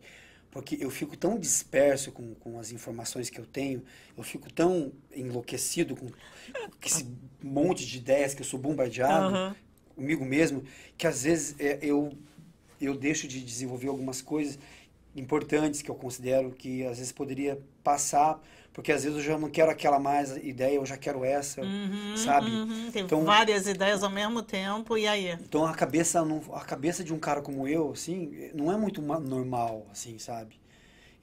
Porque 0.51 0.77
eu 0.81 0.89
fico 0.89 1.15
tão 1.15 1.39
disperso 1.39 2.11
com, 2.11 2.35
com 2.35 2.59
as 2.59 2.71
informações 2.71 3.29
que 3.29 3.39
eu 3.39 3.45
tenho, 3.45 3.83
eu 4.17 4.23
fico 4.23 4.51
tão 4.51 4.91
enlouquecido 5.15 5.95
com, 5.95 6.07
com 6.09 6.17
esse 6.85 7.07
monte 7.41 7.85
de 7.87 7.97
ideias 7.97 8.33
que 8.33 8.41
eu 8.41 8.45
sou 8.45 8.59
bombardeado 8.59 9.33
Aham. 9.33 9.55
comigo 9.95 10.25
mesmo, 10.25 10.63
que 10.97 11.07
às 11.07 11.23
vezes 11.23 11.55
é, 11.59 11.79
eu, 11.81 12.11
eu 12.79 12.95
deixo 12.95 13.27
de 13.27 13.43
desenvolver 13.43 13.87
algumas 13.87 14.21
coisas 14.21 14.57
importantes 15.15 15.81
que 15.81 15.91
eu 15.91 15.95
considero 15.95 16.51
que 16.51 16.85
às 16.85 16.97
vezes 16.97 17.11
poderia 17.11 17.59
passar, 17.83 18.41
porque 18.73 18.91
às 18.91 19.03
vezes 19.03 19.17
eu 19.17 19.23
já 19.23 19.37
não 19.37 19.49
quero 19.49 19.69
aquela 19.71 19.99
mais 19.99 20.35
ideia, 20.37 20.75
eu 20.75 20.85
já 20.85 20.97
quero 20.97 21.23
essa, 21.25 21.61
sabe? 22.15 22.49
Uhum, 22.49 22.91
tem 22.91 23.03
Então- 23.03 23.23
várias 23.25 23.67
ideias 23.67 24.01
ao 24.03 24.09
mesmo 24.09 24.41
tempo, 24.41 24.97
e 24.97 25.07
aí? 25.07 25.31
Então 25.33 25.65
a 25.65 25.73
cabeça 25.73 26.23
não, 26.23 26.41
a 26.53 26.61
cabeça 26.61 27.03
de 27.03 27.13
um 27.13 27.19
cara 27.19 27.41
como 27.41 27.67
eu, 27.67 27.91
assim, 27.91 28.49
não 28.53 28.71
é 28.71 28.77
muito 28.77 29.01
ma- 29.01 29.19
normal, 29.19 29.85
assim, 29.91 30.17
sabe? 30.17 30.59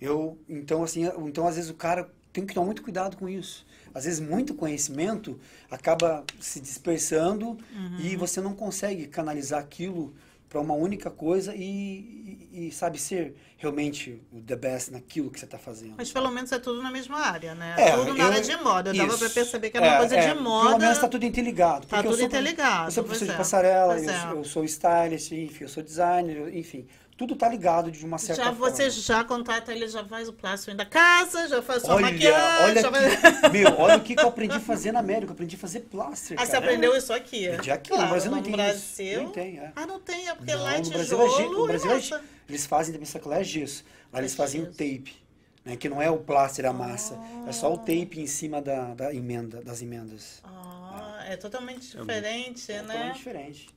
Eu, 0.00 0.38
então 0.48 0.82
assim, 0.84 1.04
então 1.26 1.46
às 1.46 1.56
vezes 1.56 1.70
o 1.70 1.74
cara 1.74 2.08
tem 2.32 2.44
que 2.46 2.54
tomar 2.54 2.66
muito 2.66 2.82
cuidado 2.82 3.16
com 3.16 3.28
isso. 3.28 3.66
Às 3.94 4.04
vezes 4.04 4.20
muito 4.20 4.54
conhecimento 4.54 5.40
acaba 5.70 6.22
se 6.38 6.60
dispersando 6.60 7.58
e 7.98 8.14
você 8.14 8.40
não 8.40 8.54
consegue 8.54 9.06
canalizar 9.08 9.58
aquilo 9.60 10.14
para 10.48 10.60
uma 10.60 10.74
única 10.74 11.10
coisa 11.10 11.54
e, 11.54 12.48
e, 12.52 12.68
e, 12.68 12.72
sabe 12.72 12.98
ser 12.98 13.34
realmente 13.58 14.22
o 14.32 14.40
the 14.40 14.56
best 14.56 14.90
naquilo 14.90 15.30
que 15.30 15.38
você 15.38 15.44
está 15.44 15.58
fazendo. 15.58 15.94
Mas 15.96 16.10
pelo 16.10 16.30
menos 16.30 16.50
é 16.52 16.58
tudo 16.58 16.82
na 16.82 16.90
mesma 16.90 17.18
área, 17.18 17.54
né? 17.54 17.74
É, 17.76 17.92
tudo 17.92 18.14
na 18.14 18.24
eu- 18.24 18.26
área 18.30 18.40
de 18.40 18.56
moda. 18.56 18.92
Dava 18.94 19.08
isso. 19.08 19.18
pra 19.18 19.28
perceber 19.30 19.70
que 19.70 19.76
era 19.76 19.86
uma 19.88 19.98
coisa 19.98 20.16
é, 20.16 20.34
de 20.34 20.40
moda. 20.40 20.68
Pelo 20.68 20.78
menos 20.80 20.96
está 20.96 21.08
tudo 21.08 21.24
interligado. 21.26 21.86
Tá 21.86 21.96
porque 21.96 22.06
eu 22.06 22.10
tudo 22.12 22.18
sou- 22.20 22.26
interligado, 22.26 22.88
Eu 22.88 22.90
sou 22.92 23.04
professor 23.04 23.26
de 23.26 23.32
é. 23.32 23.36
passarela, 23.36 23.98
eu, 23.98 24.10
é. 24.10 24.20
sou- 24.20 24.30
eu 24.38 24.44
sou 24.44 24.64
stylist, 24.64 25.32
enfim, 25.32 25.64
eu 25.64 25.68
sou 25.68 25.82
designer, 25.82 26.56
enfim. 26.56 26.86
Tudo 27.18 27.34
tá 27.34 27.48
ligado 27.48 27.90
de 27.90 28.04
uma 28.06 28.16
certa 28.16 28.44
Já 28.44 28.54
forma. 28.54 28.70
você 28.70 28.88
já 28.90 29.24
contrata 29.24 29.72
ele, 29.72 29.88
já 29.88 30.04
faz 30.04 30.28
o 30.28 30.32
plástico 30.32 30.74
da 30.76 30.86
casa, 30.86 31.48
já 31.48 31.60
faz 31.60 31.82
sua 31.82 31.96
Olha, 31.96 32.12
maquiagem. 32.12 32.64
olha 32.64 32.80
já 32.80 32.92
que, 32.92 33.16
faz... 33.40 33.52
meu, 33.52 33.74
olha 33.80 33.96
o 33.96 34.00
que 34.02 34.14
que 34.14 34.22
eu 34.22 34.28
aprendi 34.28 34.54
a 34.54 34.60
fazer 34.60 34.92
na 34.92 35.00
América. 35.00 35.30
Eu 35.30 35.34
aprendi 35.34 35.56
a 35.56 35.58
fazer 35.58 35.80
plástico. 35.80 36.40
Ah, 36.40 36.46
você 36.46 36.54
aprendeu 36.56 36.96
isso 36.96 37.12
aqui? 37.12 37.48
Aprendi 37.48 37.70
aqui, 37.72 37.88
claro, 37.90 38.04
no 38.04 38.10
Brasil 38.10 38.30
não 38.30 38.40
tem 38.40 38.52
Brasil... 38.52 38.78
isso. 39.12 39.18
Nem 39.18 39.32
tem, 39.32 39.58
é. 39.58 39.72
Ah, 39.74 39.84
não 39.84 39.98
tem, 39.98 40.28
é 40.28 40.34
porque 40.34 40.54
Não, 40.54 40.62
lá 40.62 40.74
é 40.76 40.80
no 40.80 40.88
Brasil 40.90 41.18
tijolo 41.18 41.24
é, 41.24 41.36
gi- 41.42 41.48
no 41.50 41.66
Brasil 41.66 41.90
é, 41.90 42.00
gi- 42.00 42.14
eles 42.48 42.66
fazem 42.66 42.94
também 42.94 43.08
lá 43.26 43.38
é 43.40 43.44
gesso. 43.44 43.84
Lá 44.12 44.20
eles 44.20 44.32
É 44.32 44.36
faziam 44.36 44.64
gesso. 44.66 44.76
tape, 44.78 45.16
né, 45.64 45.76
que 45.76 45.88
não 45.88 46.00
é 46.00 46.08
o 46.08 46.18
plástico 46.18 46.68
a 46.68 46.72
massa, 46.72 47.18
é 47.48 47.50
só 47.52 47.72
o 47.74 47.78
tape 47.78 48.20
em 48.20 48.28
cima 48.28 48.62
da, 48.62 48.94
da 48.94 49.12
emenda, 49.12 49.60
das 49.60 49.82
emendas. 49.82 50.40
Ah, 50.44 51.24
é 51.28 51.36
totalmente 51.36 51.96
diferente, 51.96 52.70
É 52.70 52.76
né? 52.80 52.82
totalmente 52.92 53.16
diferente. 53.16 53.68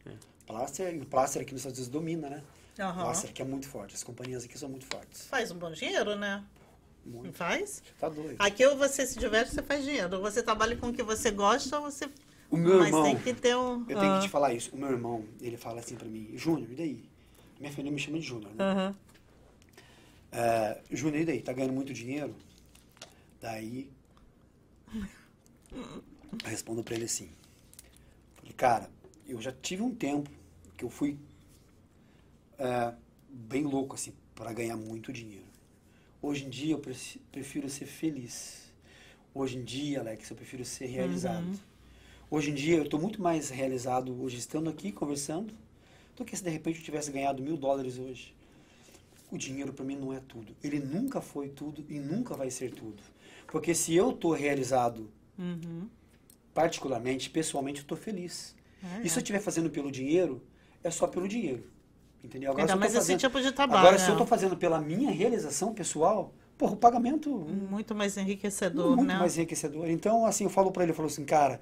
Plástico, 0.46 0.88
e 0.88 1.00
o 1.00 1.06
plástico 1.08 1.42
aqui 1.42 1.54
nos 1.54 1.62
Estados 1.62 1.80
Unidos 1.80 1.92
domina, 1.92 2.30
né? 2.30 2.44
Aham. 2.82 3.04
Plástico 3.04 3.32
aqui 3.32 3.42
é 3.42 3.46
muito 3.46 3.68
forte, 3.68 3.94
as 3.94 4.04
companhias 4.04 4.44
aqui 4.44 4.58
são 4.58 4.68
muito 4.68 4.86
fortes. 4.86 5.28
Faz 5.28 5.52
um 5.52 5.58
bom 5.58 5.72
dinheiro, 5.72 6.16
né? 6.16 6.44
Não 7.06 7.22
Muito. 7.22 7.38
faz? 7.38 7.82
Tá 8.00 8.10
doido. 8.10 8.36
Aqui 8.38 8.66
ou 8.66 8.78
você 8.78 9.06
se 9.06 9.18
diverte, 9.18 9.52
você 9.52 9.62
faz 9.62 9.84
dinheiro. 9.84 10.16
Ou 10.18 10.22
você 10.22 10.44
trabalha 10.44 10.76
com 10.76 10.90
o 10.90 10.94
que 10.94 11.02
você 11.02 11.32
gosta, 11.32 11.80
ou 11.80 11.84
você... 11.92 12.08
O 12.50 12.58
meu 12.58 12.78
Mas 12.80 12.88
irmão, 12.88 13.04
tem 13.04 13.18
que 13.18 13.34
ter 13.34 13.56
um... 13.56 13.86
eu 13.88 13.98
tenho 13.98 14.16
que 14.16 14.22
te 14.22 14.30
falar 14.30 14.54
isso. 14.54 14.76
O 14.76 14.78
meu 14.78 14.90
irmão, 14.90 15.26
ele 15.40 15.58
fala 15.58 15.80
assim 15.80 15.96
pra 15.96 16.08
mim, 16.08 16.32
Júnior, 16.36 16.70
e 16.72 16.76
daí? 16.76 17.10
Minha 17.60 17.72
família 17.72 17.92
me 17.92 18.00
chama 18.00 18.20
de 18.20 18.26
Júnior, 18.26 18.54
né? 18.54 18.64
Aham. 18.64 18.96
É, 20.32 20.82
Júnior, 20.92 21.22
e 21.22 21.26
daí? 21.26 21.42
Tá 21.42 21.54
ganhando 21.54 21.74
muito 21.74 21.94
dinheiro? 21.94 22.36
Daí, 23.40 23.90
eu 25.74 26.04
respondo 26.46 26.84
pra 26.84 26.96
ele 26.96 27.06
assim. 27.06 27.32
Falei, 28.36 28.54
cara, 28.54 28.90
eu 29.28 29.42
já 29.42 29.52
tive 29.52 29.82
um 29.82 29.94
tempo 29.94 30.30
que 30.78 30.84
eu 30.84 30.90
fui 30.90 31.18
é, 32.62 32.94
bem 33.30 33.64
louco, 33.64 33.96
assim, 33.96 34.14
para 34.36 34.54
ganhar 34.54 34.78
muito 34.78 35.12
dinheiro. 35.12 35.46
Hoje 36.22 36.46
em 36.46 36.50
dia 36.50 36.74
eu 36.76 36.82
prefiro 37.32 37.68
ser 37.70 37.86
feliz. 37.86 38.72
Hoje 39.34 39.58
em 39.58 39.64
dia, 39.64 40.00
Alex, 40.02 40.30
eu 40.30 40.36
prefiro 40.36 40.64
ser 40.64 40.86
realizado. 40.86 41.60
Hoje 42.30 42.52
em 42.52 42.54
dia 42.54 42.78
eu 42.78 42.84
estou 42.84 43.00
muito 43.00 43.22
mais 43.22 43.50
realizado 43.50 44.22
hoje 44.22 44.38
estando 44.38 44.70
aqui 44.70 44.92
conversando 44.92 45.54
do 46.16 46.24
que 46.24 46.36
se 46.38 46.44
de 46.44 46.50
repente 46.50 46.78
eu 46.80 46.86
tivesse 46.86 47.12
ganhado 47.12 47.42
mil 47.42 47.58
dólares 47.58 47.98
hoje. 47.98 48.36
O 49.32 49.38
dinheiro 49.38 49.74
para 49.74 49.84
mim 49.86 49.96
não 49.96 50.14
é 50.14 50.20
tudo. 50.20 50.56
Ele 50.64 50.80
nunca 50.80 51.22
foi 51.22 51.50
tudo 51.50 51.84
e 51.90 51.98
nunca 52.00 52.36
vai 52.36 52.50
ser 52.52 52.72
tudo. 52.74 53.02
Porque 53.48 53.74
se 53.74 53.96
eu 53.96 54.12
estou 54.12 54.32
realizado, 54.34 55.10
Uhum. 55.40 55.88
particularmente, 56.54 57.30
pessoalmente, 57.30 57.80
eu 57.80 57.84
estou 57.84 57.98
feliz. 57.98 58.56
É, 58.84 59.02
E 59.06 59.10
se 59.10 59.18
eu 59.18 59.22
estiver 59.22 59.40
fazendo 59.40 59.70
pelo 59.70 59.92
dinheiro, 59.92 60.42
é 60.84 60.92
só 60.92 61.08
pelo 61.08 61.28
dinheiro. 61.28 61.64
Entendeu? 62.24 62.54
Se 62.54 62.62
eu 62.62 62.68
tô 62.68 62.76
mais 62.78 62.92
esse 62.92 63.02
fazendo- 63.02 63.20
tipo 63.20 63.42
de 63.42 63.52
trabalho, 63.52 63.80
Agora, 63.80 63.98
se 63.98 64.06
né? 64.06 64.10
eu 64.10 64.14
estou 64.14 64.28
fazendo 64.28 64.56
pela 64.58 64.80
minha 64.80 65.12
realização 65.12 65.74
pessoal, 65.74 66.34
porra, 66.58 66.74
o 66.74 66.78
pagamento 66.78 67.30
Muito 67.32 67.96
mais 67.96 68.16
enriquecedor, 68.18 68.96
muito 68.96 69.08
né? 69.08 69.18
mais 69.18 69.38
enriquecedor. 69.38 69.90
Então, 69.90 70.26
assim, 70.26 70.44
eu 70.44 70.50
falo 70.50 70.72
para 70.72 70.84
ele, 70.84 70.92
eu 70.92 70.96
falo 70.96 71.08
assim, 71.08 71.26
cara, 71.26 71.60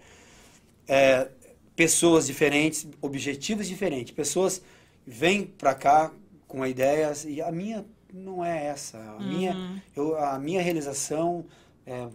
é, 0.88 1.30
pessoas 1.76 2.28
diferentes, 2.28 2.88
objetivos 3.02 3.68
diferentes. 3.68 4.14
Pessoas 4.14 4.62
vêm 5.08 5.46
para 5.46 5.74
cá 5.74 6.12
com 6.48 6.66
ideias 6.66 7.26
e 7.26 7.42
a 7.42 7.52
minha 7.52 7.86
não 8.14 8.44
é 8.44 8.66
essa. 8.66 8.98
A, 8.98 9.20
minha, 9.24 9.54
Uhum. 9.56 9.80
eu, 9.96 10.18
a 10.18 10.38
minha 10.40 10.62
realização 10.62 11.46
é 11.86 12.08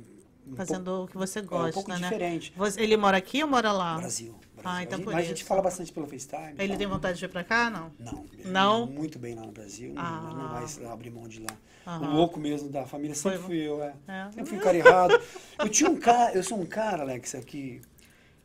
um 0.47 0.55
Fazendo 0.57 1.05
o 1.05 1.07
que 1.07 1.17
você 1.17 1.41
pouco, 1.41 1.55
é 1.55 1.59
um 1.59 1.61
gosta, 1.63 1.75
pouco 1.75 1.91
né? 1.91 1.97
diferente. 1.97 2.53
Ele 2.77 2.97
mora 2.99 3.17
aqui 3.17 3.43
ou 3.43 3.49
mora 3.49 3.73
lá? 3.73 3.97
Brasil. 3.97 4.35
Brasil. 4.65 4.79
Ah, 4.79 4.83
então 4.83 4.95
a 4.95 4.99
gente, 4.99 5.05
por 5.05 5.13
mas 5.15 5.25
a 5.25 5.29
gente 5.29 5.39
isso. 5.39 5.47
fala 5.47 5.63
bastante 5.63 5.93
pelo 5.93 6.07
FaceTime. 6.07 6.55
Ele 6.59 6.67
fala- 6.69 6.79
tem 6.79 6.87
vontade 6.87 7.15
de 7.19 7.27
vir 7.27 7.33
pra 7.33 7.45
cá, 7.45 7.71
não? 7.71 7.93
Não. 7.99 8.25
ele 8.39 8.51
Não? 8.51 8.87
Muito 8.87 9.19
bem 9.19 9.35
lá 9.35 9.43
no 9.43 9.53
Brasil. 9.53 9.93
Ah. 9.97 10.21
Não, 10.23 10.35
não 10.35 10.49
vai 10.53 10.93
abrir 10.93 11.11
mão 11.11 11.29
de 11.29 11.41
lá. 11.41 11.57
Aham. 11.87 12.09
O 12.11 12.17
louco 12.17 12.41
mesmo 12.41 12.69
da 12.71 12.87
família 12.87 13.15
sempre 13.15 13.39
Foi- 13.39 13.47
fui 13.47 13.57
eu, 13.59 13.83
é. 13.83 13.95
É. 14.09 14.25
Sempre 14.33 14.47
fui 14.47 14.59
um 14.59 14.61
cara 14.63 14.77
errado. 14.77 15.21
Eu 15.59 15.69
tinha 15.69 15.91
um 15.91 15.97
cara, 15.97 16.33
eu 16.35 16.43
sou 16.43 16.59
um 16.59 16.65
cara, 16.67 17.03
Alex, 17.03 17.35
aqui, 17.35 17.83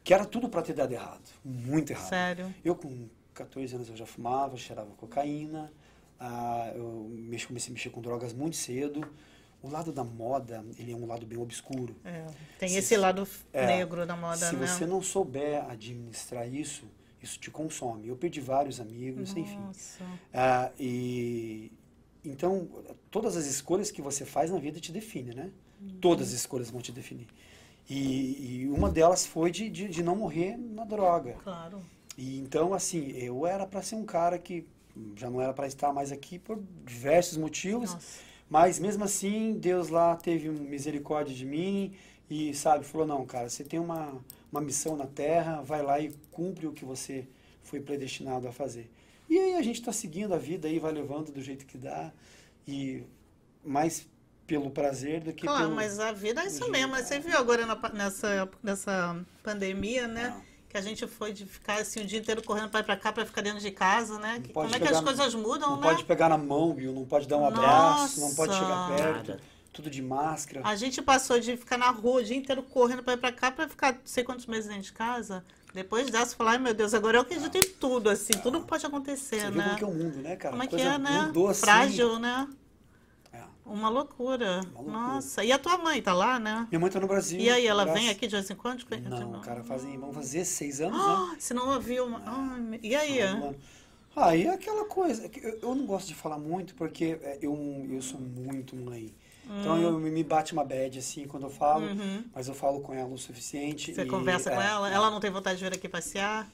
que 0.04 0.14
era 0.14 0.26
tudo 0.26 0.50
pra 0.50 0.62
ter 0.62 0.74
dado 0.74 0.91
errado. 0.91 1.22
Muito 1.44 1.91
errado. 1.91 2.10
Sério? 2.10 2.54
Eu 2.66 2.76
com 2.76 3.08
14 3.34 3.74
anos 3.76 3.90
eu 3.90 3.96
já 3.96 4.06
fumava, 4.06 4.58
cheirava 4.58 4.90
cocaína, 4.98 5.72
ah, 6.20 6.72
eu 6.76 7.10
mexi- 7.14 7.48
comecei 7.48 7.72
a 7.72 7.74
mexer 7.74 7.90
com 7.91 8.02
drogas 8.02 8.34
muito 8.34 8.58
cedo. 8.58 9.08
O 9.61 9.69
lado 9.69 9.91
da 9.91 10.03
moda, 10.03 10.64
ele 10.77 10.91
é 10.91 10.95
um 10.95 11.06
lado 11.06 11.26
bem 11.26 11.38
obscuro. 11.38 11.95
É. 12.06 12.26
Tem 12.57 12.69
Se- 12.69 12.77
esse 12.77 12.95
lado 12.98 13.27
é, 13.52 13.65
negro 13.65 14.06
da 14.06 14.15
moda, 14.15 14.38
Se 14.49 14.56
né? 14.56 14.65
você 14.65 14.86
não 14.86 15.02
souber 15.02 15.64
administrar 15.69 16.48
isso, 16.48 16.86
isso 17.22 17.38
te 17.38 17.52
consome. 17.52 18.07
Eu 18.07 18.15
perdi 18.15 18.40
vários 18.40 18.80
amigos, 18.80 19.36
enfim. 19.36 19.60
Nossa. 19.60 20.03
Ah, 20.34 20.72
e 20.80 21.72
então 22.23 22.68
todas 23.11 23.36
as 23.36 23.45
escolhas 23.45 23.91
que 23.91 24.02
você 24.02 24.26
faz 24.26 24.49
na 24.49 24.60
vida 24.60 24.80
te 24.80 24.91
definem, 24.91 25.36
né? 25.36 25.52
Todas 26.02 26.30
as 26.30 26.34
escolhas 26.34 26.69
vão 26.69 26.81
te 26.81 26.91
definir. 26.91 27.27
E, 27.90 28.61
e 28.64 28.69
uma 28.69 28.90
delas 28.90 29.26
foi 29.26 29.52
de, 29.52 29.69
de, 29.69 29.88
de 29.90 30.03
não 30.03 30.15
morrer 30.15 30.56
na 30.57 30.86
droga. 30.86 31.34
Claro. 31.44 31.81
E 32.18 32.40
então 32.40 32.73
assim, 32.73 33.10
eu 33.11 33.45
era 33.48 33.65
para 33.65 33.81
ser 33.81 33.95
um 33.95 34.06
cara 34.06 34.38
que 34.40 34.65
já 35.15 35.30
não 35.30 35.41
era 35.41 35.53
para 35.53 35.68
estar 35.68 35.91
mais 35.94 36.11
aqui 36.11 36.38
por 36.40 36.61
diversos 36.86 37.38
motivos, 37.38 37.94
Nossa. 37.94 38.28
Mas 38.50 38.80
mesmo 38.80 39.04
assim 39.04 39.54
Deus 39.54 39.90
lá 39.90 40.16
teve 40.16 40.50
misericórdia 40.50 41.36
de 41.36 41.46
mim 41.46 41.94
e 42.30 42.54
sabe 42.54 42.86
falou 42.86 43.06
não, 43.08 43.26
cara, 43.26 43.50
você 43.50 43.64
tem 43.64 43.80
uma 43.80 44.20
uma 44.52 44.62
missão 44.62 44.96
na 44.96 45.06
Terra, 45.06 45.62
vai 45.62 45.82
lá 45.82 46.00
e 46.00 46.12
cumpre 46.32 46.68
o 46.68 46.74
que 46.74 46.84
você 46.84 47.28
foi 47.62 47.80
predestinado 47.80 48.48
a 48.48 48.52
fazer. 48.52 48.90
E 49.30 49.38
aí 49.38 49.56
a 49.56 49.62
gente 49.62 49.80
está 49.80 49.92
seguindo 49.92 50.34
a 50.34 50.38
vida 50.38 50.68
aí, 50.68 50.80
vai 50.80 50.92
levando 50.92 51.32
do 51.32 51.42
jeito 51.42 51.66
que 51.66 51.78
dá 51.78 52.12
e 52.68 53.04
mais 53.64 54.08
pelo 54.48 54.72
prazer 54.72 55.22
do 55.22 55.32
que 55.32 55.46
Claro, 55.46 55.66
pelo 55.66 55.76
mas 55.76 56.00
a 56.00 56.12
vida 56.12 56.42
é 56.42 56.48
isso 56.48 56.70
mesmo. 56.72 56.96
Você 56.96 57.20
viu 57.20 57.38
agora 57.38 57.66
na 57.68 57.76
nessa, 57.94 58.50
nessa 58.64 59.24
pandemia, 59.44 60.08
né? 60.08 60.34
Ah. 60.36 60.49
Que 60.70 60.78
a 60.78 60.82
gente 60.82 61.08
foi 61.08 61.34
de 61.34 61.46
ficar 61.46 61.82
assim 61.82 62.02
o 62.02 62.06
dia 62.06 62.20
inteiro 62.20 62.44
correndo 62.44 62.70
para 62.70 62.82
ir 62.82 62.84
pra 62.84 62.96
cá 62.96 63.12
para 63.12 63.26
ficar 63.26 63.41
dentro 63.41 63.60
de 63.60 63.72
casa, 63.72 64.20
né? 64.20 64.41
Como 64.54 64.74
é 64.74 64.80
que 64.80 64.88
as 64.88 65.02
coisas 65.02 65.34
mudam, 65.34 65.72
não 65.72 65.78
né? 65.78 65.82
pode 65.82 66.04
pegar 66.04 66.30
na 66.30 66.38
mão, 66.38 66.74
Bill, 66.74 66.94
não 66.94 67.06
pode 67.06 67.28
dar 67.28 67.38
um 67.38 67.46
abraço, 67.48 68.22
não 68.22 68.36
pode 68.36 68.54
chegar 68.54 68.68
Nossa. 68.90 69.04
perto, 69.04 69.40
tudo 69.74 69.90
de 69.90 70.00
máscara. 70.02 70.62
A 70.64 70.76
gente 70.76 71.02
passou 71.02 71.40
de 71.40 71.58
ficar 71.58 71.78
na 71.78 71.90
rua 71.90 72.22
o 72.22 72.24
dia 72.24 72.38
inteiro 72.38 72.62
correndo 72.62 73.02
para 73.02 73.14
ir 73.14 73.18
pra 73.18 73.32
cá 73.32 73.52
para 73.52 73.68
ficar 73.68 73.94
não 73.94 74.02
sei 74.06 74.24
quantos 74.24 74.46
meses 74.46 74.68
dentro 74.68 74.84
de 74.84 74.94
casa. 74.94 75.44
Depois 75.74 76.10
dessa, 76.10 76.36
falar, 76.36 76.52
ai 76.52 76.58
meu 76.60 76.74
Deus, 76.74 76.94
agora 76.94 77.18
eu 77.18 77.22
acredito 77.22 77.56
em 77.56 77.70
tudo, 77.80 78.10
assim, 78.10 78.34
tudo 78.44 78.62
pode 78.62 78.86
acontecer, 78.86 79.41
Você 79.41 79.52
viu 79.52 79.62
né? 79.62 79.64
como 79.64 79.78
que 79.78 79.84
é 79.84 79.88
o 79.88 79.91
mundo, 79.91 80.18
né, 80.18 80.36
cara? 80.36 80.52
Como 80.52 80.64
é 80.64 80.68
que 80.68 80.76
Coisa 80.76 80.94
é, 80.94 80.98
né? 80.98 81.22
Mudou 81.24 81.48
assim. 81.48 81.62
Frágil, 81.62 82.20
né? 82.20 82.48
É. 83.70 83.74
Uma 83.74 83.90
loucura. 83.90 84.62
Uma 84.62 84.82
loucura. 84.82 84.91
Nossa. 84.91 85.44
E 85.44 85.52
a 85.52 85.60
tua 85.60 85.78
mãe 85.78 86.02
tá 86.02 86.14
lá, 86.14 86.40
né? 86.40 86.68
Minha 86.72 86.80
mãe 86.80 86.90
tá 86.90 87.00
no 87.00 87.08
Brasil. 87.08 87.40
E 87.40 87.50
aí, 87.50 87.66
ela 87.68 87.84
graças- 87.84 88.02
vem 88.02 88.10
aqui 88.10 88.28
de 88.28 88.36
vez 88.36 88.50
em 88.50 88.56
quando? 88.56 88.86
Não, 89.10 89.41
cara, 89.41 89.64
fazem, 89.64 89.98
vão 89.98 90.12
fazer 90.14 90.46
seis 90.46 90.82
anos, 90.82 91.00
Ah, 91.00 91.28
né? 91.32 91.38
você 91.40 91.54
não 91.54 91.74
ouviu? 91.74 92.06
uma- 92.06 92.22
Ai, 92.26 92.60
me- 92.60 92.80
e 92.82 92.96
aí? 92.96 93.20
Ah, 94.16 94.36
e 94.36 94.46
é 94.48 94.50
aquela 94.50 94.86
coisa, 94.86 95.30
que 95.30 95.40
eu, 95.40 95.60
eu 95.62 95.76
não 95.76 95.86
gosto 95.86 96.08
de 96.08 96.16
falar 96.16 96.38
muito 96.40 96.74
porque 96.76 97.18
é, 97.22 97.38
eu, 97.41 97.56
eu 97.90 98.02
sou 98.02 98.20
muito 98.20 98.76
mãe. 98.76 99.14
Então 99.62 99.76
Hum. 99.76 99.82
eu, 99.82 100.00
me 100.00 100.24
bate 100.24 100.54
uma 100.54 100.64
bad 100.64 100.98
assim 101.00 101.26
quando 101.28 101.44
eu 101.44 101.50
falo, 101.50 101.86
Uhum. 101.88 102.24
mas 102.36 102.48
eu 102.48 102.54
falo 102.54 102.82
com 102.82 102.94
ela 102.94 103.10
o 103.10 103.18
suficiente. 103.18 103.94
Você 103.94 104.02
e, 104.04 104.06
conversa 104.06 104.52
com 104.52 104.62
é, 104.62 104.68
ela? 104.68 104.90
é. 104.91 104.94
Ela 104.94 105.10
não 105.10 105.20
tem 105.20 105.32
vontade 105.32 105.58
de 105.60 105.64
vir 105.66 105.74
aqui 105.74 105.88
passear? 105.90 106.48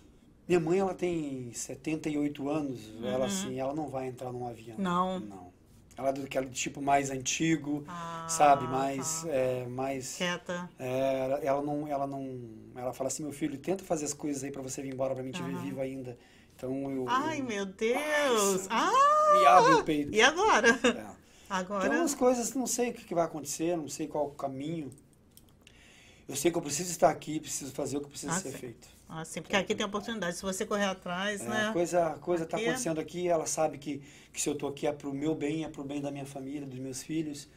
Minha 0.48 0.60
mãe, 0.60 0.80
ela 0.80 0.94
tem 0.94 1.52
78 1.54 2.48
anos, 2.50 2.80
ela 3.04 3.26
assim, 3.26 3.60
ela 3.60 3.74
não 3.74 3.88
vai 3.88 4.08
entrar 4.08 4.32
num 4.32 4.48
avião. 4.48 4.78
Uhum. 4.78 4.84
Não. 4.84 5.20
Não. 5.20 5.45
Ela 5.98 6.10
é 6.10 6.14
do 6.14 6.24
aquele 6.24 6.50
tipo 6.50 6.82
mais 6.82 7.10
antigo, 7.10 7.84
Ah, 7.88 8.26
sabe? 8.30 8.68
Mais, 8.68 9.22
tá. 9.24 9.30
é, 9.30 9.66
mais 9.68 10.18
Quieta. 10.18 10.70
É, 10.78 11.40
ela- 11.44 11.62
não, 11.62 11.88
ela 11.88 12.06
não, 12.06 12.40
ela 12.76 12.94
fala 12.94 13.08
assim, 13.08 13.24
meu 13.24 13.32
filho, 13.32 13.58
tenta 13.58 13.84
fazer 13.84 14.06
as 14.06 14.14
coisas 14.14 14.44
aí 14.44 14.52
pra 14.52 14.62
você 14.62 14.82
vir 14.82 14.94
embora 14.94 15.14
pra 15.16 15.24
mim 15.24 15.32
te 15.32 15.42
ver 15.42 15.54
Aham. 15.54 15.64
vivo 15.64 15.80
ainda. 15.82 16.18
Então 16.56 16.92
eu, 16.92 17.06
Ai, 17.08 17.40
eu 17.40 17.46
meu 17.46 17.66
Deus! 17.66 18.68
Ah! 18.70 18.92
me 19.40 19.46
abre 19.46 19.74
o 19.74 19.84
peito. 19.84 20.14
E 20.14 20.22
agora? 20.22 20.70
É. 20.70 21.16
Agora? 21.50 21.88
Então 21.88 22.04
as 22.04 22.14
coisas, 22.16 22.54
não 22.54 22.68
sei 22.68 22.90
o 22.90 22.94
que, 22.94 23.06
que 23.06 23.16
vai 23.16 23.24
acontecer, 23.26 23.78
não 23.78 23.88
sei 23.88 24.08
qual 24.08 24.28
o 24.28 24.32
caminho. 24.32 24.92
Eu 26.28 26.36
sei 26.36 26.52
que 26.52 26.58
eu 26.58 26.62
preciso 26.62 26.90
estar 26.92 27.10
aqui, 27.10 27.40
preciso 27.40 27.72
fazer 27.72 27.98
o 27.98 28.02
que 28.02 28.10
precisa 28.10 28.34
Ah, 28.34 28.40
ser 28.40 28.52
sim. 28.52 28.58
feito. 28.58 28.88
Ah, 29.08 29.24
sim, 29.24 29.42
porque 29.42 29.56
aqui 29.56 29.76
tem 29.76 29.86
oportunidade. 29.86 30.36
Se 30.36 30.42
você 30.42 30.66
correr 30.66 30.86
atrás, 30.86 31.42
É, 31.42 31.48
né? 31.48 31.68
a 31.70 31.74
coisa, 31.74 32.08
a 32.08 32.14
coisa 32.18 32.44
está 32.44 32.60
é- 32.60 32.64
acontecendo 32.64 33.00
aqui, 33.00 33.28
ela 33.28 33.46
sabe 33.46 33.78
que, 33.78 34.02
que 34.34 34.42
se 34.42 34.50
eu 34.50 34.54
estou 34.54 34.68
aqui 34.70 34.88
é 34.88 34.92
pro 34.92 35.14
meu 35.14 35.36
bem, 35.36 35.64
é 35.64 35.70
pro 35.70 35.84
bem 35.84 36.02
da 36.02 36.12
minha 36.12 36.26
família, 36.26 36.66
dos 36.68 36.80
meus 36.80 37.04
filhos. 37.04 37.48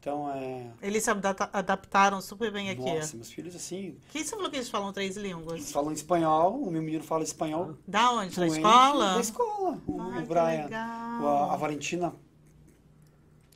Então 0.00 0.30
é. 0.32 0.70
Eles 0.80 1.02
se 1.02 1.10
adapta- 1.10 1.50
adaptaram 1.52 2.20
super 2.20 2.52
bem 2.52 2.70
aqui. 2.70 2.80
Nossa, 2.82 3.16
meus 3.16 3.32
filhos 3.32 3.56
assim. 3.56 3.96
Quem 4.10 4.22
você 4.22 4.30
falou 4.36 4.48
que 4.48 4.56
eles 4.56 4.68
falam 4.68 4.92
três 4.92 5.16
Eles 5.16 5.30
línguas? 5.32 5.72
falam 5.72 5.90
espanhol, 5.92 6.62
o 6.62 6.70
meu 6.70 6.80
menino 6.82 7.02
fala 7.02 7.24
espanhol. 7.24 7.74
Da 7.86 8.12
onde? 8.12 8.28
Da 8.28 8.34
fluente, 8.34 8.56
escola? 8.58 9.14
Da 9.14 9.20
escola. 9.20 9.82
O, 9.88 10.00
Ai, 10.00 10.22
o 10.22 10.26
Brian. 10.26 10.68
A, 10.72 11.52
a 11.52 11.56
Valentina 11.56 12.14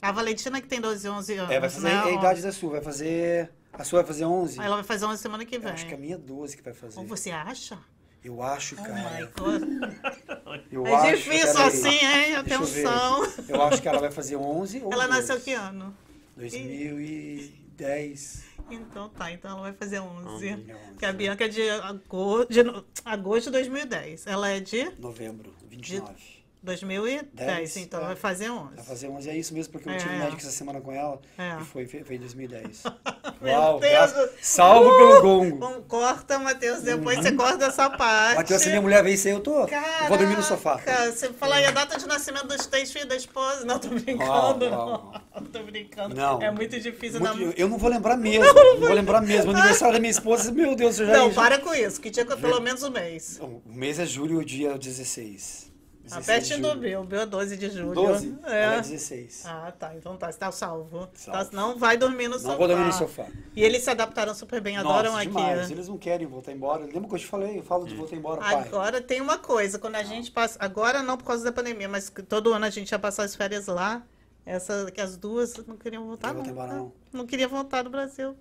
A 0.01 0.11
Valentina 0.11 0.61
que 0.61 0.67
tem 0.67 0.81
12, 0.81 1.09
11 1.09 1.35
anos, 1.37 1.51
é, 1.53 1.61
vai 1.61 1.71
fazer 1.71 1.89
né? 1.89 2.01
a 2.03 2.11
idade 2.11 2.43
da 2.43 2.51
sua, 2.51 2.71
vai 2.73 2.83
fazer. 2.83 3.53
A 3.73 3.85
sua 3.85 4.01
vai 4.03 4.07
fazer 4.09 4.25
11. 4.25 4.61
Ela 4.61 4.77
vai 4.77 4.85
fazer 4.85 5.05
11 5.07 5.21
semana 5.23 5.45
que 5.45 5.57
Eu 5.57 5.61
vem. 5.61 5.71
acho 5.73 5.87
que 5.87 5.95
a 5.95 5.97
minha 5.97 6.15
é 6.15 6.19
12 6.19 6.57
que 6.57 6.63
vai 6.63 6.75
fazer. 6.75 6.99
Ou 6.99 7.07
você 7.07 7.31
acha? 7.31 7.79
Eu 8.25 8.41
acho, 8.43 8.77
Oh 8.79 8.83
cara. 8.85 9.33
Eu 10.71 10.87
É 10.87 10.95
acho, 10.95 11.17
difícil 11.17 11.53
peraí. 11.55 11.67
assim, 11.67 11.89
hein? 11.89 12.31
Eu 12.35 12.41
Atenção. 12.41 13.23
aqui. 13.25 13.53
Eu 13.53 13.63
acho 13.63 13.83
que 13.83 13.89
ela 13.89 13.99
vai 14.01 14.11
fazer 14.11 14.37
11 14.37 14.83
ou 14.83 14.93
Ela 14.93 15.07
12. 15.09 15.19
nasceu 15.19 15.41
que 15.41 15.53
ano? 15.55 15.95
2010. 16.37 18.45
Então 18.71 19.09
tá, 19.09 19.33
então 19.33 19.51
ela 19.51 19.63
vai 19.63 19.73
fazer 19.73 19.99
11. 20.01 20.29
Onze. 20.29 20.57
Porque 20.91 21.05
a 21.05 21.13
Bianca 21.13 21.45
é 21.45 21.49
de 21.49 21.69
agosto 21.69 22.53
de, 22.53 22.61
agosto 23.05 23.45
de 23.47 23.51
2010. 23.53 24.27
Ela 24.27 24.49
é 24.51 24.61
de 24.61 24.91
Novembro, 24.99 25.53
29. 25.69 26.42
2010, 26.63 27.25
Dez, 27.35 27.77
então 27.77 28.01
é. 28.01 28.07
vai 28.07 28.17
fazer 28.17 28.51
11. 28.51 28.77
Vai 28.77 28.85
fazer 28.85 29.09
11 29.09 29.29
é 29.31 29.37
isso 29.37 29.53
mesmo, 29.53 29.73
porque 29.73 29.89
eu 29.89 29.93
É, 29.93 29.97
tive 29.97 30.15
é. 30.15 30.19
médico 30.19 30.37
essa 30.41 30.51
semana 30.51 30.81
com 30.81 30.93
ela 30.93 31.21
É. 31.37 31.57
e 31.61 31.65
foi, 31.65 31.87
foi, 31.87 32.15
em 32.17 32.19
2010. 32.21 32.83
Meu 33.43 33.53
Uau, 33.53 33.81
Deus! 33.81 33.93
graças- 33.93 34.31
salvo 34.41 34.97
pelo 34.97 35.21
gongo. 35.21 35.57
Bom, 35.57 35.83
corta, 35.89 36.39
Matheus, 36.39 36.83
depois 36.83 37.19
você 37.19 37.33
corta 37.33 37.67
essa 37.67 37.91
parte. 37.91 38.37
Matheus, 38.37 38.63
se 38.63 38.69
minha 38.69 38.81
mulher 38.81 39.05
isso 39.07 39.27
aí, 39.27 39.35
eu 39.35 39.41
tô. 39.41 39.67
Caraca, 39.67 40.05
eu 40.05 40.09
vou 40.09 40.19
dormir 40.19 40.37
no 40.37 40.43
sofá. 40.45 40.81
Você 41.11 41.33
fala 41.33 41.57
aí 41.57 41.65
a 41.65 41.73
data 41.73 41.99
de 41.99 42.07
nascimento 42.07 42.47
dos 42.47 42.67
três 42.67 42.93
filhos 42.93 43.09
da 43.09 43.17
esposa. 43.17 43.65
Não, 43.65 43.81
tô 43.81 43.89
brincando, 43.89 44.25
Uau, 44.25 45.13
não. 45.35 45.43
Tô 45.51 45.63
brincando. 45.65 46.15
Não. 46.15 46.41
É 46.41 46.51
muito 46.53 46.79
difícil. 46.79 47.19
Muito- 47.19 47.37
não, 47.39 47.53
eu 47.57 47.69
não 47.69 47.79
vou 47.79 47.91
lembrar 47.91 48.17
mesmo. 48.19 48.45
Não 48.45 48.79
vou 48.81 48.93
lembrar 48.93 49.21
mesmo. 49.21 49.51
O 49.51 49.57
aniversário 49.57 49.95
da 49.95 50.01
minha 50.01 50.11
esposa, 50.13 50.53
meu 50.53 50.77
Deus, 50.77 51.01
eu 51.01 51.07
já 51.07 51.13
não 51.19 51.33
já- 51.33 51.43
para 51.43 51.59
com 51.59 51.75
isso, 51.75 52.01
que 52.01 52.11
tinha 52.11 52.25
pelo 52.25 52.61
menos 52.61 52.85
um 52.85 52.91
mês. 52.91 53.41
O 53.41 53.61
mês 53.67 53.99
é 53.99 54.07
julho, 54.07 54.39
o 54.39 54.45
dia 54.45 54.69
é 54.71 54.75
o 54.75 54.79
16. 54.79 55.72
A 56.11 56.19
16 56.19 56.25
de 56.25 56.55
pertinho 56.55 56.75
do 56.75 56.81
meu 57.09 57.21
é 57.21 57.27
12 57.27 57.57
de 57.57 57.71
julho. 57.71 57.95
12? 57.95 58.37
Ela 58.45 58.55
é 58.57 58.79
É. 58.79 58.81
16. 58.81 59.45
Ah, 59.47 59.73
tá. 59.79 59.95
Então 59.95 60.17
tá, 60.17 60.31
você 60.33 60.39
tá 60.39 60.51
salvo. 60.51 61.09
Salvo. 61.15 61.51
Tá, 61.51 61.57
não 61.57 61.79
vai 61.79 61.97
dormir 61.97 62.25
no 62.29 62.35
não 62.35 62.39
sofá. 62.41 62.57
vou 62.57 62.67
dormir 62.69 62.85
no 62.87 62.93
sofá. 62.93 63.27
E 63.55 63.63
eles 63.63 63.83
se 63.85 63.91
adaptaram 63.91 64.35
super 64.35 64.61
bem, 64.61 64.77
adoram 64.77 65.13
Nossa, 65.13 65.19
aqui. 65.19 65.27
demais. 65.29 65.71
Eles 65.71 65.89
não 65.89 65.97
querem 65.97 66.27
voltar 66.27 66.51
embora. 66.53 66.85
Lembra 66.85 67.09
que 67.09 67.15
eu 67.15 67.19
te 67.19 67.27
falei? 67.27 67.59
Eu 67.59 67.63
falo 67.63 67.87
de 67.87 67.95
voltar 67.95 68.17
embora, 68.17 68.41
pai. 68.41 68.55
Agora 68.67 69.01
tem 69.01 69.21
uma 69.21 69.39
coisa, 69.39 69.79
quando 69.79 69.95
a 69.97 70.03
gente 70.03 70.31
passa. 70.31 70.57
Agora 70.61 71.03
não 71.03 71.17
por 71.17 71.25
causa 71.25 71.45
da 71.45 71.53
pandemia, 71.53 71.89
mas 71.89 72.09
que 72.09 72.23
todo 72.23 72.53
ano 72.53 72.65
a 72.65 72.71
gente 72.71 72.91
ia 72.91 72.99
passar 72.99 73.23
as 73.25 73.35
férias 73.37 73.67
lá. 73.69 74.03
Essa, 74.45 74.91
que 74.91 75.01
as 75.01 75.17
duas 75.17 75.55
não 75.69 75.77
queriam 75.77 76.05
voltar, 76.05 76.35
Não 76.35 76.43
não. 76.43 76.51
embora, 76.51 76.75
não. 76.75 76.93
Não 77.13 77.27
queria 77.27 77.47
voltar 77.47 77.85
no 77.85 77.91
Brasil. 77.91 78.37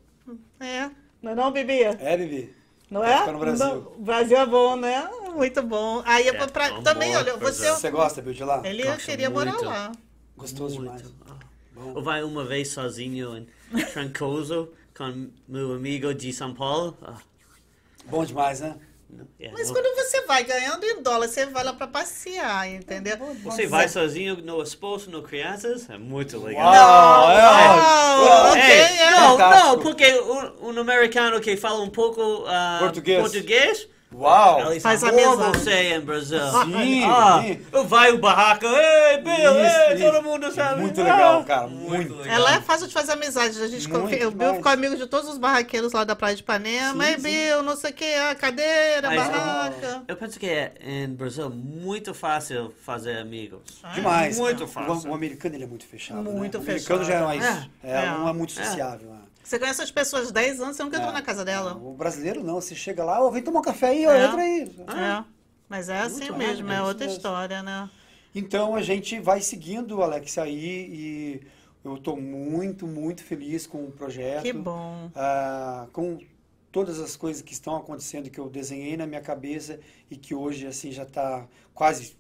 É. 0.60 0.90
Não 1.22 1.32
é 1.32 1.36
não, 1.36 1.52
Bibi? 1.52 1.84
É, 1.84 2.18
Bibi? 2.18 2.56
Não 2.92 3.04
é? 3.04 3.20
ficar 3.20 3.32
no 3.32 3.40
Brasil. 3.40 3.66
Não, 3.66 3.78
o 3.78 4.02
Brasil 4.04 4.38
é 4.38 4.46
bom, 4.46 4.76
né? 4.76 5.10
Muito 5.34 5.64
bom. 5.64 6.04
Aí 6.06 6.28
eu 6.28 6.34
É 6.36 6.38
vou 6.38 6.48
pra. 6.50 6.70
tão 6.70 6.84
Também, 6.84 7.16
olha, 7.16 7.38
você. 7.38 7.68
é. 7.68 7.74
Você 7.74 7.90
gosta, 7.90 8.22
Bill, 8.22 8.34
de 8.34 8.44
lá? 8.44 8.62
Ele 8.68 8.84
Gosto 8.84 9.06
queria 9.06 9.30
morar 9.30 9.54
muito. 9.54 9.66
lá. 9.66 9.92
Gostoso 10.38 10.76
Muito. 10.82 10.98
demais. 10.98 11.14
Ah. 11.30 11.36
Eu 11.96 12.04
vai 12.04 12.22
uma 12.22 12.44
vez 12.44 12.68
sozinho 12.68 13.38
em 13.38 13.48
Trancoso 13.94 14.70
com 14.96 15.30
meu 15.48 15.74
amigo 15.74 16.14
de 16.14 16.34
São 16.34 16.54
Paulo. 16.54 16.98
Ah, 17.02 17.18
Bom 18.08 18.26
demais, 18.26 18.60
né? 18.60 18.76
Não, 19.12 19.28
é, 19.40 19.52
Mas 19.52 19.68
não- 19.68 19.74
quando 19.76 19.96
você 19.96 20.22
vai 20.26 20.44
ganhando 20.44 20.84
em 20.86 21.02
dólar, 21.02 21.28
você 21.28 21.46
vai 21.46 21.64
lá 21.64 21.74
pra 21.74 21.88
passear, 21.88 22.70
entendeu? 22.70 23.18
Você 23.44 23.68
vai 23.68 23.88
sozinho, 23.90 24.38
no 24.38 24.62
esposo, 24.64 25.10
no 25.12 25.22
crianças, 25.22 25.90
é 25.90 25.98
muito 25.98 26.42
legal. 26.44 26.72
Uau, 26.72 27.28
Não, 27.28 27.32
é. 27.32 28.50
não, 28.50 28.58
Ei, 28.58 28.80
é. 29.00 29.12
não, 29.12 29.38
Fantástico. 29.38 29.68
não, 29.68 29.80
porque 29.80 30.14
um, 30.22 30.70
um 30.70 30.80
americano 30.80 31.40
que 31.42 31.58
fala 31.58 31.82
um 31.82 31.90
pouco 31.90 32.46
ah, 32.48 32.78
Português. 32.80 33.20
português, 33.22 33.88
Uau! 34.14 34.72
Eles 34.72 34.84
Faz 34.84 35.02
amam 35.04 35.34
amizade. 35.34 35.58
você 35.60 35.94
em 35.94 36.02
Brasil. 36.02 36.40
Sim, 36.66 37.04
Ah, 37.06 37.42
sim. 37.42 37.62
vai 37.86 38.12
o 38.12 38.18
barraca, 38.18 38.68
ei, 38.68 39.18
Bill, 39.22 39.34
ei, 39.58 39.96
Isso, 39.96 40.12
todo 40.12 40.24
mundo 40.24 40.52
sabe. 40.52 40.82
Muito 40.82 41.02
legal, 41.02 41.40
Ah, 41.40 41.44
cara, 41.46 41.68
muito. 41.68 42.16
legal. 42.16 42.36
Ela 42.36 42.56
é 42.56 42.62
fácil 42.62 42.88
de 42.88 42.94
fazer 42.94 43.14
amizade. 43.14 43.62
A 43.62 43.68
gente 43.68 43.88
confia, 43.88 44.28
o 44.28 44.32
Bill 44.32 44.56
ficou 44.56 44.72
amigo 44.72 44.98
de 44.98 45.08
todos 45.08 45.30
os 45.30 45.38
barraqueiros 45.38 45.94
lá 45.94 46.04
da 46.04 46.14
Praia 46.16 46.36
de 46.36 46.42
Ipanema. 46.42 47.04
Sim, 47.06 47.10
Ei, 47.10 47.16
sim. 47.20 47.22
Bill, 47.24 47.64
não 47.64 47.76
sei 47.78 47.92
o 47.92 47.94
que, 47.94 48.14
a 48.14 48.36
cadeira, 48.36 49.08
a 49.08 49.16
barraca. 49.16 50.04
Eu 50.08 50.16
penso 50.18 50.38
que 50.38 50.48
é 50.50 50.74
em 50.86 51.08
Brasil 51.08 51.50
muito 51.50 52.14
fácil 52.14 52.74
fazer 52.86 53.18
amigos. 53.18 53.62
Demais. 53.96 54.38
Muito 54.38 54.66
O- 54.66 54.68
fácil. 54.68 55.10
O, 55.10 55.16
americano 55.16 55.56
ele 55.56 55.64
é 55.64 55.68
muito 55.68 55.86
fechado. 55.86 56.22
Muito 56.22 56.58
né? 56.58 56.64
O 56.64 56.68
americano 56.70 57.04
já 57.06 57.14
é 57.14 57.22
mais. 57.24 57.44
fechado. 57.46 57.70
É, 57.84 57.92
É. 58.04 58.06
não 58.12 58.28
é 58.28 58.34
muito 58.34 58.60
É. 58.60 58.64
sociável. 58.66 59.10
Você 59.52 59.60
conhece 59.60 59.82
as 59.82 59.92
pessoas 59.92 60.30
há 60.30 60.32
10 60.32 60.62
anos, 60.62 60.78
você 60.78 60.84
nunca 60.84 60.96
entrou 60.96 61.12
É. 61.12 61.16
na 61.16 61.22
casa 61.22 61.44
dela. 61.44 61.74
O 61.76 61.94
brasileiro 61.94 62.42
não, 62.42 62.56
você 62.62 62.74
chega 62.74 63.04
lá, 63.04 63.30
vem 63.30 63.44
tomar 63.44 63.60
um 63.60 63.64
café 63.64 63.88
aí, 63.90 64.08
ó, 64.08 64.12
É. 64.14 64.26
entra 64.26 64.42
aí. 64.42 64.62
É. 64.88 65.24
Mas 65.68 65.90
é 65.90 66.00
assim 66.00 66.32
mesmo, 66.32 66.72
é 66.72 66.76
é 66.76 66.78
isso 66.78 66.86
outra 66.88 67.06
mesmo. 67.06 67.18
história, 67.18 67.62
né? 67.62 67.90
Então 68.34 68.74
a 68.78 68.82
gente 68.82 69.20
vai 69.20 69.42
seguindo, 69.42 70.02
Alex, 70.02 70.38
aí 70.38 70.88
e 70.90 71.42
eu 71.84 71.96
estou 71.96 72.16
muito, 72.16 72.88
muito 72.88 73.26
feliz 73.26 73.68
com 73.68 73.84
o 73.84 73.92
projeto. 73.92 74.44
Que 74.44 74.54
bom. 74.54 75.12
ah, 75.14 75.86
com 75.92 76.18
todas 76.72 77.02
as 77.02 77.18
coisas 77.18 77.42
que 77.42 77.52
estão 77.52 77.76
acontecendo 77.76 78.30
que 78.30 78.40
eu 78.40 78.48
desenhei 78.50 78.96
na 78.96 79.06
minha 79.06 79.20
cabeça 79.20 79.82
e 80.10 80.16
que 80.16 80.34
hoje 80.34 80.66
assim 80.66 80.94
já 80.94 81.04
está 81.04 81.46
quase 81.74 82.16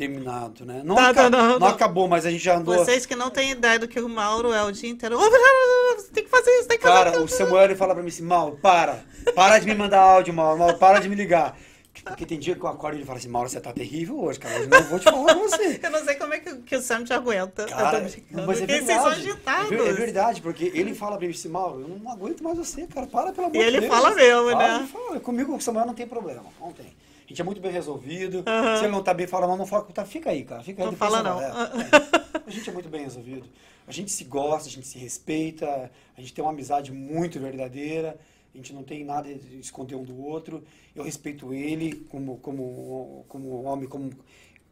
terminado, 0.00 0.64
né? 0.64 0.80
Não, 0.82 0.94
Tá, 0.96 1.12
tá, 1.12 1.28
não, 1.30 1.46
não 1.52 1.58
não. 1.58 1.66
acabou, 1.68 2.08
mas 2.08 2.24
a 2.24 2.30
gente 2.30 2.42
já 2.42 2.56
andou. 2.56 2.74
Vocês 2.74 3.04
que 3.04 3.14
não 3.14 3.28
têm 3.30 3.50
ideia 3.50 3.78
do 3.78 3.86
que 3.86 4.00
o 4.00 4.08
Mauro 4.08 4.52
é 4.52 4.62
o 4.64 4.72
dia 4.72 4.88
inteiro. 4.88 5.16
Ô, 5.18 5.20
você 5.20 6.10
tem 6.12 6.24
que 6.24 6.30
fazer 6.30 6.50
isso, 6.58 6.68
tem 6.68 6.78
que 6.78 6.82
fazer 6.82 7.10
Cara, 7.10 7.20
o 7.22 7.28
Samuel 7.28 7.64
ele 7.64 7.74
fala 7.76 7.92
pra 7.94 8.02
mim 8.02 8.08
assim, 8.08 8.22
Mauro, 8.22 8.58
para, 8.62 9.04
para 9.34 9.58
de 9.58 9.66
me 9.66 9.74
mandar 9.74 10.00
áudio, 10.00 10.32
Mauro, 10.32 10.58
Mauro, 10.58 10.78
para 10.78 11.00
de 11.00 11.08
me 11.08 11.14
ligar. 11.14 11.56
Porque 12.04 12.24
tem 12.24 12.38
dia 12.38 12.54
que 12.54 12.62
eu 12.62 12.68
acordo 12.68 12.94
e 12.96 12.98
ele 13.00 13.04
fala 13.04 13.18
assim, 13.18 13.28
Mauro, 13.28 13.48
você 13.50 13.60
tá 13.60 13.72
terrível 13.74 14.18
hoje, 14.20 14.38
cara, 14.38 14.54
eu 14.60 14.68
não 14.68 14.82
vou 14.84 14.98
te 14.98 15.04
falar 15.04 15.34
com 15.34 15.40
você. 15.40 15.78
Eu 15.82 15.90
não 15.90 16.02
sei 16.04 16.14
como 16.14 16.32
é 16.32 16.38
que, 16.38 16.54
que 16.56 16.76
o 16.76 16.80
Sam 16.80 17.04
te 17.04 17.12
aguenta. 17.12 17.66
Cara, 17.66 17.98
eu 17.98 18.04
tô 18.04 18.10
brincando. 18.10 18.46
mas 18.46 18.56
é 18.62 18.66
porque 18.66 18.80
vocês 18.82 18.96
são 19.02 19.10
verdade. 19.10 19.26
É 19.28 19.32
agitados. 19.32 19.72
É 19.88 19.92
verdade, 19.92 20.40
porque 20.40 20.72
ele 20.74 20.94
fala 20.94 21.18
pra 21.18 21.26
mim 21.26 21.34
assim, 21.34 21.48
Mauro, 21.48 21.80
eu 21.82 21.88
não 21.88 22.10
aguento 22.10 22.42
mais 22.42 22.56
você, 22.56 22.86
cara, 22.86 23.06
para 23.06 23.32
pelo 23.32 23.48
amor 23.48 23.56
E 23.56 23.58
de 23.58 23.64
ele 23.64 23.80
Deus. 23.80 23.92
fala 23.92 24.14
mesmo, 24.14 24.50
Fala, 24.50 24.68
né? 24.68 24.76
ele 24.78 24.86
fala. 24.86 25.20
Comigo, 25.20 25.50
com 25.52 25.58
o 25.58 25.60
Samuel 25.60 25.86
não 25.86 25.94
tem 25.94 26.06
problema, 26.06 26.44
não 26.58 26.72
tem. 26.72 26.86
A 27.30 27.32
gente 27.32 27.42
é 27.42 27.44
muito 27.44 27.60
bem 27.60 27.70
resolvido. 27.70 28.42
Aham. 28.44 28.76
Se 28.76 28.82
ele 28.82 28.92
não 28.92 29.04
tá 29.04 29.14
bem, 29.14 29.24
fala, 29.24 29.46
não, 29.46 29.56
não 29.56 29.64
fala, 29.64 29.84
tá, 29.84 30.04
fica 30.04 30.30
aí, 30.30 30.42
cara, 30.42 30.64
fica 30.64 30.82
aí. 30.82 30.90
Não 30.90 30.96
fala 30.96 31.22
não. 31.22 31.40
É, 31.40 31.46
é. 31.46 32.40
A 32.44 32.50
gente 32.50 32.68
é 32.68 32.72
muito 32.72 32.88
bem 32.88 33.04
resolvido. 33.04 33.46
A 33.86 33.92
gente 33.92 34.10
se 34.10 34.24
gosta, 34.24 34.68
a 34.68 34.72
gente 34.72 34.88
se 34.88 34.98
respeita, 34.98 35.92
a 36.18 36.20
gente 36.20 36.34
tem 36.34 36.42
uma 36.42 36.50
amizade 36.50 36.90
muito 36.90 37.38
verdadeira. 37.38 38.18
A 38.52 38.56
gente 38.56 38.72
não 38.72 38.82
tem 38.82 39.04
nada 39.04 39.32
de 39.32 39.60
esconder 39.60 39.94
um 39.94 40.02
do 40.02 40.20
outro. 40.20 40.64
Eu 40.92 41.04
respeito 41.04 41.54
ele 41.54 42.04
como, 42.08 42.36
como, 42.38 43.24
como 43.28 43.62
homem, 43.62 43.88
como 43.88 44.10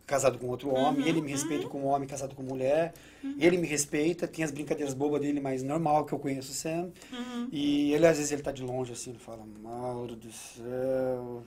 casado 0.05 0.37
com 0.37 0.49
outro 0.49 0.75
homem. 0.75 1.03
Uhum, 1.03 1.09
ele 1.09 1.21
me 1.21 1.31
respeita 1.31 1.69
como 1.69 1.87
homem 1.87 2.09
casado 2.09 2.35
com 2.35 2.43
mulher. 2.43 2.93
Ele 3.39 3.57
me 3.57 3.69
respeita. 3.69 4.27
Tem 4.27 4.45
as 4.45 4.51
brincadeiras 4.51 4.95
bobas 4.95 5.21
dele, 5.21 5.39
mas 5.39 5.63
normal, 5.63 6.05
que 6.05 6.13
eu 6.13 6.19
conheço 6.19 6.51
o 6.51 6.55
Sam. 6.55 6.91
Uhum. 7.13 7.49
E 7.53 7.93
ele, 7.93 8.05
às 8.05 8.17
vezes, 8.17 8.33
ele 8.33 8.43
tá 8.43 8.51
de 8.51 8.65
longe, 8.65 8.93
assim, 8.93 9.11
ele 9.11 9.21
fala, 9.21 9.45
Mauro 9.63 10.17
do 10.17 10.33
céu... 10.33 11.45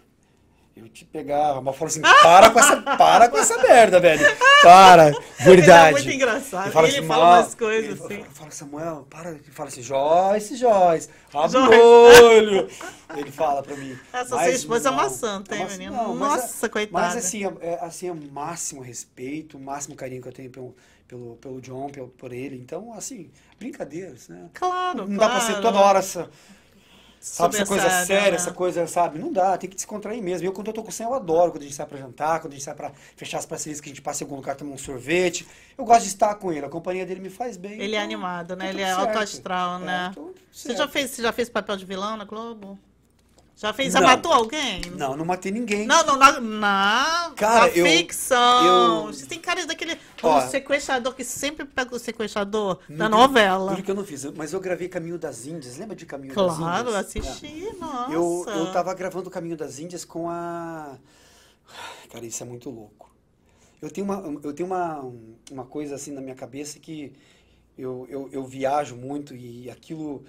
Eu 0.75 0.87
te 0.87 1.03
pegava, 1.03 1.61
mas 1.61 1.75
fala 1.75 1.89
assim, 1.89 2.01
para 2.01 2.49
com 2.49 2.59
essa, 2.59 2.81
para 2.81 3.27
com 3.29 3.37
essa 3.37 3.57
merda, 3.61 3.99
velho. 3.99 4.25
Para, 4.63 5.11
verdade. 5.39 5.49
Ele 5.49 5.71
é 5.71 5.91
muito 5.91 6.09
engraçado. 6.11 6.63
Ele 6.65 6.71
fala, 6.71 6.87
Ele 6.87 6.97
assim, 6.97 7.07
fala 7.07 7.25
umas 7.39 7.55
coisas 7.55 7.85
Ele 7.89 7.95
fala- 7.97 8.13
assim. 8.13 8.23
Fala, 8.33 8.51
Samuel, 8.51 9.07
para. 9.09 9.29
Ele 9.31 9.43
fala 9.51 9.69
assim, 9.69 9.81
Joyce, 9.81 10.55
Joyce, 10.55 11.09
abre 11.33 11.51
Joyce. 11.51 11.75
o 11.77 12.25
olho. 12.35 12.69
Ele 13.17 13.31
fala 13.31 13.61
pra 13.61 13.75
mim. 13.75 13.97
Essa 14.13 14.25
sua 14.29 14.37
"Mas 14.37 14.55
esposa 14.55 14.87
é 14.87 14.91
uma 14.91 15.09
santa, 15.09 15.55
hein, 15.55 15.63
é 15.63 15.71
menino? 15.71 15.91
não, 15.93 16.15
mas 16.15 16.41
Nossa, 16.41 16.65
é- 16.65 16.69
coitada. 16.69 17.05
Mas 17.07 17.17
assim, 17.17 17.43
é, 17.45 17.51
é- 17.61 17.79
assim, 17.85 18.07
é 18.07 18.11
o 18.11 18.15
máximo 18.31 18.81
respeito, 18.81 19.57
o 19.57 19.59
máximo 19.59 19.95
carinho 19.95 20.21
que 20.21 20.29
eu 20.29 20.33
tenho 20.33 20.49
pelo, 20.49 20.75
pelo, 21.05 21.35
pelo 21.35 21.59
John, 21.61 21.89
pelo, 21.89 22.07
por 22.07 22.31
ele. 22.31 22.55
Então, 22.55 22.93
assim, 22.93 23.29
brincadeiras, 23.59 24.29
né? 24.29 24.45
Claro, 24.53 25.05
Não 25.05 25.17
dá 25.17 25.29
pra 25.29 25.39
ser 25.41 25.47
claro. 25.47 25.61
toda 25.61 25.79
hora 25.79 25.99
essa, 25.99 26.29
sabe, 27.21 27.55
essa 27.55 27.65
coisa 27.65 27.89
séria, 28.05 28.31
né? 28.31 28.35
essa 28.35 28.51
coisa, 28.51 28.87
sabe? 28.87 29.19
Não 29.19 29.31
dá, 29.31 29.57
tem 29.57 29.69
que 29.69 29.75
descontrair 29.75 30.21
mesmo. 30.21 30.47
Eu, 30.47 30.51
quando 30.53 30.67
eu 30.67 30.73
tô 30.73 30.83
com 30.83 30.89
o 30.89 30.91
Sam, 30.91 31.05
eu 31.05 31.13
adoro 31.13 31.51
quando 31.51 31.61
a 31.61 31.65
gente 31.65 31.75
sai 31.75 31.85
pra 31.85 31.97
jantar, 31.97 32.39
quando 32.41 32.53
a 32.53 32.55
gente 32.55 32.65
sai 32.65 32.75
pra 32.75 32.91
fechar 33.15 33.37
as 33.37 33.45
parcerias 33.45 33.79
que 33.79 33.89
a 33.89 33.91
gente 33.91 34.01
passa 34.01 34.23
em 34.23 34.25
algum 34.25 34.35
lugar, 34.37 34.55
tomar 34.55 34.73
um 34.73 34.77
sorvete. 34.77 35.47
Eu 35.77 35.85
gosto 35.85 36.01
de 36.03 36.07
estar 36.09 36.35
com 36.35 36.51
ele, 36.51 36.65
a 36.65 36.69
companhia 36.69 37.05
dele 37.05 37.21
me 37.21 37.29
faz 37.29 37.57
bem. 37.57 37.73
Ele 37.73 37.83
é 37.83 37.87
então, 37.87 38.03
animado, 38.03 38.55
né? 38.55 38.65
tá 38.65 38.69
Ele 38.71 38.81
é 38.81 38.91
alto 38.91 39.13
certo. 39.13 39.23
astral, 39.23 39.81
É, 39.81 39.85
né? 39.85 40.11
tudo 40.13 40.35
Você 40.51 40.75
já, 40.75 40.87
fez, 40.87 41.11
você 41.11 41.21
já 41.21 41.31
fez 41.31 41.49
papel 41.49 41.77
de 41.77 41.85
vilão 41.85 42.17
na 42.17 42.25
Globo? 42.25 42.77
Já 43.61 43.71
fez? 43.73 43.93
Já 43.93 43.99
Não. 44.01 44.07
matou 44.07 44.33
alguém? 44.33 44.81
Não, 44.97 45.15
não 45.15 45.23
matei 45.23 45.51
ninguém. 45.51 45.85
Não, 45.85 46.03
não, 46.03 46.17
na, 46.17 46.39
na, 46.41 47.31
Cara, 47.35 47.59
na 47.59 47.67
eu- 47.67 47.85
ficção. 47.85 48.65
eu- 49.05 49.13
Você 49.13 49.27
tem 49.27 49.37
cara 49.39 49.67
daquele 49.67 49.99
Ó. 50.23 50.41
sequestrador 50.47 51.13
que 51.13 51.23
sempre 51.23 51.63
pega 51.63 51.95
o 51.95 51.99
sequestrador 51.99 52.79
Nunca- 52.89 53.07
novela. 53.09 53.69
Juro 53.73 53.83
que 53.83 53.91
eu 53.91 53.95
não 53.95 54.03
fiz, 54.03 54.25
mas 54.35 54.51
eu 54.51 54.59
gravei 54.59 54.89
Caminho 54.89 55.19
das 55.19 55.45
Índias. 55.45 55.77
Lembra 55.77 55.95
de 55.95 56.07
Caminho 56.07 56.33
das 56.33 56.43
Índias? 56.43 56.57
Claro, 56.57 56.89
É. 56.89 56.97
assisti, 56.97 57.69
nossa. 57.79 58.11
Eu, 58.11 58.45
eu 58.47 58.71
tava 58.73 58.91
gravando 58.95 59.29
Caminho 59.29 59.55
das 59.55 59.77
Índias 59.77 60.03
com 60.03 60.27
a. 60.27 60.97
Cara, 62.09 62.25
isso 62.25 62.41
é 62.41 62.45
muito 62.47 62.67
louco. 62.67 63.11
Eu 63.79 63.91
tenho 63.91 64.05
uma, 64.05 64.39
eu 64.43 64.53
tenho 64.53 64.65
uma, 64.67 65.05
uma 65.51 65.65
coisa 65.65 65.93
assim 65.93 66.11
na 66.11 66.19
minha 66.19 66.35
cabeça 66.35 66.79
que 66.79 67.13
eu, 67.77 68.07
eu, 68.09 68.27
eu 68.31 68.43
viajo 68.43 68.95
muito 68.95 69.35
e 69.35 69.69
aquilo. 69.69 70.25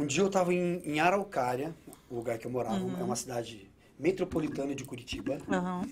Um 0.00 0.06
dia 0.06 0.22
eu 0.22 0.28
estava 0.28 0.54
em, 0.54 0.80
em 0.82 0.98
Araucária, 0.98 1.74
o 2.08 2.14
lugar 2.14 2.38
que 2.38 2.46
eu 2.46 2.50
morava, 2.50 2.78
é 2.98 3.02
uma 3.04 3.14
cidade 3.16 3.70
metropolitana 3.98 4.74
de 4.74 4.82
Curitiba, 4.82 5.36
Aham. 5.50 5.82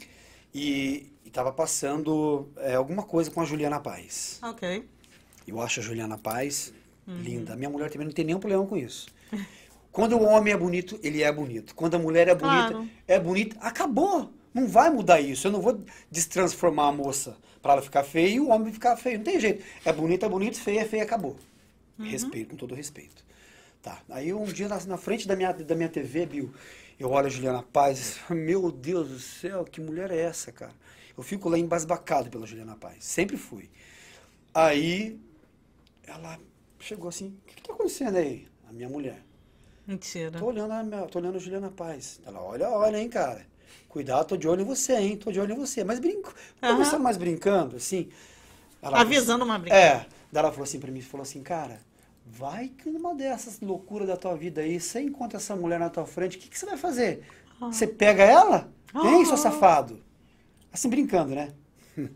e 0.55 1.13
estava 1.27 1.53
passando 1.53 2.49
é, 2.57 2.75
alguma 2.75 3.03
coisa 3.03 3.31
com 3.31 3.43
a 3.43 3.45
Juliana 3.45 3.79
Paz. 3.79 4.39
Ok. 4.43 4.83
Eu 5.47 5.61
acho 5.61 5.81
a 5.81 5.83
Juliana 5.83 6.17
Paz 6.17 6.73
Uhum. 7.07 7.21
linda. 7.21 7.55
Minha 7.57 7.69
mulher 7.71 7.91
também 7.91 8.07
não 8.07 8.13
tem 8.15 8.25
nenhum 8.25 8.39
problema 8.39 8.67
com 8.67 8.77
isso. 8.77 9.09
Quando 9.93 10.15
o 10.17 10.23
homem 10.23 10.53
é 10.53 10.57
bonito, 10.57 10.99
ele 11.03 11.23
é 11.23 11.31
bonito. 11.33 11.75
Quando 11.75 11.95
a 11.95 11.99
mulher 11.99 12.29
é 12.29 12.35
bonita, 12.35 12.69
Claro. 12.71 12.89
é 13.07 13.19
bonita. 13.21 13.57
Acabou. 13.61 14.31
Não 14.53 14.67
vai 14.69 14.91
mudar 14.91 15.19
isso. 15.21 15.47
Eu 15.49 15.53
não 15.53 15.61
vou 15.63 15.81
destransformar 16.11 16.87
a 16.89 16.93
moça 16.93 17.37
para 17.63 17.73
ela 17.75 17.83
ficar 17.83 18.05
feia 18.05 18.29
e 18.29 18.41
o 18.41 18.49
homem 18.51 18.73
ficar 18.73 18.95
feio. 18.97 19.19
Não 19.19 19.25
tem 19.25 19.41
jeito. 19.41 19.65
É 19.87 19.93
bonito, 19.93 20.25
é 20.27 20.29
bonito, 20.29 20.61
feio, 20.61 20.81
é 20.81 20.85
feio, 20.85 21.03
acabou. 21.03 21.37
Uhum. 21.99 22.07
Respeito, 22.11 22.51
com 22.51 22.57
todo 22.57 22.75
respeito. 22.75 23.25
Tá. 23.83 24.03
Aí 24.09 24.33
um 24.33 24.45
dia 24.45 24.69
na, 24.69 24.79
na 24.85 24.97
frente 24.97 25.27
da 25.27 25.37
minha, 25.37 25.53
da 25.53 25.75
minha 25.75 25.89
TV, 25.89 26.27
Bill, 26.27 26.53
eu 26.99 27.11
olho 27.11 27.27
a 27.27 27.31
Juliana 27.31 27.63
Paz, 27.63 28.19
meu 28.29 28.71
Deus 28.73 29.09
do 29.09 29.19
céu, 29.19 29.65
que 29.65 29.81
mulher 29.81 30.11
é 30.11 30.19
essa, 30.19 30.51
cara? 30.51 30.73
Eu 31.17 31.23
fico 31.23 31.49
lá 31.49 31.59
embasbacado 31.59 32.31
pela 32.31 32.47
Juliana 32.47 32.77
Paz. 32.77 33.05
Sempre 33.05 33.37
fui. 33.37 33.71
Aí 34.53 35.19
ela 36.07 36.39
chegou 36.81 37.09
assim, 37.09 37.29
o 37.29 37.47
que, 37.47 37.57
que 37.57 37.63
tá 37.63 37.73
acontecendo 37.73 38.17
aí? 38.17 38.49
A 38.69 38.73
minha 38.73 38.89
mulher. 38.89 39.23
Mentira. 39.87 40.39
Tô 40.39 40.47
olhando 40.47 40.73
a, 40.73 40.83
minha, 40.83 41.07
tô 41.07 41.19
olhando 41.19 41.37
a 41.37 41.39
Juliana 41.39 41.71
Paz. 41.71 42.21
Ela, 42.27 42.41
olha, 42.43 42.69
olha, 42.69 42.99
hein, 42.99 43.09
cara. 43.09 43.47
Cuidado, 43.89 44.27
tô 44.27 44.37
de 44.37 44.47
olho 44.47 44.63
em 44.63 44.65
você, 44.65 44.95
hein? 44.95 45.17
Tô 45.17 45.33
de 45.33 45.41
olho 45.41 45.55
em 45.55 45.57
você. 45.57 45.83
Mas 45.83 45.99
brinco. 45.99 46.35
Aham. 46.63 46.73
Conversando 46.73 47.03
mais 47.03 47.17
brincando, 47.17 47.77
assim. 47.77 48.11
Ela 48.83 49.01
Avisando 49.01 49.45
uma 49.45 49.59
brincadeira. 49.59 49.97
É. 50.03 50.07
Daí 50.31 50.43
ela 50.43 50.51
falou 50.51 50.65
assim 50.65 50.79
pra 50.79 50.91
mim, 50.91 51.01
falou 51.01 51.23
assim, 51.23 51.43
cara, 51.43 51.81
vai 52.31 52.69
que 52.69 52.91
numa 52.91 53.15
dessas 53.15 53.61
loucuras 53.61 54.07
da 54.09 54.17
tua 54.17 54.37
vida 54.37 54.61
aí, 54.61 54.79
você 54.79 55.01
encontra 55.01 55.39
essa 55.39 55.57
mulher 55.57 55.79
na 55.81 55.91
tua 55.91 56.07
frente, 56.07 56.37
o 56.37 56.41
que, 56.41 56.49
que 56.49 56.59
você 56.59 56.67
vai 56.67 56.77
fazer? 56.77 57.25
Você 57.61 57.87
pega 57.87 58.23
ela? 58.23 58.73
Hein, 58.95 59.25
seu 59.25 59.35
Ah. 59.35 59.39
safado? 59.39 60.01
Assim, 60.73 60.89
brincando, 60.89 61.35
né? 61.35 61.53
Hum. 61.97 62.09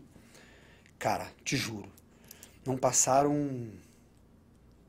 Cara, 0.99 1.27
te 1.43 1.57
juro, 1.57 1.89
não 2.65 2.77
passaram 2.77 3.69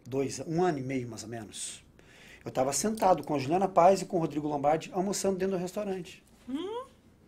dois, 0.06 0.40
um 0.46 0.62
ano 0.62 0.78
e 0.78 0.82
meio, 0.82 1.08
mais 1.08 1.22
ou 1.24 1.28
menos. 1.28 1.82
Eu 2.44 2.50
estava 2.50 2.72
sentado 2.72 3.24
com 3.24 3.34
a 3.34 3.38
Juliana 3.38 3.66
Paz 3.66 4.02
e 4.02 4.04
com 4.04 4.18
o 4.18 4.20
Rodrigo 4.20 4.46
Lombardi, 4.46 4.90
almoçando 4.92 5.38
dentro 5.38 5.56
do 5.56 5.60
restaurante. 5.60 6.22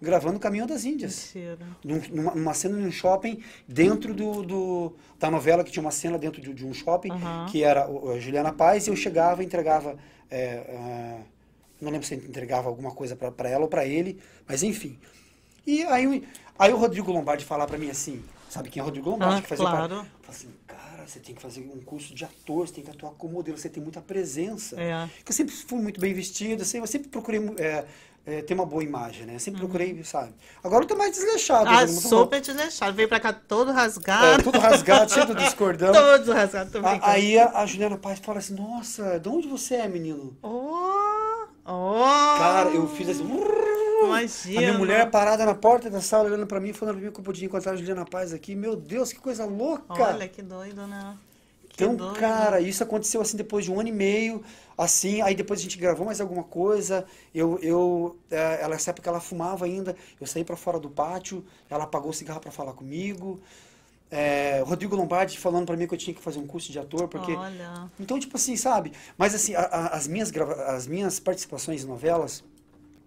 Gravando 0.00 0.36
o 0.36 0.40
Caminho 0.40 0.66
das 0.66 0.84
Índias. 0.84 1.14
Num- 1.84 2.02
numa, 2.12 2.34
numa 2.34 2.54
cena 2.54 2.76
num 2.76 2.92
shopping, 2.92 3.42
dentro 3.66 4.12
do, 4.14 4.42
do- 4.42 4.96
da 5.18 5.30
novela, 5.30 5.64
que 5.64 5.70
tinha 5.72 5.80
uma 5.82 5.90
cena 5.90 6.18
dentro 6.18 6.40
de, 6.42 6.52
de 6.52 6.66
um 6.66 6.74
shopping, 6.74 7.10
que 7.50 7.62
era 7.64 7.88
o- 7.90 8.10
a 8.12 8.18
Juliana 8.18 8.52
Paz, 8.52 8.86
e 8.86 8.90
eu 8.90 8.96
chegava 8.96 9.42
e 9.42 9.46
entregava. 9.46 9.96
é, 10.30 10.38
é, 10.38 11.20
não 11.80 11.90
lembro 11.90 12.06
se 12.06 12.14
entregava 12.14 12.68
alguma 12.68 12.90
coisa 12.90 13.14
para 13.14 13.48
ela 13.48 13.62
ou 13.64 13.68
para 13.68 13.86
ele, 13.86 14.18
mas 14.46 14.62
enfim. 14.62 14.98
E 15.66 15.82
aí, 15.84 16.06
o- 16.06 16.22
aí 16.58 16.72
o 16.72 16.76
Rodrigo 16.76 17.10
Lombardi 17.12 17.44
falar 17.44 17.66
para 17.66 17.78
mim 17.78 17.88
assim: 17.90 18.22
sabe 18.50 18.68
quem 18.70 18.80
é 18.80 18.82
o 18.82 18.86
Rodrigo 18.86 19.08
Lombardi? 19.10 19.34
Ah, 19.38 19.42
que 19.42 19.48
fazia 19.48 19.64
claro. 19.64 19.88
Assim, 20.28 20.48
cara, 20.66 21.06
você 21.06 21.20
tem 21.20 21.34
que 21.34 21.40
fazer 21.40 21.60
um 21.62 21.80
curso 21.80 22.14
de 22.14 22.24
ator, 22.24 22.66
você 22.66 22.74
tem 22.74 22.84
que 22.84 22.90
atuar 22.90 23.12
como 23.12 23.34
modelo, 23.34 23.56
você 23.56 23.68
tem 23.68 23.82
muita 23.82 24.00
presença. 24.02 24.80
É. 24.80 25.08
Eu 25.26 25.32
sempre 25.32 25.54
fui 25.54 25.80
muito 25.80 26.00
bem 26.00 26.12
vestido, 26.12 26.62
assim, 26.62 26.78
eu 26.78 26.86
sempre 26.86 27.08
procurei 27.08 27.40
é, 27.58 27.84
é, 28.26 28.42
ter 28.42 28.54
uma 28.54 28.66
boa 28.66 28.82
imagem, 28.82 29.24
né? 29.24 29.38
Sempre 29.38 29.60
procurei, 29.60 30.02
sabe? 30.02 30.34
Agora 30.62 30.82
eu 30.82 30.88
tô 30.88 30.96
mais 30.96 31.12
desleixado. 31.12 31.68
Ah, 31.68 31.86
tô- 31.86 31.92
super 31.92 32.40
desleixado. 32.40 32.92
Veio 32.92 33.08
pra 33.08 33.20
cá 33.20 33.32
todo 33.32 33.70
é, 33.70 33.74
rasgado. 33.74 34.42
tudo 34.42 34.58
rasgado, 34.58 35.12
cheio 35.12 35.26
do 35.26 35.34
cordão. 35.56 35.92
Todo 35.92 36.32
rasgado. 36.32 36.70
Tô 36.72 36.80
brincando. 36.82 37.04
Aí 37.04 37.38
a, 37.38 37.60
a 37.60 37.66
Juliana 37.66 37.96
Paz 37.96 38.18
fala 38.18 38.40
assim, 38.40 38.54
nossa, 38.54 39.20
de 39.20 39.28
onde 39.28 39.46
você 39.46 39.76
é, 39.76 39.88
menino? 39.88 40.36
Oh, 40.42 41.46
oh. 41.64 42.38
Cara, 42.38 42.70
eu 42.70 42.88
fiz 42.88 43.08
assim, 43.10 43.24
Imagina. 44.04 44.58
A 44.58 44.60
minha 44.60 44.78
mulher 44.78 45.10
parada 45.10 45.46
na 45.46 45.54
porta 45.54 45.88
da 45.88 46.00
sala, 46.00 46.24
olhando 46.24 46.46
pra 46.46 46.60
mim, 46.60 46.72
falando 46.72 46.96
pra 46.96 47.04
mim 47.04 47.12
que 47.12 47.20
eu 47.20 47.24
podia 47.24 47.46
encontrar 47.46 47.72
a 47.72 47.76
Juliana 47.76 48.04
Paz 48.04 48.32
aqui. 48.32 48.54
Meu 48.54 48.76
Deus, 48.76 49.12
que 49.12 49.20
coisa 49.20 49.44
louca! 49.44 49.84
Olha, 49.94 50.28
que 50.28 50.42
doido, 50.42 50.86
né? 50.86 51.16
Então, 51.76 51.94
doido. 51.94 52.18
cara, 52.18 52.58
isso 52.58 52.82
aconteceu 52.82 53.20
assim 53.20 53.36
depois 53.36 53.64
de 53.66 53.70
um 53.70 53.78
ano 53.78 53.90
e 53.90 53.92
meio, 53.92 54.42
assim, 54.78 55.20
aí 55.20 55.34
depois 55.34 55.60
a 55.60 55.62
gente 55.62 55.76
gravou 55.76 56.06
mais 56.06 56.22
alguma 56.22 56.42
coisa. 56.42 57.04
Eu, 57.34 57.58
eu, 57.60 58.16
é, 58.30 58.58
ela, 58.62 58.70
nessa 58.70 58.90
época 58.90 59.10
ela 59.10 59.20
fumava 59.20 59.66
ainda, 59.66 59.94
eu 60.18 60.26
saí 60.26 60.42
pra 60.42 60.56
fora 60.56 60.80
do 60.80 60.88
pátio, 60.88 61.44
ela 61.68 61.84
apagou 61.84 62.10
o 62.10 62.14
cigarro 62.14 62.40
pra 62.40 62.50
falar 62.50 62.72
comigo. 62.72 63.38
É, 64.10 64.62
Rodrigo 64.64 64.96
Lombardi 64.96 65.36
falando 65.38 65.66
pra 65.66 65.76
mim 65.76 65.86
que 65.86 65.92
eu 65.92 65.98
tinha 65.98 66.14
que 66.14 66.22
fazer 66.22 66.38
um 66.38 66.46
curso 66.46 66.72
de 66.72 66.78
ator, 66.78 67.08
porque 67.08 67.32
Olha. 67.32 67.90
então, 68.00 68.18
tipo 68.18 68.36
assim, 68.36 68.56
sabe? 68.56 68.92
Mas 69.18 69.34
assim, 69.34 69.54
a- 69.54 69.60
a- 69.60 69.86
as, 69.88 70.06
minhas 70.06 70.30
grava- 70.30 70.54
as 70.74 70.86
minhas 70.86 71.20
participações 71.20 71.84
em 71.84 71.86
novelas 71.86 72.42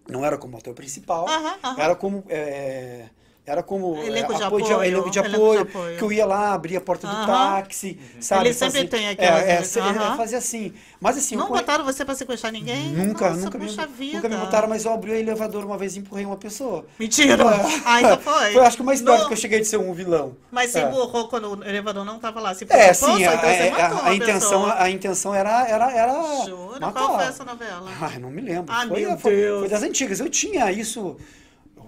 não 0.08 0.24
era 0.24 0.38
como 0.38 0.58
ator 0.58 0.76
principal, 0.76 1.28
Aham, 1.28 1.58
aham. 1.64 1.82
era 1.82 1.96
como. 1.96 2.24
é, 2.30 3.10
era 3.50 3.64
como 3.64 3.98
Elenco 3.98 4.32
é, 4.34 4.36
de 4.38 4.44
apoio 4.44 4.66
apoio, 4.66 4.84
elenco 4.84 5.10
de 5.10 5.20
elenco 5.20 5.32
de 5.32 5.36
apoio, 5.36 5.62
apoio. 5.62 5.98
que 5.98 6.04
eu 6.04 6.12
ia 6.12 6.26
lá, 6.26 6.54
abria 6.54 6.78
a 6.78 6.82
porta 6.82 7.08
do 7.08 7.14
Aham. 7.16 7.26
táxi, 7.26 8.00
sabe? 8.20 8.46
Ele 8.46 8.54
sempre 8.54 8.74
Fazia- 8.74 8.88
tem 8.90 9.10
aquelas- 9.10 9.42
É, 9.44 9.50
é, 9.52 9.54
é, 9.56 10.18
fazia 10.18 10.38
assim. 10.38 10.74
Mas 11.02 11.18
assim, 11.18 11.36
eu 11.36 11.40
Não 11.40 11.48
conhe- 11.48 11.62
botaram 11.62 11.84
você 11.86 12.04
pra 12.06 12.14
sequestrar 12.14 12.52
ninguém? 12.52 12.92
Nunca, 12.92 13.30
Nossa, 13.30 13.42
nunca, 13.46 13.58
me, 13.58 13.66
nunca 14.14 14.30
me 14.30 14.36
botaram, 14.38 14.68
mas 14.68 14.84
eu 14.86 14.94
abri 14.94 15.12
o 15.12 15.16
elevador 15.16 15.64
uma 15.66 15.78
vez 15.78 15.96
e 15.96 16.00
empurrei 16.00 16.26
uma 16.26 16.36
pessoa. 16.38 16.86
Mentira! 17.00 17.44
Ah, 17.86 18.00
então 18.02 18.20
foi. 18.20 18.54
Foi, 18.54 18.66
acho 18.66 18.76
que 18.78 18.84
uma 18.84 18.94
história 18.94 19.22
Não. 19.22 19.28
que 19.28 19.34
eu 19.34 19.38
cheguei 19.38 19.60
de 19.60 19.66
ser 19.66 19.78
um 19.78 19.94
vilão. 19.94 20.36
Mas 20.52 20.72
se 20.72 20.80
É. 20.80 20.84
empurrou 20.84 21.28
quando 21.30 21.58
o 21.60 21.64
elevador 21.64 22.04
não 22.06 22.20
tava 22.20 22.40
lá. 22.40 22.54
Se 22.54 22.66
É, 22.70 22.94
sim, 22.94 23.24
a, 23.26 23.34
então 23.34 23.50
você 23.50 23.64
a- 23.64 23.72
matou 23.72 23.98
a- 23.98 24.02
uma 24.02 24.10
a 24.10 24.16
intenção, 24.16 24.40
pessoa. 24.62 24.76
a 24.84 24.90
intenção 24.90 25.34
era, 25.36 25.68
era, 25.68 25.92
era 25.92 26.46
Jura? 26.46 26.80
matar. 26.82 26.92
Qual 27.02 27.16
foi 27.16 27.26
essa 27.26 27.46
novela? 27.46 27.90
Ai, 28.02 28.20
não 28.20 28.30
me 28.30 28.42
lembro. 28.42 28.66
Ah, 28.74 28.86
foi, 28.88 29.02
meu 29.06 29.18
foi, 29.18 29.36
Deus. 29.36 29.60
foi 29.62 29.70
das 29.70 29.84
antigas. 29.84 30.20
Eu 30.20 30.30
tinha 30.30 30.70
isso. 30.72 31.16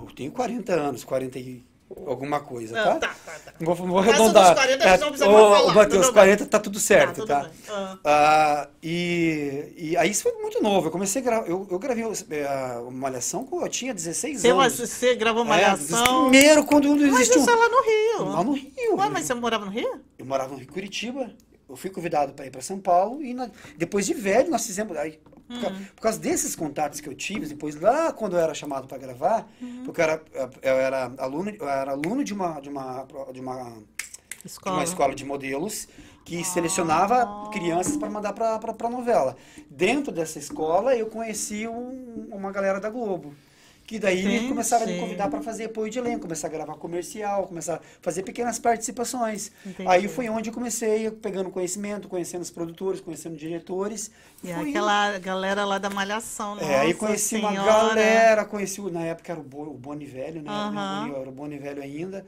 Eu 0.07 0.15
tenho 0.15 0.32
40 0.32 0.73
anos, 0.73 1.03
40 1.03 1.40
e 1.40 1.64
alguma 2.07 2.40
coisa, 2.40 2.80
Ah, 2.80 2.84
tá? 2.84 2.95
tá, 2.99 3.15
tá, 3.26 3.32
tá. 3.45 3.53
Não 3.60 3.65
Vou, 3.76 3.76
vou 3.88 3.98
Mas 4.02 4.07
arredondar. 4.10 4.53
dos 4.56 4.64
40 4.64 4.84
a 4.86 4.88
gente 4.91 4.99
não 5.02 5.07
precisa 5.10 5.30
ô, 5.30 5.34
falar, 5.34 5.73
Matheus, 5.73 6.06
tudo 6.06 6.14
40 6.14 6.45
tá 6.45 6.60
tudo 6.60 6.80
certo, 6.80 7.15
tudo 7.15 7.28
tá? 7.28 7.40
bem. 7.41 7.52
Ah. 7.69 7.98
Ah, 8.06 8.68
e, 8.82 9.73
e 9.78 9.98
aí 9.98 10.10
isso 10.10 10.23
foi 10.23 10.32
muito 10.41 10.64
novo. 10.64 10.88
Eu 10.88 10.91
comecei 10.91 11.22
a 11.22 11.26
gravar. 11.26 11.48
Eu, 11.48 11.68
eu 11.69 11.78
gravei 11.80 12.06
é, 12.30 12.45
a 12.45 12.82
Malhação 12.90 13.45
quando 13.45 13.64
eu 13.65 13.69
tinha 13.69 13.94
16 13.94 14.40
Você, 14.40 14.49
anos. 14.49 14.73
você 14.80 15.15
gravou 15.15 15.44
É, 15.44 15.48
Malhação? 15.48 16.30
primeiro, 16.30 16.64
quando 16.65 16.88
não 16.88 16.95
mas 16.95 17.14
existiu. 17.22 17.41
isso 17.41 17.49
é 17.49 17.56
lá 17.56 17.68
no 17.69 17.82
Rio. 17.84 18.32
Lá 18.38 18.44
no 18.44 18.53
Rio. 18.53 18.95
Ué, 18.98 19.10
mas 19.10 19.26
você 19.26 19.34
morava 19.34 19.65
no 19.65 19.72
Rio? 19.72 19.99
Eu 20.18 20.26
morava 20.26 20.53
no 20.53 20.60
Rio 20.60 20.68
Curitiba. 20.72 21.30
Eu 21.69 21.76
fui 21.76 21.90
convidado 21.90 22.34
para 22.34 22.45
ir 22.45 22.52
para 22.52 22.61
São 22.61 22.80
Paulo 22.80 23.22
e 23.23 23.34
na- 23.34 23.49
depois 23.78 24.06
de 24.06 24.14
velho 24.14 24.49
nós 24.49 24.65
fizemos 24.65 24.95
aí 24.98 25.19
por, 25.52 25.61
ca- 25.61 25.69
Hum. 25.69 25.86
por 25.95 26.02
causa 26.02 26.19
desses 26.19 26.56
contatos 26.56 26.99
que 27.02 27.10
eu 27.10 27.15
tive 27.15 27.45
depois 27.45 27.80
lá 27.80 28.11
quando 28.11 28.34
eu 28.36 28.40
era 28.40 28.53
chamado 28.53 28.88
para 28.88 28.98
gravar 28.98 29.48
Uhum. 29.61 29.84
porque 29.86 29.99
eu 30.02 30.03
era, 30.06 30.22
eu 30.61 30.73
era 30.76 31.11
aluno 31.18 31.49
eu 31.60 31.68
era 31.69 31.91
aluno 31.91 32.23
de 32.23 32.34
uma 32.34 32.60
de 32.60 32.69
uma 32.69 33.06
de 33.34 33.40
uma, 33.40 33.73
Escola. 34.45 34.76
uma 34.78 34.84
escola 34.84 35.14
de 35.15 35.26
modelos 35.26 35.88
que 36.26 36.40
Ah. 36.41 36.44
selecionava 36.44 37.49
crianças 37.52 37.98
para 37.98 38.10
mandar 38.10 38.34
para 38.34 38.57
para 38.60 38.90
novela 38.90 39.36
dentro 39.69 40.11
dessa 40.11 40.40
escola 40.40 40.95
eu 40.95 41.07
conheci 41.07 41.68
um- 41.68 42.28
uma 42.32 42.52
galera 42.52 42.80
da 42.80 42.90
Globo 42.90 43.34
que 43.91 43.99
daí 43.99 44.22
Entendi. 44.22 44.47
começaram 44.47 44.85
a 44.85 44.88
me 44.88 44.97
convidar 44.97 45.30
para 45.30 45.41
fazer 45.41 45.65
apoio 45.65 45.91
de 45.91 45.99
elenco, 45.99 46.22
começar 46.22 46.47
a 46.47 46.49
gravar 46.49 46.76
comercial, 46.76 47.45
começar 47.45 47.76
a 47.76 47.80
fazer 48.01 48.23
pequenas 48.23 48.57
participações. 48.57 49.51
Entendi. 49.65 49.89
Aí 49.89 50.07
foi 50.07 50.30
onde 50.30 50.49
eu 50.49 50.53
comecei 50.53 51.11
pegando 51.11 51.49
conhecimento, 51.49 52.07
conhecendo 52.07 52.41
os 52.41 52.49
produtores, 52.49 53.01
conhecendo 53.01 53.35
diretores. 53.35 54.09
E 54.41 54.49
aquela 54.49 55.19
galera 55.19 55.65
lá 55.65 55.77
da 55.77 55.89
Malhação, 55.89 56.57
É, 56.61 56.80
aí 56.80 56.93
conheci 56.93 57.35
uma 57.35 57.49
senhora. 57.49 57.69
galera, 57.69 58.45
conheci, 58.45 58.80
o- 58.80 58.89
na 58.89 59.01
época 59.03 59.34
era 59.34 59.41
o, 59.41 59.43
Bo, 59.43 59.63
o 59.63 59.73
Boni 59.73 60.05
Velho, 60.05 60.41
né? 60.41 60.51
Eu 61.09 61.19
era 61.19 61.27
o 61.30 61.34
Boni 61.34 61.57
Velho 61.57 61.84
ainda. 61.84 62.26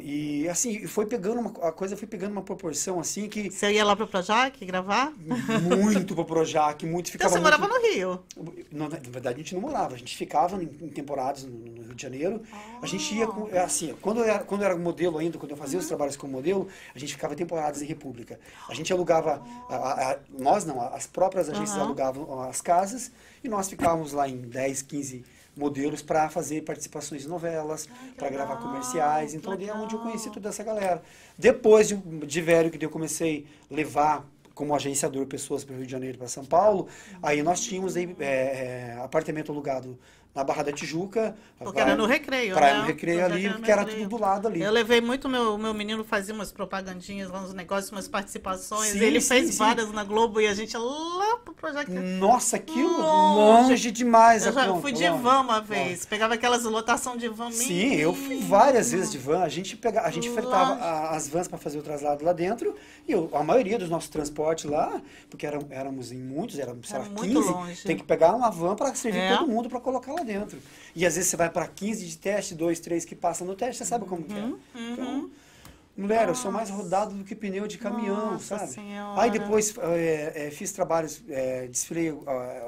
E 0.00 0.48
assim, 0.48 0.86
foi 0.86 1.04
pegando 1.04 1.40
uma, 1.40 1.50
a 1.68 1.70
coisa 1.70 1.94
foi 1.94 2.08
pegando 2.08 2.32
uma 2.32 2.40
proporção 2.42 2.98
assim 2.98 3.28
que 3.28 3.50
Você 3.50 3.70
ia 3.70 3.84
lá 3.84 3.94
pro 3.94 4.06
Projac 4.06 4.64
gravar? 4.64 5.12
muito 5.60 6.14
pro 6.14 6.24
Projac, 6.24 6.86
muito 6.86 7.08
Então 7.08 7.12
ficava 7.12 7.34
você 7.34 7.38
muito- 7.38 7.60
morava 7.60 7.78
no 7.80 7.86
Rio. 7.86 8.22
Na 8.72 8.88
verdade, 8.88 9.34
a 9.34 9.38
gente 9.38 9.54
não 9.54 9.60
morava. 9.60 9.94
A 9.94 9.98
gente 9.98 10.16
ficava 10.16 10.56
em, 10.62 10.70
em 10.80 10.88
temporadas 10.88 11.44
no, 11.44 11.50
no 11.52 11.82
Rio 11.82 11.94
de 11.94 12.02
Janeiro. 12.02 12.40
A 12.80 12.86
gente 12.86 13.14
ia 13.14 13.26
com, 13.26 13.46
é 13.48 13.58
assim, 13.58 13.94
quando 14.00 14.20
eu, 14.20 14.24
era, 14.24 14.38
quando 14.42 14.62
eu 14.62 14.66
era 14.68 14.76
modelo 14.76 15.18
ainda, 15.18 15.36
quando 15.36 15.50
eu 15.50 15.56
fazia 15.56 15.78
os 15.78 15.86
trabalhos 15.86 16.16
como 16.16 16.32
modelo, 16.32 16.66
a 16.94 16.98
gente 16.98 17.12
ficava 17.12 17.34
temporadas 17.34 17.82
em 17.82 17.86
República. 17.86 18.40
A 18.68 18.72
gente 18.72 18.90
alugava, 18.90 19.42
a- 19.68 19.74
a- 19.76 20.12
a- 20.12 20.18
nós 20.38 20.64
não, 20.64 20.80
as 20.80 21.06
próprias 21.06 21.50
agências 21.50 21.76
Aham. 21.76 21.84
alugavam 21.84 22.40
as 22.42 22.62
casas 22.62 23.12
e 23.42 23.48
nós 23.50 23.68
ficávamos 23.68 24.12
lá 24.12 24.26
em 24.26 24.38
10, 24.38 24.80
15 24.80 25.24
modelos 25.56 26.02
para 26.02 26.28
fazer 26.28 26.62
participações 26.62 27.24
em 27.24 27.28
novelas, 27.28 27.88
para 28.16 28.28
gravar 28.28 28.56
comerciais. 28.56 29.34
Então, 29.34 29.52
ali 29.52 29.68
é 29.68 29.74
onde 29.74 29.94
eu 29.94 30.00
conheci 30.00 30.30
toda 30.30 30.48
essa 30.48 30.64
galera. 30.64 31.02
Depois 31.38 31.88
de, 31.88 31.96
de 31.96 32.40
velho, 32.40 32.70
que 32.70 32.84
eu 32.84 32.90
comecei 32.90 33.46
a 33.70 33.74
levar 33.74 34.26
como 34.54 34.74
agenciador 34.74 35.26
pessoas 35.26 35.64
para 35.64 35.74
o 35.74 35.78
Rio 35.78 35.86
de 35.86 35.92
Janeiro 35.92 36.16
para 36.16 36.28
São 36.28 36.44
Paulo, 36.44 36.86
aí 37.22 37.42
nós 37.42 37.60
tínhamos 37.60 37.96
aí, 37.96 38.14
é, 38.20 38.94
é, 38.94 38.98
apartamento 39.02 39.50
alugado 39.50 39.98
na 40.34 40.42
Barra 40.42 40.64
da 40.64 40.72
Tijuca. 40.72 41.36
Porque 41.58 41.78
era 41.80 41.94
no 41.96 42.06
recreio, 42.06 42.54
Praia 42.54 42.74
né? 42.74 42.80
no 42.80 42.86
recreio 42.86 43.24
ali, 43.24 43.48
porque 43.50 43.70
era 43.70 43.82
recreio. 43.82 44.02
tudo 44.04 44.16
do 44.16 44.22
lado 44.22 44.48
ali. 44.48 44.60
Eu 44.60 44.72
levei 44.72 45.00
muito 45.00 45.28
meu 45.28 45.56
meu 45.56 45.72
menino 45.72 46.02
fazia 46.04 46.34
umas 46.34 46.50
propagandinhas 46.52 47.30
lá 47.30 47.40
nos 47.40 47.54
negócios, 47.54 47.90
umas 47.92 48.08
participações. 48.08 48.92
Sim, 48.92 48.98
ele 48.98 49.20
sim, 49.20 49.28
fez 49.28 49.50
sim. 49.52 49.58
várias 49.58 49.90
na 49.92 50.02
Globo 50.04 50.40
e 50.40 50.46
a 50.48 50.54
gente 50.54 50.72
ia 50.72 50.78
lá 50.80 51.36
pro 51.44 51.54
Projac. 51.54 51.88
Nossa, 51.90 52.56
aquilo 52.56 53.00
Longe. 53.00 53.68
longe 53.70 53.90
demais. 53.90 54.42
Eu 54.44 54.50
a 54.50 54.52
já 54.52 54.66
conta, 54.66 54.80
fui 54.82 54.92
de 54.92 55.08
longe. 55.08 55.22
van 55.22 55.40
uma 55.40 55.60
vez. 55.60 56.04
Pegava 56.04 56.34
aquelas 56.34 56.64
lotação 56.64 57.16
de 57.16 57.28
van 57.28 57.50
Sim, 57.52 57.94
eu 57.94 58.12
fui 58.12 58.38
várias 58.40 58.90
vezes 58.90 59.12
de 59.12 59.18
van. 59.18 59.40
A 59.42 59.48
gente, 59.48 59.76
pega, 59.76 60.02
a 60.02 60.10
gente 60.10 60.28
Longe. 60.28 60.40
fretava 60.42 60.74
as 61.10 61.28
vans 61.28 61.46
para 61.48 61.58
fazer 61.58 61.78
o 61.78 61.82
traslado 61.82 62.24
lá 62.24 62.32
dentro. 62.32 62.74
E 63.06 63.12
eu- 63.12 63.30
a 63.32 63.42
maioria 63.44 63.78
dos 63.78 63.88
nossos 63.88 64.08
transportes 64.08 64.64
lá, 64.64 65.00
porque 65.30 65.46
eram, 65.46 65.60
éramos 65.70 66.10
em 66.10 66.18
muitos, 66.18 66.58
éramos 66.58 66.88
sei 66.88 66.96
Era 66.98 67.04
lá, 67.08 67.10
muito 67.14 67.34
15, 67.34 67.48
longe. 67.52 67.82
tem 67.84 67.96
que 67.96 68.02
pegar 68.04 68.34
uma 68.34 68.50
van 68.50 68.74
para 68.74 68.94
servir 68.94 69.18
É. 69.20 69.36
todo 69.36 69.46
mundo 69.48 69.68
para 69.68 69.78
colocar 69.80 70.12
lá 70.12 70.23
dentro. 70.24 70.58
E 70.94 71.04
às 71.06 71.14
vezes 71.16 71.30
você 71.30 71.36
vai 71.36 71.50
para 71.50 71.66
15 71.68 72.06
de 72.06 72.16
teste, 72.18 72.54
dois, 72.54 72.80
três 72.80 73.04
que 73.04 73.14
passam 73.14 73.46
no 73.46 73.54
teste, 73.54 73.78
você 73.78 73.84
sabe 73.84 74.06
como 74.06 74.24
que 74.24 74.38
é. 74.38 74.42
Uhum, 74.42 74.58
Então, 74.92 75.30
mulher, 75.96 76.28
eu 76.28 76.34
sou 76.34 76.50
mais 76.50 76.70
rodado 76.70 77.14
do 77.14 77.24
que 77.24 77.34
pneu 77.34 77.66
de 77.66 77.78
caminhão, 77.78 78.32
Nossa 78.32 78.58
sabe? 78.58 78.72
Senhora. 78.72 79.20
Aí 79.20 79.30
depois 79.30 79.74
é, 79.78 80.46
é, 80.46 80.50
fiz 80.50 80.72
trabalhos, 80.72 81.22
é, 81.28 81.66
desfilei 81.68 82.12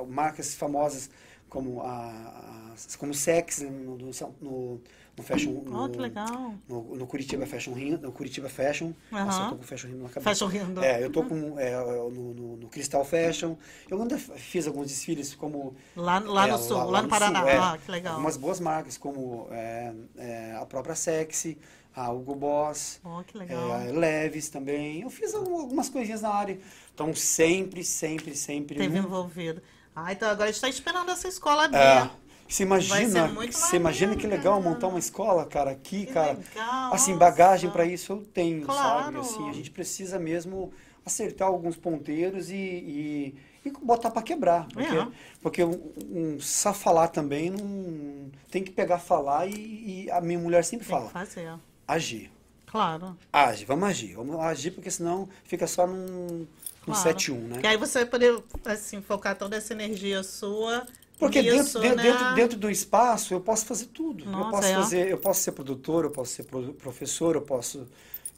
marcas 0.09 0.55
famosas 0.55 1.11
como 1.49 1.81
a, 1.83 1.87
a- 1.87 2.75
como 2.99 3.15
Sex 3.15 3.61
no, 3.63 3.97
no, 3.97 4.11
no, 4.41 4.81
no 5.17 5.23
Fashion. 5.25 5.51
No, 5.65 5.85
Oh, 5.85 5.89
que 5.89 5.99
legal. 5.99 6.55
no, 6.69 6.95
no 6.97 7.07
Curitiba 7.07 7.47
Fashion 7.47 7.73
Rio, 7.73 7.99
no 7.99 8.13
Curitiba 8.13 8.49
Fashion. 8.49 8.93
Aham. 9.13 9.25
Nossa, 9.25 9.43
eu 9.45 9.49
tô 9.51 9.57
com 9.57 9.63
Fashion 9.63 9.89
Rio 9.89 9.97
na 9.99 10.09
cabeça. 10.09 10.21
Fashion 10.31 10.47
rindo. 10.47 10.85
É, 10.85 11.03
eu 11.05 11.11
tô 11.11 11.23
com 11.25 11.59
é, 11.59 11.75
no, 11.77 12.11
no, 12.35 12.57
no 12.57 12.69
Cristal 12.69 13.05
Fashion. 13.05 13.57
Eu 13.91 14.01
ainda 14.03 14.19
fiz 14.19 14.67
alguns 14.67 14.89
desfiles 14.89 15.35
como 15.35 15.75
Lá, 15.97 16.19
lá 16.19 16.47
é, 16.49 16.51
no 16.53 16.59
sul, 16.59 16.77
lá, 16.91 17.03
no 17.03 17.09
Paraná. 17.09 17.41
Sul, 17.41 17.49
é. 17.49 17.57
Ah, 17.57 17.79
que 17.85 17.91
legal. 17.91 18.13
Algumas 18.15 18.37
boas 18.37 18.61
marcas 18.61 18.99
como 18.99 19.49
é, 19.51 19.93
é, 20.17 20.57
a 20.61 20.67
própria 20.67 20.95
Sexy, 20.95 21.57
a 21.95 22.13
Hugo 22.13 22.35
Boss, 22.35 23.01
Oh, 23.03 23.23
que 23.25 23.39
legal. 23.39 23.81
é, 23.81 23.91
Leves 23.93 24.51
também. 24.51 25.01
Eu 25.01 25.09
fiz 25.09 25.35
algum- 25.35 25.61
algumas 25.61 25.89
coisinhas 25.89 26.21
na 26.23 26.29
área. 26.29 26.59
Então 26.95 27.15
sempre, 27.15 27.83
sempre, 27.83 28.35
sempre. 28.37 28.77
Teve 28.77 29.01
num- 29.01 29.07
envolvido. 29.07 29.63
Ah, 29.95 30.13
então 30.13 30.29
agora 30.29 30.45
a 30.45 30.47
gente 30.49 30.57
está 30.57 30.69
esperando 30.69 31.11
essa 31.11 31.27
escola 31.27 31.65
abrir. 31.65 31.79
é, 31.79 32.11
você 32.49 32.63
imagina, 32.63 33.29
você 33.51 33.77
imagina 33.77 34.17
que 34.17 34.27
legal 34.27 34.61
montar 34.63 34.89
uma 34.89 34.99
escola, 34.99 35.45
cara, 35.47 35.71
aqui, 35.73 36.07
Que 36.07 36.13
cara. 36.13 36.33
legal, 36.35 36.95
assim, 36.95 37.17
bagagem 37.17 37.67
nossa. 37.69 37.79
para 37.79 37.87
isso 37.87 38.13
eu 38.13 38.19
tenho, 38.23 38.65
sabe? 38.67 38.79
Claro. 38.79 39.21
Assim, 39.21 39.49
a 39.49 39.53
gente 39.53 39.71
precisa 39.71 40.19
mesmo 40.19 40.73
acertar 41.05 41.49
alguns 41.49 41.77
ponteiros 41.77 42.51
e, 42.51 42.55
e, 42.57 43.35
e 43.65 43.71
botar 43.83 44.11
para 44.11 44.23
quebrar, 44.23 44.67
porque, 44.73 44.97
É. 44.97 45.09
porque 45.41 45.65
um, 45.65 45.81
um, 46.11 46.41
só 46.41 46.73
falar 46.75 47.09
também 47.09 47.51
não 47.51 48.31
tem 48.51 48.63
que 48.65 48.71
pegar 48.73 48.99
falar 48.99 49.47
e, 49.47 50.05
e 50.07 50.11
a 50.11 50.21
minha 50.21 50.39
mulher 50.39 50.65
sempre 50.65 50.87
Tem 50.87 50.97
fala, 50.97 51.09
fazer. 51.11 51.53
agir. 51.87 52.31
Claro. 52.67 53.17
Age, 53.33 53.65
vamos 53.65 53.89
agir, 53.89 54.15
vamos 54.15 54.39
agir, 54.41 54.73
porque 54.73 54.91
senão 54.91 55.29
fica 55.45 55.67
só 55.69 55.87
num, 55.87 56.27
num 56.37 56.47
claro. 56.93 57.09
7-1, 57.11 57.35
né? 57.39 57.61
Que 57.61 57.67
aí 57.69 57.77
você 57.77 58.01
vai 58.01 58.07
poder, 58.07 58.43
assim, 58.65 59.01
focar 59.01 59.37
toda 59.39 59.57
essa 59.57 59.73
energia 59.73 60.23
sua 60.25 60.85
Porque 61.19 61.41
nisso, 61.43 61.79
dentro, 61.81 61.81
de- 61.81 61.97
né? 61.97 62.03
dentro, 62.03 62.35
dentro 62.35 62.59
do 62.59 62.71
espaço 62.71 63.33
eu 63.33 63.41
posso 63.41 63.65
fazer 63.67 63.87
tudo. 63.87 64.25
eu 64.25 64.31
Nossa, 64.31 64.51
posso 64.51 64.69
é. 64.69 64.75
fazer, 64.75 65.09
eu 65.09 65.19
posso 65.19 65.41
ser 65.41 65.53
produtor, 65.53 66.05
eu 66.05 66.11
posso 66.11 66.33
ser 66.33 66.45
pro- 66.45 66.75
professor, 66.75 67.35
eu 67.37 67.43
posso, 67.43 67.87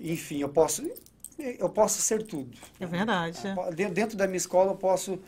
enfim, 0.01 0.41
eu 0.41 0.49
posso 0.49 0.83
eu 1.39 1.69
posso 1.71 2.03
ser 2.03 2.23
tudo. 2.25 2.57
É 2.81 2.87
verdade. 2.87 3.39
Dentro 3.75 3.95
dentro 3.95 4.17
da 4.17 4.27
minha 4.27 4.37
escola 4.37 4.73
eu 4.73 4.77
posso, 4.77 5.19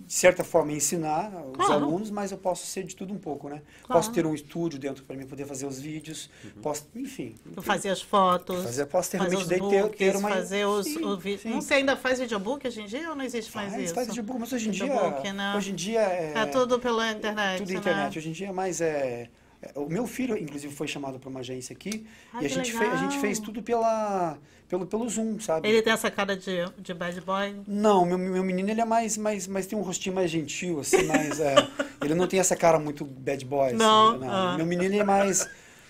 de 0.00 0.14
certa 0.14 0.42
forma, 0.44 0.72
ensinar 0.72 1.30
os 1.50 1.56
Claro. 1.56 1.72
alunos, 1.84 2.10
mas 2.10 2.30
eu 2.32 2.38
posso 2.38 2.66
ser 2.66 2.84
de 2.84 2.96
tudo 2.96 3.12
um 3.12 3.18
pouco, 3.18 3.48
né? 3.48 3.60
Claro. 3.82 4.00
Posso 4.00 4.12
ter 4.12 4.24
um 4.24 4.32
estúdio 4.34 4.78
dentro 4.78 5.04
para 5.04 5.16
mim 5.16 5.26
poder 5.26 5.44
fazer 5.44 5.66
os 5.66 5.78
vídeos, 5.78 6.30
posso, 6.62 6.86
enfim. 6.94 7.34
Fazer 7.60 7.90
as 7.90 8.00
fotos. 8.00 8.62
Fazer- 8.62 8.86
posso 8.86 9.10
ter 9.10 9.18
fazer 9.18 9.36
realmente 9.36 9.42
os 9.42 9.48
daí 9.60 9.70
ter- 9.70 9.82
books, 9.82 9.98
ter 9.98 10.16
uma- 10.16 10.28
fazer 10.30 10.64
os, 10.66 10.86
Sim, 10.86 11.04
o 11.04 11.20
sim. 11.20 11.50
Não 11.50 11.60
sei, 11.60 11.78
ainda 11.78 11.96
faz 11.96 12.18
videobook 12.20 12.66
hoje 12.66 12.80
em 12.80 12.86
dia 12.86 13.10
ou 13.10 13.16
não 13.16 13.24
existe 13.24 13.54
mais 13.54 13.70
Faz, 13.72 13.84
isso? 13.84 13.94
faz 13.94 14.06
videobook, 14.06 14.40
mas 14.40 14.52
hoje 14.52 14.68
em 14.68 14.72
dia, 14.72 15.32
né? 15.32 15.54
hoje 15.56 15.72
em 15.72 15.74
dia 15.74 16.00
é, 16.00 16.32
É 16.36 16.46
tudo 16.46 16.78
pela 16.78 17.10
internet, 17.12 17.58
tudo 17.58 17.72
né? 17.72 17.78
internet. 17.78 18.18
Hoje 18.18 18.28
em 18.28 18.32
dia, 18.32 18.52
mais 18.52 18.80
é, 18.80 18.86
é- 18.86 19.30
o 19.74 19.88
meu 19.88 20.06
filho, 20.06 20.36
inclusive, 20.36 20.74
foi 20.74 20.86
chamado 20.86 21.18
para 21.18 21.28
uma 21.28 21.40
agência 21.40 21.72
aqui 21.74 22.06
Ah, 22.32 22.42
e 22.42 22.46
a 22.46 22.48
gente, 22.48 22.72
fez, 22.72 22.92
a 22.92 22.96
gente 22.96 23.18
fez 23.18 23.38
tudo 23.40 23.62
pela, 23.62 24.38
pelo, 24.68 24.86
pelo 24.86 25.08
Zoom, 25.08 25.40
sabe? 25.40 25.68
Ele 25.68 25.82
tem 25.82 25.92
essa 25.92 26.10
cara 26.10 26.36
de, 26.36 26.64
de 26.78 26.94
bad 26.94 27.20
boy? 27.22 27.56
Não, 27.66 28.04
meu, 28.06 28.16
meu 28.18 28.44
menino 28.44 28.70
ele 28.70 28.80
é 28.80 28.84
mais, 28.84 29.16
mais, 29.16 29.46
mais 29.48 29.66
tem 29.66 29.76
um 29.78 29.82
rostinho 29.82 30.14
mais 30.14 30.30
gentil, 30.30 30.78
assim, 30.80 31.02
mais, 31.04 31.40
é, 31.40 31.54
ele 32.02 32.14
não 32.14 32.26
tem 32.28 32.38
essa 32.38 32.54
cara 32.54 32.78
muito 32.78 33.04
bad 33.04 33.44
boy. 33.44 33.66
assim, 33.68 33.76
Não, 33.76 34.18
né? 34.18 34.28
ah. 34.30 34.54
Meu 34.56 34.64
menino 34.66 34.94
ele 34.94 35.00
é 35.00 35.04
mais, 35.04 35.48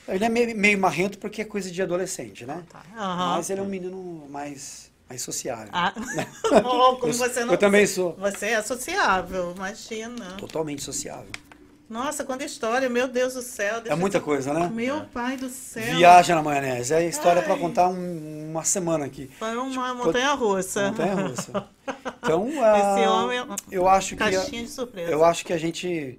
ele 0.08 0.24
é 0.24 0.28
meio, 0.30 0.56
meio 0.56 0.78
marrento 0.78 1.18
porque 1.18 1.42
é 1.42 1.44
coisa 1.44 1.70
de 1.70 1.82
adolescente, 1.82 2.46
né? 2.46 2.62
Tá. 2.70 2.82
Aham. 2.96 3.36
Mas 3.36 3.50
ele 3.50 3.60
é 3.60 3.62
um 3.62 3.68
menino 3.68 4.26
mais, 4.30 4.90
mais 5.08 5.20
sociável. 5.20 5.68
Ah. 5.72 5.92
Oh, 6.64 6.96
como 6.96 7.12
Eu- 7.12 7.16
você 7.18 7.44
não... 7.44 7.52
eu 7.52 7.58
também 7.58 7.86
sou. 7.86 8.14
Você 8.16 8.46
é 8.46 8.62
sociável, 8.62 9.52
imagina. 9.54 10.32
Totalmente 10.38 10.82
sociável. 10.82 11.28
Nossa, 11.88 12.22
quanta 12.22 12.44
história, 12.44 12.88
meu 12.88 13.08
Deus 13.08 13.32
do 13.34 13.40
céu. 13.40 13.80
É 13.86 13.94
muita 13.94 14.20
coisa, 14.20 14.52
né? 14.52 14.68
Meu 14.72 15.04
pai 15.06 15.36
do 15.38 15.48
céu. 15.48 15.96
Viagem 15.96 16.34
na 16.34 16.42
maionese. 16.42 16.92
É 16.92 17.06
história 17.08 17.40
para 17.40 17.56
contar 17.56 17.88
um- 17.88 18.50
uma 18.50 18.62
semana 18.62 19.06
aqui. 19.06 19.30
Foi 19.38 19.56
uma 19.56 19.94
montanha-russa. 19.94 20.90
Montanha 20.90 21.14
russa. 21.14 21.66
Então, 22.22 22.50
ah, 22.62 22.78
Esse 22.98 23.08
homem... 23.08 23.46
eu 23.70 23.88
acho 23.88 24.14
que 24.14 24.24
de 24.28 24.68
surpresa. 24.68 25.10
eu 25.10 25.24
acho 25.24 25.46
que 25.46 25.52
a 25.54 25.56
gente 25.58 26.18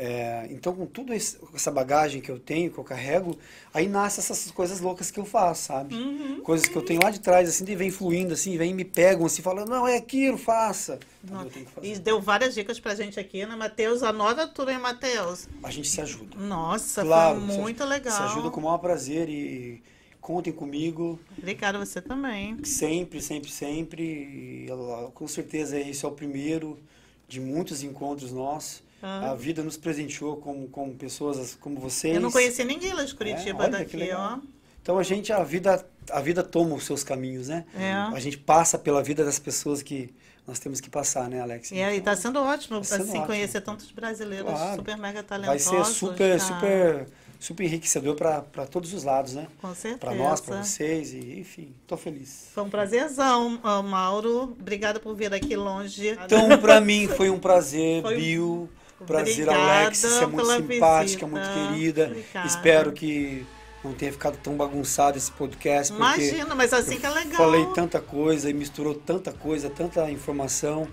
é, 0.00 0.46
então 0.50 0.72
com 0.72 0.86
tudo 0.86 1.08
com 1.40 1.56
essa 1.56 1.72
bagagem 1.72 2.20
que 2.20 2.30
eu 2.30 2.38
tenho, 2.38 2.70
que 2.70 2.78
eu 2.78 2.84
carrego, 2.84 3.36
aí 3.74 3.88
nasce 3.88 4.20
essas 4.20 4.48
coisas 4.52 4.78
loucas 4.80 5.10
que 5.10 5.18
eu 5.18 5.24
faço, 5.24 5.64
sabe? 5.64 5.92
Uhum. 5.92 6.40
Coisas 6.40 6.68
que 6.68 6.76
eu 6.76 6.82
tenho 6.82 7.02
lá 7.02 7.10
de 7.10 7.18
trás 7.18 7.48
assim, 7.48 7.64
e 7.66 7.74
vem 7.74 7.90
fluindo 7.90 8.32
assim, 8.32 8.56
vem 8.56 8.70
e 8.70 8.74
me 8.74 8.84
pegam 8.84 9.26
assim, 9.26 9.42
falando, 9.42 9.68
não, 9.68 9.88
é 9.88 9.96
aquilo, 9.96 10.38
faça. 10.38 11.00
Então, 11.24 11.44
E 11.82 11.98
deu 11.98 12.20
várias 12.20 12.54
dicas 12.54 12.78
pra 12.78 12.94
gente 12.94 13.18
aqui, 13.18 13.44
né, 13.44 13.56
Matheus? 13.56 14.04
Anota 14.04 14.46
tudo 14.46 14.68
aí, 14.68 14.78
Matheus. 14.78 15.48
A 15.64 15.70
gente 15.72 15.88
se 15.88 16.00
ajuda. 16.00 16.36
Nossa, 16.38 17.02
Claro, 17.02 17.40
foi 17.40 17.54
se- 17.56 17.60
muito 17.60 17.84
legal. 17.84 18.16
Se 18.16 18.22
ajuda 18.22 18.50
com 18.50 18.60
o 18.60 18.62
maior 18.62 18.78
prazer 18.78 19.28
e 19.28 19.82
contem 20.20 20.52
comigo. 20.52 21.18
Obrigada 21.36 21.76
você 21.76 22.00
também. 22.00 22.56
Sempre, 22.64 23.20
sempre, 23.20 23.50
sempre. 23.50 24.02
E, 24.02 24.66
com 25.12 25.26
certeza 25.26 25.76
esse 25.78 26.04
é 26.04 26.08
o 26.08 26.12
primeiro 26.12 26.78
de 27.26 27.40
muitos 27.40 27.82
encontros 27.82 28.30
nossos. 28.30 28.86
Ah. 29.02 29.30
A 29.30 29.34
vida 29.34 29.62
nos 29.62 29.76
presenteou 29.76 30.36
com, 30.36 30.66
com 30.66 30.94
pessoas 30.96 31.56
como 31.60 31.78
vocês. 31.80 32.14
Eu 32.14 32.20
não 32.20 32.30
conheci 32.32 32.64
ninguém 32.64 32.92
lá 32.92 33.04
de 33.04 33.14
Curitiba 33.14 33.66
É, 33.66 33.68
daqui, 33.68 34.10
ó. 34.12 34.38
Então 34.82 34.98
a 34.98 35.02
gente, 35.02 35.32
a 35.32 35.42
vida, 35.44 35.84
a 36.10 36.20
vida 36.20 36.42
toma 36.42 36.74
os 36.74 36.84
seus 36.84 37.04
caminhos, 37.04 37.48
né? 37.48 37.64
É. 37.78 37.92
A 37.92 38.18
gente 38.18 38.38
passa 38.38 38.78
pela 38.78 39.02
vida 39.02 39.24
das 39.24 39.38
pessoas 39.38 39.82
que 39.82 40.12
nós 40.46 40.58
temos 40.58 40.80
que 40.80 40.88
passar, 40.88 41.28
né, 41.28 41.40
Alex? 41.42 41.70
E 41.72 41.82
aí 41.82 42.00
tá 42.00 42.16
sendo 42.16 42.40
ótimo, 42.40 42.78
Tá 42.78 42.84
sendo 42.84 43.02
assim, 43.02 43.10
ótimo. 43.12 43.26
conhecer 43.26 43.60
tantos 43.60 43.90
brasileiros 43.90 44.50
Claro. 44.50 44.76
super 44.76 44.96
mega 44.96 45.20
Vai 45.20 45.24
talentosos. 45.24 45.62
ser 45.68 45.84
super, 45.94 46.38
tá? 46.38 46.44
super, 46.46 47.06
super 47.38 47.64
enriquecedor 47.64 48.14
para 48.16 48.64
todos 48.66 48.94
os 48.94 49.04
lados, 49.04 49.34
né? 49.34 49.46
Com 49.60 49.74
certeza. 49.74 49.98
Para 49.98 50.14
nós, 50.14 50.40
para 50.40 50.64
vocês, 50.64 51.12
e 51.12 51.38
enfim, 51.38 51.74
tô 51.86 51.98
feliz. 51.98 52.48
Foi 52.54 52.64
um 52.64 52.70
prazerzão, 52.70 53.60
Mauro. 53.84 54.56
Obrigada 54.58 54.98
por 54.98 55.14
vir 55.14 55.34
aqui 55.34 55.54
longe. 55.54 56.08
Então, 56.24 56.56
para 56.58 56.80
mim 56.80 57.06
foi 57.08 57.28
um 57.28 57.38
prazer, 57.38 58.00
Foi- 58.00 58.16
Bill. 58.16 58.70
Prazer, 59.06 59.48
Alex. 59.48 59.98
Você 59.98 60.24
é 60.24 60.26
muito 60.26 60.46
simpática, 60.46 61.02
visita. 61.02 61.26
muito 61.26 61.48
querida. 61.52 62.06
Obrigada. 62.06 62.46
Espero 62.46 62.92
que 62.92 63.46
não 63.82 63.92
tenha 63.92 64.12
ficado 64.12 64.36
tão 64.38 64.56
bagunçado 64.56 65.16
esse 65.16 65.30
podcast. 65.30 65.92
porque 65.92 66.04
Imagina, 66.04 66.54
mas 66.54 66.72
assim 66.72 66.98
que 66.98 67.06
é 67.06 67.10
legal. 67.10 67.36
Falei 67.36 67.66
tanta 67.74 68.00
coisa 68.00 68.50
e 68.50 68.52
misturou 68.52 68.94
tanta 68.94 69.32
coisa, 69.32 69.70
tanta 69.70 70.10
informação. 70.10 70.88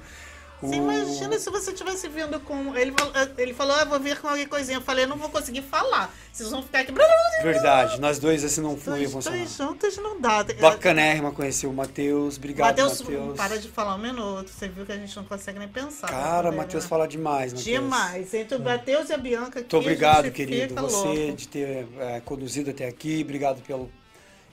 Você 0.67 0.75
imagina 0.75 1.39
se 1.39 1.49
você 1.49 1.71
estivesse 1.71 2.07
vindo 2.07 2.39
com. 2.39 2.75
Ele, 2.75 2.91
fal- 2.97 3.11
ele 3.37 3.53
falou, 3.53 3.75
ah, 3.75 3.85
vou 3.85 3.99
vir 3.99 4.19
com 4.19 4.27
alguma 4.27 4.47
coisinha. 4.47 4.77
Eu 4.77 4.81
falei, 4.81 5.05
eu 5.05 5.09
não 5.09 5.17
vou 5.17 5.29
conseguir 5.29 5.61
falar. 5.61 6.13
Vocês 6.31 6.49
vão 6.49 6.61
ficar 6.61 6.79
aqui. 6.79 6.93
Verdade, 7.41 7.99
nós 8.01 8.19
dois 8.19 8.43
assim 8.43 8.61
não, 8.61 8.71
não 8.71 8.97
ia 8.97 9.03
Dois, 9.03 9.11
funcionar. 9.11 9.37
dois 9.37 9.55
juntos 9.55 9.97
não 9.97 10.19
dá. 10.19 10.43
Bacanérrima 10.59 11.31
conhecer 11.31 11.67
o 11.67 11.73
Matheus. 11.73 12.37
Obrigado, 12.37 12.77
Matheus, 12.77 13.01
para 13.37 13.57
de 13.57 13.69
falar 13.69 13.95
um 13.95 13.99
minuto. 13.99 14.49
Você 14.49 14.67
viu 14.67 14.85
que 14.85 14.91
a 14.91 14.97
gente 14.97 15.15
não 15.15 15.23
consegue 15.23 15.59
nem 15.59 15.67
pensar. 15.67 16.07
Cara, 16.09 16.51
né? 16.51 16.57
Matheus 16.57 16.85
fala 16.85 17.07
demais, 17.07 17.53
Matheus. 17.53 17.63
Demais. 17.63 18.33
Entre 18.33 18.57
o 18.57 18.59
Matheus 18.61 19.09
e 19.09 19.13
a 19.13 19.17
Bianca 19.17 19.59
aqui. 19.59 19.73
Muito 19.73 19.77
obrigado, 19.77 20.31
querido. 20.31 20.75
Você 20.75 20.95
louco. 21.05 21.33
de 21.35 21.47
ter 21.47 21.87
é, 21.99 22.21
conduzido 22.23 22.69
até 22.71 22.87
aqui. 22.87 23.21
Obrigado 23.23 23.61
pelo. 23.61 23.89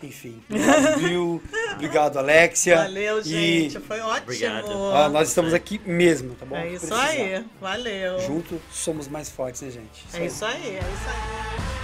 Enfim. 0.02 0.42
Obrigado, 0.48 0.98
Bill. 1.00 1.42
obrigado, 1.74 2.18
Alexia. 2.18 2.76
Valeu, 2.76 3.20
E, 3.20 3.22
gente. 3.70 3.80
Foi 3.80 4.00
ótimo. 4.00 4.22
Obrigado. 4.22 4.70
ó, 4.70 5.08
nós 5.08 5.28
estamos 5.28 5.54
aqui 5.54 5.80
mesmo, 5.86 6.34
tá 6.34 6.44
bom? 6.46 6.56
É 6.56 6.68
isso 6.68 6.86
Precisar. 6.86 7.06
aí. 7.08 7.44
Valeu. 7.60 8.18
Juntos 8.20 8.58
somos 8.72 9.08
mais 9.08 9.28
fortes, 9.30 9.62
né, 9.62 9.70
gente? 9.70 10.04
É 10.14 10.26
isso 10.26 10.44
aí, 10.44 10.76
é 10.76 10.78
isso 10.78 11.08
aí. 11.08 11.81